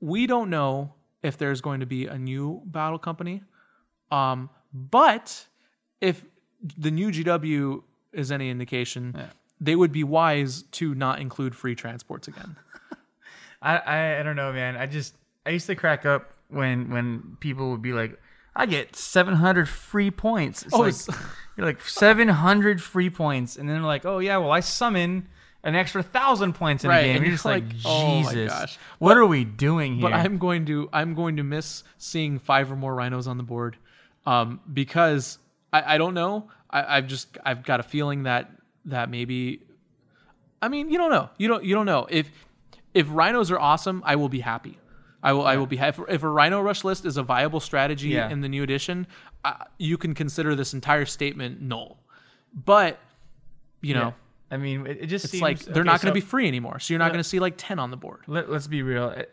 we 0.00 0.26
don't 0.26 0.48
know 0.50 0.94
if 1.22 1.36
there's 1.38 1.60
going 1.60 1.80
to 1.80 1.86
be 1.86 2.06
a 2.06 2.18
new 2.18 2.62
battle 2.64 2.98
company 2.98 3.42
um 4.10 4.50
but 4.72 5.46
if 6.00 6.24
the 6.76 6.90
new 6.90 7.10
gw 7.10 7.82
is 8.12 8.30
any 8.32 8.50
indication 8.50 9.28
they 9.60 9.76
would 9.76 9.92
be 9.92 10.04
wise 10.04 10.62
to 10.72 10.94
not 10.94 11.20
include 11.20 11.54
free 11.54 11.74
transports 11.74 12.28
again 12.28 12.56
I, 13.62 13.76
I 13.76 14.20
I 14.20 14.22
don't 14.22 14.36
know, 14.36 14.52
man. 14.54 14.76
I 14.76 14.86
just 14.86 15.14
I 15.44 15.50
used 15.50 15.66
to 15.66 15.74
crack 15.74 16.06
up 16.06 16.32
when 16.48 16.88
when 16.90 17.36
people 17.40 17.70
would 17.72 17.82
be 17.82 17.92
like, 17.92 18.18
"I 18.56 18.64
get 18.64 18.96
700 18.96 19.68
free 19.68 20.10
points." 20.10 20.62
It's 20.62 20.72
Oh, 20.74 20.78
like 20.80 20.94
you're 21.58 21.66
like 21.66 21.82
700 21.82 22.80
free 22.82 23.10
points, 23.10 23.56
and 23.56 23.68
then 23.68 23.76
they're 23.76 23.84
like, 23.84 24.06
"Oh 24.06 24.18
yeah, 24.18 24.38
well 24.38 24.50
I 24.50 24.60
summon 24.60 25.28
an 25.62 25.74
extra 25.74 26.02
thousand 26.02 26.54
points 26.54 26.84
in 26.84 26.88
Right, 26.90 27.00
a 27.00 27.02
game." 27.04 27.16
and 27.16 27.24
You're 27.26 27.34
just 27.34 27.44
like, 27.44 27.64
like, 27.64 27.74
"Oh 27.84 28.22
my 28.22 28.32
Jesus, 28.32 28.48
gosh." 28.50 28.78
what 28.98 29.18
are 29.18 29.26
we 29.26 29.44
doing 29.44 29.96
here? 29.96 30.02
but 30.08 30.14
i'm 30.14 30.38
going 30.38 30.64
to 30.64 30.88
i'm 30.94 31.14
going 31.14 31.36
to 31.36 31.42
miss 31.42 31.84
seeing 31.98 32.38
five 32.38 32.72
or 32.72 32.76
more 32.76 32.94
rhinos 32.94 33.26
on 33.26 33.36
the 33.36 33.42
board 33.42 33.76
um 34.26 34.60
because 34.72 35.38
i 35.72 35.94
i 35.94 35.98
don't 35.98 36.14
know 36.14 36.48
i 36.70 36.96
i've 36.96 37.06
just 37.06 37.38
i've 37.44 37.62
got 37.64 37.80
a 37.80 37.82
feeling 37.82 38.24
that 38.24 38.50
that 38.84 39.08
maybe 39.10 39.62
I 40.62 40.68
mean, 40.68 40.90
you 40.90 40.98
don't 40.98 41.10
know. 41.10 41.30
You 41.38 41.48
don't. 41.48 41.64
You 41.64 41.74
don't 41.74 41.86
know 41.86 42.06
if 42.10 42.28
if 42.92 43.06
rhinos 43.08 43.50
are 43.50 43.58
awesome. 43.58 44.02
I 44.04 44.16
will 44.16 44.28
be 44.28 44.40
happy. 44.40 44.78
I 45.22 45.32
will. 45.32 45.46
I 45.46 45.56
will 45.56 45.64
be 45.66 45.76
happy. 45.78 46.02
If 46.06 46.22
a 46.22 46.28
rhino 46.28 46.60
rush 46.60 46.84
list 46.84 47.06
is 47.06 47.16
a 47.16 47.22
viable 47.22 47.60
strategy 47.60 48.08
Yeah. 48.10 48.28
in 48.28 48.42
the 48.42 48.48
new 48.48 48.62
edition, 48.62 49.06
uh, 49.42 49.54
you 49.78 49.96
can 49.96 50.12
consider 50.14 50.54
this 50.54 50.74
entire 50.74 51.06
statement 51.06 51.62
null. 51.62 51.96
But 52.52 52.98
you 53.80 53.94
know, 53.94 54.12
I 54.50 54.58
mean, 54.58 54.86
it, 54.86 54.98
it 55.00 55.06
just 55.06 55.24
it's 55.24 55.32
seems 55.32 55.40
like 55.42 55.60
they're 55.60 55.76
okay, 55.80 55.82
not 55.86 56.02
going 56.02 56.08
so- 56.08 56.08
to 56.08 56.12
be 56.12 56.20
free 56.20 56.46
anymore. 56.46 56.78
So 56.78 56.92
you're 56.92 56.98
not 56.98 57.10
going 57.10 57.22
to 57.22 57.28
see 57.28 57.38
like 57.38 57.54
ten 57.56 57.78
on 57.78 57.90
the 57.90 57.96
board. 57.96 58.24
Let, 58.26 58.50
let's 58.50 58.66
be 58.66 58.82
real. 58.82 59.08
It- 59.10 59.32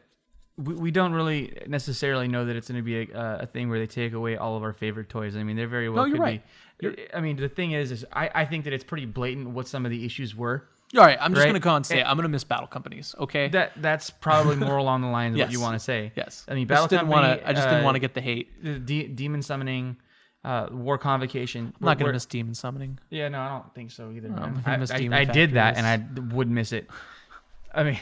We, 0.57 0.73
we 0.73 0.91
don't 0.91 1.13
really 1.13 1.55
necessarily 1.67 2.27
know 2.27 2.45
that 2.45 2.55
it's 2.55 2.67
going 2.67 2.79
to 2.79 2.83
be 2.83 3.11
a, 3.11 3.39
a 3.41 3.45
thing 3.45 3.69
where 3.69 3.79
they 3.79 3.85
take 3.87 4.13
away 4.13 4.37
all 4.37 4.57
of 4.57 4.63
our 4.63 4.73
favorite 4.73 5.07
toys. 5.09 5.35
I 5.35 5.43
mean, 5.43 5.55
they're 5.55 5.67
very 5.67 5.87
well 5.89 6.03
No, 6.03 6.05
you're 6.05 6.15
could 6.17 6.21
right. 6.23 6.43
be. 6.79 7.07
I 7.13 7.21
mean, 7.21 7.37
the 7.37 7.49
thing 7.49 7.71
is, 7.73 7.91
is 7.91 8.05
I, 8.11 8.29
I 8.33 8.45
think 8.45 8.63
that 8.65 8.73
it's 8.73 8.83
pretty 8.83 9.05
blatant 9.05 9.49
what 9.49 9.67
some 9.67 9.85
of 9.85 9.91
the 9.91 10.03
issues 10.05 10.35
were. 10.35 10.67
All 10.95 11.01
right, 11.01 11.17
I'm 11.19 11.31
just 11.33 11.39
Right. 11.43 11.51
going 11.51 11.61
to 11.61 11.63
go 11.63 11.75
and 11.75 11.85
say 11.85 11.99
And- 11.99 12.07
I'm 12.07 12.15
going 12.15 12.23
to 12.23 12.29
miss 12.29 12.43
battle 12.43 12.65
companies. 12.67 13.13
Okay. 13.19 13.49
That 13.49 13.73
that's 13.81 14.09
probably 14.09 14.55
more 14.55 14.77
along 14.85 15.01
the 15.01 15.09
lines 15.09 15.35
of 15.35 15.41
what 15.41 15.51
you 15.51 15.59
want 15.59 15.75
to 15.75 15.79
say. 15.79 16.11
yes. 16.15 16.45
I 16.47 16.53
mean, 16.53 16.65
I 16.65 16.65
battle 16.69 16.83
just 16.85 16.89
didn't 16.91 17.09
company. 17.11 17.27
want 17.27 17.41
to. 17.41 17.49
I 17.49 17.53
just 17.53 17.67
didn't 17.67 17.81
uh, 17.81 17.85
want 17.85 17.95
to 17.95 17.99
get 17.99 18.13
the 18.13 18.21
hate. 18.21 18.63
the 18.63 18.79
de- 18.79 19.07
demon 19.09 19.41
summoning, 19.41 19.97
uh, 20.45 20.67
war 20.71 20.97
convocation. 20.97 21.73
I'm 21.79 21.85
not 21.85 21.99
going 21.99 22.07
to 22.07 22.13
miss 22.13 22.25
demon 22.25 22.53
summoning. 22.55 22.97
Yeah, 23.09 23.27
no, 23.27 23.41
I 23.41 23.49
don't 23.49 23.75
think 23.75 23.91
so 23.91 24.09
either. 24.11 24.33
I, 24.65 24.75
I- 24.75 25.19
I 25.19 25.25
did 25.25 25.51
that, 25.53 25.75
and 25.77 25.85
I 25.85 26.33
would 26.33 26.49
miss 26.49 26.71
it. 26.71 26.89
I 27.75 27.83
mean, 27.83 27.99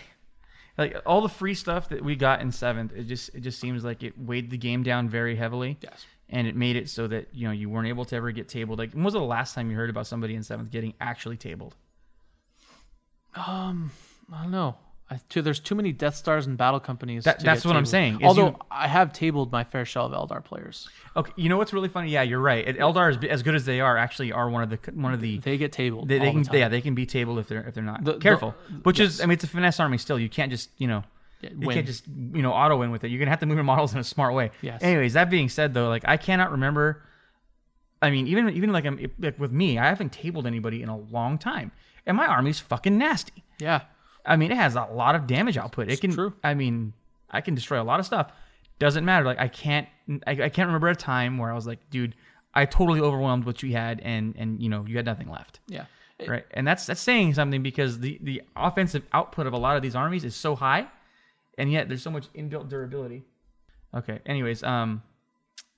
like 0.77 1.01
all 1.05 1.21
the 1.21 1.29
free 1.29 1.53
stuff 1.53 1.89
that 1.89 2.03
we 2.03 2.15
got 2.15 2.41
in 2.41 2.51
seventh, 2.51 2.93
it 2.93 3.03
just 3.03 3.33
it 3.33 3.41
just 3.41 3.59
seems 3.59 3.83
like 3.83 4.03
it 4.03 4.17
weighed 4.17 4.49
the 4.49 4.57
game 4.57 4.83
down 4.83 5.09
very 5.09 5.35
heavily. 5.35 5.77
Yes. 5.81 6.05
And 6.29 6.47
it 6.47 6.55
made 6.55 6.75
it 6.75 6.89
so 6.89 7.07
that 7.07 7.29
you 7.33 7.47
know 7.47 7.53
you 7.53 7.69
weren't 7.69 7.87
able 7.87 8.05
to 8.05 8.15
ever 8.15 8.31
get 8.31 8.49
tabled. 8.49 8.79
Like, 8.79 8.93
when 8.93 9.03
was 9.03 9.13
the 9.13 9.19
last 9.19 9.53
time 9.53 9.69
you 9.69 9.77
heard 9.77 9.89
about 9.89 10.07
somebody 10.07 10.35
in 10.35 10.43
seventh 10.43 10.71
getting 10.71 10.93
actually 10.99 11.37
tabled? 11.37 11.75
Um, 13.35 13.91
I 14.33 14.43
don't 14.43 14.51
know. 14.51 14.75
Too, 15.29 15.41
there's 15.41 15.59
too 15.59 15.75
many 15.75 15.91
Death 15.91 16.15
Stars 16.15 16.47
and 16.47 16.57
battle 16.57 16.79
companies. 16.79 17.23
That- 17.23 17.39
to 17.39 17.45
that's 17.45 17.65
what 17.65 17.75
I'm 17.75 17.85
saying, 17.85 18.23
Although 18.23 18.47
you- 18.47 18.57
I 18.71 18.87
have 18.87 19.13
tabled 19.13 19.51
my 19.51 19.63
fair 19.63 19.85
share 19.85 20.03
of 20.03 20.11
Eldar 20.11 20.43
players, 20.43 20.87
Okay, 21.15 21.31
you 21.35 21.49
know 21.49 21.57
what's 21.57 21.73
really 21.73 21.89
funny? 21.89 22.09
Yeah, 22.11 22.21
you're 22.23 22.39
right. 22.39 22.65
Eldar, 22.67 23.09
is, 23.11 23.29
as 23.29 23.41
good 23.43 23.55
as 23.55 23.65
they 23.65 23.79
are, 23.81 23.97
actually 23.97 24.31
are 24.31 24.49
one 24.49 24.63
of 24.63 24.69
the 24.69 24.79
one 24.93 25.13
of 25.13 25.21
the 25.21 25.37
they 25.39 25.57
get 25.57 25.71
tabled. 25.71 26.07
They, 26.09 26.19
they 26.19 26.31
can, 26.31 26.43
the 26.43 26.57
yeah, 26.59 26.67
they 26.69 26.81
can 26.81 26.95
be 26.95 27.05
tabled 27.05 27.39
if 27.39 27.47
they're 27.47 27.67
if 27.67 27.73
they're 27.73 27.83
not 27.83 28.03
The- 28.03 28.13
the- 28.13 28.19
careful. 28.19 28.55
Which 28.83 28.99
is. 28.99 29.21
I 29.21 29.25
mean, 29.25 29.33
it's 29.33 29.43
a 29.43 29.47
finesse 29.47 29.79
army 29.79 29.97
still. 29.97 30.19
You 30.19 30.29
can't 30.29 30.51
just, 30.51 30.69
you 30.77 30.87
know, 30.87 31.03
You 31.41 31.69
can't 31.69 31.85
just 31.85 32.07
you 32.07 32.41
know 32.41 32.51
auto 32.53 32.77
win 32.77 32.91
with 32.91 33.03
it. 33.03 33.09
You're 33.09 33.19
gonna 33.19 33.29
have 33.31 33.39
to 33.41 33.45
move 33.45 33.57
your 33.57 33.63
models 33.63 33.93
in 33.93 33.99
a 33.99 34.03
smart 34.03 34.33
way. 34.33 34.51
Yes. 34.61 34.81
Anyways, 34.81 35.13
that 35.13 35.29
being 35.29 35.47
said, 35.49 35.73
though, 35.73 35.89
like 35.89 36.03
I 36.07 36.17
cannot 36.17 36.51
remember. 36.51 37.03
I 38.01 38.09
mean, 38.11 38.27
even 38.27 38.49
even 38.49 38.71
like 38.71 38.85
I'm 38.85 38.99
like 39.19 39.39
with 39.39 39.51
me, 39.51 39.77
I 39.79 39.85
haven't 39.85 40.11
tabled 40.11 40.45
anybody 40.47 40.81
in 40.83 40.89
a 40.89 40.97
long 40.97 41.37
time, 41.37 41.71
and 42.05 42.17
my 42.17 42.25
army's 42.27 42.59
fucking 42.59 42.97
nasty. 42.97 43.43
Yeah. 43.59 43.81
I 44.25 44.35
mean, 44.35 44.51
it 44.51 44.57
has 44.57 44.75
a 44.75 44.85
lot 44.85 45.15
of 45.15 45.27
damage 45.27 45.57
output. 45.57 45.89
It 45.89 46.01
can. 46.01 46.11
true. 46.11 46.33
I 46.43 46.53
mean, 46.53 46.93
I 47.29 47.41
can 47.41 47.55
destroy 47.55 47.81
a 47.81 47.83
lot 47.83 47.99
of 47.99 48.05
stuff. 48.05 48.31
Doesn't 48.79 49.05
matter. 49.05 49.25
Like 49.25 49.39
I 49.39 49.47
can't. 49.47 49.87
I, 50.27 50.31
I 50.31 50.49
can't 50.49 50.67
remember 50.67 50.89
a 50.89 50.95
time 50.95 51.37
where 51.37 51.51
I 51.51 51.55
was 51.55 51.65
like, 51.65 51.79
dude, 51.89 52.15
I 52.53 52.65
totally 52.65 53.01
overwhelmed 53.01 53.45
what 53.45 53.63
you 53.63 53.71
had, 53.71 54.01
and 54.01 54.35
and 54.37 54.61
you 54.61 54.69
know 54.69 54.85
you 54.87 54.97
had 54.97 55.05
nothing 55.05 55.29
left. 55.29 55.59
Yeah. 55.67 55.85
Right. 56.25 56.45
And 56.51 56.65
that's 56.65 56.85
that's 56.85 57.01
saying 57.01 57.33
something 57.33 57.61
because 57.61 57.99
the 57.99 58.17
the 58.21 58.41
offensive 58.55 59.03
output 59.11 59.47
of 59.47 59.53
a 59.53 59.57
lot 59.57 59.75
of 59.75 59.81
these 59.81 59.95
armies 59.95 60.23
is 60.23 60.35
so 60.35 60.55
high, 60.55 60.87
and 61.57 61.71
yet 61.71 61.89
there's 61.89 62.01
so 62.01 62.11
much 62.11 62.31
inbuilt 62.33 62.69
durability. 62.69 63.23
Okay. 63.93 64.19
Anyways, 64.25 64.63
um, 64.63 65.03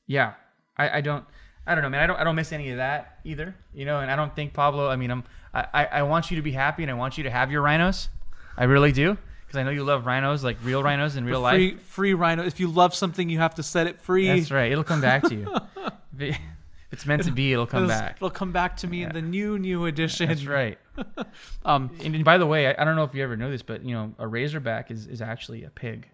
yeah, 0.06 0.34
I, 0.78 0.98
I 0.98 1.02
don't. 1.02 1.26
I 1.66 1.76
don't 1.76 1.82
know, 1.82 1.90
man. 1.90 2.02
I 2.02 2.08
don't. 2.08 2.20
I 2.20 2.24
don't 2.24 2.36
miss 2.36 2.54
any 2.54 2.70
of 2.70 2.78
that 2.78 3.20
either. 3.24 3.56
You 3.74 3.86
know, 3.86 4.00
and 4.00 4.12
I 4.12 4.16
don't 4.16 4.36
think 4.36 4.54
Pablo. 4.54 4.90
I 4.90 4.96
mean, 4.96 5.12
I'm. 5.12 5.24
I, 5.54 5.86
I 5.86 6.02
want 6.04 6.30
you 6.30 6.38
to 6.38 6.44
be 6.44 6.52
happy, 6.52 6.84
and 6.84 6.92
I 6.92 6.94
want 6.94 7.18
you 7.18 7.24
to 7.24 7.32
have 7.32 7.52
your 7.52 7.64
rhinos. 7.64 8.10
I 8.58 8.64
really 8.66 8.92
do, 8.92 9.18
because 9.46 9.58
I 9.58 9.64
know 9.64 9.70
you 9.72 9.84
love 9.84 10.06
rhinos, 10.06 10.44
like 10.44 10.58
real 10.64 10.82
rhinos 10.84 11.16
in 11.16 11.26
real 11.26 11.42
life. 11.42 11.56
Free, 11.56 11.76
free 11.78 12.14
rhino. 12.14 12.44
If 12.44 12.60
you 12.60 12.68
love 12.70 12.96
something, 12.96 13.30
you 13.30 13.38
have 13.40 13.56
to 13.56 13.64
set 13.64 13.88
it 13.88 14.02
free. 14.02 14.28
That's 14.28 14.52
right. 14.52 14.72
It'll 14.72 14.84
come 14.84 15.02
back 15.02 15.24
to 15.24 15.36
you. 15.36 15.56
if, 16.16 16.22
it- 16.22 16.30
if 16.90 16.94
it's 16.94 17.06
meant 17.06 17.24
to 17.24 17.32
be, 17.32 17.52
it'll 17.52 17.68
come 17.68 17.84
It'll- 17.84 17.90
back. 17.90 18.16
It'll 18.16 18.30
come 18.30 18.54
back 18.54 18.78
to 18.78 18.88
me 18.88 19.04
in 19.04 19.12
the 19.12 19.22
new, 19.22 19.60
new 19.60 19.86
edition. 19.86 20.30
That's 20.30 20.46
right. 20.46 20.78
Um, 21.66 21.92
And, 22.04 22.16
and 22.16 22.24
by 22.26 22.38
the 22.38 22.46
way, 22.48 22.68
I, 22.68 22.82
I 22.82 22.86
don't 22.86 22.96
know 22.96 23.04
if 23.04 23.14
you 23.14 23.22
ever 23.24 23.36
know 23.38 23.52
this, 23.52 23.62
but 23.62 23.84
you 23.84 23.94
know, 23.94 24.14
a 24.18 24.26
razorback 24.28 24.90
is, 24.90 25.06
is 25.06 25.22
actually 25.22 25.64
a 25.66 25.70
pig. 25.70 26.08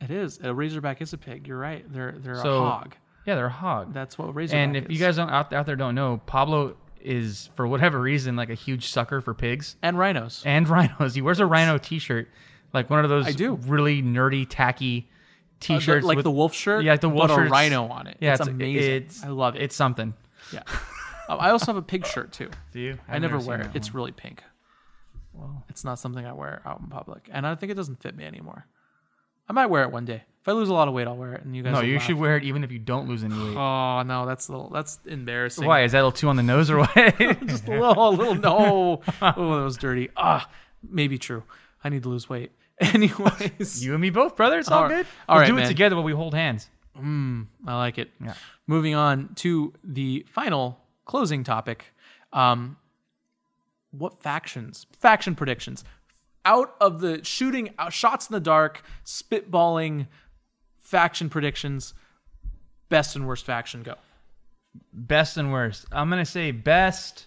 it 0.00 0.10
is. 0.10 0.40
A 0.42 0.52
razorback 0.54 1.00
is 1.02 1.12
a 1.12 1.18
pig. 1.18 1.46
You're 1.46 1.58
right. 1.58 1.84
They're 1.92 2.14
they're 2.18 2.36
So- 2.42 2.64
a 2.64 2.70
hog. 2.70 2.94
Yeah, 3.26 3.34
they're 3.34 3.46
a 3.46 3.50
hog. 3.50 3.92
That's 3.92 4.16
what 4.16 4.30
a 4.30 4.32
razorback 4.32 4.64
and 4.64 4.76
if 4.76 4.86
is. 4.86 4.90
you 4.98 5.04
guys 5.04 5.16
don't 5.16 5.28
out, 5.28 5.52
out 5.52 5.66
there 5.66 5.76
don't 5.76 5.94
know, 5.94 6.20
Pablo 6.24 6.76
is 7.02 7.50
for 7.54 7.66
whatever 7.66 8.00
reason 8.00 8.36
like 8.36 8.50
a 8.50 8.54
huge 8.54 8.88
sucker 8.88 9.20
for 9.20 9.34
pigs 9.34 9.76
and 9.82 9.98
rhinos. 9.98 10.42
and 10.46 10.68
rhinos. 10.68 11.14
He 11.14 11.22
wears 11.22 11.40
a 11.40 11.46
rhino 11.46 11.78
T-shirt, 11.78 12.28
like 12.72 12.90
one 12.90 13.04
of 13.04 13.08
those 13.10 13.26
I 13.26 13.32
do. 13.32 13.54
really 13.66 14.02
nerdy, 14.02 14.46
tacky 14.48 15.08
Uh, 15.08 15.14
T-shirts, 15.60 16.04
like 16.06 16.16
with- 16.16 16.24
the 16.24 16.30
wolf 16.30 16.54
shirt. 16.54 16.84
Yeah, 16.84 16.92
like 16.92 17.00
the 17.00 17.08
wolf 17.08 17.28
but 17.28 17.34
shirts. 17.36 17.48
a 17.50 17.52
rhino 17.52 17.86
on 17.88 18.06
it. 18.06 18.16
Yeah, 18.20 18.34
it's, 18.34 18.46
amazing. 18.46 18.92
It's, 18.92 19.24
I 19.24 19.28
love 19.28 19.56
it. 19.56 19.62
It's 19.62 19.74
something. 19.76 20.14
yeah. 20.52 20.62
Uh, 21.28 21.36
I 21.38 21.50
also 21.50 21.66
have 21.66 21.76
a 21.76 21.82
pig 21.82 22.06
shirt 22.06 22.32
too. 22.32 22.50
Do 22.72 22.80
you? 22.80 22.98
I 23.08 23.16
I've 23.16 23.22
never 23.22 23.38
wear 23.38 23.60
it. 23.62 23.70
It's 23.74 23.92
really 23.94 24.12
pink. 24.12 24.42
Well, 25.32 25.64
it's 25.68 25.84
not 25.84 25.98
something 25.98 26.24
I 26.26 26.32
wear 26.32 26.62
out 26.64 26.80
in 26.80 26.86
public, 26.86 27.28
and 27.32 27.46
I 27.46 27.54
think 27.54 27.70
it 27.70 27.76
doesn't 27.76 28.00
fit 28.02 28.16
me 28.16 28.24
anymore. 28.24 28.66
I 29.48 29.52
might 29.52 29.66
wear 29.66 29.82
it 29.82 29.92
one 29.92 30.04
day. 30.04 30.24
If 30.48 30.52
I 30.52 30.54
lose 30.54 30.70
a 30.70 30.72
lot 30.72 30.88
of 30.88 30.94
weight, 30.94 31.06
I'll 31.06 31.14
wear 31.14 31.34
it, 31.34 31.44
and 31.44 31.54
you 31.54 31.62
guys. 31.62 31.74
no. 31.74 31.80
will 31.80 31.86
You 31.86 31.96
laugh. 31.98 32.06
should 32.06 32.16
wear 32.16 32.38
it 32.38 32.42
even 32.44 32.64
if 32.64 32.72
you 32.72 32.78
don't 32.78 33.06
lose 33.06 33.22
any 33.22 33.34
weight. 33.34 33.54
Oh 33.54 34.02
no, 34.02 34.24
that's 34.24 34.48
a 34.48 34.52
little, 34.52 34.70
that's 34.70 34.98
embarrassing. 35.04 35.66
Why 35.66 35.82
is 35.82 35.92
that 35.92 35.98
a 35.98 36.04
little 36.04 36.12
too 36.12 36.30
on 36.30 36.36
the 36.36 36.42
nose 36.42 36.70
or 36.70 36.78
what? 36.78 36.94
Just 37.46 37.68
a 37.68 37.72
little, 37.72 38.08
a 38.08 38.10
little. 38.10 38.34
No. 38.34 39.02
Oh, 39.20 39.58
that 39.58 39.64
was 39.64 39.76
dirty. 39.76 40.08
Ah, 40.16 40.48
maybe 40.88 41.18
true. 41.18 41.42
I 41.84 41.90
need 41.90 42.02
to 42.04 42.08
lose 42.08 42.30
weight. 42.30 42.52
Anyways, 42.80 43.84
you 43.84 43.92
and 43.92 44.00
me 44.00 44.08
both, 44.08 44.36
brother. 44.36 44.58
It's 44.58 44.70
all, 44.70 44.84
All 44.84 44.88
right. 44.88 44.96
good. 44.96 45.06
All 45.28 45.34
We'll 45.36 45.42
right, 45.42 45.46
do 45.48 45.54
man. 45.54 45.64
it 45.66 45.68
together 45.68 45.96
while 45.96 46.04
we 46.04 46.12
hold 46.12 46.32
hands. 46.32 46.70
I 46.96 47.44
like 47.66 47.98
it. 47.98 48.10
Yeah. 48.24 48.32
Moving 48.66 48.94
on 48.94 49.34
to 49.36 49.74
the 49.84 50.24
final 50.30 50.80
closing 51.04 51.44
topic. 51.44 51.92
Um, 52.32 52.78
what 53.90 54.22
factions? 54.22 54.86
Faction 54.98 55.34
predictions. 55.34 55.84
Out 56.44 56.74
of 56.80 57.00
the 57.00 57.22
shooting 57.22 57.74
out, 57.78 57.92
shots 57.92 58.28
in 58.30 58.32
the 58.34 58.40
dark, 58.40 58.82
spitballing 59.04 60.06
faction 60.88 61.28
predictions. 61.28 61.94
Best 62.88 63.14
and 63.14 63.26
worst 63.26 63.44
faction 63.44 63.82
go. 63.82 63.94
Best 64.92 65.36
and 65.36 65.52
worst. 65.52 65.86
I'm 65.92 66.08
gonna 66.08 66.24
say 66.24 66.50
best. 66.50 67.26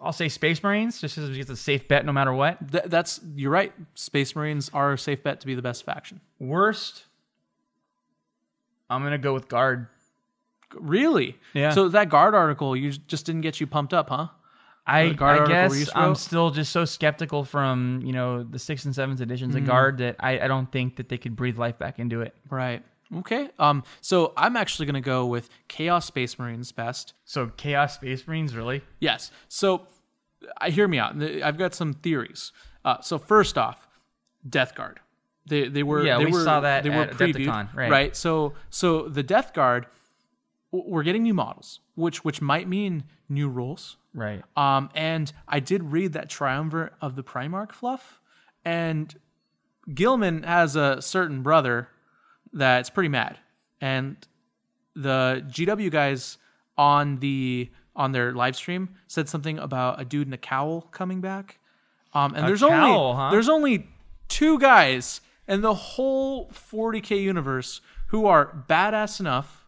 I'll 0.00 0.14
say 0.14 0.30
Space 0.30 0.62
Marines, 0.62 0.98
just 0.98 1.16
because 1.16 1.36
it's 1.36 1.50
a 1.50 1.56
safe 1.56 1.86
bet 1.86 2.06
no 2.06 2.12
matter 2.12 2.32
what. 2.32 2.72
Th- 2.72 2.84
that's 2.86 3.20
you're 3.34 3.50
right. 3.50 3.72
Space 3.94 4.34
Marines 4.34 4.70
are 4.72 4.94
a 4.94 4.98
safe 4.98 5.22
bet 5.22 5.40
to 5.40 5.46
be 5.46 5.54
the 5.54 5.62
best 5.62 5.84
faction. 5.84 6.20
Worst. 6.38 7.04
I'm 8.88 9.02
gonna 9.02 9.18
go 9.18 9.34
with 9.34 9.48
Guard. 9.48 9.88
Really? 10.74 11.36
Yeah. 11.52 11.70
So 11.70 11.88
that 11.88 12.08
guard 12.08 12.34
article 12.34 12.76
you 12.76 12.92
just 12.92 13.26
didn't 13.26 13.40
get 13.42 13.60
you 13.60 13.66
pumped 13.66 13.92
up, 13.92 14.08
huh? 14.08 14.28
I, 14.90 15.00
I 15.20 15.46
guess 15.46 15.90
I'm 15.94 16.14
still 16.14 16.50
just 16.50 16.72
so 16.72 16.84
skeptical 16.84 17.44
from 17.44 18.00
you 18.04 18.12
know 18.12 18.42
the 18.42 18.58
sixth 18.58 18.84
and 18.86 18.94
seventh 18.94 19.20
editions 19.20 19.54
Mm. 19.54 19.58
of 19.58 19.66
Guard 19.66 19.98
that 19.98 20.16
I, 20.20 20.40
I 20.40 20.48
don't 20.48 20.70
think 20.70 20.96
that 20.96 21.08
they 21.08 21.18
could 21.18 21.36
breathe 21.36 21.58
life 21.58 21.78
back 21.78 21.98
into 21.98 22.20
it. 22.22 22.34
Right. 22.50 22.82
Okay. 23.18 23.50
Um. 23.58 23.82
So 24.00 24.32
I'm 24.36 24.56
actually 24.56 24.86
gonna 24.86 25.00
go 25.00 25.26
with 25.26 25.48
Chaos 25.68 26.06
Space 26.06 26.38
Marines 26.38 26.72
best. 26.72 27.14
So 27.24 27.46
Chaos 27.56 27.94
Space 27.94 28.26
Marines, 28.26 28.54
really? 28.54 28.82
Yes. 29.00 29.30
So, 29.48 29.86
I 30.60 30.70
hear 30.70 30.86
me 30.88 30.98
out. 30.98 31.20
I've 31.22 31.58
got 31.58 31.74
some 31.74 31.92
theories. 31.94 32.52
Uh, 32.84 33.00
so 33.00 33.18
first 33.18 33.58
off, 33.58 33.86
Death 34.48 34.74
Guard. 34.74 35.00
They 35.46 35.68
they 35.68 35.82
were 35.82 36.04
Yeah, 36.06 36.18
they 36.18 36.26
we 36.26 36.32
were, 36.32 36.44
saw 36.44 36.60
that 36.60 36.84
they 36.84 36.90
were 36.90 37.06
previewed, 37.06 37.46
Adepticon, 37.46 37.74
right. 37.74 38.14
So 38.16 38.54
so 38.70 39.08
the 39.08 39.22
Death 39.22 39.52
Guard, 39.54 39.86
we're 40.72 41.02
getting 41.02 41.22
new 41.22 41.34
models, 41.34 41.80
which 41.94 42.24
which 42.24 42.40
might 42.40 42.68
mean 42.68 43.04
new 43.28 43.48
rules. 43.48 43.96
Right. 44.14 44.42
Um, 44.56 44.90
and 44.94 45.32
I 45.48 45.60
did 45.60 45.84
read 45.84 46.12
that 46.14 46.28
Triumvirate 46.28 46.92
of 47.00 47.16
the 47.16 47.22
Primarch 47.22 47.72
fluff, 47.72 48.20
and 48.64 49.14
Guilliman 49.88 50.44
has 50.44 50.76
a 50.76 51.00
certain 51.00 51.42
brother 51.42 51.88
that's 52.52 52.90
pretty 52.90 53.08
mad, 53.08 53.38
and 53.80 54.16
the 54.94 55.44
GW 55.48 55.90
guys 55.90 56.38
on 56.76 57.18
the 57.18 57.70
on 57.96 58.12
their 58.12 58.32
live 58.32 58.56
stream 58.56 58.90
said 59.06 59.28
something 59.28 59.58
about 59.58 60.00
a 60.00 60.04
dude 60.04 60.26
in 60.26 60.32
a 60.32 60.38
cowl 60.38 60.82
coming 60.92 61.20
back. 61.20 61.58
Um, 62.12 62.34
and 62.34 62.46
there's 62.46 62.60
cowl, 62.60 63.10
only 63.10 63.16
huh? 63.16 63.30
there's 63.30 63.48
only 63.48 63.88
two 64.28 64.58
guys 64.58 65.20
in 65.46 65.60
the 65.60 65.74
whole 65.74 66.48
40k 66.48 67.20
universe 67.20 67.80
who 68.08 68.26
are 68.26 68.64
badass 68.68 69.20
enough 69.20 69.59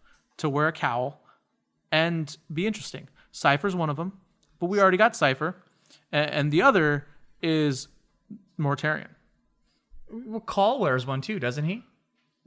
to 0.42 0.48
wear 0.48 0.68
a 0.68 0.72
cowl 0.72 1.20
and 1.90 2.36
be 2.52 2.66
interesting. 2.66 3.08
Cypher's 3.32 3.74
one 3.74 3.90
of 3.90 3.96
them, 3.96 4.12
but 4.60 4.66
we 4.66 4.80
already 4.80 4.96
got 4.98 5.16
Cypher, 5.16 5.56
and, 6.12 6.30
and 6.30 6.52
the 6.52 6.62
other 6.62 7.06
is 7.42 7.88
Mortarion. 8.60 9.08
Well, 10.10 10.40
Cawl 10.40 10.80
wears 10.80 11.06
one 11.06 11.20
too, 11.22 11.38
doesn't 11.40 11.64
he? 11.64 11.82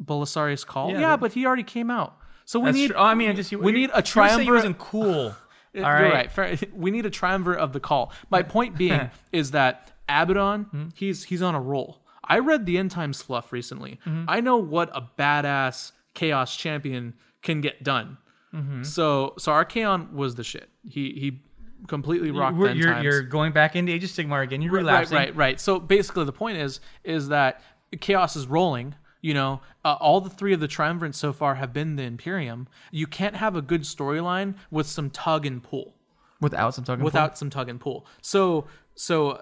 Belisarius 0.04 0.66
Cawl. 0.66 0.92
Yeah, 0.92 1.00
Yeah, 1.00 1.18
but- 1.18 1.34
he 1.34 1.46
already 1.46 1.64
came 1.64 1.90
out. 1.90 2.18
So 2.48 2.60
we 2.60 2.72
need. 2.72 2.88
true. 2.92 2.98
Oh, 2.98 3.04
I 3.04 3.16
mean, 3.16 3.30
I 3.32 3.34
just 3.34 3.52
we 3.52 3.72
need 3.72 3.90
a 3.92 4.04
triumvirate. 4.04 4.48
wasn't 4.60 4.78
cool. 4.78 5.30
All 5.76 5.82
You're 5.82 5.84
right. 5.84 6.38
right. 6.38 6.74
We 6.76 6.92
need 6.92 7.06
a 7.08 7.10
triumvirate 7.10 7.60
of 7.60 7.74
the 7.74 7.80
call. 7.80 8.14
My 8.30 8.44
point 8.56 8.78
being 8.78 9.10
is 9.32 9.52
that 9.52 9.92
Abaddon, 10.08 10.66
Hmm? 10.66 10.88
he's 10.94 11.24
he's 11.24 11.42
on 11.42 11.56
a 11.56 11.60
roll. 11.62 12.02
I 12.24 12.38
read 12.40 12.68
the 12.68 12.78
end 12.78 12.92
times 12.92 13.22
fluff 13.24 13.52
recently. 13.52 14.00
Mm-hmm. 14.06 14.26
I 14.28 14.42
know 14.42 14.58
what 14.58 14.90
a 14.96 15.02
badass 15.18 15.92
chaos 16.14 16.56
champion 16.56 17.16
can 17.46 17.62
get 17.62 17.82
done. 17.84 18.18
Mm-hmm. 18.54 18.84
So 18.84 19.34
so 19.38 19.52
Archaon 19.54 20.12
was 20.12 20.36
the 20.36 20.44
shit. 20.44 20.70
He 20.84 21.12
he 21.14 21.42
completely 21.88 22.32
rocked 22.32 22.58
You're, 22.58 22.72
you're, 22.74 23.02
you're 23.04 23.22
going 23.22 23.52
back 23.54 23.76
into 23.76 23.92
Age 23.92 24.04
of 24.04 24.10
Sigmar 24.10 24.44
again. 24.44 24.62
You're 24.62 24.74
Right, 24.74 24.80
relapsing. 24.80 25.18
right, 25.18 25.36
right. 25.36 25.60
So 25.60 25.80
basically, 25.80 26.26
the 26.26 26.32
point 26.34 26.58
is 26.58 26.80
is 27.04 27.30
that 27.30 27.62
chaos 28.02 28.36
is 28.36 28.48
rolling. 28.48 28.96
You 29.22 29.34
know, 29.34 29.62
uh, 29.84 29.94
all 30.00 30.22
the 30.22 30.30
three 30.30 30.54
of 30.54 30.60
the 30.60 30.68
triumvirates 30.68 31.16
so 31.16 31.34
far 31.34 31.56
have 31.56 31.74
been 31.74 31.96
the 31.96 32.04
Imperium. 32.04 32.68
You 32.92 33.08
can't 33.08 33.36
have 33.36 33.56
a 33.56 33.62
good 33.62 33.82
storyline 33.82 34.54
with 34.70 34.86
some 34.88 35.10
tug 35.10 35.48
and 35.48 35.64
pull 35.64 35.96
Without 36.42 36.76
some 36.76 36.84
talking. 36.84 37.04
without 37.04 37.36
some 37.38 37.50
tug 37.50 37.68
and 37.70 37.80
pull. 37.80 38.06
So 38.22 38.68
so 38.94 39.42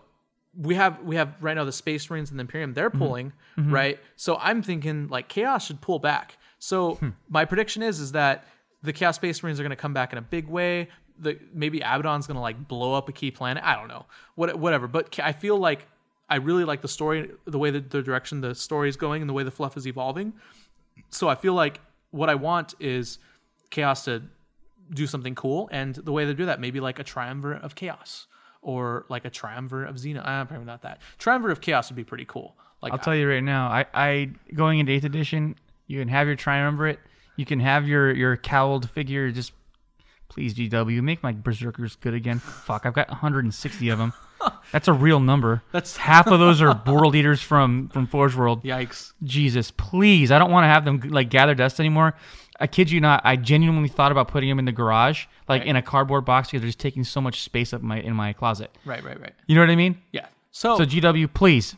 we 0.55 0.75
have 0.75 1.01
we 1.03 1.17
have 1.17 1.33
right 1.41 1.55
now 1.55 1.65
the 1.65 1.71
Space 1.73 2.09
Marines 2.09 2.29
and 2.31 2.39
the 2.39 2.41
Imperium. 2.41 2.73
They're 2.73 2.89
pulling 2.89 3.33
right. 3.57 3.99
So 4.15 4.37
I'm 4.37 4.61
thinking 4.63 5.07
like 5.09 5.27
Chaos 5.27 5.65
should 5.65 5.81
pull 5.81 5.99
back. 5.99 6.37
So 6.63 6.97
my 7.29 7.43
prediction 7.43 7.83
is 7.83 7.99
is 7.99 8.13
that 8.13 8.45
the 8.83 8.93
Chaos 8.93 9.17
Space 9.17 9.43
Marines 9.43 9.59
are 9.59 9.63
going 9.63 9.71
to 9.71 9.75
come 9.75 9.93
back 9.93 10.13
in 10.13 10.17
a 10.17 10.21
big 10.21 10.47
way. 10.47 10.87
The 11.19 11.37
maybe 11.53 11.79
Abaddon's 11.79 12.25
going 12.25 12.35
to 12.35 12.41
like 12.41 12.69
blow 12.69 12.93
up 12.93 13.09
a 13.09 13.11
key 13.11 13.31
planet. 13.31 13.61
I 13.65 13.75
don't 13.75 13.89
know. 13.89 14.05
What 14.35 14.57
whatever. 14.57 14.87
But 14.87 15.19
I 15.19 15.33
feel 15.33 15.57
like 15.57 15.85
I 16.29 16.37
really 16.37 16.63
like 16.63 16.81
the 16.81 16.87
story, 16.87 17.31
the 17.43 17.59
way 17.59 17.69
that 17.69 17.89
the 17.89 18.01
direction 18.01 18.39
the 18.39 18.55
story 18.55 18.87
is 18.87 18.95
going, 18.95 19.21
and 19.21 19.27
the 19.27 19.33
way 19.33 19.43
the 19.43 19.51
fluff 19.51 19.75
is 19.75 19.85
evolving. 19.85 20.31
So 21.09 21.27
I 21.27 21.35
feel 21.35 21.53
like 21.53 21.81
what 22.11 22.29
I 22.29 22.35
want 22.35 22.75
is 22.79 23.19
Chaos 23.69 24.05
to 24.05 24.23
do 24.91 25.05
something 25.05 25.35
cool, 25.35 25.67
and 25.69 25.95
the 25.95 26.13
way 26.13 26.23
they 26.23 26.33
do 26.33 26.45
that, 26.45 26.61
maybe 26.61 26.79
like 26.79 26.97
a 26.97 27.03
triumvirate 27.03 27.61
of 27.61 27.75
chaos, 27.75 28.27
or 28.61 29.05
like 29.09 29.25
a 29.25 29.29
triumvirate 29.29 29.89
of 29.89 29.97
Xena. 29.97 30.25
Uh, 30.25 30.45
probably 30.45 30.65
not 30.65 30.83
that. 30.83 31.01
Triumvirate 31.17 31.57
of 31.57 31.61
chaos 31.61 31.89
would 31.89 31.97
be 31.97 32.05
pretty 32.05 32.25
cool. 32.25 32.55
Like 32.81 32.93
I'll 32.93 32.99
tell 32.99 33.15
you 33.15 33.29
right 33.29 33.43
now. 33.43 33.67
I, 33.67 33.85
I 33.93 34.31
going 34.53 34.79
into 34.79 34.93
eighth 34.93 35.05
edition, 35.05 35.55
you 35.93 35.99
can 35.99 36.07
have 36.09 36.25
your 36.27 36.35
triumvirate. 36.35 36.99
You 37.37 37.45
can 37.45 37.59
have 37.59 37.87
your 37.87 38.11
your 38.13 38.35
cowled 38.37 38.89
figure 38.89 39.31
just 39.31 39.53
Please, 40.29 40.55
GW, 40.55 40.99
make 41.03 41.21
my 41.21 41.31
berserkers 41.31 41.95
good 41.95 42.15
again. 42.15 42.39
Fuck, 42.39 42.87
I've 42.87 42.93
got 42.95 43.07
160 43.07 43.89
of 43.89 43.99
them. 43.99 44.13
That's 44.71 44.87
a 44.87 44.93
real 44.93 45.19
number. 45.19 45.61
That's- 45.71 45.95
half 46.11 46.25
of 46.25 46.39
those 46.39 46.59
are 46.59 46.81
world 46.87 47.15
eaters 47.15 47.39
from 47.39 47.89
from 47.89 48.07
Forge 48.07 48.33
World. 48.35 48.63
Yikes. 48.63 49.13
Jesus, 49.23 49.69
please. 49.69 50.31
I 50.31 50.39
don't 50.39 50.49
want 50.49 50.63
to 50.63 50.69
have 50.69 50.85
them 50.85 51.01
like 51.11 51.29
gather 51.29 51.53
dust 51.53 51.79
anymore. 51.79 52.15
I 52.59 52.65
kid 52.65 52.89
you 52.89 52.99
not. 52.99 53.21
I 53.23 53.35
genuinely 53.35 53.89
thought 53.89 54.11
about 54.11 54.27
putting 54.27 54.49
them 54.49 54.57
in 54.57 54.65
the 54.65 54.71
garage, 54.71 55.25
like 55.47 55.61
Right. 55.61 55.67
in 55.67 55.75
a 55.75 55.83
cardboard 55.83 56.25
box, 56.25 56.47
because 56.49 56.61
they're 56.61 56.67
just 56.69 56.79
taking 56.79 57.03
so 57.03 57.21
much 57.21 57.43
space 57.43 57.71
up 57.71 57.83
my 57.83 57.99
in 57.99 58.15
my 58.15 58.33
closet. 58.33 58.75
Right, 58.85 59.03
right, 59.03 59.19
right. 59.21 59.33
You 59.45 59.53
know 59.53 59.61
what 59.61 59.69
I 59.69 59.75
mean? 59.75 60.01
Yeah. 60.11 60.25
So, 60.49 60.77
So 60.77 60.85
GW, 60.85 61.31
please, 61.31 61.75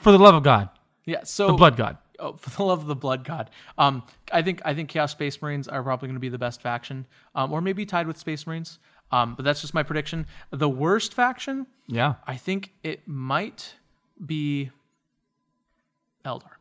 for 0.00 0.10
the 0.10 0.18
love 0.18 0.34
of 0.34 0.42
God, 0.42 0.70
yeah. 1.04 1.22
So 1.22 1.46
the 1.46 1.52
blood 1.52 1.76
God. 1.76 1.98
Oh, 2.20 2.32
for 2.38 2.50
the 2.50 2.62
love 2.62 2.80
of 2.80 2.86
the 2.86 2.94
blood 2.96 3.24
god. 3.24 3.50
Um, 3.78 4.02
I 4.32 4.42
think 4.42 4.60
I 4.64 4.74
think 4.74 4.88
Chaos 4.90 5.12
Space 5.12 5.40
Marines 5.40 5.66
are 5.68 5.82
probably 5.82 6.08
going 6.08 6.16
to 6.16 6.20
be 6.20 6.28
the 6.28 6.38
best 6.38 6.60
faction, 6.62 7.06
um, 7.34 7.52
or 7.52 7.60
maybe 7.60 7.86
tied 7.86 8.06
with 8.06 8.18
Space 8.18 8.46
Marines. 8.46 8.78
Um, 9.12 9.34
but 9.34 9.44
that's 9.44 9.60
just 9.60 9.74
my 9.74 9.82
prediction. 9.82 10.26
The 10.52 10.68
worst 10.68 11.14
faction, 11.14 11.66
Yeah. 11.88 12.14
I 12.28 12.36
think 12.36 12.72
it 12.84 13.08
might 13.08 13.74
be 14.24 14.70
Eldar. 16.24 16.52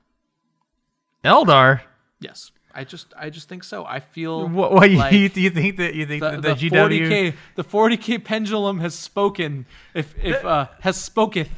Eldar. 1.23 1.81
Yes, 2.19 2.51
I 2.73 2.83
just 2.85 3.13
I 3.17 3.29
just 3.29 3.49
think 3.49 3.63
so. 3.63 3.85
I 3.85 3.99
feel 3.99 4.47
What? 4.47 4.71
what 4.71 4.89
you, 4.91 4.97
like 4.97 5.11
do 5.11 5.41
you 5.41 5.49
think 5.49 5.77
that 5.77 5.93
you 5.95 6.05
think 6.05 6.21
the, 6.23 6.31
that 6.31 6.41
the, 6.41 6.53
the, 6.55 6.69
GW? 6.69 7.07
40k 7.07 7.35
the 7.55 7.63
40k 7.63 8.23
pendulum 8.23 8.79
has 8.79 8.95
spoken. 8.95 9.65
If 9.93 10.13
if 10.23 10.43
uh, 10.43 10.67
has 10.81 10.97
spoketh. 10.97 11.49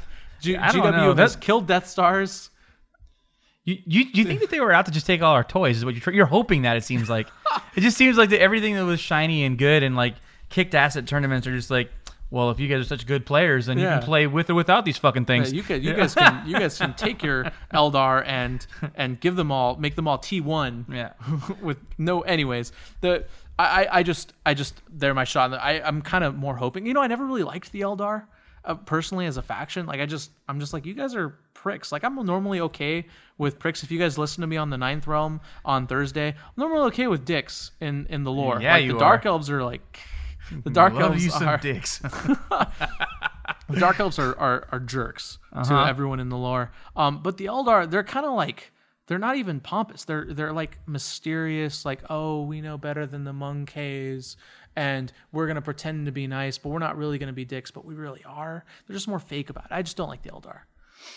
G- 0.42 0.56
GW 0.56 0.92
know. 0.92 1.14
has 1.14 1.36
That- 1.36 1.42
killed 1.42 1.68
Death 1.68 1.88
Stars. 1.88 2.50
You, 3.72 3.82
you 3.86 4.06
you 4.14 4.26
think 4.26 4.40
that 4.42 4.50
they 4.50 4.60
were 4.60 4.72
out 4.72 4.86
to 4.86 4.92
just 4.92 5.06
take 5.06 5.22
all 5.22 5.34
our 5.34 5.44
toys? 5.44 5.78
Is 5.78 5.86
what 5.86 5.96
you're 6.06 6.14
you're 6.16 6.26
hoping 6.26 6.64
that 6.64 6.78
it 6.78 6.84
seems 6.84 7.10
like. 7.10 7.28
it 7.76 7.82
just 7.82 7.98
seems 7.98 8.18
like 8.18 8.30
that 8.30 8.42
everything 8.42 8.76
that 8.76 8.86
was 8.86 9.00
shiny 9.00 9.44
and 9.44 9.58
good 9.58 9.84
and 9.84 9.96
like 9.96 10.16
kicked 10.50 10.76
ass 10.76 10.96
at 10.98 11.08
tournaments 11.08 11.48
are 11.48 11.56
just 11.56 11.70
like, 11.72 11.92
well, 12.30 12.50
if 12.50 12.60
you 12.60 12.68
guys 12.68 12.82
are 12.82 12.88
such 12.88 13.06
good 13.06 13.26
players, 13.26 13.66
then 13.66 13.78
you 13.78 13.86
can 13.86 14.02
play 14.02 14.26
with 14.28 14.50
or 14.50 14.54
without 14.56 14.86
these 14.86 14.98
fucking 14.98 15.24
Yeah, 15.24 15.28
things. 15.28 15.54
you 15.54 15.64
guys, 15.64 15.84
you 15.84 15.94
guys 15.94 16.14
can 16.16 16.48
you 16.48 16.58
guys 16.60 16.78
can 16.78 16.94
take 16.94 17.24
your 17.24 17.46
Eldar 17.74 18.24
and 18.26 18.66
and 18.96 19.20
give 19.20 19.36
them 19.36 19.52
all 19.52 19.76
make 19.76 19.96
them 19.96 20.08
all 20.08 20.18
T 20.18 20.40
one 20.42 20.86
yeah. 20.90 21.12
with 21.62 21.78
no 21.98 22.22
anyways 22.22 22.72
the 23.02 23.26
I, 23.60 23.84
I 23.86 23.98
I 24.00 24.04
just 24.04 24.34
I 24.46 24.54
just 24.54 24.82
they're 24.90 25.14
my 25.14 25.26
shot 25.26 25.54
I 25.54 25.82
I'm 25.82 26.02
kind 26.02 26.24
of 26.24 26.36
more 26.36 26.56
hoping 26.56 26.86
you 26.86 26.94
know 26.94 27.02
I 27.02 27.08
never 27.08 27.26
really 27.26 27.44
liked 27.44 27.72
the 27.72 27.82
Eldar 27.82 28.24
uh, 28.66 28.76
personally 28.76 29.26
as 29.26 29.38
a 29.38 29.42
faction 29.42 29.86
like 29.86 30.00
I 30.00 30.06
just 30.06 30.32
I'm 30.48 30.60
just 30.60 30.74
like 30.74 30.86
you 30.86 30.94
guys 30.94 31.16
are 31.16 31.36
pricks 31.54 31.92
like 31.92 32.04
I'm 32.04 32.16
normally 32.26 32.60
okay 32.62 33.06
with 33.38 33.58
pricks 33.60 33.84
if 33.84 33.92
you 33.92 34.00
guys 34.00 34.18
listen 34.18 34.42
to 34.42 34.48
me 34.48 34.58
on 34.58 34.70
the 34.70 34.78
ninth 34.78 35.08
realm 35.08 35.42
on 35.66 35.88
Thursday 35.88 36.30
I'm 36.30 36.54
normally 36.58 36.88
okay 36.88 37.08
with 37.08 37.26
dicks 37.26 37.72
in 37.80 38.06
in 38.10 38.24
the 38.24 38.32
lore 38.32 38.62
Yeah, 38.62 38.74
like 38.74 38.86
you 38.86 38.94
the 38.94 39.00
dark 39.00 39.26
are. 39.26 39.30
elves 39.30 39.50
are 39.50 39.64
like 39.64 40.00
the 40.64 40.70
dark 40.70 40.94
Love 40.94 41.12
elves 41.14 41.24
you 41.24 41.32
some 41.32 41.48
are 41.48 41.58
dicks. 41.58 42.00
the 43.70 43.80
dark 43.80 44.00
elves 44.00 44.20
are 44.20 44.38
are, 44.38 44.68
are 44.72 44.80
jerks 44.80 45.38
to 45.54 45.60
Uh-huh. 45.60 45.84
everyone 45.86 46.20
in 46.20 46.30
the 46.30 46.38
lore. 46.38 46.72
Um, 46.96 47.22
but 47.22 47.38
the 47.38 47.46
Eldar, 47.46 47.90
they're 47.90 48.04
kind 48.04 48.26
of 48.26 48.34
like 48.34 48.72
they're 49.08 49.20
not 49.20 49.38
even 49.38 49.60
pompous. 49.60 50.06
They're 50.06 50.26
they're 50.30 50.54
like 50.54 50.78
mysterious. 50.88 51.86
Like 51.86 52.02
oh, 52.10 52.44
we 52.44 52.62
know 52.62 52.78
better 52.78 53.06
than 53.06 53.24
the 53.24 53.34
monkeys, 53.34 54.38
and 54.76 55.12
we're 55.32 55.48
gonna 55.48 55.62
pretend 55.62 56.06
to 56.06 56.12
be 56.12 56.28
nice, 56.28 56.58
but 56.58 56.70
we're 56.70 56.80
not 56.80 56.98
really 56.98 57.18
gonna 57.18 57.34
be 57.34 57.46
dicks, 57.46 57.72
but 57.72 57.86
we 57.86 57.96
really 57.96 58.24
are. 58.26 58.66
They're 58.88 58.96
just 58.96 59.08
more 59.08 59.20
fake 59.20 59.50
about 59.50 59.66
it. 59.66 59.72
I 59.72 59.82
just 59.82 59.98
don't 59.98 60.10
like 60.10 60.22
the 60.24 60.30
Eldar. 60.32 60.62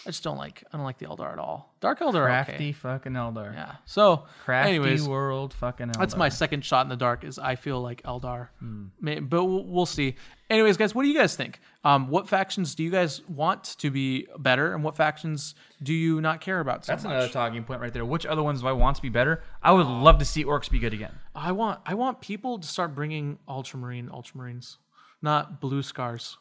I 0.06 0.10
just 0.10 0.22
don't 0.24 0.38
like 0.38 0.64
I 0.72 0.76
don't 0.76 0.84
like 0.84 0.98
the 0.98 1.06
Eldar 1.06 1.32
at 1.32 1.38
all. 1.38 1.74
Dark 1.80 2.00
Eldar 2.00 2.24
Crafty 2.24 2.54
okay. 2.54 2.72
fucking 2.72 3.12
Eldar. 3.12 3.52
Yeah. 3.52 3.76
So, 3.84 4.24
Crafty 4.44 4.70
anyways, 4.70 5.06
world 5.06 5.52
fucking 5.54 5.88
Eldar. 5.88 5.98
that's 5.98 6.16
my 6.16 6.28
second 6.28 6.64
shot 6.64 6.86
in 6.86 6.88
the 6.88 6.96
dark. 6.96 7.24
Is 7.24 7.38
I 7.38 7.56
feel 7.56 7.80
like 7.80 8.02
Eldar. 8.02 8.48
Hmm. 8.60 8.86
May- 9.00 9.20
but 9.20 9.44
we'll 9.44 9.86
see. 9.86 10.16
Anyways, 10.54 10.76
guys, 10.76 10.94
what 10.94 11.02
do 11.02 11.08
you 11.08 11.18
guys 11.18 11.34
think? 11.34 11.58
Um, 11.82 12.08
what 12.08 12.28
factions 12.28 12.76
do 12.76 12.84
you 12.84 12.90
guys 12.90 13.22
want 13.28 13.64
to 13.78 13.90
be 13.90 14.28
better, 14.38 14.72
and 14.72 14.84
what 14.84 14.94
factions 14.94 15.56
do 15.82 15.92
you 15.92 16.20
not 16.20 16.40
care 16.40 16.60
about 16.60 16.84
so 16.84 16.92
That's 16.92 17.02
much? 17.02 17.10
another 17.10 17.28
talking 17.28 17.64
point 17.64 17.80
right 17.80 17.92
there. 17.92 18.04
Which 18.04 18.24
other 18.24 18.40
ones 18.40 18.60
do 18.60 18.68
I 18.68 18.72
want 18.72 18.94
to 18.94 19.02
be 19.02 19.08
better? 19.08 19.42
I 19.64 19.72
would 19.72 19.88
love 19.88 20.18
to 20.20 20.24
see 20.24 20.44
orcs 20.44 20.70
be 20.70 20.78
good 20.78 20.94
again. 20.94 21.10
I 21.34 21.50
want 21.50 21.80
I 21.84 21.94
want 21.94 22.20
people 22.20 22.60
to 22.60 22.68
start 22.68 22.94
bringing 22.94 23.40
ultramarine 23.48 24.08
ultramarines, 24.10 24.76
not 25.20 25.60
blue 25.60 25.82
scars. 25.82 26.38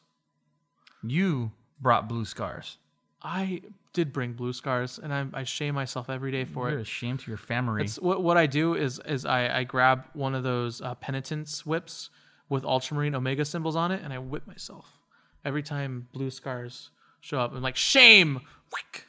You 1.02 1.52
brought 1.82 2.08
blue 2.08 2.26
scars. 2.26 2.78
I 3.24 3.64
did 3.94 4.14
bring 4.14 4.34
blue 4.34 4.54
scars, 4.54 5.00
and 5.00 5.12
I, 5.12 5.26
I 5.34 5.44
shame 5.44 5.74
myself 5.74 6.12
every 6.12 6.32
day 6.32 6.46
for 6.46 6.68
it. 6.68 6.74
You're 6.74 6.82
it. 6.82 6.84
a 6.84 6.86
shame 6.86 7.18
to 7.18 7.32
your 7.32 7.38
family. 7.38 7.82
It's 7.82 7.98
what 7.98 8.22
what 8.22 8.38
I 8.38 8.46
do 8.46 8.76
is 8.76 9.02
is 9.08 9.26
I, 9.26 9.62
I 9.62 9.64
grab 9.64 10.06
one 10.14 10.36
of 10.36 10.44
those 10.44 10.82
uh, 10.82 10.94
penitence 10.94 11.66
whips 11.66 12.12
with 12.54 12.64
ultramarine 12.64 13.16
omega 13.16 13.44
symbols 13.44 13.76
on 13.76 13.92
it, 13.92 14.02
and 14.04 14.14
I 14.14 14.20
whip 14.20 14.48
myself 14.48 15.00
every 15.44 15.64
time 15.64 16.08
blue 16.14 16.30
scars 16.30 16.92
show 17.20 17.40
up. 17.40 17.54
I'm 17.54 17.62
like 17.62 17.76
shame, 17.76 18.42
Wick. 18.72 19.08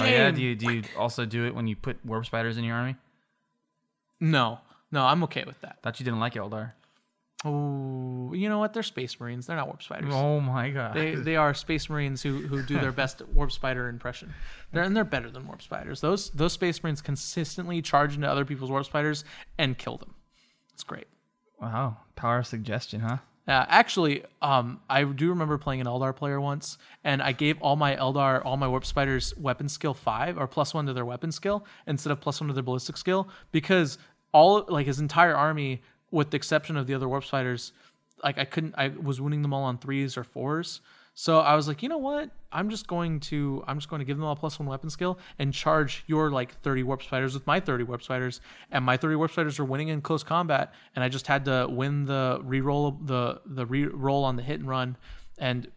Oh 0.00 0.04
yeah, 0.04 0.32
do 0.32 0.42
you 0.42 0.56
do 0.56 0.70
you 0.72 0.82
also 0.98 1.24
do 1.24 1.46
it 1.46 1.54
when 1.54 1.66
you 1.68 1.76
put 1.76 2.04
warp 2.04 2.26
spiders 2.26 2.58
in 2.58 2.64
your 2.64 2.76
army? 2.76 2.96
no, 4.20 4.58
no, 4.90 5.04
I'm 5.04 5.22
okay 5.24 5.44
with 5.46 5.60
that. 5.60 5.78
Thought 5.82 6.00
you 6.00 6.04
didn't 6.04 6.20
like 6.20 6.34
Eldar. 6.34 6.72
Oh, 7.44 8.32
you 8.32 8.48
know 8.48 8.58
what? 8.58 8.72
They're 8.72 8.82
space 8.82 9.20
marines. 9.20 9.46
They're 9.46 9.56
not 9.56 9.66
warp 9.66 9.82
spiders. 9.82 10.12
Oh 10.12 10.40
my 10.40 10.70
god. 10.70 10.94
They 10.94 11.14
they 11.14 11.36
are 11.36 11.54
space 11.54 11.88
marines 11.88 12.20
who 12.22 12.38
who 12.48 12.62
do 12.62 12.80
their 12.80 12.92
best 12.92 13.22
warp 13.34 13.52
spider 13.52 13.88
impression. 13.88 14.34
They're 14.72 14.82
and 14.82 14.96
they're 14.96 15.04
better 15.04 15.30
than 15.30 15.46
warp 15.46 15.62
spiders. 15.62 16.00
Those 16.00 16.30
those 16.30 16.54
space 16.54 16.82
marines 16.82 17.00
consistently 17.00 17.80
charge 17.82 18.16
into 18.16 18.28
other 18.28 18.44
people's 18.44 18.70
warp 18.70 18.86
spiders 18.86 19.24
and 19.56 19.78
kill 19.78 19.98
them. 19.98 20.14
It's 20.74 20.82
great. 20.82 21.06
Wow, 21.60 21.98
power 22.14 22.38
of 22.38 22.46
suggestion, 22.46 23.00
huh? 23.00 23.18
Uh, 23.48 23.64
actually, 23.68 24.24
um, 24.42 24.80
I 24.90 25.04
do 25.04 25.28
remember 25.28 25.56
playing 25.56 25.80
an 25.80 25.86
Eldar 25.86 26.14
player 26.14 26.40
once, 26.40 26.78
and 27.04 27.22
I 27.22 27.30
gave 27.30 27.60
all 27.62 27.76
my 27.76 27.94
Eldar, 27.94 28.44
all 28.44 28.56
my 28.56 28.66
Warp 28.66 28.84
Spiders 28.84 29.36
weapon 29.36 29.68
skill 29.68 29.94
five 29.94 30.36
or 30.36 30.48
plus 30.48 30.74
one 30.74 30.86
to 30.86 30.92
their 30.92 31.04
weapon 31.04 31.30
skill 31.30 31.64
instead 31.86 32.10
of 32.10 32.20
plus 32.20 32.40
one 32.40 32.48
to 32.48 32.54
their 32.54 32.64
ballistic 32.64 32.96
skill 32.96 33.28
because 33.52 33.98
all 34.32 34.64
like 34.68 34.86
his 34.86 34.98
entire 34.98 35.36
army, 35.36 35.80
with 36.10 36.30
the 36.30 36.36
exception 36.36 36.76
of 36.76 36.88
the 36.88 36.94
other 36.94 37.08
Warp 37.08 37.24
Spiders, 37.24 37.72
like 38.24 38.36
I 38.36 38.44
couldn't, 38.44 38.74
I 38.76 38.88
was 38.88 39.20
wounding 39.20 39.42
them 39.42 39.54
all 39.54 39.62
on 39.62 39.78
threes 39.78 40.16
or 40.16 40.24
fours. 40.24 40.80
So 41.18 41.40
I 41.40 41.54
was 41.54 41.66
like, 41.66 41.82
you 41.82 41.88
know 41.88 41.96
what? 41.96 42.28
I'm 42.52 42.68
just 42.68 42.86
going 42.86 43.20
to, 43.20 43.64
I'm 43.66 43.78
just 43.78 43.88
going 43.88 44.00
to 44.00 44.04
give 44.04 44.18
them 44.18 44.26
all 44.26 44.36
plus 44.36 44.58
one 44.58 44.68
weapon 44.68 44.90
skill 44.90 45.18
and 45.38 45.52
charge 45.52 46.04
your 46.06 46.30
like 46.30 46.60
30 46.60 46.82
warp 46.82 47.02
spiders 47.02 47.32
with 47.32 47.46
my 47.46 47.58
30 47.58 47.84
warp 47.84 48.02
spiders, 48.02 48.42
and 48.70 48.84
my 48.84 48.98
30 48.98 49.16
warp 49.16 49.30
spiders 49.30 49.58
are 49.58 49.64
winning 49.64 49.88
in 49.88 50.02
close 50.02 50.22
combat, 50.22 50.74
and 50.94 51.02
I 51.02 51.08
just 51.08 51.26
had 51.26 51.46
to 51.46 51.68
win 51.70 52.04
the 52.04 52.38
re-roll, 52.42 52.90
the 53.02 53.40
the 53.46 53.64
re-roll 53.64 54.24
on 54.24 54.36
the 54.36 54.42
hit 54.42 54.60
and 54.60 54.68
run, 54.68 54.98
and 55.38 55.68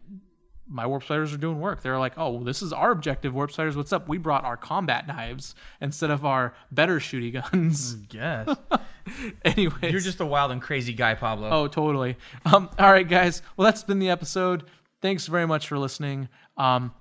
my 0.68 0.86
warp 0.86 1.04
spiders 1.04 1.32
are 1.32 1.38
doing 1.38 1.58
work. 1.58 1.80
They're 1.82 1.98
like, 1.98 2.18
oh, 2.18 2.44
this 2.44 2.60
is 2.60 2.74
our 2.74 2.90
objective, 2.90 3.34
warp 3.34 3.50
spiders. 3.50 3.78
What's 3.78 3.94
up? 3.94 4.08
We 4.10 4.18
brought 4.18 4.44
our 4.44 4.58
combat 4.58 5.06
knives 5.06 5.54
instead 5.80 6.10
of 6.10 6.26
our 6.26 6.54
better 6.70 7.00
shooty 7.00 7.32
guns. 7.32 7.96
Yes. 8.10 8.56
anyway, 9.44 9.90
You're 9.90 10.00
just 10.00 10.20
a 10.20 10.26
wild 10.26 10.52
and 10.52 10.60
crazy 10.60 10.92
guy, 10.92 11.14
Pablo. 11.14 11.48
Oh, 11.50 11.66
totally. 11.66 12.18
Um, 12.44 12.68
all 12.78 12.92
right, 12.92 13.08
guys. 13.08 13.40
Well, 13.56 13.64
that's 13.64 13.82
been 13.82 13.98
the 13.98 14.10
episode. 14.10 14.64
Thanks 15.02 15.26
very 15.26 15.46
much 15.46 15.68
for 15.68 15.78
listening. 15.78 16.28
Um, 16.56 16.92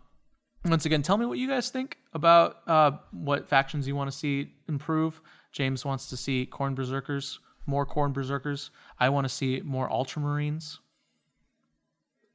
once 0.65 0.85
again, 0.85 1.01
tell 1.01 1.17
me 1.17 1.25
what 1.25 1.37
you 1.37 1.47
guys 1.47 1.69
think 1.69 1.97
about 2.13 2.57
uh, 2.67 2.91
what 3.11 3.47
factions 3.47 3.87
you 3.87 3.95
want 3.95 4.11
to 4.11 4.17
see 4.17 4.53
improve. 4.67 5.21
James 5.51 5.85
wants 5.85 6.07
to 6.07 6.17
see 6.17 6.47
Khorne 6.51 6.75
berserkers, 6.75 7.39
more 7.65 7.85
Khorne 7.85 8.13
berserkers. 8.13 8.71
I 8.99 9.09
want 9.09 9.25
to 9.25 9.29
see 9.29 9.61
more 9.63 9.89
ultramarines 9.89 10.77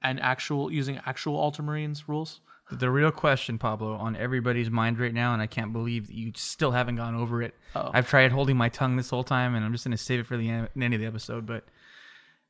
and 0.02 0.20
actual 0.20 0.70
using 0.70 1.00
actual 1.06 1.38
ultramarines 1.38 2.08
rules. 2.08 2.40
The 2.70 2.90
real 2.90 3.10
question, 3.10 3.58
Pablo, 3.58 3.94
on 3.94 4.16
everybody's 4.16 4.70
mind 4.70 4.98
right 4.98 5.12
now, 5.12 5.34
and 5.34 5.42
I 5.42 5.46
can't 5.46 5.72
believe 5.72 6.06
that 6.06 6.14
you 6.14 6.32
still 6.34 6.70
haven't 6.70 6.96
gone 6.96 7.14
over 7.14 7.42
it. 7.42 7.54
Uh-oh. 7.74 7.90
I've 7.92 8.08
tried 8.08 8.32
holding 8.32 8.56
my 8.56 8.70
tongue 8.70 8.96
this 8.96 9.10
whole 9.10 9.22
time, 9.22 9.54
and 9.54 9.64
I'm 9.64 9.72
just 9.72 9.84
going 9.84 9.96
to 9.96 10.02
save 10.02 10.20
it 10.20 10.26
for 10.26 10.38
the 10.38 10.48
end, 10.48 10.68
end 10.80 10.94
of 10.94 11.00
the 11.00 11.06
episode. 11.06 11.44
But 11.44 11.64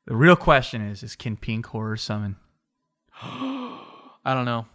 the 0.06 0.14
real 0.14 0.36
question 0.36 0.82
is: 0.82 1.02
Is 1.02 1.16
can 1.16 1.36
Pink 1.36 1.66
horror 1.66 1.96
summon? 1.96 2.36
I 3.22 4.34
don't 4.34 4.44
know. 4.44 4.66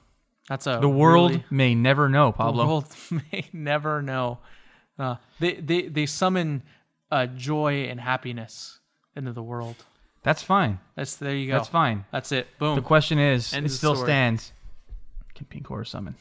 That's 0.48 0.66
a 0.68 0.80
The 0.82 0.90
world 0.90 1.32
really- 1.32 1.44
may 1.50 1.76
never 1.76 2.10
know, 2.10 2.32
Pablo. 2.32 2.64
The 2.64 2.68
world 2.68 2.96
may 3.32 3.46
never 3.54 4.02
know. 4.02 4.40
Uh, 4.98 5.16
they 5.40 5.54
they 5.56 5.84
they 5.84 6.06
summon 6.06 6.64
uh, 7.12 7.26
joy 7.28 7.84
and 7.86 8.00
happiness 8.00 8.80
into 9.16 9.32
the 9.34 9.44
world. 9.44 9.76
That's 10.24 10.44
fine. 10.44 10.80
That's 10.96 11.16
there 11.16 11.36
you 11.36 11.48
go. 11.48 11.54
That's 11.58 11.70
fine. 11.70 12.06
That's 12.12 12.32
it. 12.32 12.48
Boom. 12.60 12.76
The 12.76 12.82
question 12.82 13.20
is: 13.20 13.54
End 13.54 13.66
It 13.66 13.70
still 13.70 13.96
story. 13.96 14.08
stands. 14.08 14.52
Can 15.36 15.46
Pink 15.46 15.68
horror 15.68 15.86
summon? 15.86 16.16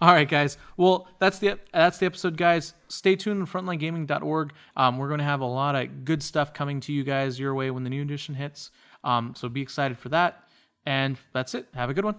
All 0.00 0.12
right, 0.12 0.28
guys. 0.28 0.58
Well, 0.76 1.06
that's 1.20 1.38
the 1.38 1.58
that's 1.72 1.98
the 1.98 2.06
episode, 2.06 2.36
guys. 2.36 2.74
Stay 2.88 3.14
tuned 3.16 3.40
on 3.40 3.46
frontlinegaming.org. 3.46 4.52
Um, 4.76 4.98
we're 4.98 5.08
going 5.08 5.18
to 5.18 5.24
have 5.24 5.40
a 5.40 5.46
lot 5.46 5.76
of 5.76 6.04
good 6.04 6.22
stuff 6.22 6.52
coming 6.52 6.80
to 6.80 6.92
you 6.92 7.04
guys 7.04 7.38
your 7.38 7.54
way 7.54 7.70
when 7.70 7.84
the 7.84 7.90
new 7.90 8.02
edition 8.02 8.34
hits. 8.34 8.70
Um, 9.04 9.34
so 9.36 9.48
be 9.48 9.62
excited 9.62 9.98
for 9.98 10.08
that. 10.10 10.43
And 10.86 11.18
that's 11.32 11.54
it. 11.54 11.66
Have 11.74 11.90
a 11.90 11.94
good 11.94 12.04
one. 12.04 12.16